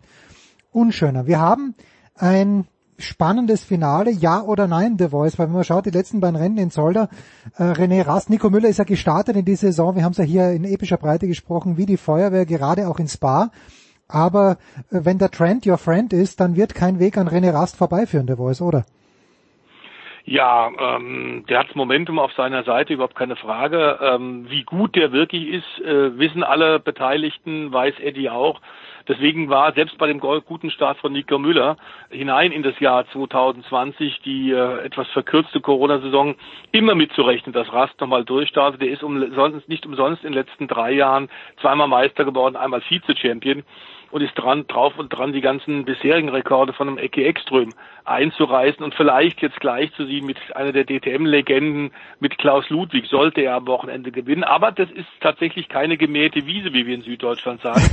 [0.72, 1.26] unschöner.
[1.26, 1.74] Wir haben
[2.14, 2.68] ein
[3.00, 6.58] spannendes Finale, ja oder nein, The Voice, weil wenn man schaut, die letzten beiden Rennen
[6.60, 7.10] in Zolder,
[7.58, 10.24] äh, René Rast, Nico Müller ist ja gestartet in die Saison, wir haben es ja
[10.24, 13.50] hier in epischer Breite gesprochen, wie die Feuerwehr, gerade auch in Spa,
[14.08, 14.58] aber
[14.92, 18.28] äh, wenn der Trend your friend ist, dann wird kein Weg an René Rast vorbeiführen,
[18.28, 18.86] The Voice, oder?
[20.30, 23.98] Ja, ähm, der hat Momentum auf seiner Seite, überhaupt keine Frage.
[24.02, 28.60] Ähm, wie gut der wirklich ist, äh, wissen alle Beteiligten, weiß Eddie auch.
[29.08, 31.78] Deswegen war selbst bei dem guten Start von Nico Müller
[32.10, 36.36] hinein in das Jahr 2020 die äh, etwas verkürzte Corona-Saison
[36.74, 38.82] immer mitzurechnen, dass Rast nochmal durchstartet.
[38.82, 41.30] Der ist umsonst, nicht umsonst in den letzten drei Jahren
[41.62, 43.64] zweimal Meister geworden, einmal Vize-Champion.
[44.12, 47.74] Und ist dran, drauf und dran, die ganzen bisherigen Rekorde von einem Ecke Ekström
[48.06, 53.42] einzureißen und vielleicht jetzt gleich zu sie mit einer der DTM-Legenden, mit Klaus Ludwig, sollte
[53.42, 54.44] er am Wochenende gewinnen.
[54.44, 57.82] Aber das ist tatsächlich keine gemähte Wiese, wie wir in Süddeutschland sagen.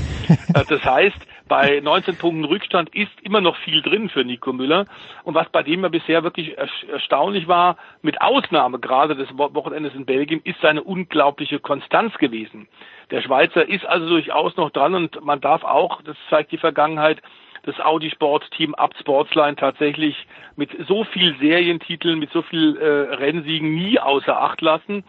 [0.55, 1.17] Äh, das heißt,
[1.49, 4.87] bei 19 Punkten Rückstand ist immer noch viel drin für Nico Müller.
[5.25, 10.07] Und was bei dem ja bisher wirklich erstaunlich war, mit Ausnahme gerade des Wochenendes in
[10.07, 12.69] Belgien, ist seine unglaubliche Konstanz gewesen.
[13.11, 17.21] Der Schweizer ist also durchaus noch dran und man darf auch, das zeigt die Vergangenheit,
[17.65, 20.27] das Audi Sport Team Up Sportsline tatsächlich
[20.57, 25.05] mit so viel Serientiteln, mit so viel äh, Rennsiegen nie außer Acht lassen.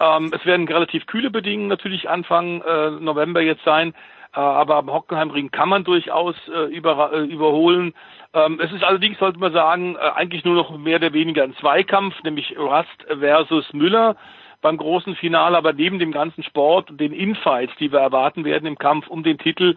[0.00, 3.94] Ähm, es werden relativ kühle Bedingungen natürlich Anfang äh, November jetzt sein,
[4.34, 7.94] äh, aber am Hockenheimring kann man durchaus äh, über, äh, überholen.
[8.34, 11.54] Ähm, es ist allerdings, sollte man sagen, äh, eigentlich nur noch mehr oder weniger ein
[11.56, 14.16] Zweikampf, nämlich Rust versus Müller
[14.62, 18.66] beim großen Finale, aber neben dem ganzen Sport und den Infights, die wir erwarten werden
[18.66, 19.76] im Kampf um den Titel,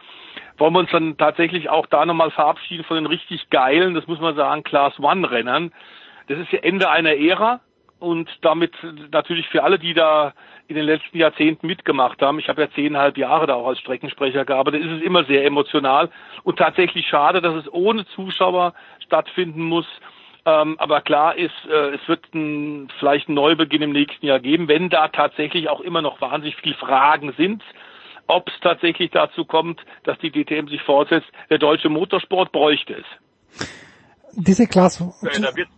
[0.58, 4.22] wollen wir uns dann tatsächlich auch da nochmal verabschieden von den richtig geilen, das muss
[4.22, 5.74] man sagen, Class One Rennern.
[6.28, 7.60] Das ist ja Ende einer Ära
[8.00, 8.74] und damit
[9.12, 10.34] natürlich für alle, die da
[10.68, 12.40] in den letzten Jahrzehnten mitgemacht haben.
[12.40, 14.84] Ich habe ja zehneinhalb Jahre da auch als Streckensprecher gearbeitet.
[14.84, 16.10] ist es immer sehr emotional
[16.44, 19.88] und tatsächlich schade, dass es ohne Zuschauer stattfinden muss.
[20.46, 24.68] Ähm, aber klar ist, äh, es wird ein, vielleicht einen Neubeginn im nächsten Jahr geben,
[24.68, 27.64] wenn da tatsächlich auch immer noch wahnsinnig viele Fragen sind
[28.28, 31.28] ob es tatsächlich dazu kommt, dass die DTM sich fortsetzt.
[31.50, 33.68] Der deutsche Motorsport bräuchte es.
[34.34, 35.14] Diese Klasse.
[35.22, 35.70] Äh, da wird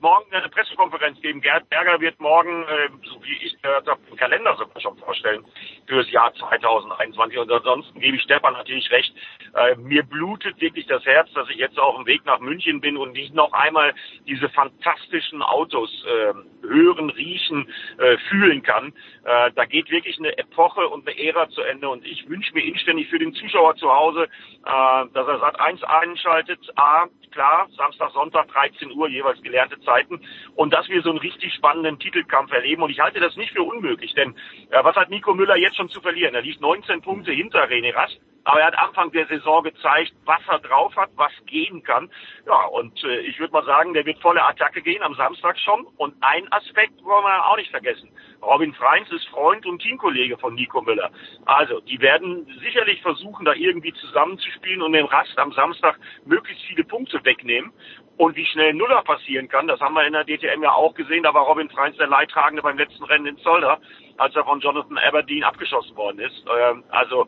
[0.00, 1.40] morgen eine Pressekonferenz geben.
[1.40, 5.44] Gerd Berger wird morgen, äh, so wie ich gehört habe, den Kalender sogar schon vorstellen
[5.86, 7.38] für das Jahr 2021.
[7.38, 9.14] Und ansonsten gebe ich Stefan natürlich recht.
[9.54, 12.96] Äh, mir blutet wirklich das Herz, dass ich jetzt auf dem Weg nach München bin
[12.96, 13.94] und nicht noch einmal
[14.26, 18.92] diese fantastischen Autos äh, hören, riechen, äh, fühlen kann.
[19.24, 21.88] Äh, da geht wirklich eine Epoche und eine Ära zu Ende.
[21.88, 25.82] Und ich wünsche mir inständig für den Zuschauer zu Hause, äh, dass er Sat 1
[25.84, 26.60] einschaltet.
[26.76, 30.20] A, klar, Samstag, Sonntag, 13 Uhr, jeweils gelernte Zeiten.
[30.54, 32.82] Und dass wir so einen richtig spannenden Titelkampf erleben.
[32.82, 34.34] Und ich halte das nicht für unmöglich, denn
[34.70, 36.34] äh, was hat Nico Müller jetzt schon zu verlieren?
[36.34, 38.20] Er liegt 19 Punkte hinter René Rast.
[38.44, 42.10] Aber er hat Anfang der Saison gezeigt, was er drauf hat, was gehen kann.
[42.46, 45.86] Ja, und äh, ich würde mal sagen, der wird volle Attacke gehen am Samstag schon.
[45.96, 48.10] Und ein Aspekt wollen wir auch nicht vergessen.
[48.42, 51.10] Robin Freins ist Freund und Teamkollege von Nico Müller.
[51.44, 56.84] Also, die werden sicherlich versuchen, da irgendwie zusammenzuspielen und dem Rast am Samstag möglichst viele
[56.84, 57.72] Punkte wegnehmen.
[58.16, 61.22] Und wie schnell Nuller passieren kann, das haben wir in der DTM ja auch gesehen.
[61.22, 63.80] Da war Robin Freins der Leidtragende beim letzten Rennen in Zolder,
[64.18, 66.44] als er von Jonathan Aberdeen abgeschossen worden ist.
[66.54, 67.26] Ähm, also,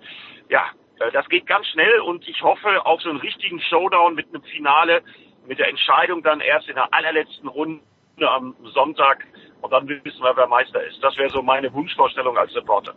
[0.50, 0.66] ja,
[1.10, 5.02] das geht ganz schnell und ich hoffe auf so einen richtigen Showdown mit einem Finale,
[5.46, 7.82] mit der Entscheidung dann erst in der allerletzten Runde
[8.20, 9.26] am Sonntag
[9.60, 11.02] und dann wissen wir, wer Meister ist.
[11.02, 12.94] Das wäre so meine Wunschvorstellung als Reporter.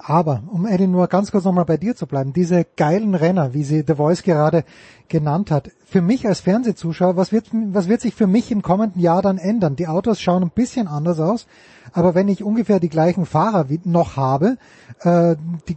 [0.00, 3.64] Aber, um Eddie nur ganz kurz nochmal bei dir zu bleiben, diese geilen Renner, wie
[3.64, 4.64] sie The Voice gerade
[5.08, 9.02] genannt hat, für mich als Fernsehzuschauer, was wird, was wird sich für mich im kommenden
[9.02, 9.74] Jahr dann ändern?
[9.74, 11.48] Die Autos schauen ein bisschen anders aus,
[11.92, 14.56] aber wenn ich ungefähr die gleichen Fahrer wie noch habe,
[15.00, 15.34] äh,
[15.68, 15.76] die,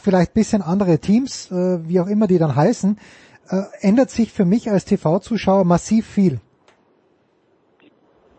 [0.00, 2.96] vielleicht bisschen andere Teams, äh, wie auch immer die dann heißen,
[3.50, 6.40] äh, ändert sich für mich als TV-Zuschauer massiv viel.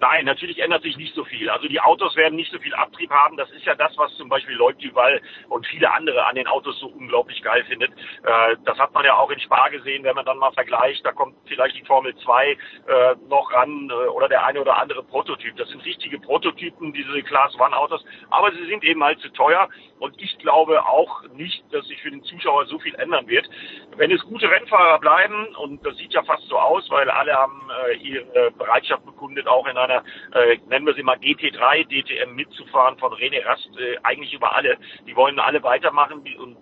[0.01, 1.49] Nein, natürlich ändert sich nicht so viel.
[1.49, 3.35] Also die Autos werden nicht so viel Abtrieb haben.
[3.35, 6.79] Das ist ja das, was zum Beispiel Lloyd Duval und viele andere an den Autos
[6.79, 7.91] so unglaublich geil findet.
[7.91, 11.05] Äh, das hat man ja auch in Spa gesehen, wenn man dann mal vergleicht.
[11.05, 12.55] Da kommt vielleicht die Formel 2 äh,
[13.27, 15.57] noch ran äh, oder der eine oder andere Prototyp.
[15.57, 18.03] Das sind richtige Prototypen, diese Class One Autos.
[18.29, 19.67] Aber sie sind eben halt zu teuer.
[19.99, 23.49] Und ich glaube auch nicht, dass sich für den Zuschauer so viel ändern wird.
[23.97, 27.69] Wenn es gute Rennfahrer bleiben, und das sieht ja fast so aus, weil alle haben
[27.87, 30.03] äh, ihre Bereitschaft bekundet, auch in einer,
[30.33, 34.77] äh, nennen wir sie mal GT3, DTM mitzufahren von René Rast, äh, eigentlich über alle.
[35.05, 36.57] Die wollen alle weitermachen und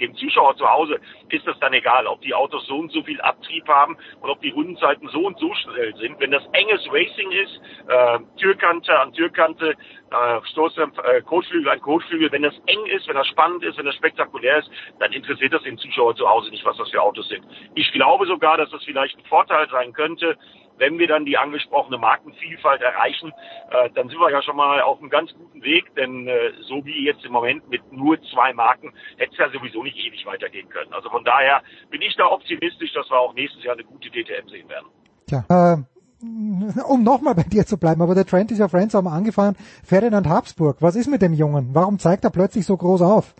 [0.00, 1.00] dem Zuschauer zu Hause
[1.30, 4.40] ist das dann egal, ob die Autos so und so viel Abtrieb haben und ob
[4.40, 6.18] die Rundenzeiten so und so schnell sind.
[6.20, 9.70] Wenn das enges Racing ist, äh, Türkante an Türkante,
[10.10, 13.86] äh, Stoßdämpf, äh, Kotflügel an Kotflügel, wenn das eng ist, wenn das spannend ist, wenn
[13.86, 17.28] das spektakulär ist, dann interessiert das den Zuschauer zu Hause nicht, was das für Autos
[17.28, 17.44] sind.
[17.74, 20.36] Ich glaube sogar, dass das vielleicht ein Vorteil sein könnte,
[20.78, 23.32] wenn wir dann die angesprochene Markenvielfalt erreichen,
[23.70, 26.84] äh, dann sind wir ja schon mal auf einem ganz guten Weg, denn äh, so
[26.84, 30.68] wie jetzt im Moment mit nur zwei Marken hätte es ja sowieso nicht ewig weitergehen
[30.68, 30.92] können.
[30.92, 34.48] Also von daher bin ich da optimistisch, dass wir auch nächstes Jahr eine gute DTM
[34.48, 34.86] sehen werden.
[35.26, 35.76] Tja, äh,
[36.88, 40.28] um nochmal bei dir zu bleiben, aber der Trend ist ja Friends haben angefahren, Ferdinand
[40.28, 41.70] Habsburg, was ist mit dem Jungen?
[41.74, 43.34] Warum zeigt er plötzlich so groß auf?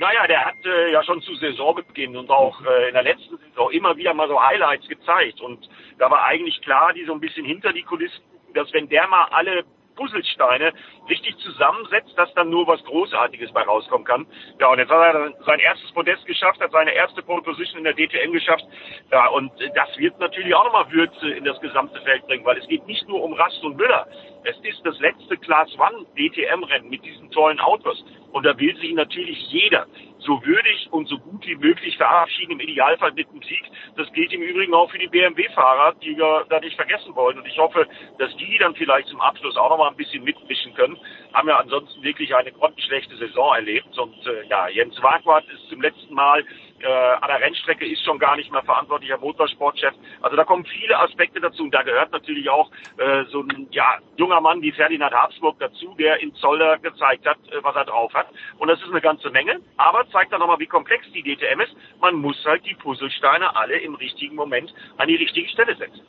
[0.00, 3.70] Naja, der hat äh, ja schon zu Saisonbeginn und auch äh, in der letzten Saison
[3.70, 5.42] immer wieder mal so Highlights gezeigt.
[5.42, 9.06] Und da war eigentlich klar, die so ein bisschen hinter die Kulissen, dass wenn der
[9.08, 9.62] mal alle
[9.96, 10.72] Puzzlesteine
[11.10, 14.26] richtig zusammensetzt, dass dann nur was Großartiges bei rauskommen kann.
[14.58, 17.84] Ja, und jetzt hat er sein erstes Podest geschafft, hat seine erste Pole Position in
[17.84, 18.64] der DTM geschafft.
[19.12, 22.66] Ja, und das wird natürlich auch nochmal Würze in das gesamte Feld bringen, weil es
[22.68, 24.06] geht nicht nur um Rast und Müller.
[24.44, 28.02] Es ist das letzte Class One DTM-Rennen mit diesen tollen Autos.
[28.32, 29.86] Und da will sich natürlich jeder
[30.18, 33.62] so würdig und so gut wie möglich verabschieden, im Idealfall mit einem Sieg.
[33.96, 37.38] Das gilt im Übrigen auch für die BMW-Fahrer, die wir da nicht vergessen wollen.
[37.38, 37.86] Und ich hoffe,
[38.18, 40.98] dass die dann vielleicht zum Abschluss auch noch mal ein bisschen mitmischen können.
[41.32, 43.98] Haben ja ansonsten wirklich eine grottenschlechte Saison erlebt.
[43.98, 46.44] Und äh, ja, Jens Wagwart ist zum letzten Mal
[46.82, 49.94] äh, an der Rennstrecke ist schon gar nicht mehr verantwortlicher Motorsportchef.
[50.22, 53.98] Also da kommen viele Aspekte dazu und da gehört natürlich auch äh, so ein ja,
[54.16, 58.12] junger Mann wie Ferdinand Habsburg dazu, der in Zoller gezeigt hat, äh, was er drauf
[58.14, 58.26] hat.
[58.58, 61.74] Und das ist eine ganze Menge, aber zeigt dann nochmal, wie komplex die DTM ist.
[62.00, 66.02] Man muss halt die Puzzlesteine alle im richtigen Moment an die richtige Stelle setzen.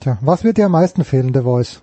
[0.00, 1.82] Tja, was wird dir am meisten fehlen, der Voice?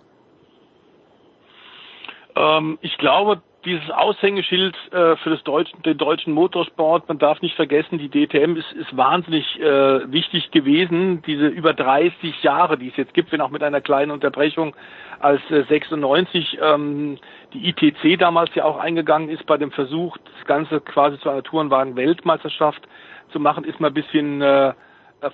[2.36, 7.56] Ähm, ich glaube, dieses Aushängeschild äh, für das deutschen, den deutschen Motorsport, man darf nicht
[7.56, 11.22] vergessen, die DTM ist, ist wahnsinnig äh, wichtig gewesen.
[11.24, 14.76] Diese über 30 Jahre, die es jetzt gibt, wenn auch mit einer kleinen Unterbrechung
[15.19, 17.18] als äh, 96 ähm,
[17.53, 21.44] die ITC damals ja auch eingegangen ist bei dem Versuch, das Ganze quasi zu einer
[21.44, 22.88] Tourenwagen-Weltmeisterschaft
[23.32, 24.74] zu machen, ist man ein bisschen äh,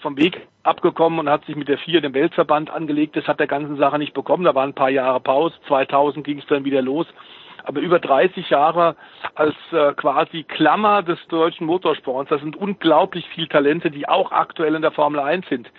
[0.02, 3.18] vom Weg abgekommen und hat sich mit der vier dem Weltverband angelegt.
[3.18, 4.46] Das hat der ganzen Sache nicht bekommen.
[4.46, 5.56] Da waren ein paar Jahre Pause.
[5.68, 7.06] 2000 ging es dann wieder los
[7.64, 8.96] aber über 30 Jahre
[9.36, 12.30] als äh, quasi Klammer des deutschen Motorsports.
[12.30, 15.72] Das sind unglaublich viele Talente, die auch aktuell in der Formel 1 sind.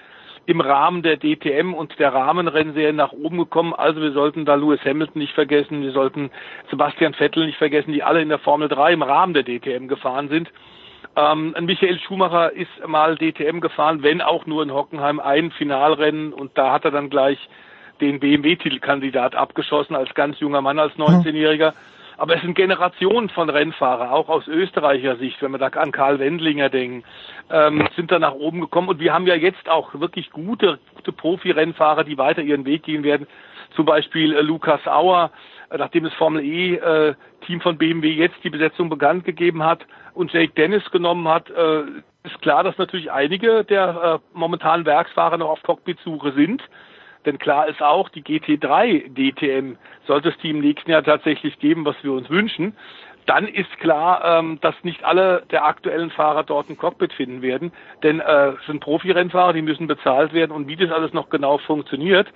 [0.47, 3.73] Im Rahmen der DTM und der Rahmenrennserien nach oben gekommen.
[3.73, 6.31] Also wir sollten da Lewis Hamilton nicht vergessen, wir sollten
[6.71, 10.29] Sebastian Vettel nicht vergessen, die alle in der Formel 3 im Rahmen der DTM gefahren
[10.29, 10.51] sind.
[11.17, 16.59] Ähm, Michael Schumacher ist mal DTM gefahren, wenn auch nur in Hockenheim ein Finalrennen und
[16.59, 17.39] da hat er dann gleich
[18.01, 21.73] den BMW-Titelkandidat abgeschossen als ganz junger Mann, als 19-Jähriger.
[22.17, 26.19] Aber es sind Generationen von Rennfahrer, auch aus österreicher Sicht, wenn wir da an Karl
[26.19, 27.05] Wendlinger denken,
[27.51, 28.89] ähm, sind da nach oben gekommen.
[28.89, 33.03] Und wir haben ja jetzt auch wirklich gute, gute Profi-Rennfahrer, die weiter ihren Weg gehen
[33.03, 33.27] werden.
[33.75, 35.33] Zum Beispiel äh, Lukas Auer,
[35.71, 40.33] äh, nachdem das Formel E-Team äh, von BMW jetzt die Besetzung bekannt gegeben hat und
[40.33, 41.83] Jake Dennis genommen hat, äh,
[42.25, 46.63] ist klar, dass natürlich einige der äh, momentanen Werksfahrer noch auf Cockpitsuche sind.
[47.27, 51.85] Denn klar ist auch, die GT3 DTM sollte es die im nächsten Jahr tatsächlich geben,
[51.85, 52.77] was wir uns wünschen.
[53.27, 57.73] Dann ist klar, ähm, dass nicht alle der aktuellen Fahrer dort ein Cockpit finden werden,
[58.03, 61.57] denn äh, es sind Profirennfahrer, die müssen bezahlt werden und wie das alles noch genau
[61.59, 62.29] funktioniert,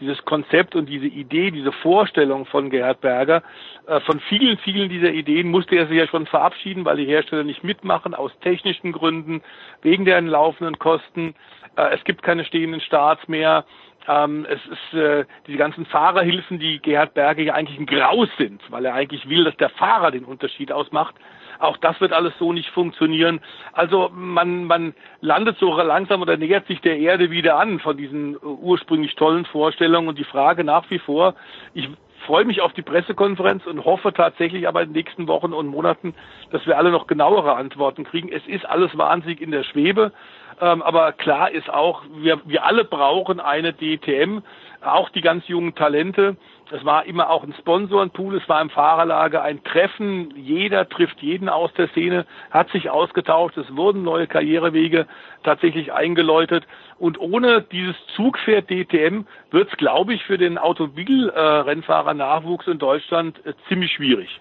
[0.00, 3.42] dieses Konzept und diese Idee, diese Vorstellung von Gerhard Berger,
[3.86, 7.44] äh, von vielen, vielen dieser Ideen musste er sich ja schon verabschieden, weil die Hersteller
[7.44, 9.42] nicht mitmachen, aus technischen Gründen,
[9.80, 11.34] wegen deren laufenden Kosten.
[11.76, 13.64] Äh, es gibt keine stehenden Starts mehr.
[14.08, 18.60] Ähm, es ist äh, die ganzen Fahrerhilfen, die Gerhard Berger ja eigentlich ein Graus sind,
[18.70, 21.14] weil er eigentlich will, dass der Fahrer den Unterschied ausmacht.
[21.58, 23.40] Auch das wird alles so nicht funktionieren.
[23.72, 28.34] Also man, man landet so langsam oder nähert sich der Erde wieder an von diesen
[28.34, 30.08] äh, ursprünglich tollen Vorstellungen.
[30.08, 31.34] Und die Frage nach wie vor,
[31.74, 31.88] ich
[32.26, 36.14] freue mich auf die Pressekonferenz und hoffe tatsächlich aber in den nächsten Wochen und Monaten,
[36.50, 38.30] dass wir alle noch genauere Antworten kriegen.
[38.30, 40.12] Es ist alles wahnsinnig in der Schwebe.
[40.60, 44.40] Ähm, aber klar ist auch, wir, wir alle brauchen eine DTM,
[44.84, 46.36] auch die ganz jungen Talente.
[46.70, 51.48] Es war immer auch ein Sponsorenpool, es war im Fahrerlager ein Treffen, jeder trifft jeden
[51.48, 55.06] aus der Szene, hat sich ausgetauscht, es wurden neue Karrierewege
[55.44, 56.64] tatsächlich eingeläutet
[56.98, 63.52] und ohne dieses Zugpferd DTM wird es, glaube ich, für den Automobil-Rennfahrer-Nachwuchs in Deutschland äh,
[63.68, 64.40] ziemlich schwierig.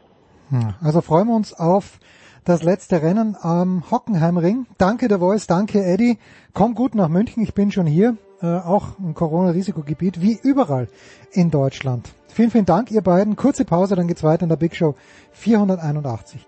[0.81, 1.99] Also freuen wir uns auf
[2.45, 4.67] das letzte Rennen am Hockenheimring.
[4.77, 6.19] Danke der Voice, danke Eddie.
[6.53, 10.87] Komm gut nach München, ich bin schon hier, äh, auch im Corona-Risikogebiet, wie überall
[11.31, 12.13] in Deutschland.
[12.27, 13.35] Vielen, vielen Dank, ihr beiden.
[13.35, 14.93] Kurze Pause, dann geht's weiter in der Big Show
[15.31, 16.45] 481.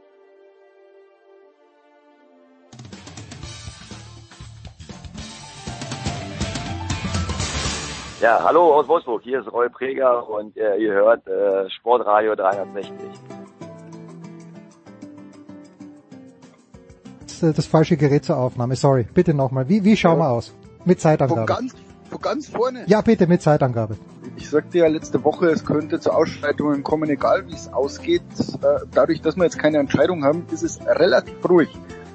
[8.20, 12.92] Ja, hallo aus Wolfsburg, hier ist Roy Preger und äh, ihr hört äh, Sportradio 360.
[17.42, 18.76] das, das falsche Gerät zur Aufnahme.
[18.76, 19.70] Sorry, bitte nochmal.
[19.70, 20.54] Wie, wie schauen wir aus?
[20.86, 21.40] Mit Zeitangabe.
[21.40, 21.76] Von ganz,
[22.10, 22.84] von ganz vorne?
[22.88, 23.98] Ja, bitte mit Zeitangabe.
[24.36, 28.22] Ich sagte ja letzte Woche, es könnte zu Ausschreitungen kommen, egal wie es ausgeht.
[28.62, 31.70] Äh, dadurch, dass wir jetzt keine Entscheidung haben, ist es relativ ruhig.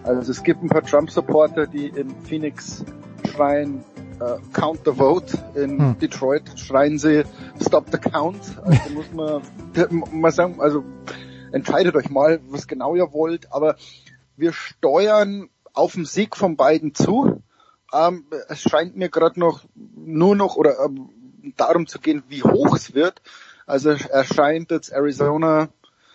[0.05, 2.85] Also es gibt ein paar Trump-Supporter, die in Phoenix
[3.31, 3.85] schreien,
[4.23, 5.36] uh, Count the Vote.
[5.55, 5.99] In hm.
[5.99, 7.25] Detroit schreien sie
[7.60, 8.41] Stop the Count.
[8.62, 9.42] Also muss man
[10.20, 10.84] mal sagen, also
[11.52, 13.52] entscheidet euch mal, was genau ihr wollt.
[13.52, 13.76] Aber
[14.36, 17.42] wir steuern auf den Sieg von beiden zu.
[17.92, 21.10] Ähm, es scheint mir gerade noch nur noch oder ähm,
[21.57, 23.20] darum zu gehen, wie hoch es wird.
[23.67, 25.68] Also er scheint jetzt Arizona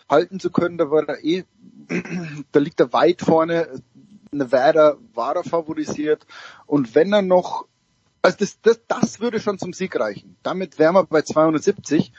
[0.09, 0.77] halten zu können.
[0.77, 1.43] Da war er eh,
[2.51, 3.81] da liegt er weit vorne.
[4.31, 6.25] Nevada war er favorisiert.
[6.65, 7.65] Und wenn er noch,
[8.27, 10.35] also das, das, das würde schon zum Sieg reichen.
[10.43, 12.11] Damit wären wir bei 270.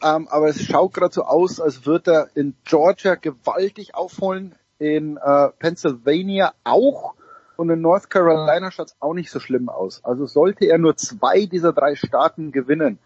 [0.00, 5.16] Ähm, aber es schaut gerade so aus, als würde er in Georgia gewaltig aufholen, in
[5.16, 7.14] äh, Pennsylvania auch
[7.56, 10.04] und in North Carolina schaut es auch nicht so schlimm aus.
[10.04, 12.98] Also sollte er nur zwei dieser drei Staaten gewinnen,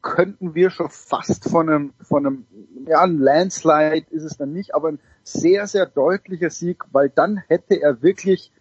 [0.00, 2.46] könnten wir schon fast von einem, von einem,
[2.86, 7.36] ja, ein Landslide ist es dann nicht, aber ein sehr, sehr deutlicher Sieg, weil dann
[7.48, 8.52] hätte er wirklich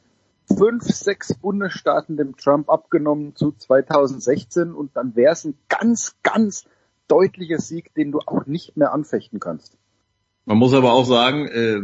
[0.47, 6.65] fünf, sechs Bundesstaaten dem Trump abgenommen zu 2016 und dann wäre es ein ganz, ganz
[7.07, 9.77] deutlicher Sieg, den du auch nicht mehr anfechten kannst.
[10.45, 11.81] Man muss aber auch sagen, äh,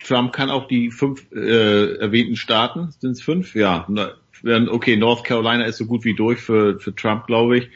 [0.00, 3.54] Trump kann auch die fünf äh, erwähnten Staaten, sind es fünf?
[3.54, 3.86] Ja.
[4.44, 7.70] Okay, North Carolina ist so gut wie durch für, für Trump, glaube ich.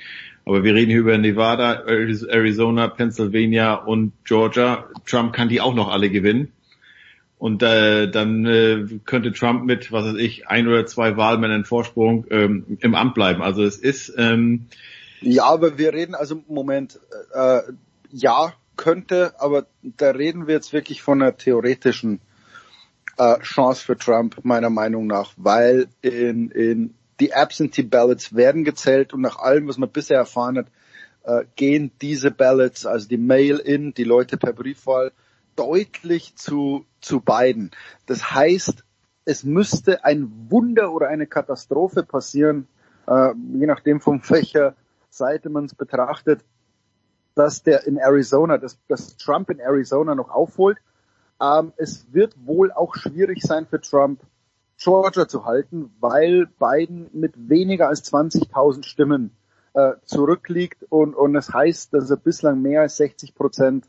[0.45, 4.89] Aber wir reden hier über Nevada, Arizona, Pennsylvania und Georgia.
[5.05, 6.53] Trump kann die auch noch alle gewinnen.
[7.39, 12.27] Und äh, dann äh, könnte Trump mit, was weiß ich, ein oder zwei Wahlmännern Vorsprung
[12.31, 13.43] ähm, im Amt bleiben.
[13.43, 14.67] Also es ist ähm,
[15.21, 17.01] ja, aber wir reden also Moment,
[17.35, 17.61] äh,
[18.11, 22.21] ja könnte, aber da reden wir jetzt wirklich von einer theoretischen
[23.17, 29.15] äh, Chance für Trump meiner Meinung nach, weil in, in die Absentee Ballots werden gezählt
[29.15, 30.67] und nach allem, was man bisher erfahren hat,
[31.25, 35.13] äh, gehen diese Ballots, also die Mail-in, die Leute per Briefwahl,
[35.57, 37.70] deutlich zu, zu beiden.
[38.07, 38.85] Das heißt,
[39.25, 42.67] es müsste ein Wunder oder eine Katastrophe passieren,
[43.07, 44.75] äh, je nachdem von welcher
[45.09, 46.44] Seite man es betrachtet,
[47.35, 50.78] dass der in Arizona, dass, dass Trump in Arizona noch aufholt.
[51.41, 54.20] Ähm, es wird wohl auch schwierig sein für Trump,
[54.78, 59.31] Georgia zu halten, weil Biden mit weniger als 20.000 Stimmen
[59.75, 63.86] äh, zurückliegt und, und es heißt, dass er bislang mehr als 60 Prozent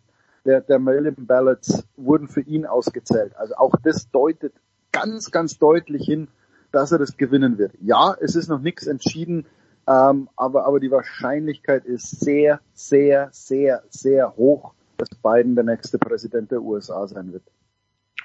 [0.48, 3.34] der, der Mail-in-Ballots wurden für ihn ausgezählt.
[3.36, 4.54] Also auch das deutet
[4.92, 6.30] ganz, ganz deutlich hin,
[6.72, 7.74] dass er das gewinnen wird.
[7.82, 9.46] Ja, es ist noch nichts entschieden,
[9.88, 15.98] ähm, aber, aber die Wahrscheinlichkeit ist sehr, sehr, sehr, sehr hoch, dass Biden der nächste
[15.98, 17.44] Präsident der USA sein wird.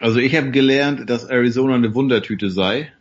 [0.01, 2.93] Also ich habe gelernt, dass Arizona eine Wundertüte sei.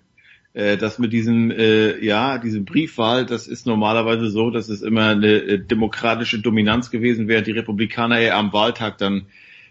[0.53, 5.09] Äh, das mit diesem, äh, ja, diese Briefwahl, das ist normalerweise so, dass es immer
[5.09, 9.27] eine äh, demokratische Dominanz gewesen wäre, die Republikaner eher am Wahltag dann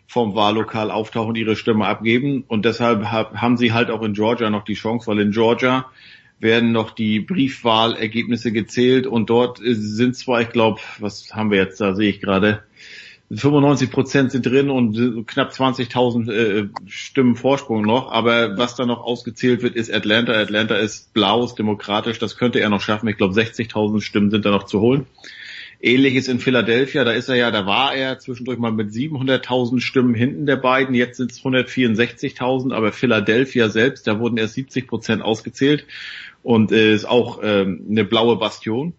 [0.06, 2.44] vom Wahllokal auftauchen, ihre Stimme abgeben.
[2.48, 5.86] Und deshalb hab, haben sie halt auch in Georgia noch die Chance, weil in Georgia
[6.40, 11.80] werden noch die Briefwahlergebnisse gezählt und dort sind zwar, ich glaube, was haben wir jetzt,
[11.82, 12.62] da sehe ich gerade,
[13.32, 18.10] 95 Prozent sind drin und knapp 20.000 äh, Stimmen Vorsprung noch.
[18.10, 20.32] Aber was da noch ausgezählt wird, ist Atlanta.
[20.32, 22.18] Atlanta ist blau, ist demokratisch.
[22.18, 23.08] Das könnte er noch schaffen.
[23.08, 25.06] Ich glaube, 60.000 Stimmen sind da noch zu holen.
[25.80, 27.04] Ähnliches in Philadelphia.
[27.04, 30.96] Da ist er ja, da war er zwischendurch mal mit 700.000 Stimmen hinten der beiden.
[30.96, 32.74] Jetzt sind es 164.000.
[32.74, 35.86] Aber Philadelphia selbst, da wurden erst 70 Prozent ausgezählt
[36.42, 38.92] und äh, ist auch ähm, eine blaue Bastion.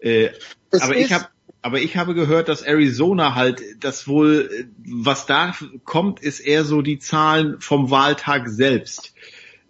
[0.00, 0.28] Äh,
[0.70, 1.28] aber ich habe
[1.64, 6.82] aber ich habe gehört, dass Arizona halt das wohl, was da kommt, ist eher so
[6.82, 9.14] die Zahlen vom Wahltag selbst.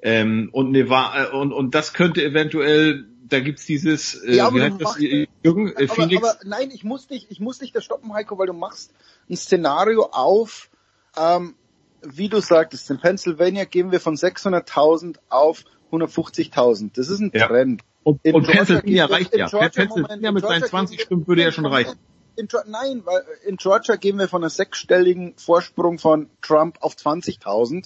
[0.02, 4.62] Ähm, und, Nevada, äh, und, und das könnte eventuell, da gibt's dieses, äh, ja, wie
[4.62, 5.86] heißt das, Jürgen, äh?
[5.88, 8.92] Aber, aber nein, ich muss dich, ich muss dich da stoppen, Heiko, weil du machst
[9.30, 10.70] ein Szenario auf,
[11.16, 11.54] ähm,
[12.02, 15.64] wie du sagtest, in Pennsylvania gehen wir von 600.000 auf
[15.94, 16.90] 150.000.
[16.94, 17.46] Das ist ein ja.
[17.46, 17.82] Trend.
[18.02, 19.46] Und, in und Pennsylvania reicht ja.
[19.46, 21.98] Georgia, Pennsylvania mit seinen 20 Stimmen würde ja schon reichen.
[22.36, 27.84] In, nein, weil in Georgia gehen wir von einem sechsstelligen Vorsprung von Trump auf 20.000.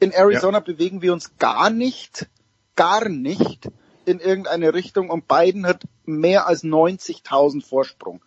[0.00, 0.60] In Arizona ja.
[0.60, 2.28] bewegen wir uns gar nicht,
[2.76, 3.68] gar nicht
[4.06, 8.22] in irgendeine Richtung und Biden hat mehr als 90.000 Vorsprung.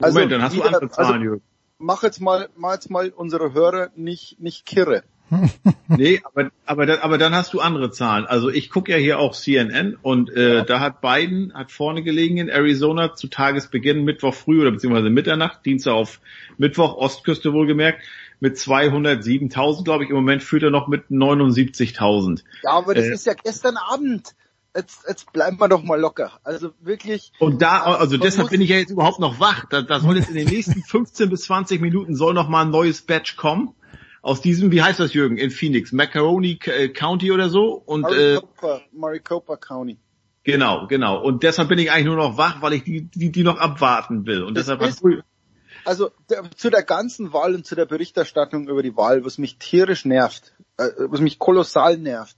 [0.00, 1.40] Also Moment, dann hast wieder, du andere Zahlen, also,
[1.78, 5.04] Mach jetzt mal, mach jetzt mal unsere Hörer nicht, nicht kirre.
[5.88, 8.26] Nee, aber, aber, dann, aber dann hast du andere Zahlen.
[8.26, 10.64] Also ich gucke ja hier auch CNN und äh, ja.
[10.64, 15.64] da hat Biden hat vorne gelegen in Arizona zu Tagesbeginn Mittwoch früh oder beziehungsweise Mitternacht,
[15.64, 16.20] Dienstag auf
[16.58, 18.02] Mittwoch, Ostküste wohlgemerkt,
[18.40, 20.10] mit 207.000, glaube ich.
[20.10, 22.42] Im Moment führt er noch mit 79.000.
[22.62, 24.34] Ja, aber das äh, ist ja gestern Abend.
[24.76, 26.32] Jetzt, jetzt bleiben wir doch mal locker.
[26.42, 27.32] Also wirklich.
[27.38, 29.66] Und da, also deshalb bin ich ja jetzt überhaupt noch wach.
[29.70, 32.70] Da, da soll jetzt in den nächsten 15 bis 20 Minuten soll noch mal ein
[32.70, 33.74] neues Batch kommen
[34.24, 38.76] aus diesem, wie heißt das Jürgen, in Phoenix, Macaroni äh, County oder so und Maricopa,
[38.76, 39.98] äh, Maricopa County.
[40.44, 41.22] Genau, genau.
[41.22, 44.24] Und deshalb bin ich eigentlich nur noch wach, weil ich die, die, die noch abwarten
[44.24, 44.42] will.
[44.42, 45.04] Und das deshalb ist,
[45.84, 49.58] also der, zu der ganzen Wahl und zu der Berichterstattung über die Wahl, was mich
[49.58, 52.36] tierisch nervt, äh, was mich kolossal nervt,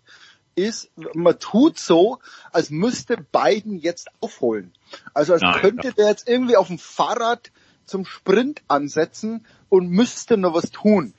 [0.56, 2.18] ist, man tut so,
[2.50, 4.72] als müsste Biden jetzt aufholen.
[5.14, 5.94] Also als ja, könnte ja.
[5.94, 7.52] der jetzt irgendwie auf dem Fahrrad
[7.84, 11.14] zum Sprint ansetzen und müsste noch was tun.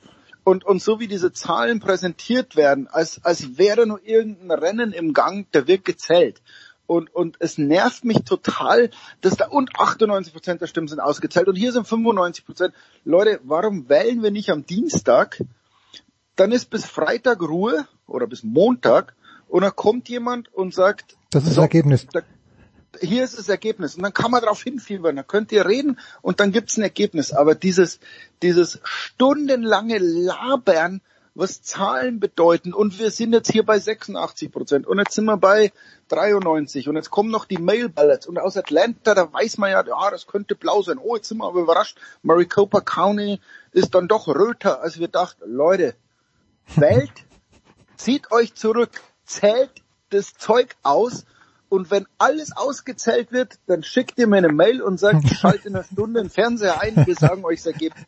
[0.48, 5.12] Und, und so wie diese Zahlen präsentiert werden, als, als wäre nur irgendein Rennen im
[5.12, 6.40] Gang, der wird gezählt.
[6.86, 8.88] Und, und es nervt mich total,
[9.20, 12.72] dass da, und 98 Prozent der Stimmen sind ausgezählt und hier sind 95 Prozent.
[13.04, 15.44] Leute, warum wählen wir nicht am Dienstag?
[16.34, 19.14] Dann ist bis Freitag Ruhe oder bis Montag
[19.48, 22.06] und dann kommt jemand und sagt, Das ist das Ergebnis.
[22.10, 22.22] da,
[23.00, 26.40] hier ist das Ergebnis und dann kann man darauf hinfiebern, dann könnt ihr reden und
[26.40, 27.32] dann gibt's ein Ergebnis.
[27.32, 28.00] Aber dieses,
[28.42, 31.00] dieses stundenlange Labern,
[31.34, 35.36] was Zahlen bedeuten und wir sind jetzt hier bei 86 Prozent und jetzt sind wir
[35.36, 35.72] bei
[36.08, 39.86] 93 und jetzt kommen noch die Mail Ballots und aus Atlanta, da weiß man ja,
[39.86, 40.98] ja, das könnte blau sein.
[40.98, 41.98] Oh, jetzt sind wir aber überrascht.
[42.22, 43.40] Maricopa County
[43.72, 45.44] ist dann doch röter, als wir dachten.
[45.46, 45.94] Leute,
[46.74, 47.12] wählt,
[47.96, 48.90] zieht euch zurück,
[49.24, 49.70] zählt
[50.10, 51.24] das Zeug aus
[51.68, 55.68] und wenn alles ausgezählt wird, dann schickt ihr mir eine Mail und sagt, ich schalte
[55.68, 58.04] in einer Stunde den Fernseher ein, wir sagen euch das Ergebnis.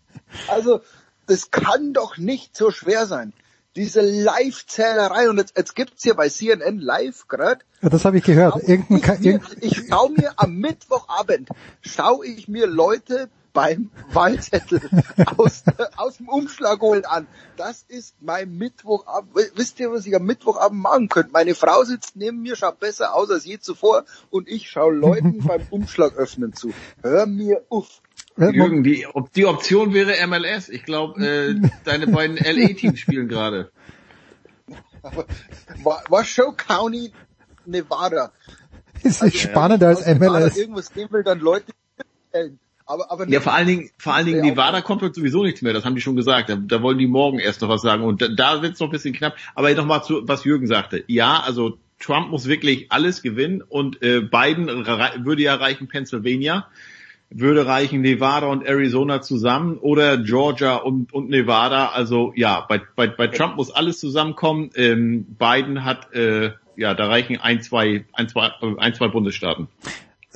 [0.48, 0.80] Also,
[1.26, 3.32] das kann doch nicht so schwer sein.
[3.76, 7.60] Diese Live-Zählerei und jetzt, jetzt gibt's hier bei CNN live gerade.
[7.82, 8.56] Ja, das habe ich gehört.
[8.66, 11.48] Irgendein, Ich, mir, irgend, ich schau mir am Mittwochabend,
[11.80, 14.80] schau ich mir Leute beim Wahlzettel
[15.36, 15.64] aus,
[15.96, 17.26] aus dem Umschlag holen an.
[17.56, 19.34] Das ist mein Mittwochabend.
[19.56, 21.30] Wisst ihr, was ich am Mittwochabend machen könnte?
[21.32, 25.38] Meine Frau sitzt neben mir, schaut besser aus als je zuvor und ich schaue Leuten
[25.46, 26.72] beim Umschlag öffnen zu.
[27.02, 28.00] Hör mir auf.
[28.36, 30.68] Jürgen, die, die Option wäre MLS.
[30.68, 33.70] Ich glaube, äh, deine beiden LA-Teams spielen gerade.
[35.82, 37.12] Wa- Washoe County,
[37.66, 38.32] Nevada.
[39.02, 40.56] ist es spannender als Wenn MLS.
[40.56, 41.72] irgendwas sehen will, dann Leute
[42.28, 42.58] stellen.
[42.90, 45.72] Aber, aber Ja, vor allen Dingen, vor allen Dingen, Nevada kommt heute sowieso nichts mehr,
[45.72, 46.50] das haben die schon gesagt.
[46.50, 48.90] Da, da wollen die morgen erst noch was sagen und da, da wird's noch ein
[48.90, 49.36] bisschen knapp.
[49.54, 51.04] Aber nochmal zu, was Jürgen sagte.
[51.06, 56.66] Ja, also Trump muss wirklich alles gewinnen und äh, Biden würde ja reichen Pennsylvania,
[57.30, 61.90] würde reichen Nevada und Arizona zusammen oder Georgia und, und Nevada.
[61.90, 64.70] Also ja, bei, bei, bei Trump muss alles zusammenkommen.
[64.74, 69.68] Ähm, Biden hat, äh, ja, da reichen ein, zwei, ein, zwei, ein, zwei Bundesstaaten.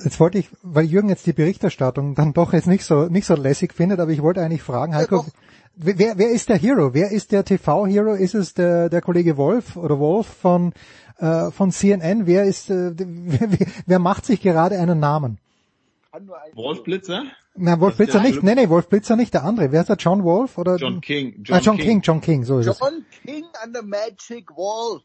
[0.03, 3.35] Jetzt wollte ich, weil Jürgen jetzt die Berichterstattung dann doch jetzt nicht so nicht so
[3.35, 5.25] lässig findet, aber ich wollte eigentlich fragen, Heiko,
[5.75, 6.93] wer, wer ist der Hero?
[6.93, 8.13] Wer ist der TV-Hero?
[8.13, 10.73] Ist es der, der Kollege Wolf oder Wolf von
[11.19, 12.27] äh, von CNN?
[12.27, 13.49] Wer ist äh, wer,
[13.85, 15.37] wer- macht sich gerade einen Namen?
[16.53, 17.23] Wolf Blitzer?
[17.57, 18.43] Na, Wolf Blitzer nicht.
[18.43, 19.71] Nee, nee, Wolf Blitzer nicht, der andere.
[19.71, 19.95] Wer ist der?
[19.97, 20.75] John Wolf oder?
[20.77, 21.43] John King.
[21.49, 22.01] ah, John King.
[22.01, 22.79] John King, so ist es.
[22.79, 25.01] John King an the Magic Wall.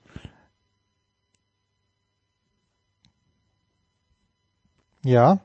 [5.02, 5.40] Ja.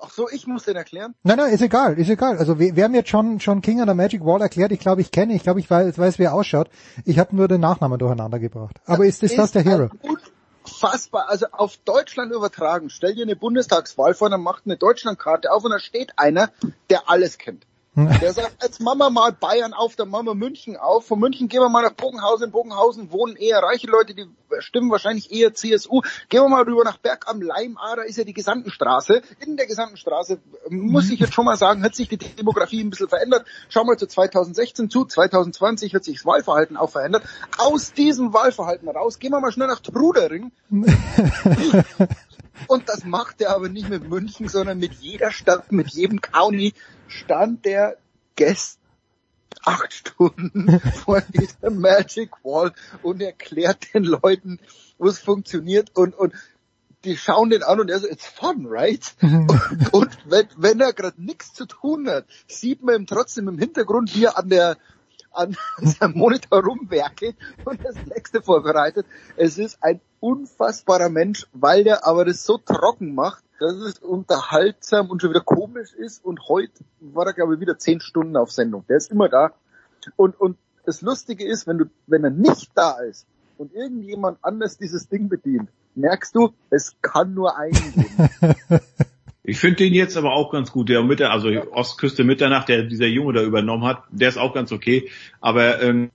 [0.00, 1.14] Ach so, ich muss den erklären.
[1.24, 2.38] Nein, nein, ist egal, ist egal.
[2.38, 5.10] Also wer, wer mir John, John King an der Magic Wall erklärt, ich glaube, ich
[5.10, 6.70] kenne, ich glaube, ich weiß, weiß, wie er ausschaut.
[7.04, 8.80] Ich habe nur den Nachnamen durcheinander gebracht.
[8.86, 9.90] Aber ist, ist das der Hero?
[10.64, 12.90] Unfassbar, also auf Deutschland übertragen.
[12.90, 16.50] Stell dir eine Bundestagswahl vor, dann macht eine Deutschlandkarte auf und da steht einer,
[16.90, 17.66] der alles kennt.
[18.06, 21.06] Der sagt, jetzt machen wir mal Bayern auf, dann machen wir München auf.
[21.06, 22.46] Von München gehen wir mal nach Bogenhausen.
[22.46, 24.26] In Bogenhausen wohnen eher reiche Leute, die
[24.60, 26.02] stimmen wahrscheinlich eher CSU.
[26.28, 27.76] Gehen wir mal rüber nach Berg am Leim.
[27.96, 29.22] Da ist ja die Gesamtenstraße.
[29.40, 30.38] In der Gesamtenstraße
[30.70, 33.46] muss ich jetzt schon mal sagen, hat sich die Demografie ein bisschen verändert.
[33.68, 35.04] Schau mal zu 2016 zu.
[35.04, 37.24] 2020 hat sich das Wahlverhalten auch verändert.
[37.56, 40.52] Aus diesem Wahlverhalten raus gehen wir mal schnell nach Trudering.
[42.66, 46.74] Und das macht er aber nicht mit München, sondern mit jeder Stadt, mit jedem County
[47.06, 47.96] stand der
[48.36, 48.78] gestern
[49.64, 52.72] acht Stunden vor dieser Magic Wall
[53.02, 54.60] und erklärt den Leuten,
[54.98, 56.32] wo es funktioniert und, und
[57.04, 59.14] die schauen den an und er so, it's fun, right?
[59.22, 59.48] und,
[59.92, 64.14] und wenn, wenn er gerade nichts zu tun hat, sieht man ihm trotzdem im Hintergrund,
[64.14, 64.76] wie er an der
[65.38, 69.06] an seinem Monitor rumwerkelt und das nächste vorbereitet.
[69.36, 75.10] Es ist ein unfassbarer Mensch, weil der aber das so trocken macht, dass es unterhaltsam
[75.10, 78.50] und schon wieder komisch ist und heute war er glaube ich wieder zehn Stunden auf
[78.52, 78.84] Sendung.
[78.88, 79.52] Der ist immer da.
[80.16, 83.26] Und, und das Lustige ist, wenn du, wenn er nicht da ist
[83.58, 88.54] und irgendjemand anders dieses Ding bedient, merkst du, es kann nur einen geben.
[89.44, 93.06] Ich finde den jetzt aber auch ganz gut, der Mitte, also Ostküste Mitternacht, der dieser
[93.06, 95.10] Junge da übernommen hat, der ist auch ganz okay.
[95.40, 96.10] Aber ähm,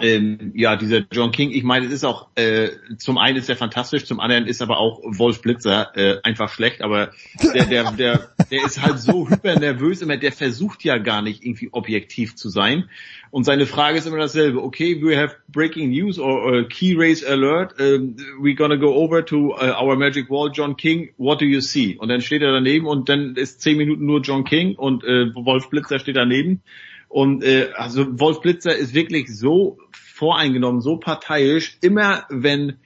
[0.00, 2.68] ähm, ja, dieser John King, ich meine, es ist auch, äh,
[2.98, 6.82] zum einen ist er fantastisch, zum anderen ist aber auch Wolf Blitzer äh, einfach schlecht,
[6.82, 7.10] aber
[7.54, 11.42] der, der, der, der ist halt so hyper nervös immer, der versucht ja gar nicht
[11.42, 12.90] irgendwie objektiv zu sein.
[13.30, 14.62] Und seine Frage ist immer dasselbe.
[14.62, 17.78] Okay, we have breaking news or, or key race alert.
[17.78, 21.10] Um, we're gonna go over to uh, our magic wall, John King.
[21.16, 21.96] What do you see?
[21.98, 25.34] Und dann steht er daneben und dann ist zehn Minuten nur John King und äh,
[25.34, 26.62] Wolf Blitzer steht daneben.
[27.08, 31.78] Und äh, also Wolf Blitzer ist wirklich so voreingenommen, so parteiisch.
[31.80, 32.78] Immer wenn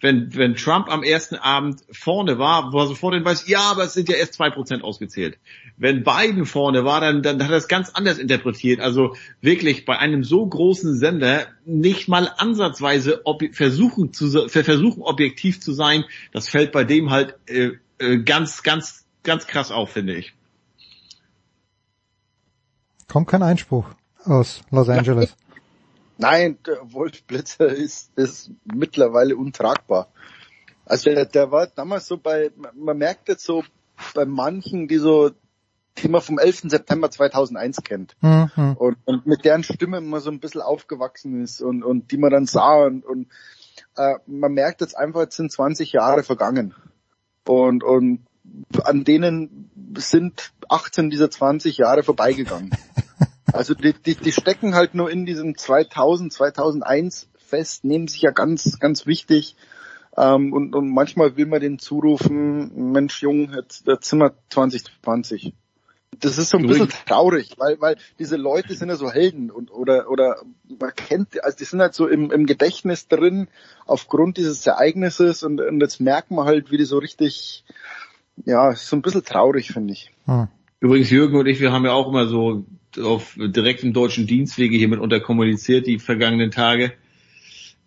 [0.00, 3.84] wenn, wenn Trump am ersten Abend vorne war, wo er sofort den weiß, ja, aber
[3.84, 5.38] es sind ja erst zwei Prozent ausgezählt.
[5.76, 8.80] Wenn Biden vorne war, dann, dann hat er es ganz anders interpretiert.
[8.80, 15.72] Also wirklich bei einem so großen Sender nicht mal ansatzweise versuchen, zu, versuchen objektiv zu
[15.72, 20.32] sein, das fällt bei dem halt äh, äh, ganz, ganz, ganz krass auf, finde ich.
[23.10, 23.86] Kommt kein Einspruch
[24.24, 25.36] aus Los Angeles.
[26.16, 30.08] Nein, der Wolf Blitzer ist, ist mittlerweile untragbar.
[30.86, 33.64] Also der, der war damals so bei, man merkt jetzt so
[34.14, 35.30] bei manchen, die so,
[35.98, 36.70] die man vom 11.
[36.70, 38.16] September 2001 kennt.
[38.20, 38.76] Mhm.
[38.76, 42.30] Und, und mit deren Stimme man so ein bisschen aufgewachsen ist und, und die man
[42.30, 43.26] dann sah und, und
[43.96, 46.74] äh, man merkt jetzt einfach, jetzt sind 20 Jahre vergangen.
[47.44, 48.20] Und, und
[48.84, 52.70] an denen sind 18 dieser 20 Jahre vorbeigegangen.
[53.52, 58.30] Also die, die, die stecken halt nur in diesem 2000, 2001 fest, nehmen sich ja
[58.30, 59.56] ganz, ganz wichtig.
[60.16, 65.54] Ähm, und, und manchmal will man den zurufen, Mensch Jung, jetzt der Zimmer 2020.
[66.18, 69.70] Das ist so ein bisschen traurig, weil, weil diese Leute sind ja so Helden und
[69.70, 70.42] oder oder
[70.78, 73.48] man kennt, also die sind halt so im, im Gedächtnis drin
[73.86, 77.64] aufgrund dieses Ereignisses und, und jetzt merkt man halt, wie die so richtig
[78.44, 80.10] ja, ist so ein bisschen traurig, finde ich.
[80.26, 80.48] Hm.
[80.80, 82.64] Übrigens, Jürgen und ich, wir haben ja auch immer so
[82.98, 86.92] auf direktem deutschen Dienstwege hier miteinander kommuniziert die vergangenen Tage.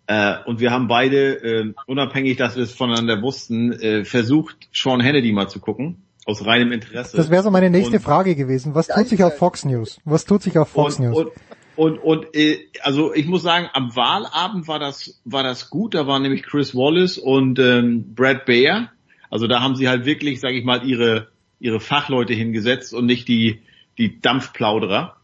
[0.06, 5.02] Äh, und wir haben beide, äh, unabhängig, dass wir es voneinander wussten, äh, versucht, Sean
[5.02, 6.02] Hannity mal zu gucken.
[6.26, 7.18] Aus reinem Interesse.
[7.18, 8.74] Das wäre so meine nächste und, Frage gewesen.
[8.74, 10.00] Was tut sich auf Fox News?
[10.06, 11.18] Was tut sich auf Fox und, News?
[11.18, 11.32] Und,
[11.76, 15.94] und, und äh, also ich muss sagen, am Wahlabend war das war das gut.
[15.94, 18.90] Da waren nämlich Chris Wallace und ähm, Brad Baer.
[19.28, 21.28] Also da haben sie halt wirklich, sage ich mal, ihre
[21.60, 23.60] ihre Fachleute hingesetzt und nicht die
[23.98, 25.16] die Dampfplauderer.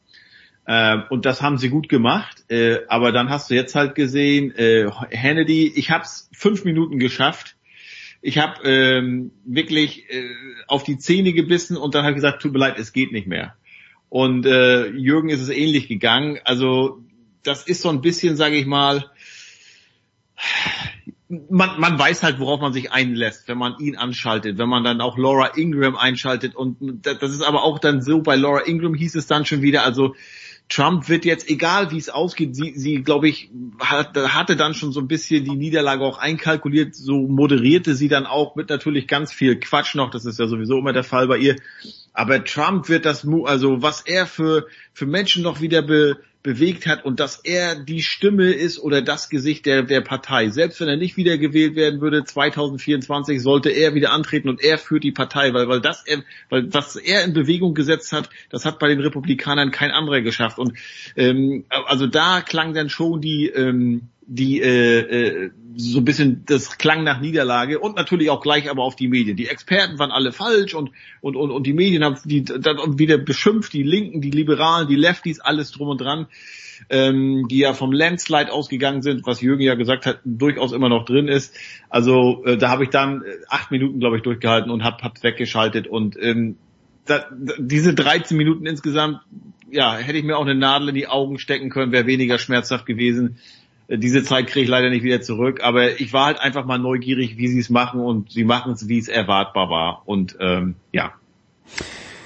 [0.67, 2.45] Äh, und das haben sie gut gemacht.
[2.49, 6.99] Äh, aber dann hast du jetzt halt gesehen, äh, Hannity, ich habe es fünf Minuten
[6.99, 7.57] geschafft.
[8.23, 10.29] Ich habe ähm, wirklich äh,
[10.67, 13.57] auf die Zähne gebissen und dann habe gesagt, tut mir leid, es geht nicht mehr.
[14.11, 16.39] Und äh, Jürgen ist es ähnlich gegangen.
[16.45, 17.01] Also
[17.43, 19.11] das ist so ein bisschen, sage ich mal,
[21.31, 25.01] man, man weiß halt, worauf man sich einlässt, wenn man ihn anschaltet, wenn man dann
[25.01, 29.15] auch Laura Ingram einschaltet und das ist aber auch dann so, bei Laura Ingram hieß
[29.15, 30.17] es dann schon wieder, also
[30.69, 33.51] Trump wird jetzt, egal wie es ausgeht, sie, sie glaube ich,
[33.81, 38.27] hat, hatte dann schon so ein bisschen die Niederlage auch einkalkuliert, so moderierte sie dann
[38.27, 41.39] auch mit natürlich ganz viel Quatsch noch, das ist ja sowieso immer der Fall bei
[41.39, 41.57] ihr.
[42.13, 47.05] Aber Trump wird das, also was er für, für Menschen noch wieder be, bewegt hat
[47.05, 50.49] und dass er die Stimme ist oder das Gesicht der, der Partei.
[50.49, 54.79] Selbst wenn er nicht wieder gewählt werden würde, 2024 sollte er wieder antreten und er
[54.79, 58.65] führt die Partei, weil, weil das er, weil was er in Bewegung gesetzt hat, das
[58.65, 60.59] hat bei den Republikanern kein anderer geschafft.
[60.59, 60.79] Und
[61.17, 66.79] ähm, also da klang dann schon die ähm, die äh, äh, so ein bisschen das
[66.79, 69.37] klang nach Niederlage und natürlich auch gleich aber auf die Medien.
[69.37, 70.91] Die Experten waren alle falsch und
[71.21, 74.97] und und, und die Medien haben die dann wieder beschimpft, die Linken, die Liberalen, die
[74.97, 76.27] Lefties, alles drum und dran,
[76.91, 81.05] ähm, die ja vom Landslide ausgegangen sind, was Jürgen ja gesagt hat, durchaus immer noch
[81.05, 81.57] drin ist.
[81.89, 85.23] Also äh, da habe ich dann äh, acht Minuten, glaube ich, durchgehalten und hab, hab
[85.23, 86.57] weggeschaltet und ähm,
[87.07, 87.25] da,
[87.59, 89.21] diese 13 Minuten insgesamt,
[89.71, 92.87] ja, hätte ich mir auch eine Nadel in die Augen stecken können, wäre weniger schmerzhaft
[92.87, 93.39] gewesen
[93.97, 97.37] diese Zeit kriege ich leider nicht wieder zurück, aber ich war halt einfach mal neugierig,
[97.39, 100.03] wie sie es machen und sie machen es, wie es erwartbar war.
[100.07, 101.15] Und ähm, ja,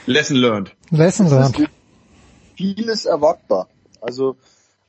[0.07, 0.75] Lesson learned.
[0.91, 1.71] Lesson learned.
[2.57, 3.69] Vieles erwartbar.
[4.01, 4.37] Also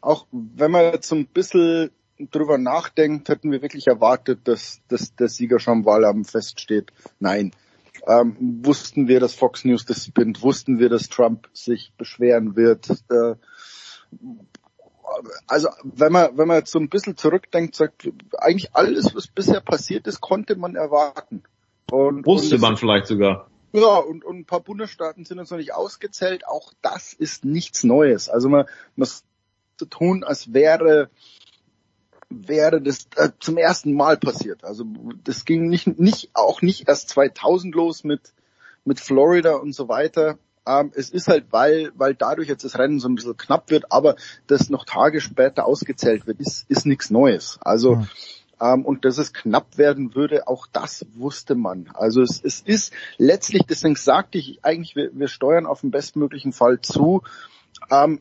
[0.01, 5.15] auch wenn man jetzt so ein bisschen drüber nachdenkt, hätten wir wirklich erwartet, dass, dass
[5.15, 6.91] der Sieger schon Wahlabend feststeht.
[7.19, 7.51] Nein.
[8.07, 12.89] Ähm, wussten wir, dass Fox News das spinnt, wussten wir, dass Trump sich beschweren wird.
[13.09, 13.35] Äh,
[15.47, 19.61] also wenn man, wenn man jetzt so ein bisschen zurückdenkt, sagt, eigentlich alles, was bisher
[19.61, 21.43] passiert ist, konnte man erwarten.
[21.91, 23.49] Und, Wusste und man vielleicht sogar.
[23.73, 26.47] Ja, und, und ein paar Bundesstaaten sind uns noch nicht ausgezählt.
[26.47, 28.29] Auch das ist nichts Neues.
[28.29, 29.23] Also man muss
[29.77, 31.09] zu tun, als wäre
[32.29, 34.63] wäre das äh, zum ersten Mal passiert.
[34.63, 34.85] Also
[35.23, 38.33] das ging nicht, nicht auch nicht erst 2000 los mit
[38.85, 40.37] mit Florida und so weiter.
[40.67, 43.91] Ähm, es ist halt, weil, weil dadurch jetzt das Rennen so ein bisschen knapp wird,
[43.91, 44.15] aber
[44.47, 47.59] das noch Tage später ausgezählt wird, ist, ist nichts Neues.
[47.61, 48.07] Also, mhm.
[48.59, 51.89] ähm, und dass es knapp werden würde, auch das wusste man.
[51.93, 56.53] Also es, es ist letztlich, deswegen sagte ich eigentlich, wir, wir steuern auf den bestmöglichen
[56.53, 57.21] Fall zu.
[57.91, 58.19] Ähm,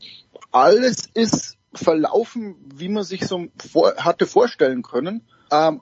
[0.52, 5.22] alles ist verlaufen, wie man sich so vor, hatte vorstellen können.
[5.50, 5.80] Ähm,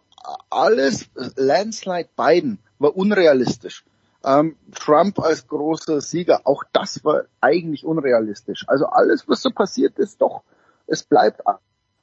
[0.50, 3.84] alles Landslide Biden war unrealistisch.
[4.24, 8.64] Ähm, Trump als großer Sieger, auch das war eigentlich unrealistisch.
[8.68, 10.42] Also alles, was so passiert ist, doch,
[10.86, 11.42] es bleibt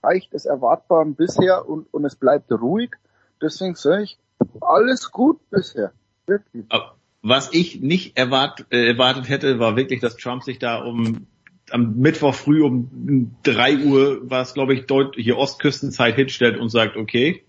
[0.04, 2.92] reicht es erwartbar bisher und, und es bleibt ruhig.
[3.42, 4.18] Deswegen sage ich,
[4.62, 5.92] alles gut bisher.
[6.26, 6.66] Wirklich.
[7.22, 11.28] Was ich nicht erwart, äh, erwartet hätte, war wirklich, dass Trump sich da um
[11.72, 16.70] am Mittwoch früh um drei Uhr war es, glaube ich, deut hier Ostküstenzeit hinstellt und
[16.70, 17.44] sagt, okay,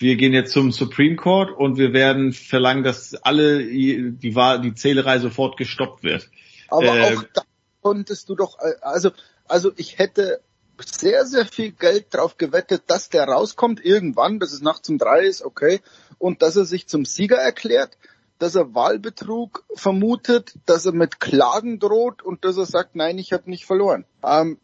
[0.00, 5.18] wir gehen jetzt zum Supreme Court und wir werden verlangen, dass alle die, die Zählerei
[5.18, 6.30] sofort gestoppt wird.
[6.68, 7.42] Aber äh, auch da
[7.82, 9.10] konntest du doch, äh, also,
[9.46, 10.40] also ich hätte
[10.82, 15.24] sehr, sehr viel Geld drauf gewettet, dass der rauskommt irgendwann, dass es nachts um drei
[15.24, 15.80] ist, okay,
[16.18, 17.98] und dass er sich zum Sieger erklärt,
[18.38, 23.34] dass er Wahlbetrug vermutet, dass er mit Klagen droht und dass er sagt, nein, ich
[23.34, 24.06] habe nicht verloren.
[24.24, 24.56] Ähm,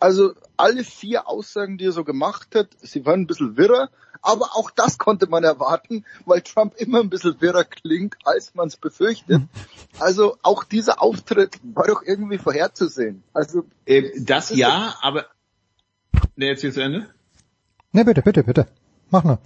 [0.00, 3.90] also alle vier Aussagen, die er so gemacht hat, sie waren ein bisschen wirrer,
[4.22, 8.68] aber auch das konnte man erwarten, weil Trump immer ein bisschen wirrer klingt, als man
[8.68, 9.42] es befürchtet.
[9.98, 13.22] Also auch dieser Auftritt war doch irgendwie vorherzusehen.
[13.32, 15.26] Also äh, das, das ja, aber
[16.36, 17.08] ne, jetzt hier zu Ende?
[17.92, 18.68] Ne, bitte, bitte, bitte.
[19.10, 19.38] Mach nur.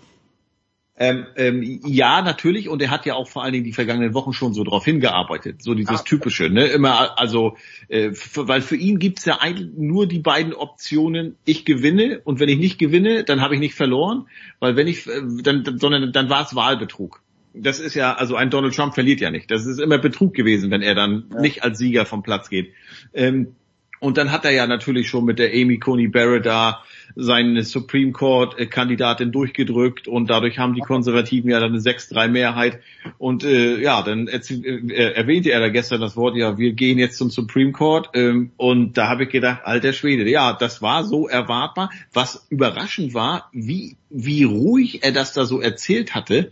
[0.97, 4.33] Ähm, ähm, ja, natürlich, und er hat ja auch vor allen Dingen die vergangenen Wochen
[4.33, 6.05] schon so drauf hingearbeitet, so dieses ah.
[6.05, 6.67] typische, ne?
[6.67, 7.57] Immer, also,
[7.89, 12.49] äh, weil für ihn gibt's ja eigentlich nur die beiden Optionen, ich gewinne und wenn
[12.49, 14.29] ich nicht gewinne, dann habe ich nicht verloren,
[14.61, 17.23] weil wenn ich, äh, dann, sondern dann war es Wahlbetrug.
[17.55, 19.51] Das ist ja, also ein Donald Trump verliert ja nicht.
[19.51, 21.41] Das ist immer Betrug gewesen, wenn er dann ja.
[21.41, 22.73] nicht als Sieger vom Platz geht.
[23.15, 23.57] Ähm,
[24.05, 26.83] und dann hat er ja natürlich schon mit der Amy Coney Barrett da
[27.17, 32.81] seine Supreme Court Kandidatin durchgedrückt und dadurch haben die Konservativen ja dann eine 6-3 Mehrheit
[33.17, 37.17] und äh, ja, dann äh, erwähnte er da gestern das Wort, ja, wir gehen jetzt
[37.17, 41.27] zum Supreme Court ähm, und da habe ich gedacht, alter Schwede, ja, das war so
[41.27, 41.91] erwartbar.
[42.13, 46.51] Was überraschend war, wie, wie ruhig er das da so erzählt hatte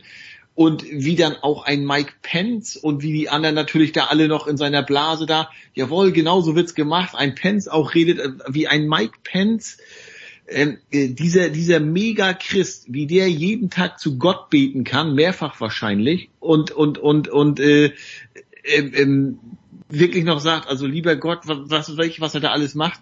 [0.55, 4.47] und wie dann auch ein Mike Pence und wie die anderen natürlich da alle noch
[4.47, 8.69] in seiner Blase da, jawohl, genau so wird's gemacht, ein Pence auch redet äh, wie
[8.69, 9.79] ein Mike Pence,
[10.49, 16.29] ähm, äh, dieser, dieser Mega-Christ, wie der jeden Tag zu Gott beten kann, mehrfach wahrscheinlich,
[16.41, 17.93] und, und, und, und, äh,
[18.65, 19.35] äh, äh,
[19.89, 23.01] wirklich noch sagt, also lieber Gott, was, was, was er da alles macht,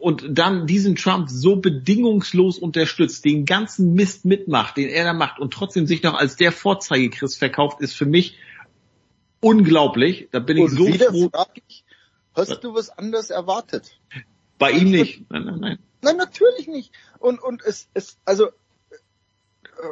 [0.00, 5.38] und dann diesen Trump so bedingungslos unterstützt, den ganzen Mist mitmacht, den er da macht
[5.38, 8.38] und trotzdem sich noch als der Vorzeigechrist verkauft, ist für mich
[9.40, 10.28] unglaublich.
[10.32, 11.30] Da bin und ich so wieder froh.
[11.66, 11.84] Ich,
[12.34, 13.98] hast du was anderes erwartet?
[14.58, 15.30] Bei ihm nicht.
[15.30, 15.78] Nein, nein, nein.
[16.02, 16.92] Nein, natürlich nicht.
[17.18, 18.48] Und, und es, es, also,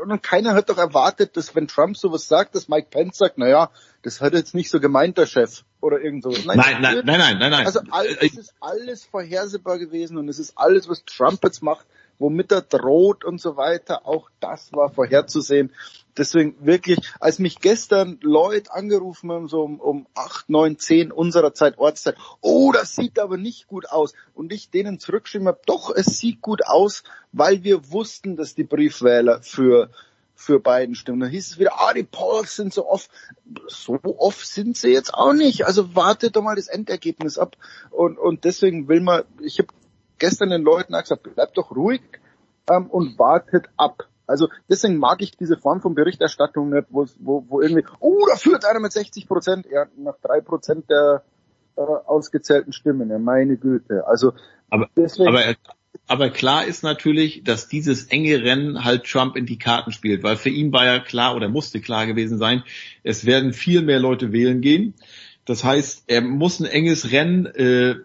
[0.03, 3.49] und keiner hat doch erwartet, dass wenn Trump sowas sagt, dass Mike Pence sagt, na
[3.49, 3.71] ja,
[4.03, 6.45] das hat jetzt nicht so gemeint, der Chef oder irgend sowas.
[6.45, 7.67] Nein, nein, nein, nein, nein, nein, nein.
[7.67, 11.87] Also alles, es ist alles vorhersehbar gewesen und es ist alles, was Trump jetzt macht,
[12.19, 14.07] womit er droht und so weiter.
[14.07, 15.73] Auch das war vorherzusehen.
[16.17, 21.55] Deswegen wirklich, als mich gestern Leute angerufen haben, so um, um 8, 9, 10 unserer
[21.55, 24.15] Zeit, Ortszeit, oh, das sieht aber nicht gut aus.
[24.35, 28.65] Und ich denen zurückgeschrieben habe, doch, es sieht gut aus, weil wir wussten, dass die
[28.65, 29.91] Briefwähler für
[30.41, 31.19] für beiden stimmen.
[31.19, 33.11] Dann hieß es wieder, ah, die Polls sind so oft.
[33.67, 35.67] So oft sind sie jetzt auch nicht.
[35.67, 37.57] Also wartet doch mal das Endergebnis ab.
[37.91, 39.69] Und, und deswegen will man, ich habe
[40.19, 42.03] gestern den Leuten auch gesagt, bleibt doch ruhig
[42.71, 44.09] ähm, und wartet ab.
[44.27, 48.37] Also deswegen mag ich diese Form von Berichterstattung nicht, wo, wo, wo irgendwie, oh, da
[48.37, 51.23] führt einer mit 60 Prozent, ja, nach drei Prozent der
[51.77, 54.07] äh, ausgezählten Stimmen, ja, meine Güte.
[54.07, 54.35] Also
[54.69, 55.55] aber, deswegen, aber,
[56.07, 60.37] aber klar ist natürlich, dass dieses enge Rennen halt Trump in die Karten spielt, weil
[60.37, 62.65] für ihn war ja klar oder musste klar gewesen sein,
[63.03, 64.95] es werden viel mehr Leute wählen gehen.
[65.47, 67.97] Das heißt, er muss ein enges Rennen äh, äh,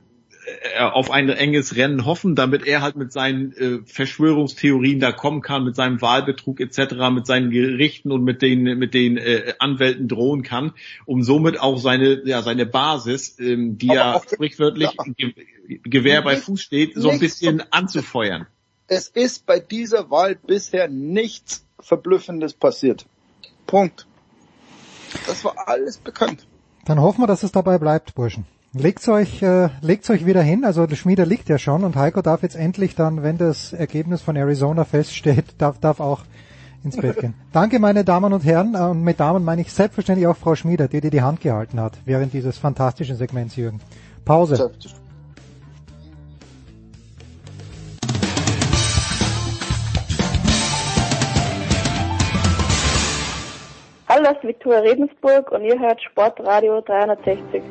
[0.80, 5.64] auf ein enges Rennen hoffen, damit er halt mit seinen äh, Verschwörungstheorien da kommen kann,
[5.64, 10.44] mit seinem Wahlbetrug etc., mit seinen Gerichten und mit den mit den äh, Anwälten drohen
[10.44, 10.74] kann,
[11.06, 15.30] um somit auch seine ja seine Basis, ähm, die ja sprichwörtlich ja.
[15.84, 18.48] Gewehr bei Fuß steht, so ein bisschen anzufeuern.
[18.88, 23.06] Es ist bei dieser Wahl bisher nichts Verblüffendes passiert.
[23.66, 24.08] Punkt.
[25.26, 26.46] Das war alles bekannt.
[26.86, 28.46] Dann hoffen wir, dass es dabei bleibt, Burschen.
[28.76, 30.66] Legt's euch, äh, legt's euch wieder hin.
[30.66, 34.24] Also der Schmieder liegt ja schon und Heiko darf jetzt endlich dann, wenn das Ergebnis
[34.24, 36.22] von Arizona feststeht, darf, darf auch
[36.84, 37.36] ins Bett gehen.
[37.54, 38.76] Danke, meine Damen und Herren.
[38.76, 41.94] Und mit Damen meine ich selbstverständlich auch Frau Schmieder, die dir die Hand gehalten hat
[42.06, 43.80] während dieses fantastischen Segments, Jürgen.
[44.26, 44.72] Pause.
[54.10, 57.62] Hallo, das ist Viktoria Redensburg und ihr hört Sportradio 360.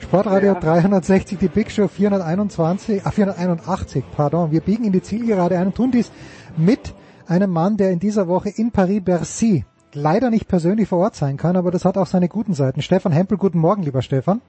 [0.00, 0.60] Sportradio ja.
[0.60, 4.50] 360, die Big Show 421, ah, 481, pardon.
[4.52, 6.12] Wir biegen in die Zielgerade ein und tun dies
[6.56, 6.94] mit
[7.26, 11.56] einem Mann, der in dieser Woche in Paris-Bercy leider nicht persönlich vor Ort sein kann,
[11.56, 12.82] aber das hat auch seine guten Seiten.
[12.82, 14.40] Stefan Hempel, guten Morgen, lieber Stefan.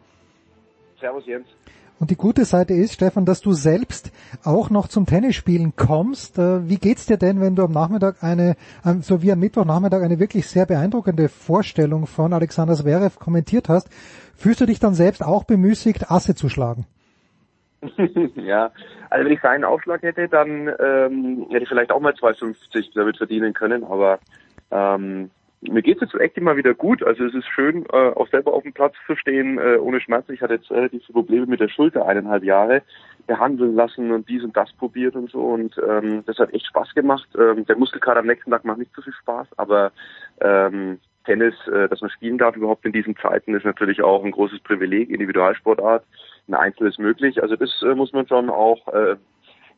[0.99, 1.47] Servus Jens.
[1.99, 4.11] Und die gute Seite ist, Stefan, dass du selbst
[4.43, 6.37] auch noch zum Tennisspielen kommst.
[6.37, 10.03] Äh, wie geht's dir denn, wenn du am Nachmittag eine, ähm, so wie am Mittwochnachmittag
[10.03, 13.89] eine wirklich sehr beeindruckende Vorstellung von Alexander Zverev kommentiert hast?
[14.35, 16.85] Fühlst du dich dann selbst auch bemüßigt, Asse zu schlagen?
[18.35, 18.71] ja,
[19.09, 23.17] also wenn ich seinen Aufschlag hätte, dann ähm, hätte ich vielleicht auch mal 2,50 damit
[23.17, 24.19] verdienen können, aber
[24.71, 27.03] ähm, mir geht es jetzt echt immer wieder gut.
[27.03, 30.33] Also es ist schön, äh, auch selber auf dem Platz zu stehen, äh, ohne Schmerzen.
[30.33, 32.83] Ich hatte jetzt relativ viele Probleme mit der Schulter eineinhalb Jahre
[33.25, 36.93] behandeln lassen und dies und das probiert und so und ähm, das hat echt Spaß
[36.95, 37.27] gemacht.
[37.37, 39.91] Ähm, der Muskelkater am nächsten Tag macht nicht so viel Spaß, aber
[40.39, 44.31] ähm, Tennis, äh, dass man spielen darf überhaupt in diesen Zeiten, ist natürlich auch ein
[44.31, 46.05] großes Privileg, Individualsportart.
[46.47, 47.41] Ein Einzel ist möglich.
[47.43, 49.17] Also das äh, muss man schon auch äh,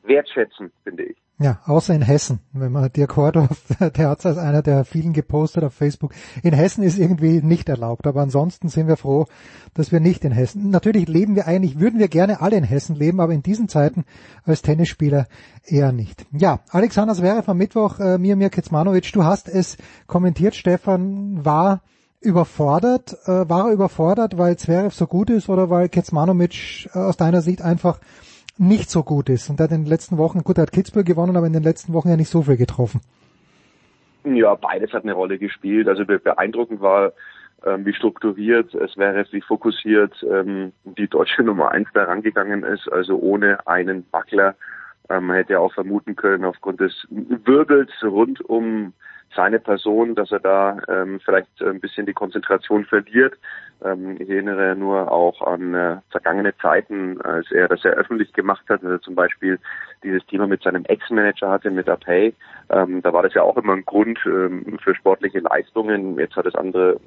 [0.03, 1.17] wertschätzen, finde ich.
[1.41, 2.39] Ja, außer in Hessen.
[2.51, 6.13] Wenn man Dirk Hordorf, der hat es als einer der vielen gepostet auf Facebook.
[6.43, 9.25] In Hessen ist irgendwie nicht erlaubt, aber ansonsten sind wir froh,
[9.73, 10.69] dass wir nicht in Hessen.
[10.69, 14.03] Natürlich leben wir eigentlich, würden wir gerne alle in Hessen leben, aber in diesen Zeiten
[14.43, 15.27] als Tennisspieler
[15.63, 16.25] eher nicht.
[16.33, 19.77] Ja, Alexander Zverev am Mittwoch, äh, Mir Kecmanovic, du hast es
[20.07, 21.83] kommentiert, Stefan, war
[22.19, 27.15] überfordert, äh, war er überfordert, weil Zverev so gut ist oder weil Kecmanovic äh, aus
[27.15, 28.01] deiner Sicht einfach
[28.59, 29.49] nicht so gut ist.
[29.49, 31.63] Und er hat in den letzten Wochen, gut, er hat Kitzbühel gewonnen, aber in den
[31.63, 33.01] letzten Wochen ja nicht so viel getroffen.
[34.25, 35.87] Ja, beides hat eine Rolle gespielt.
[35.87, 37.13] Also beeindruckend war,
[37.65, 42.91] ähm, wie strukturiert es wäre, wie fokussiert ähm, die deutsche Nummer eins da rangegangen ist.
[42.91, 44.55] Also ohne einen Wackler.
[45.09, 48.93] Ähm, man hätte auch vermuten können, aufgrund des Wirbels rund um
[49.35, 53.35] seine Person, dass er da ähm, vielleicht ein bisschen die Konzentration verliert.
[53.83, 58.63] Ähm, ich erinnere nur auch an äh, vergangene Zeiten, als er das sehr öffentlich gemacht
[58.69, 59.59] hat, also zum Beispiel
[60.03, 62.33] dieses Thema mit seinem Ex-Manager hatte, mit Apay.
[62.69, 66.17] Ähm, da war das ja auch immer ein Grund ähm, für sportliche Leistungen.
[66.17, 66.99] Jetzt hat das andere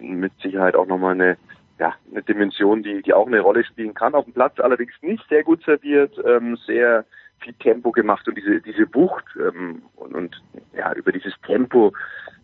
[0.00, 1.36] mit Sicherheit auch nochmal eine
[1.78, 4.14] ja, eine Dimension, die, die auch eine Rolle spielen kann.
[4.14, 7.04] Auf dem Platz allerdings nicht sehr gut serviert, ähm, sehr
[7.40, 10.42] viel Tempo gemacht und diese diese Wucht ähm, und, und
[10.76, 11.92] ja über dieses Tempo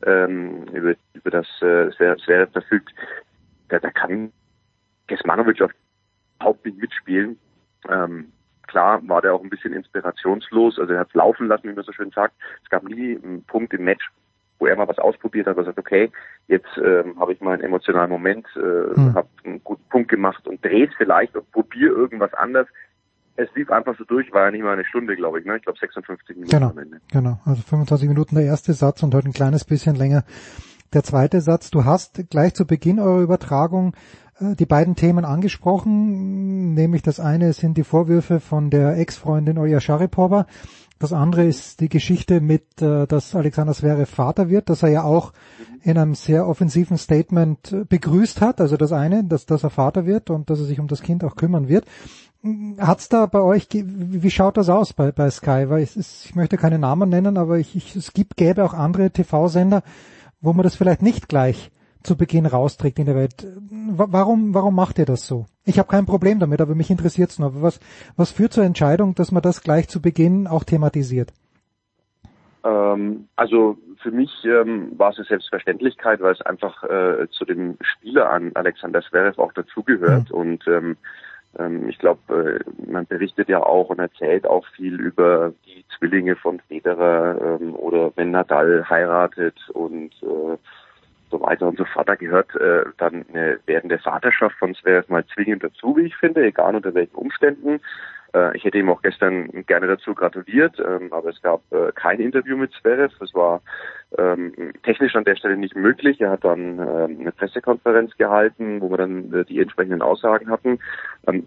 [0.05, 2.93] ähm, über über das äh, Sverre verfügt,
[3.69, 4.33] da, da kann
[5.07, 5.61] Gesmanovic
[6.39, 7.39] überhaupt nicht mitspielen.
[7.89, 8.33] Ähm,
[8.67, 11.85] klar war der auch ein bisschen inspirationslos, also er hat es laufen lassen, wie man
[11.85, 12.35] so schön sagt.
[12.63, 14.11] Es gab nie einen Punkt im Match,
[14.59, 16.11] wo er mal was ausprobiert hat, wo er sagt, okay,
[16.49, 19.15] jetzt ähm, habe ich mal einen emotionalen Moment, äh, hm.
[19.15, 22.69] habe einen guten Punkt gemacht und drehe vielleicht und probiere irgendwas anders
[23.39, 25.57] es lief einfach so durch, war ja nicht mal eine Stunde, glaube ich, ne?
[25.57, 27.01] Ich glaube 56 Minuten genau, am Ende.
[27.13, 30.25] Genau, also 25 Minuten der erste Satz und heute ein kleines bisschen länger
[30.93, 31.71] der zweite Satz.
[31.71, 33.95] Du hast gleich zu Beginn eurer Übertragung
[34.41, 39.81] äh, die beiden Themen angesprochen, nämlich das eine sind die Vorwürfe von der Ex-Freundin Olja
[39.81, 40.47] Sharipova.
[41.01, 45.03] Das andere ist die Geschichte mit, äh, dass Alexander Zverev Vater wird, dass er ja
[45.05, 45.33] auch
[45.83, 48.61] in einem sehr offensiven Statement begrüßt hat.
[48.61, 51.23] Also das eine, dass, dass er Vater wird und dass er sich um das Kind
[51.23, 51.85] auch kümmern wird.
[52.79, 55.69] Hat's da bei euch, wie schaut das aus bei, bei Sky?
[55.69, 59.11] Weil es ich möchte keine Namen nennen, aber ich, ich, es gibt, gäbe auch andere
[59.11, 59.83] TV-Sender,
[60.41, 61.71] wo man das vielleicht nicht gleich
[62.03, 63.47] zu Beginn rausträgt in der Welt.
[63.71, 65.47] Warum, warum macht ihr das so?
[65.65, 67.61] Ich habe kein Problem damit, aber mich interessiert es nur.
[67.61, 67.81] Was,
[68.17, 71.33] was führt zur Entscheidung, dass man das gleich zu Beginn auch thematisiert?
[72.65, 77.77] Ähm, also für mich ähm, war es eine Selbstverständlichkeit, weil es einfach äh, zu dem
[77.81, 80.37] Spieler an Alexander Zverev auch dazugehört mhm.
[80.37, 80.97] und ähm,
[81.59, 86.37] ähm, ich glaube, äh, man berichtet ja auch und erzählt auch viel über die Zwillinge
[86.37, 90.57] von Federer ähm, oder wenn Nadal heiratet und äh,
[91.31, 92.09] so weiter und so fort.
[92.09, 96.45] Da gehört äh, dann eine werdende Vaterschaft von Zverev mal zwingend dazu, wie ich finde,
[96.45, 97.81] egal unter welchen Umständen.
[98.35, 102.21] Äh, ich hätte ihm auch gestern gerne dazu gratuliert, ähm, aber es gab äh, kein
[102.21, 103.15] Interview mit Zverev.
[103.23, 103.63] Es war
[104.17, 106.21] ähm, technisch an der Stelle nicht möglich.
[106.21, 110.79] Er hat dann ähm, eine Pressekonferenz gehalten, wo wir dann äh, die entsprechenden Aussagen hatten.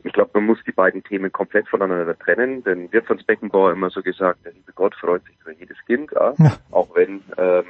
[0.03, 3.89] Ich glaube, man muss die beiden Themen komplett voneinander trennen, denn wird von Beckenbauer immer
[3.89, 6.33] so gesagt, der liebe Gott freut sich über jedes Kind, ja.
[6.71, 7.63] auch wenn ähm,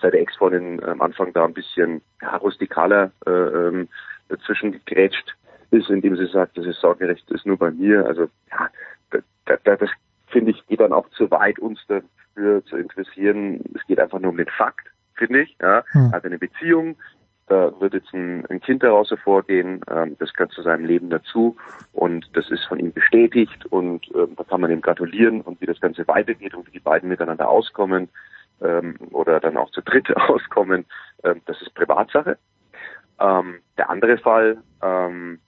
[0.00, 3.88] seine Ex-Freundin am Anfang da ein bisschen ja, rustikaler äh, ähm,
[4.28, 5.34] dazwischen gegrätscht
[5.74, 8.06] ist, indem sie sagt, das ist Sorgerecht ist nur bei mir.
[8.06, 8.70] Also ja,
[9.10, 9.90] das, das, das
[10.28, 13.60] finde ich geht dann auch zu weit, uns dafür zu interessieren.
[13.74, 15.56] Es geht einfach nur um den Fakt, finde ich.
[15.60, 16.12] Ja, hm.
[16.12, 16.96] hat eine Beziehung,
[17.46, 21.56] da wird jetzt ein, ein Kind daraus hervorgehen, ähm, das gehört zu seinem Leben dazu
[21.92, 25.66] und das ist von ihm bestätigt und ähm, da kann man ihm gratulieren und wie
[25.66, 28.08] das Ganze weitergeht und wie die beiden miteinander auskommen
[28.62, 30.86] ähm, oder dann auch zu dritt auskommen,
[31.22, 32.38] ähm, das ist Privatsache.
[33.20, 35.38] Ähm, der andere Fall, ähm,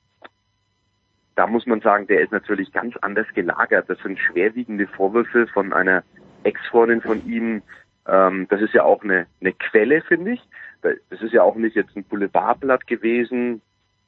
[1.37, 3.89] da muss man sagen, der ist natürlich ganz anders gelagert.
[3.89, 6.03] Das sind schwerwiegende Vorwürfe von einer
[6.43, 7.63] Ex-Freundin von ihm.
[8.09, 10.43] Ähm, das ist ja auch eine, eine Quelle, finde ich.
[10.83, 13.61] Das ist ja auch nicht jetzt ein Boulevardblatt gewesen,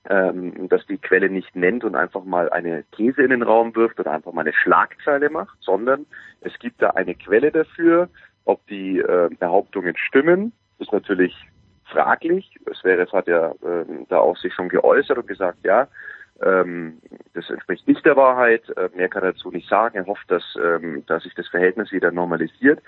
[0.08, 4.00] ähm, dass die Quelle nicht nennt und einfach mal eine These in den Raum wirft
[4.00, 6.06] oder einfach mal eine Schlagzeile macht, sondern
[6.40, 8.08] es gibt da eine Quelle dafür.
[8.44, 11.36] Ob die äh, Behauptungen stimmen, ist natürlich
[11.84, 12.58] fraglich.
[12.80, 15.88] Zverev hat ja äh, da auch sich schon geäußert und gesagt, ja,
[16.42, 17.00] ähm,
[17.34, 18.68] das entspricht nicht der Wahrheit.
[18.76, 19.96] Äh, mehr kann er dazu nicht sagen.
[19.96, 22.80] Er hofft, dass, ähm, dass sich das Verhältnis wieder normalisiert.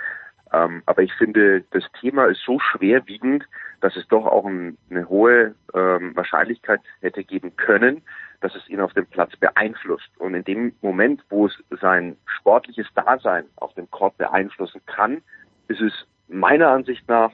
[0.52, 3.44] Ähm, aber ich finde, das Thema ist so schwerwiegend,
[3.80, 8.02] dass es doch auch ein, eine hohe ähm, Wahrscheinlichkeit hätte geben können,
[8.40, 10.10] dass es ihn auf dem Platz beeinflusst.
[10.18, 15.22] Und in dem Moment, wo es sein sportliches Dasein auf dem Court beeinflussen kann,
[15.68, 15.92] ist es
[16.28, 17.32] meiner Ansicht nach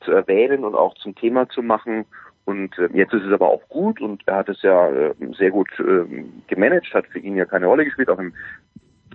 [0.00, 2.04] zu erwähnen und auch zum Thema zu machen.
[2.44, 5.50] Und äh, jetzt ist es aber auch gut und er hat es ja äh, sehr
[5.50, 8.10] gut äh, gemanagt, hat für ihn ja keine Rolle gespielt.
[8.10, 8.32] Auch im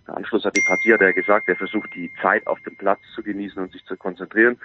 [0.06, 3.22] Anschluss hat die Partie hat er gesagt, er versucht die Zeit auf dem Platz zu
[3.22, 4.58] genießen und sich zu konzentrieren.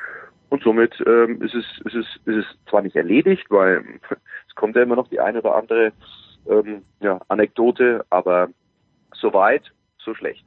[0.49, 3.85] Und somit ähm, ist, es, ist, es, ist es zwar nicht erledigt, weil
[4.49, 5.93] es kommt ja immer noch die eine oder andere
[6.49, 8.49] ähm, ja, Anekdote, aber
[9.15, 10.45] so weit, so schlecht.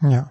[0.00, 0.30] Ja.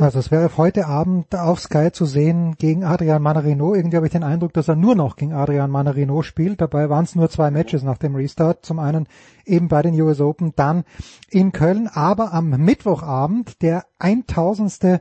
[0.00, 3.74] Also es wäre heute Abend auf Sky zu sehen gegen Adrian Manarino.
[3.74, 6.60] Irgendwie habe ich den Eindruck, dass er nur noch gegen Adrian Manarino spielt.
[6.60, 8.64] Dabei waren es nur zwei Matches nach dem Restart.
[8.64, 9.08] Zum einen
[9.44, 10.84] eben bei den US Open, dann
[11.30, 11.88] in Köln.
[11.88, 15.00] Aber am Mittwochabend der 1000.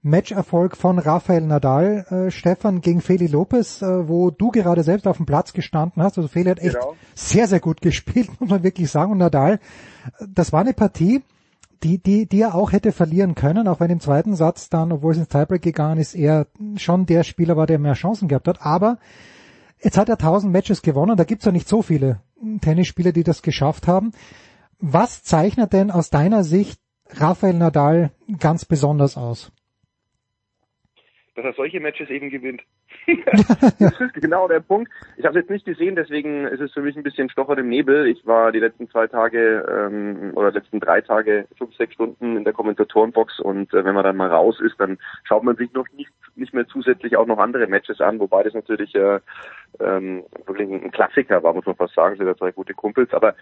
[0.00, 5.16] Matcherfolg von Rafael Nadal, äh, Stefan gegen Feli Lopez, äh, wo du gerade selbst auf
[5.16, 6.16] dem Platz gestanden hast.
[6.16, 6.94] Also Feli hat echt genau.
[7.14, 9.12] sehr, sehr gut gespielt, muss man wirklich sagen.
[9.12, 9.58] Und Nadal,
[10.26, 11.22] das war eine Partie,
[11.82, 15.12] die, die, die er auch hätte verlieren können, auch wenn im zweiten Satz dann, obwohl
[15.12, 18.62] es ins Tiebreak gegangen ist, er schon der Spieler war, der mehr Chancen gehabt hat.
[18.62, 18.98] Aber
[19.82, 22.20] jetzt hat er 1000 Matches gewonnen, da gibt's ja nicht so viele
[22.60, 24.12] Tennisspieler, die das geschafft haben.
[24.78, 29.52] Was zeichnet denn aus deiner Sicht Rafael Nadal ganz besonders aus?
[31.34, 32.62] Dass er solche Matches eben gewinnt.
[33.78, 34.90] das ist genau der Punkt.
[35.16, 37.68] Ich habe es jetzt nicht gesehen, deswegen ist es für mich ein bisschen Stocher im
[37.68, 38.06] Nebel.
[38.06, 42.44] Ich war die letzten zwei Tage ähm, oder letzten drei Tage fünf, sechs Stunden in
[42.44, 45.86] der Kommentatorenbox und äh, wenn man dann mal raus ist, dann schaut man sich noch
[45.96, 49.20] nicht, nicht mehr zusätzlich auch noch andere Matches an, wobei das natürlich äh,
[49.80, 53.12] ähm, wirklich ein Klassiker war, muss man fast sagen, sind ja zwei gute Kumpels.
[53.12, 53.34] Aber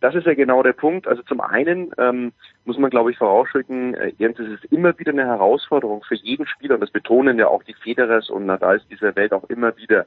[0.00, 1.06] das ist ja genau der Punkt.
[1.06, 2.32] Also zum einen ähm,
[2.64, 6.74] muss man, glaube ich, vorausschicken, äh, es ist immer wieder eine Herausforderung für jeden Spieler,
[6.74, 10.06] und das betonen ja auch die Federers und Nadals dieser Welt auch immer wieder,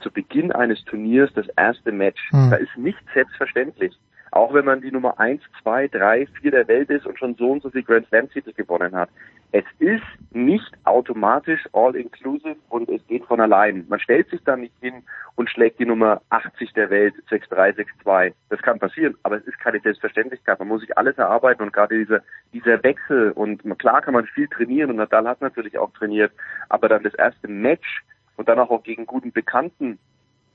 [0.00, 2.20] zu Beginn eines Turniers das erste Match.
[2.32, 2.50] Mhm.
[2.50, 3.96] Da ist nicht selbstverständlich
[4.34, 7.52] auch wenn man die Nummer eins, zwei, drei, vier der Welt ist und schon so
[7.52, 9.08] und so viel Grand Slam Titel gewonnen hat.
[9.52, 13.84] Es ist nicht automatisch all inclusive und es geht von allein.
[13.88, 15.04] Man stellt sich da nicht hin
[15.36, 18.32] und schlägt die Nummer 80 der Welt 6-3, 6-2.
[18.48, 20.58] Das kann passieren, aber es ist keine Selbstverständlichkeit.
[20.58, 22.20] Man muss sich alles erarbeiten und gerade dieser,
[22.52, 26.32] dieser Wechsel und klar kann man viel trainieren und Nadal hat natürlich auch trainiert,
[26.68, 28.02] aber dann das erste Match
[28.36, 30.00] und dann auch gegen guten Bekannten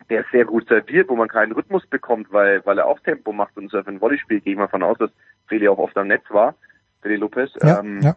[0.09, 3.55] der sehr gut serviert, wo man keinen Rhythmus bekommt, weil, weil er auch Tempo macht
[3.57, 5.11] und so ein Volleyspiel gehe ich mal von aus, dass
[5.47, 6.55] Feli auch oft am Netz war,
[7.01, 7.51] Feli Lopez.
[7.61, 8.15] Ja, ähm, ja.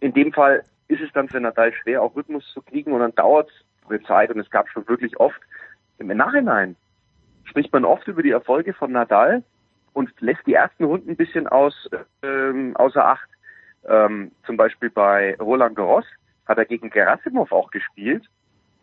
[0.00, 3.14] In dem Fall ist es dann für Nadal schwer, auch Rhythmus zu kriegen und dann
[3.14, 5.40] dauert es eine Zeit und es gab schon wirklich oft,
[5.98, 6.76] im Nachhinein
[7.44, 9.42] spricht man oft über die Erfolge von Nadal
[9.92, 11.88] und lässt die ersten Runden ein bisschen aus,
[12.22, 13.28] ähm, außer Acht.
[13.88, 16.04] Ähm, zum Beispiel bei Roland Garros
[16.46, 18.24] hat er gegen Gerasimov auch gespielt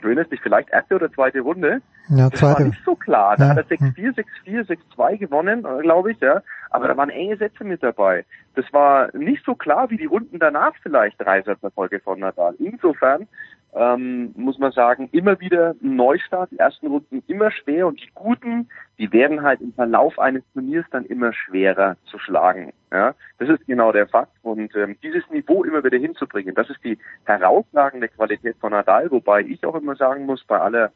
[0.03, 1.82] erinnerst dich vielleicht erste oder zweite Runde.
[2.09, 2.59] Ja, das zweite.
[2.59, 3.38] war nicht so klar.
[3.38, 3.49] Da ja.
[3.51, 6.41] hat er 6-4, 6-4, 6-2 gewonnen, äh, glaube ich, ja.
[6.74, 8.26] Aber da waren enge Sätze mit dabei.
[8.56, 12.56] Das war nicht so klar wie die Runden danach vielleicht drei Satzerfolge von Nadal.
[12.58, 13.27] Insofern
[13.76, 18.10] ähm, muss man sagen, immer wieder ein Neustart, die ersten Runden immer schwer und die
[18.16, 22.74] Guten, die werden halt im Verlauf eines Turniers dann immer schwerer zu schlagen.
[22.92, 26.84] Ja, das ist genau der Fakt und ähm, dieses Niveau immer wieder hinzubringen, das ist
[26.84, 30.92] die herausragende Qualität von Nadal, wobei ich auch immer sagen muss, bei aller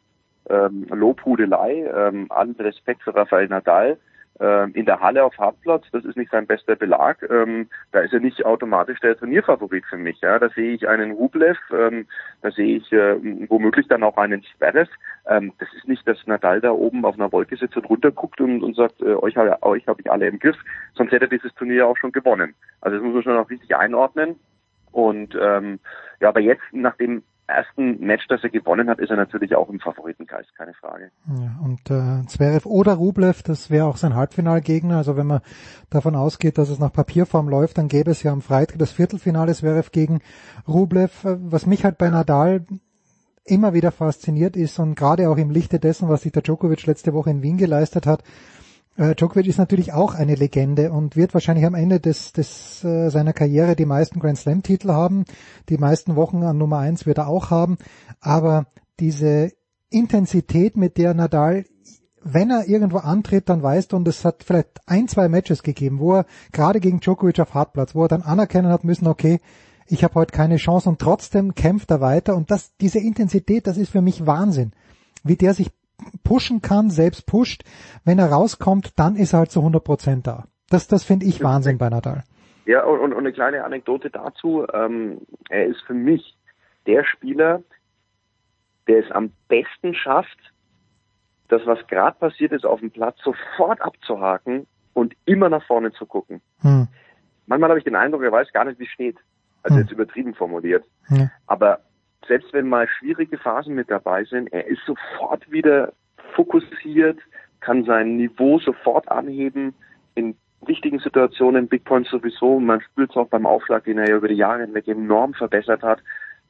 [0.50, 3.98] ähm, Lobhudelei, ähm, allen Respekt für Rafael Nadal,
[4.40, 7.28] in der Halle auf Hartplatz, das ist nicht sein bester Belag.
[7.30, 10.22] Ähm, da ist er nicht automatisch der Turnierfavorit für mich.
[10.22, 12.06] Ja, da sehe ich einen Rublev, ähm,
[12.44, 13.16] da sehe ich äh,
[13.50, 14.90] womöglich dann auch einen Zverev.
[15.28, 18.62] Ähm, das ist nicht, dass Nadal da oben auf einer Wolke sitzt und runterguckt und,
[18.62, 20.58] und sagt, äh, euch, euch habe ich alle im Griff.
[20.94, 22.54] Sonst hätte er dieses Turnier auch schon gewonnen.
[22.82, 24.40] Also das muss man schon auch richtig einordnen.
[24.92, 25.80] Und ähm,
[26.20, 29.80] ja, aber jetzt, nachdem ersten Match, das er gewonnen hat, ist er natürlich auch im
[29.80, 31.12] Favoritenkreis, keine Frage.
[31.28, 34.98] Ja, und äh, Zverev oder Rublev, das wäre auch sein Halbfinalgegner.
[34.98, 35.42] Also wenn man
[35.90, 39.54] davon ausgeht, dass es nach Papierform läuft, dann gäbe es ja am Freitag das Viertelfinale
[39.54, 40.22] Zverev gegen
[40.68, 41.24] Rublev.
[41.24, 42.66] Was mich halt bei Nadal
[43.46, 47.14] immer wieder fasziniert ist und gerade auch im Lichte dessen, was sich der Djokovic letzte
[47.14, 48.24] Woche in Wien geleistet hat,
[48.98, 53.10] äh, Djokovic ist natürlich auch eine Legende und wird wahrscheinlich am Ende des, des äh,
[53.10, 55.26] seiner Karriere die meisten Grand Slam Titel haben.
[55.70, 57.78] Die meisten Wochen an Nummer eins wird er auch haben.
[58.20, 58.66] Aber
[59.00, 59.52] diese
[59.90, 61.66] Intensität, mit der Nadal
[62.34, 66.00] wenn er irgendwo antritt, dann weißt du, und es hat vielleicht ein, zwei Matches gegeben,
[66.00, 69.40] wo er gerade gegen Djokovic auf Hartplatz, wo er dann anerkennen hat müssen, okay,
[69.88, 73.78] ich habe heute keine Chance und trotzdem kämpft er weiter und das, diese Intensität, das
[73.78, 74.74] ist für mich Wahnsinn,
[75.24, 75.72] wie der sich
[76.24, 77.64] pushen kann, selbst pusht.
[78.04, 80.46] Wenn er rauskommt, dann ist er halt zu 100 Prozent da.
[80.70, 82.24] Das, das finde ich Wahnsinn bei Nadal.
[82.66, 84.68] Ja, und, und eine kleine Anekdote dazu.
[84.74, 86.38] Ähm, er ist für mich
[86.86, 87.64] der Spieler,
[88.88, 90.38] der es am besten schafft,
[91.48, 96.06] das, was gerade passiert ist, auf dem Platz sofort abzuhaken und immer nach vorne zu
[96.06, 96.42] gucken.
[96.60, 96.88] Hm.
[97.46, 99.18] Manchmal habe ich den Eindruck, er weiß gar nicht, wie es steht.
[99.64, 99.84] Also hm.
[99.84, 100.84] jetzt übertrieben formuliert.
[101.06, 101.30] Hm.
[101.46, 101.80] Aber
[102.28, 105.94] selbst wenn mal schwierige Phasen mit dabei sind, er ist sofort wieder
[106.36, 107.20] fokussiert,
[107.60, 109.74] kann sein Niveau sofort anheben,
[110.16, 114.18] in wichtigen Situationen, Big Points sowieso, man spürt es auch beim Aufschlag, den er ja
[114.18, 116.00] über die Jahre hinweg enorm verbessert hat.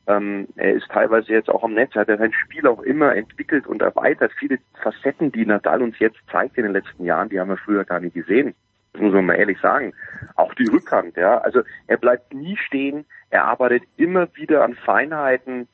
[0.08, 3.68] Ähm, er ist teilweise jetzt auch am Netz, hat er sein Spiel auch immer entwickelt
[3.68, 4.32] und erweitert.
[4.40, 7.84] Viele Facetten, die Nadal uns jetzt zeigt in den letzten Jahren, die haben wir früher
[7.84, 8.56] gar nicht gesehen.
[8.98, 9.94] Das muss man mal ehrlich sagen.
[10.36, 11.38] Auch die Rückhand, ja.
[11.40, 15.68] Also er bleibt nie stehen, er arbeitet immer wieder an Feinheiten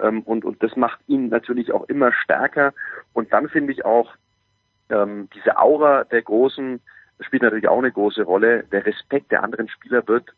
[0.00, 2.72] ähm, und, und das macht ihn natürlich auch immer stärker.
[3.12, 4.14] Und dann finde ich auch
[4.90, 6.80] ähm, diese Aura der Großen
[7.20, 8.62] spielt natürlich auch eine große Rolle.
[8.70, 10.32] Der Respekt der anderen Spieler wird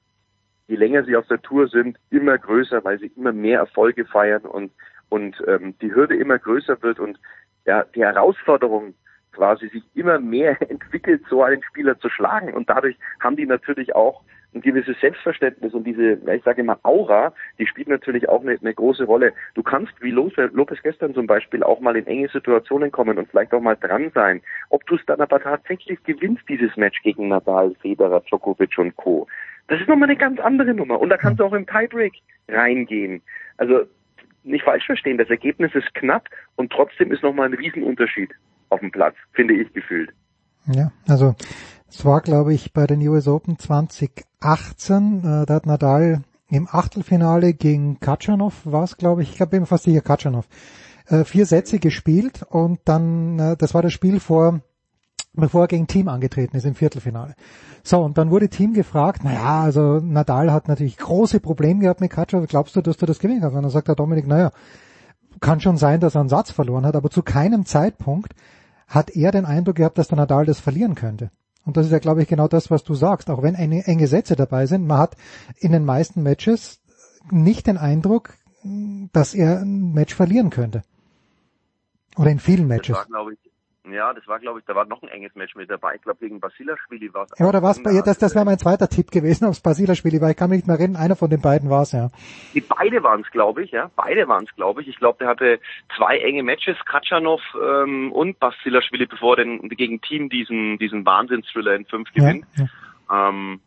[0.70, 4.42] je länger sie auf der Tour sind, immer größer, weil sie immer mehr Erfolge feiern
[4.42, 4.70] und,
[5.08, 7.18] und ähm, die Hürde immer größer wird und
[7.66, 8.94] ja, die Herausforderung
[9.32, 12.54] quasi sich immer mehr entwickelt, so einen Spieler zu schlagen.
[12.54, 14.22] Und dadurch haben die natürlich auch
[14.54, 18.74] ein gewisses Selbstverständnis und diese, ich sage immer Aura, die spielt natürlich auch eine, eine
[18.74, 19.32] große Rolle.
[19.54, 23.52] Du kannst, wie Lopez gestern zum Beispiel, auch mal in enge Situationen kommen und vielleicht
[23.52, 24.42] auch mal dran sein.
[24.70, 29.28] Ob du es dann aber tatsächlich gewinnst, dieses Match gegen Nadal, Federer, Djokovic und Co.
[29.68, 31.00] Das ist nochmal eine ganz andere Nummer.
[31.00, 32.14] Und da kannst du auch im Tiebreak
[32.48, 33.22] reingehen.
[33.56, 33.82] Also
[34.42, 38.30] nicht falsch verstehen, das Ergebnis ist knapp und trotzdem ist nochmal ein Riesenunterschied
[38.70, 40.10] auf dem Platz, finde ich gefühlt.
[40.66, 41.34] Ja, also
[41.88, 47.54] es war, glaube ich, bei den US Open 2018, äh, da hat Nadal im Achtelfinale
[47.54, 50.48] gegen Katschanov, war es, glaube ich, ich glaube fast sicher Katschanov,
[51.06, 54.60] äh, vier Sätze gespielt und dann, äh, das war das Spiel vor
[55.32, 57.34] bevor er gegen Team angetreten ist im Viertelfinale.
[57.82, 62.10] So, und dann wurde Team gefragt, naja, also Nadal hat natürlich große Probleme gehabt mit
[62.10, 63.56] Katschov, glaubst du, dass du das gewinnen kannst?
[63.56, 64.50] Und dann sagt der Dominik, naja,
[65.40, 68.34] kann schon sein, dass er einen Satz verloren hat, aber zu keinem Zeitpunkt
[68.90, 71.30] hat er den Eindruck gehabt, dass der Nadal das verlieren könnte.
[71.64, 73.30] Und das ist ja, glaube ich, genau das, was du sagst.
[73.30, 75.16] Auch wenn enge, Sätze dabei sind, man hat
[75.58, 76.80] in den meisten Matches
[77.30, 78.34] nicht den Eindruck,
[79.12, 80.82] dass er ein Match verlieren könnte.
[82.16, 82.96] Oder in vielen Matches.
[82.96, 83.49] Das war, glaube ich,
[83.92, 85.94] ja, das war, glaube ich, da war noch ein enges Match mit dabei.
[85.96, 87.38] Ich glaube, gegen Basilashvili war es.
[87.38, 89.60] Ja, oder war es bei ihr, das, das wäre mein zweiter Tipp gewesen, ob es
[89.60, 90.30] Basilashvili war.
[90.30, 92.10] Ich kann mich nicht mehr erinnern, einer von den beiden war es, ja.
[92.54, 93.90] Die beide waren es, glaube ich, ja.
[93.96, 94.88] Beide waren es, glaube ich.
[94.88, 95.60] Ich glaube, der hatte
[95.96, 101.74] zwei enge Matches, Katschanov ähm, und Basilashvili, bevor er denn gegen Team diesen, diesen Wahnsinnsthriller
[101.74, 102.46] in fünf gewinnt.
[102.56, 102.64] Ja,
[103.10, 103.28] ja.
[103.28, 103.60] Ähm,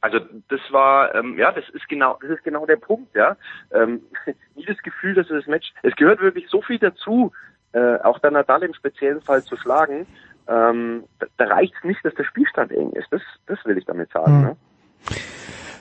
[0.00, 3.36] also das war, ähm, ja, das ist genau, das ist genau der Punkt, ja.
[3.72, 4.02] Ähm,
[4.54, 7.32] nie das Gefühl, dass das Match, es gehört wirklich so viel dazu,
[7.72, 10.06] äh, auch der Nadal im speziellen Fall zu schlagen,
[10.48, 11.04] ähm,
[11.36, 13.08] da, reicht es nicht, dass der Spielstand eng ist.
[13.10, 14.38] Das, das will ich damit sagen.
[14.38, 14.42] Mhm.
[14.44, 14.56] Ne?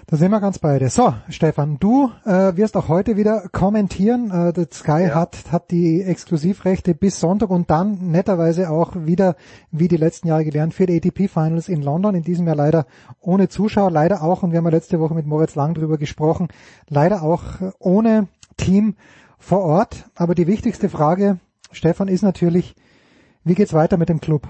[0.08, 0.90] Da sind wir ganz beide.
[0.90, 4.30] So, Stefan, du äh, wirst auch heute wieder kommentieren.
[4.30, 5.16] Äh, der Sky ja.
[5.16, 9.36] hat, hat die Exklusivrechte bis Sonntag und dann netterweise auch wieder,
[9.72, 12.14] wie die letzten Jahre gelernt, für die ATP Finals in London.
[12.14, 12.86] In diesem Jahr leider
[13.20, 16.50] ohne Zuschauer, leider auch, und wir haben ja letzte Woche mit Moritz Lang drüber gesprochen,
[16.88, 17.44] leider auch
[17.80, 18.98] ohne Team
[19.40, 20.06] vor Ort.
[20.16, 21.40] Aber die wichtigste Frage,
[21.76, 22.74] Stefan, ist natürlich,
[23.44, 24.48] wie geht's weiter mit dem Club?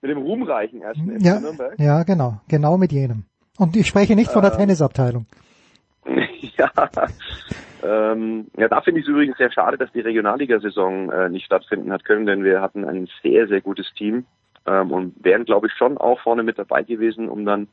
[0.00, 1.78] Mit dem ruhmreichen ersten ja, Nürnberg?
[1.78, 3.24] Ja, genau, genau mit jenem.
[3.58, 5.26] Und ich spreche nicht von der ähm, Tennisabteilung.
[6.56, 6.70] ja,
[7.82, 11.92] ähm, ja, da finde ich es übrigens sehr schade, dass die Regionalligasaison äh, nicht stattfinden
[11.92, 14.26] hat können, denn wir hatten ein sehr, sehr gutes Team
[14.66, 17.68] ähm, und wären, glaube ich, schon auch vorne mit dabei gewesen, um dann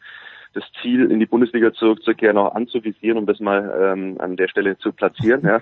[0.56, 4.78] das Ziel, in die Bundesliga zurückzukehren, auch anzuvisieren, um das mal ähm, an der Stelle
[4.78, 5.42] zu platzieren.
[5.44, 5.62] Ja.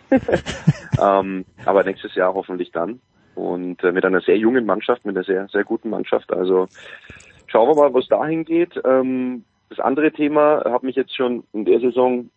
[1.20, 3.00] ähm, aber nächstes Jahr hoffentlich dann.
[3.36, 6.32] Und äh, mit einer sehr jungen Mannschaft, mit einer sehr, sehr guten Mannschaft.
[6.32, 6.68] Also
[7.48, 8.80] schauen wir mal, was dahin geht.
[8.86, 12.30] Ähm, das andere Thema hat mich jetzt schon in der Saison,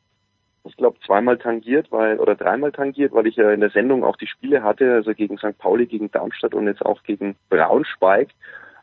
[0.65, 4.17] ich glaube, zweimal tangiert, weil oder dreimal tangiert, weil ich ja in der Sendung auch
[4.17, 5.59] die Spiele hatte, also gegen St.
[5.59, 8.31] Pauli, gegen Darmstadt und jetzt auch gegen Braunschweig.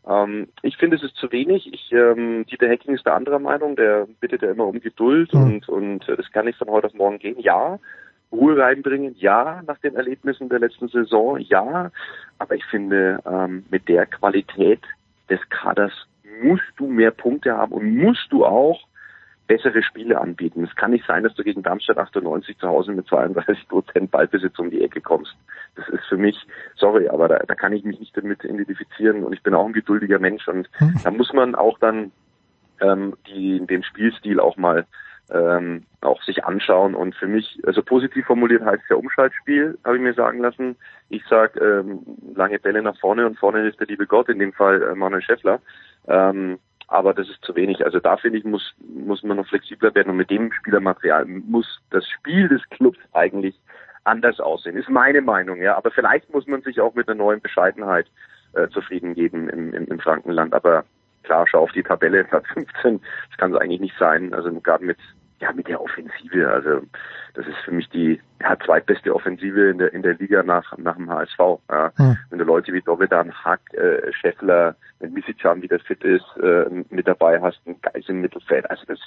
[0.08, 1.72] Ähm, ich finde, es ist zu wenig.
[1.74, 3.76] Ich, ähm, Dieter Hecking ist der anderer Meinung.
[3.76, 5.44] Der bittet ja immer um Geduld mhm.
[5.44, 7.40] und, und äh, das kann nicht von heute auf morgen gehen.
[7.40, 7.80] Ja,
[8.32, 11.92] Ruhe reinbringen, ja, nach den Erlebnissen der letzten Saison, ja.
[12.40, 14.82] Aber ich finde, ähm, mit der Qualität
[15.30, 15.94] des Kaders
[16.42, 18.82] musst du mehr Punkte haben und musst du auch
[19.48, 20.64] bessere Spiele anbieten.
[20.64, 24.58] Es kann nicht sein, dass du gegen Darmstadt 98 zu Hause mit 32 Prozent Ballbesitz
[24.60, 25.36] um die Ecke kommst.
[25.76, 26.38] Das ist für mich,
[26.76, 29.74] sorry, aber da, da kann ich mich nicht damit identifizieren und ich bin auch ein
[29.74, 31.00] geduldiger Mensch und mhm.
[31.04, 32.12] da muss man auch dann
[32.80, 34.86] ähm, die, den Spielstil auch mal
[35.32, 40.02] ähm, auch sich anschauen und für mich, also positiv formuliert heißt ja Umschaltspiel, habe ich
[40.02, 40.76] mir sagen lassen.
[41.10, 42.00] Ich sag ähm,
[42.36, 45.22] lange Bälle nach vorne und vorne ist der liebe Gott, in dem Fall äh, Manuel
[45.22, 45.60] Schäffler.
[46.08, 46.60] Ähm,
[46.94, 47.84] aber das ist zu wenig.
[47.84, 51.80] Also da finde ich, muss, muss man noch flexibler werden und mit dem Spielermaterial muss
[51.90, 53.60] das Spiel des Clubs eigentlich
[54.04, 54.78] anders aussehen.
[54.78, 55.76] Ist meine Meinung, ja.
[55.76, 58.06] Aber vielleicht muss man sich auch mit einer neuen Bescheidenheit
[58.54, 60.54] äh, zufrieden geben im, im, im Frankenland.
[60.54, 60.86] Aber
[61.24, 64.32] klar, schau auf die Tabelle, Platz 15, das kann es eigentlich nicht sein.
[64.36, 64.98] Also gerade mit
[65.40, 66.50] ja, mit der Offensive.
[66.50, 66.82] Also
[67.34, 70.96] das ist für mich die ja, zweitbeste Offensive in der in der Liga nach nach
[70.96, 71.40] dem HSV.
[71.70, 71.92] Ja.
[71.96, 72.18] Hm.
[72.30, 77.08] Wenn du Leute wie Dovedan, Hack, äh, Scheffler, wenn Misicjan wieder fit ist, äh, mit
[77.08, 79.00] dabei hast, ein Geist im Mittelfeld, also das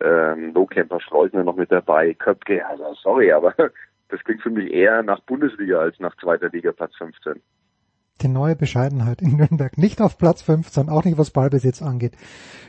[0.00, 3.54] ähm, Lowcamper Schleusner noch mit dabei, Köpke, also sorry, aber
[4.08, 7.40] das klingt für mich eher nach Bundesliga als nach zweiter Liga Platz 15
[8.22, 9.76] die neue Bescheidenheit in Nürnberg.
[9.78, 12.14] Nicht auf Platz 15, auch nicht was Ballbesitz angeht.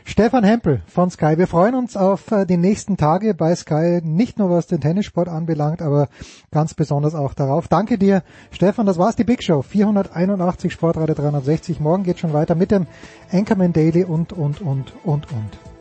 [0.03, 1.37] Stefan Hempel von Sky.
[1.37, 5.29] Wir freuen uns auf äh, die nächsten Tage bei Sky, nicht nur was den Tennissport
[5.29, 6.07] anbelangt, aber
[6.51, 7.67] ganz besonders auch darauf.
[7.67, 8.85] Danke dir, Stefan.
[8.85, 9.61] Das war's, die Big Show.
[9.61, 11.79] 481 Sportradio 360.
[11.79, 12.87] Morgen geht schon weiter mit dem
[13.31, 15.71] Anchorman Daily und, und, und, und, und.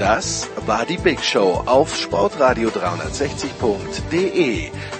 [0.00, 4.70] Das war die Big Show auf sportradio360.de.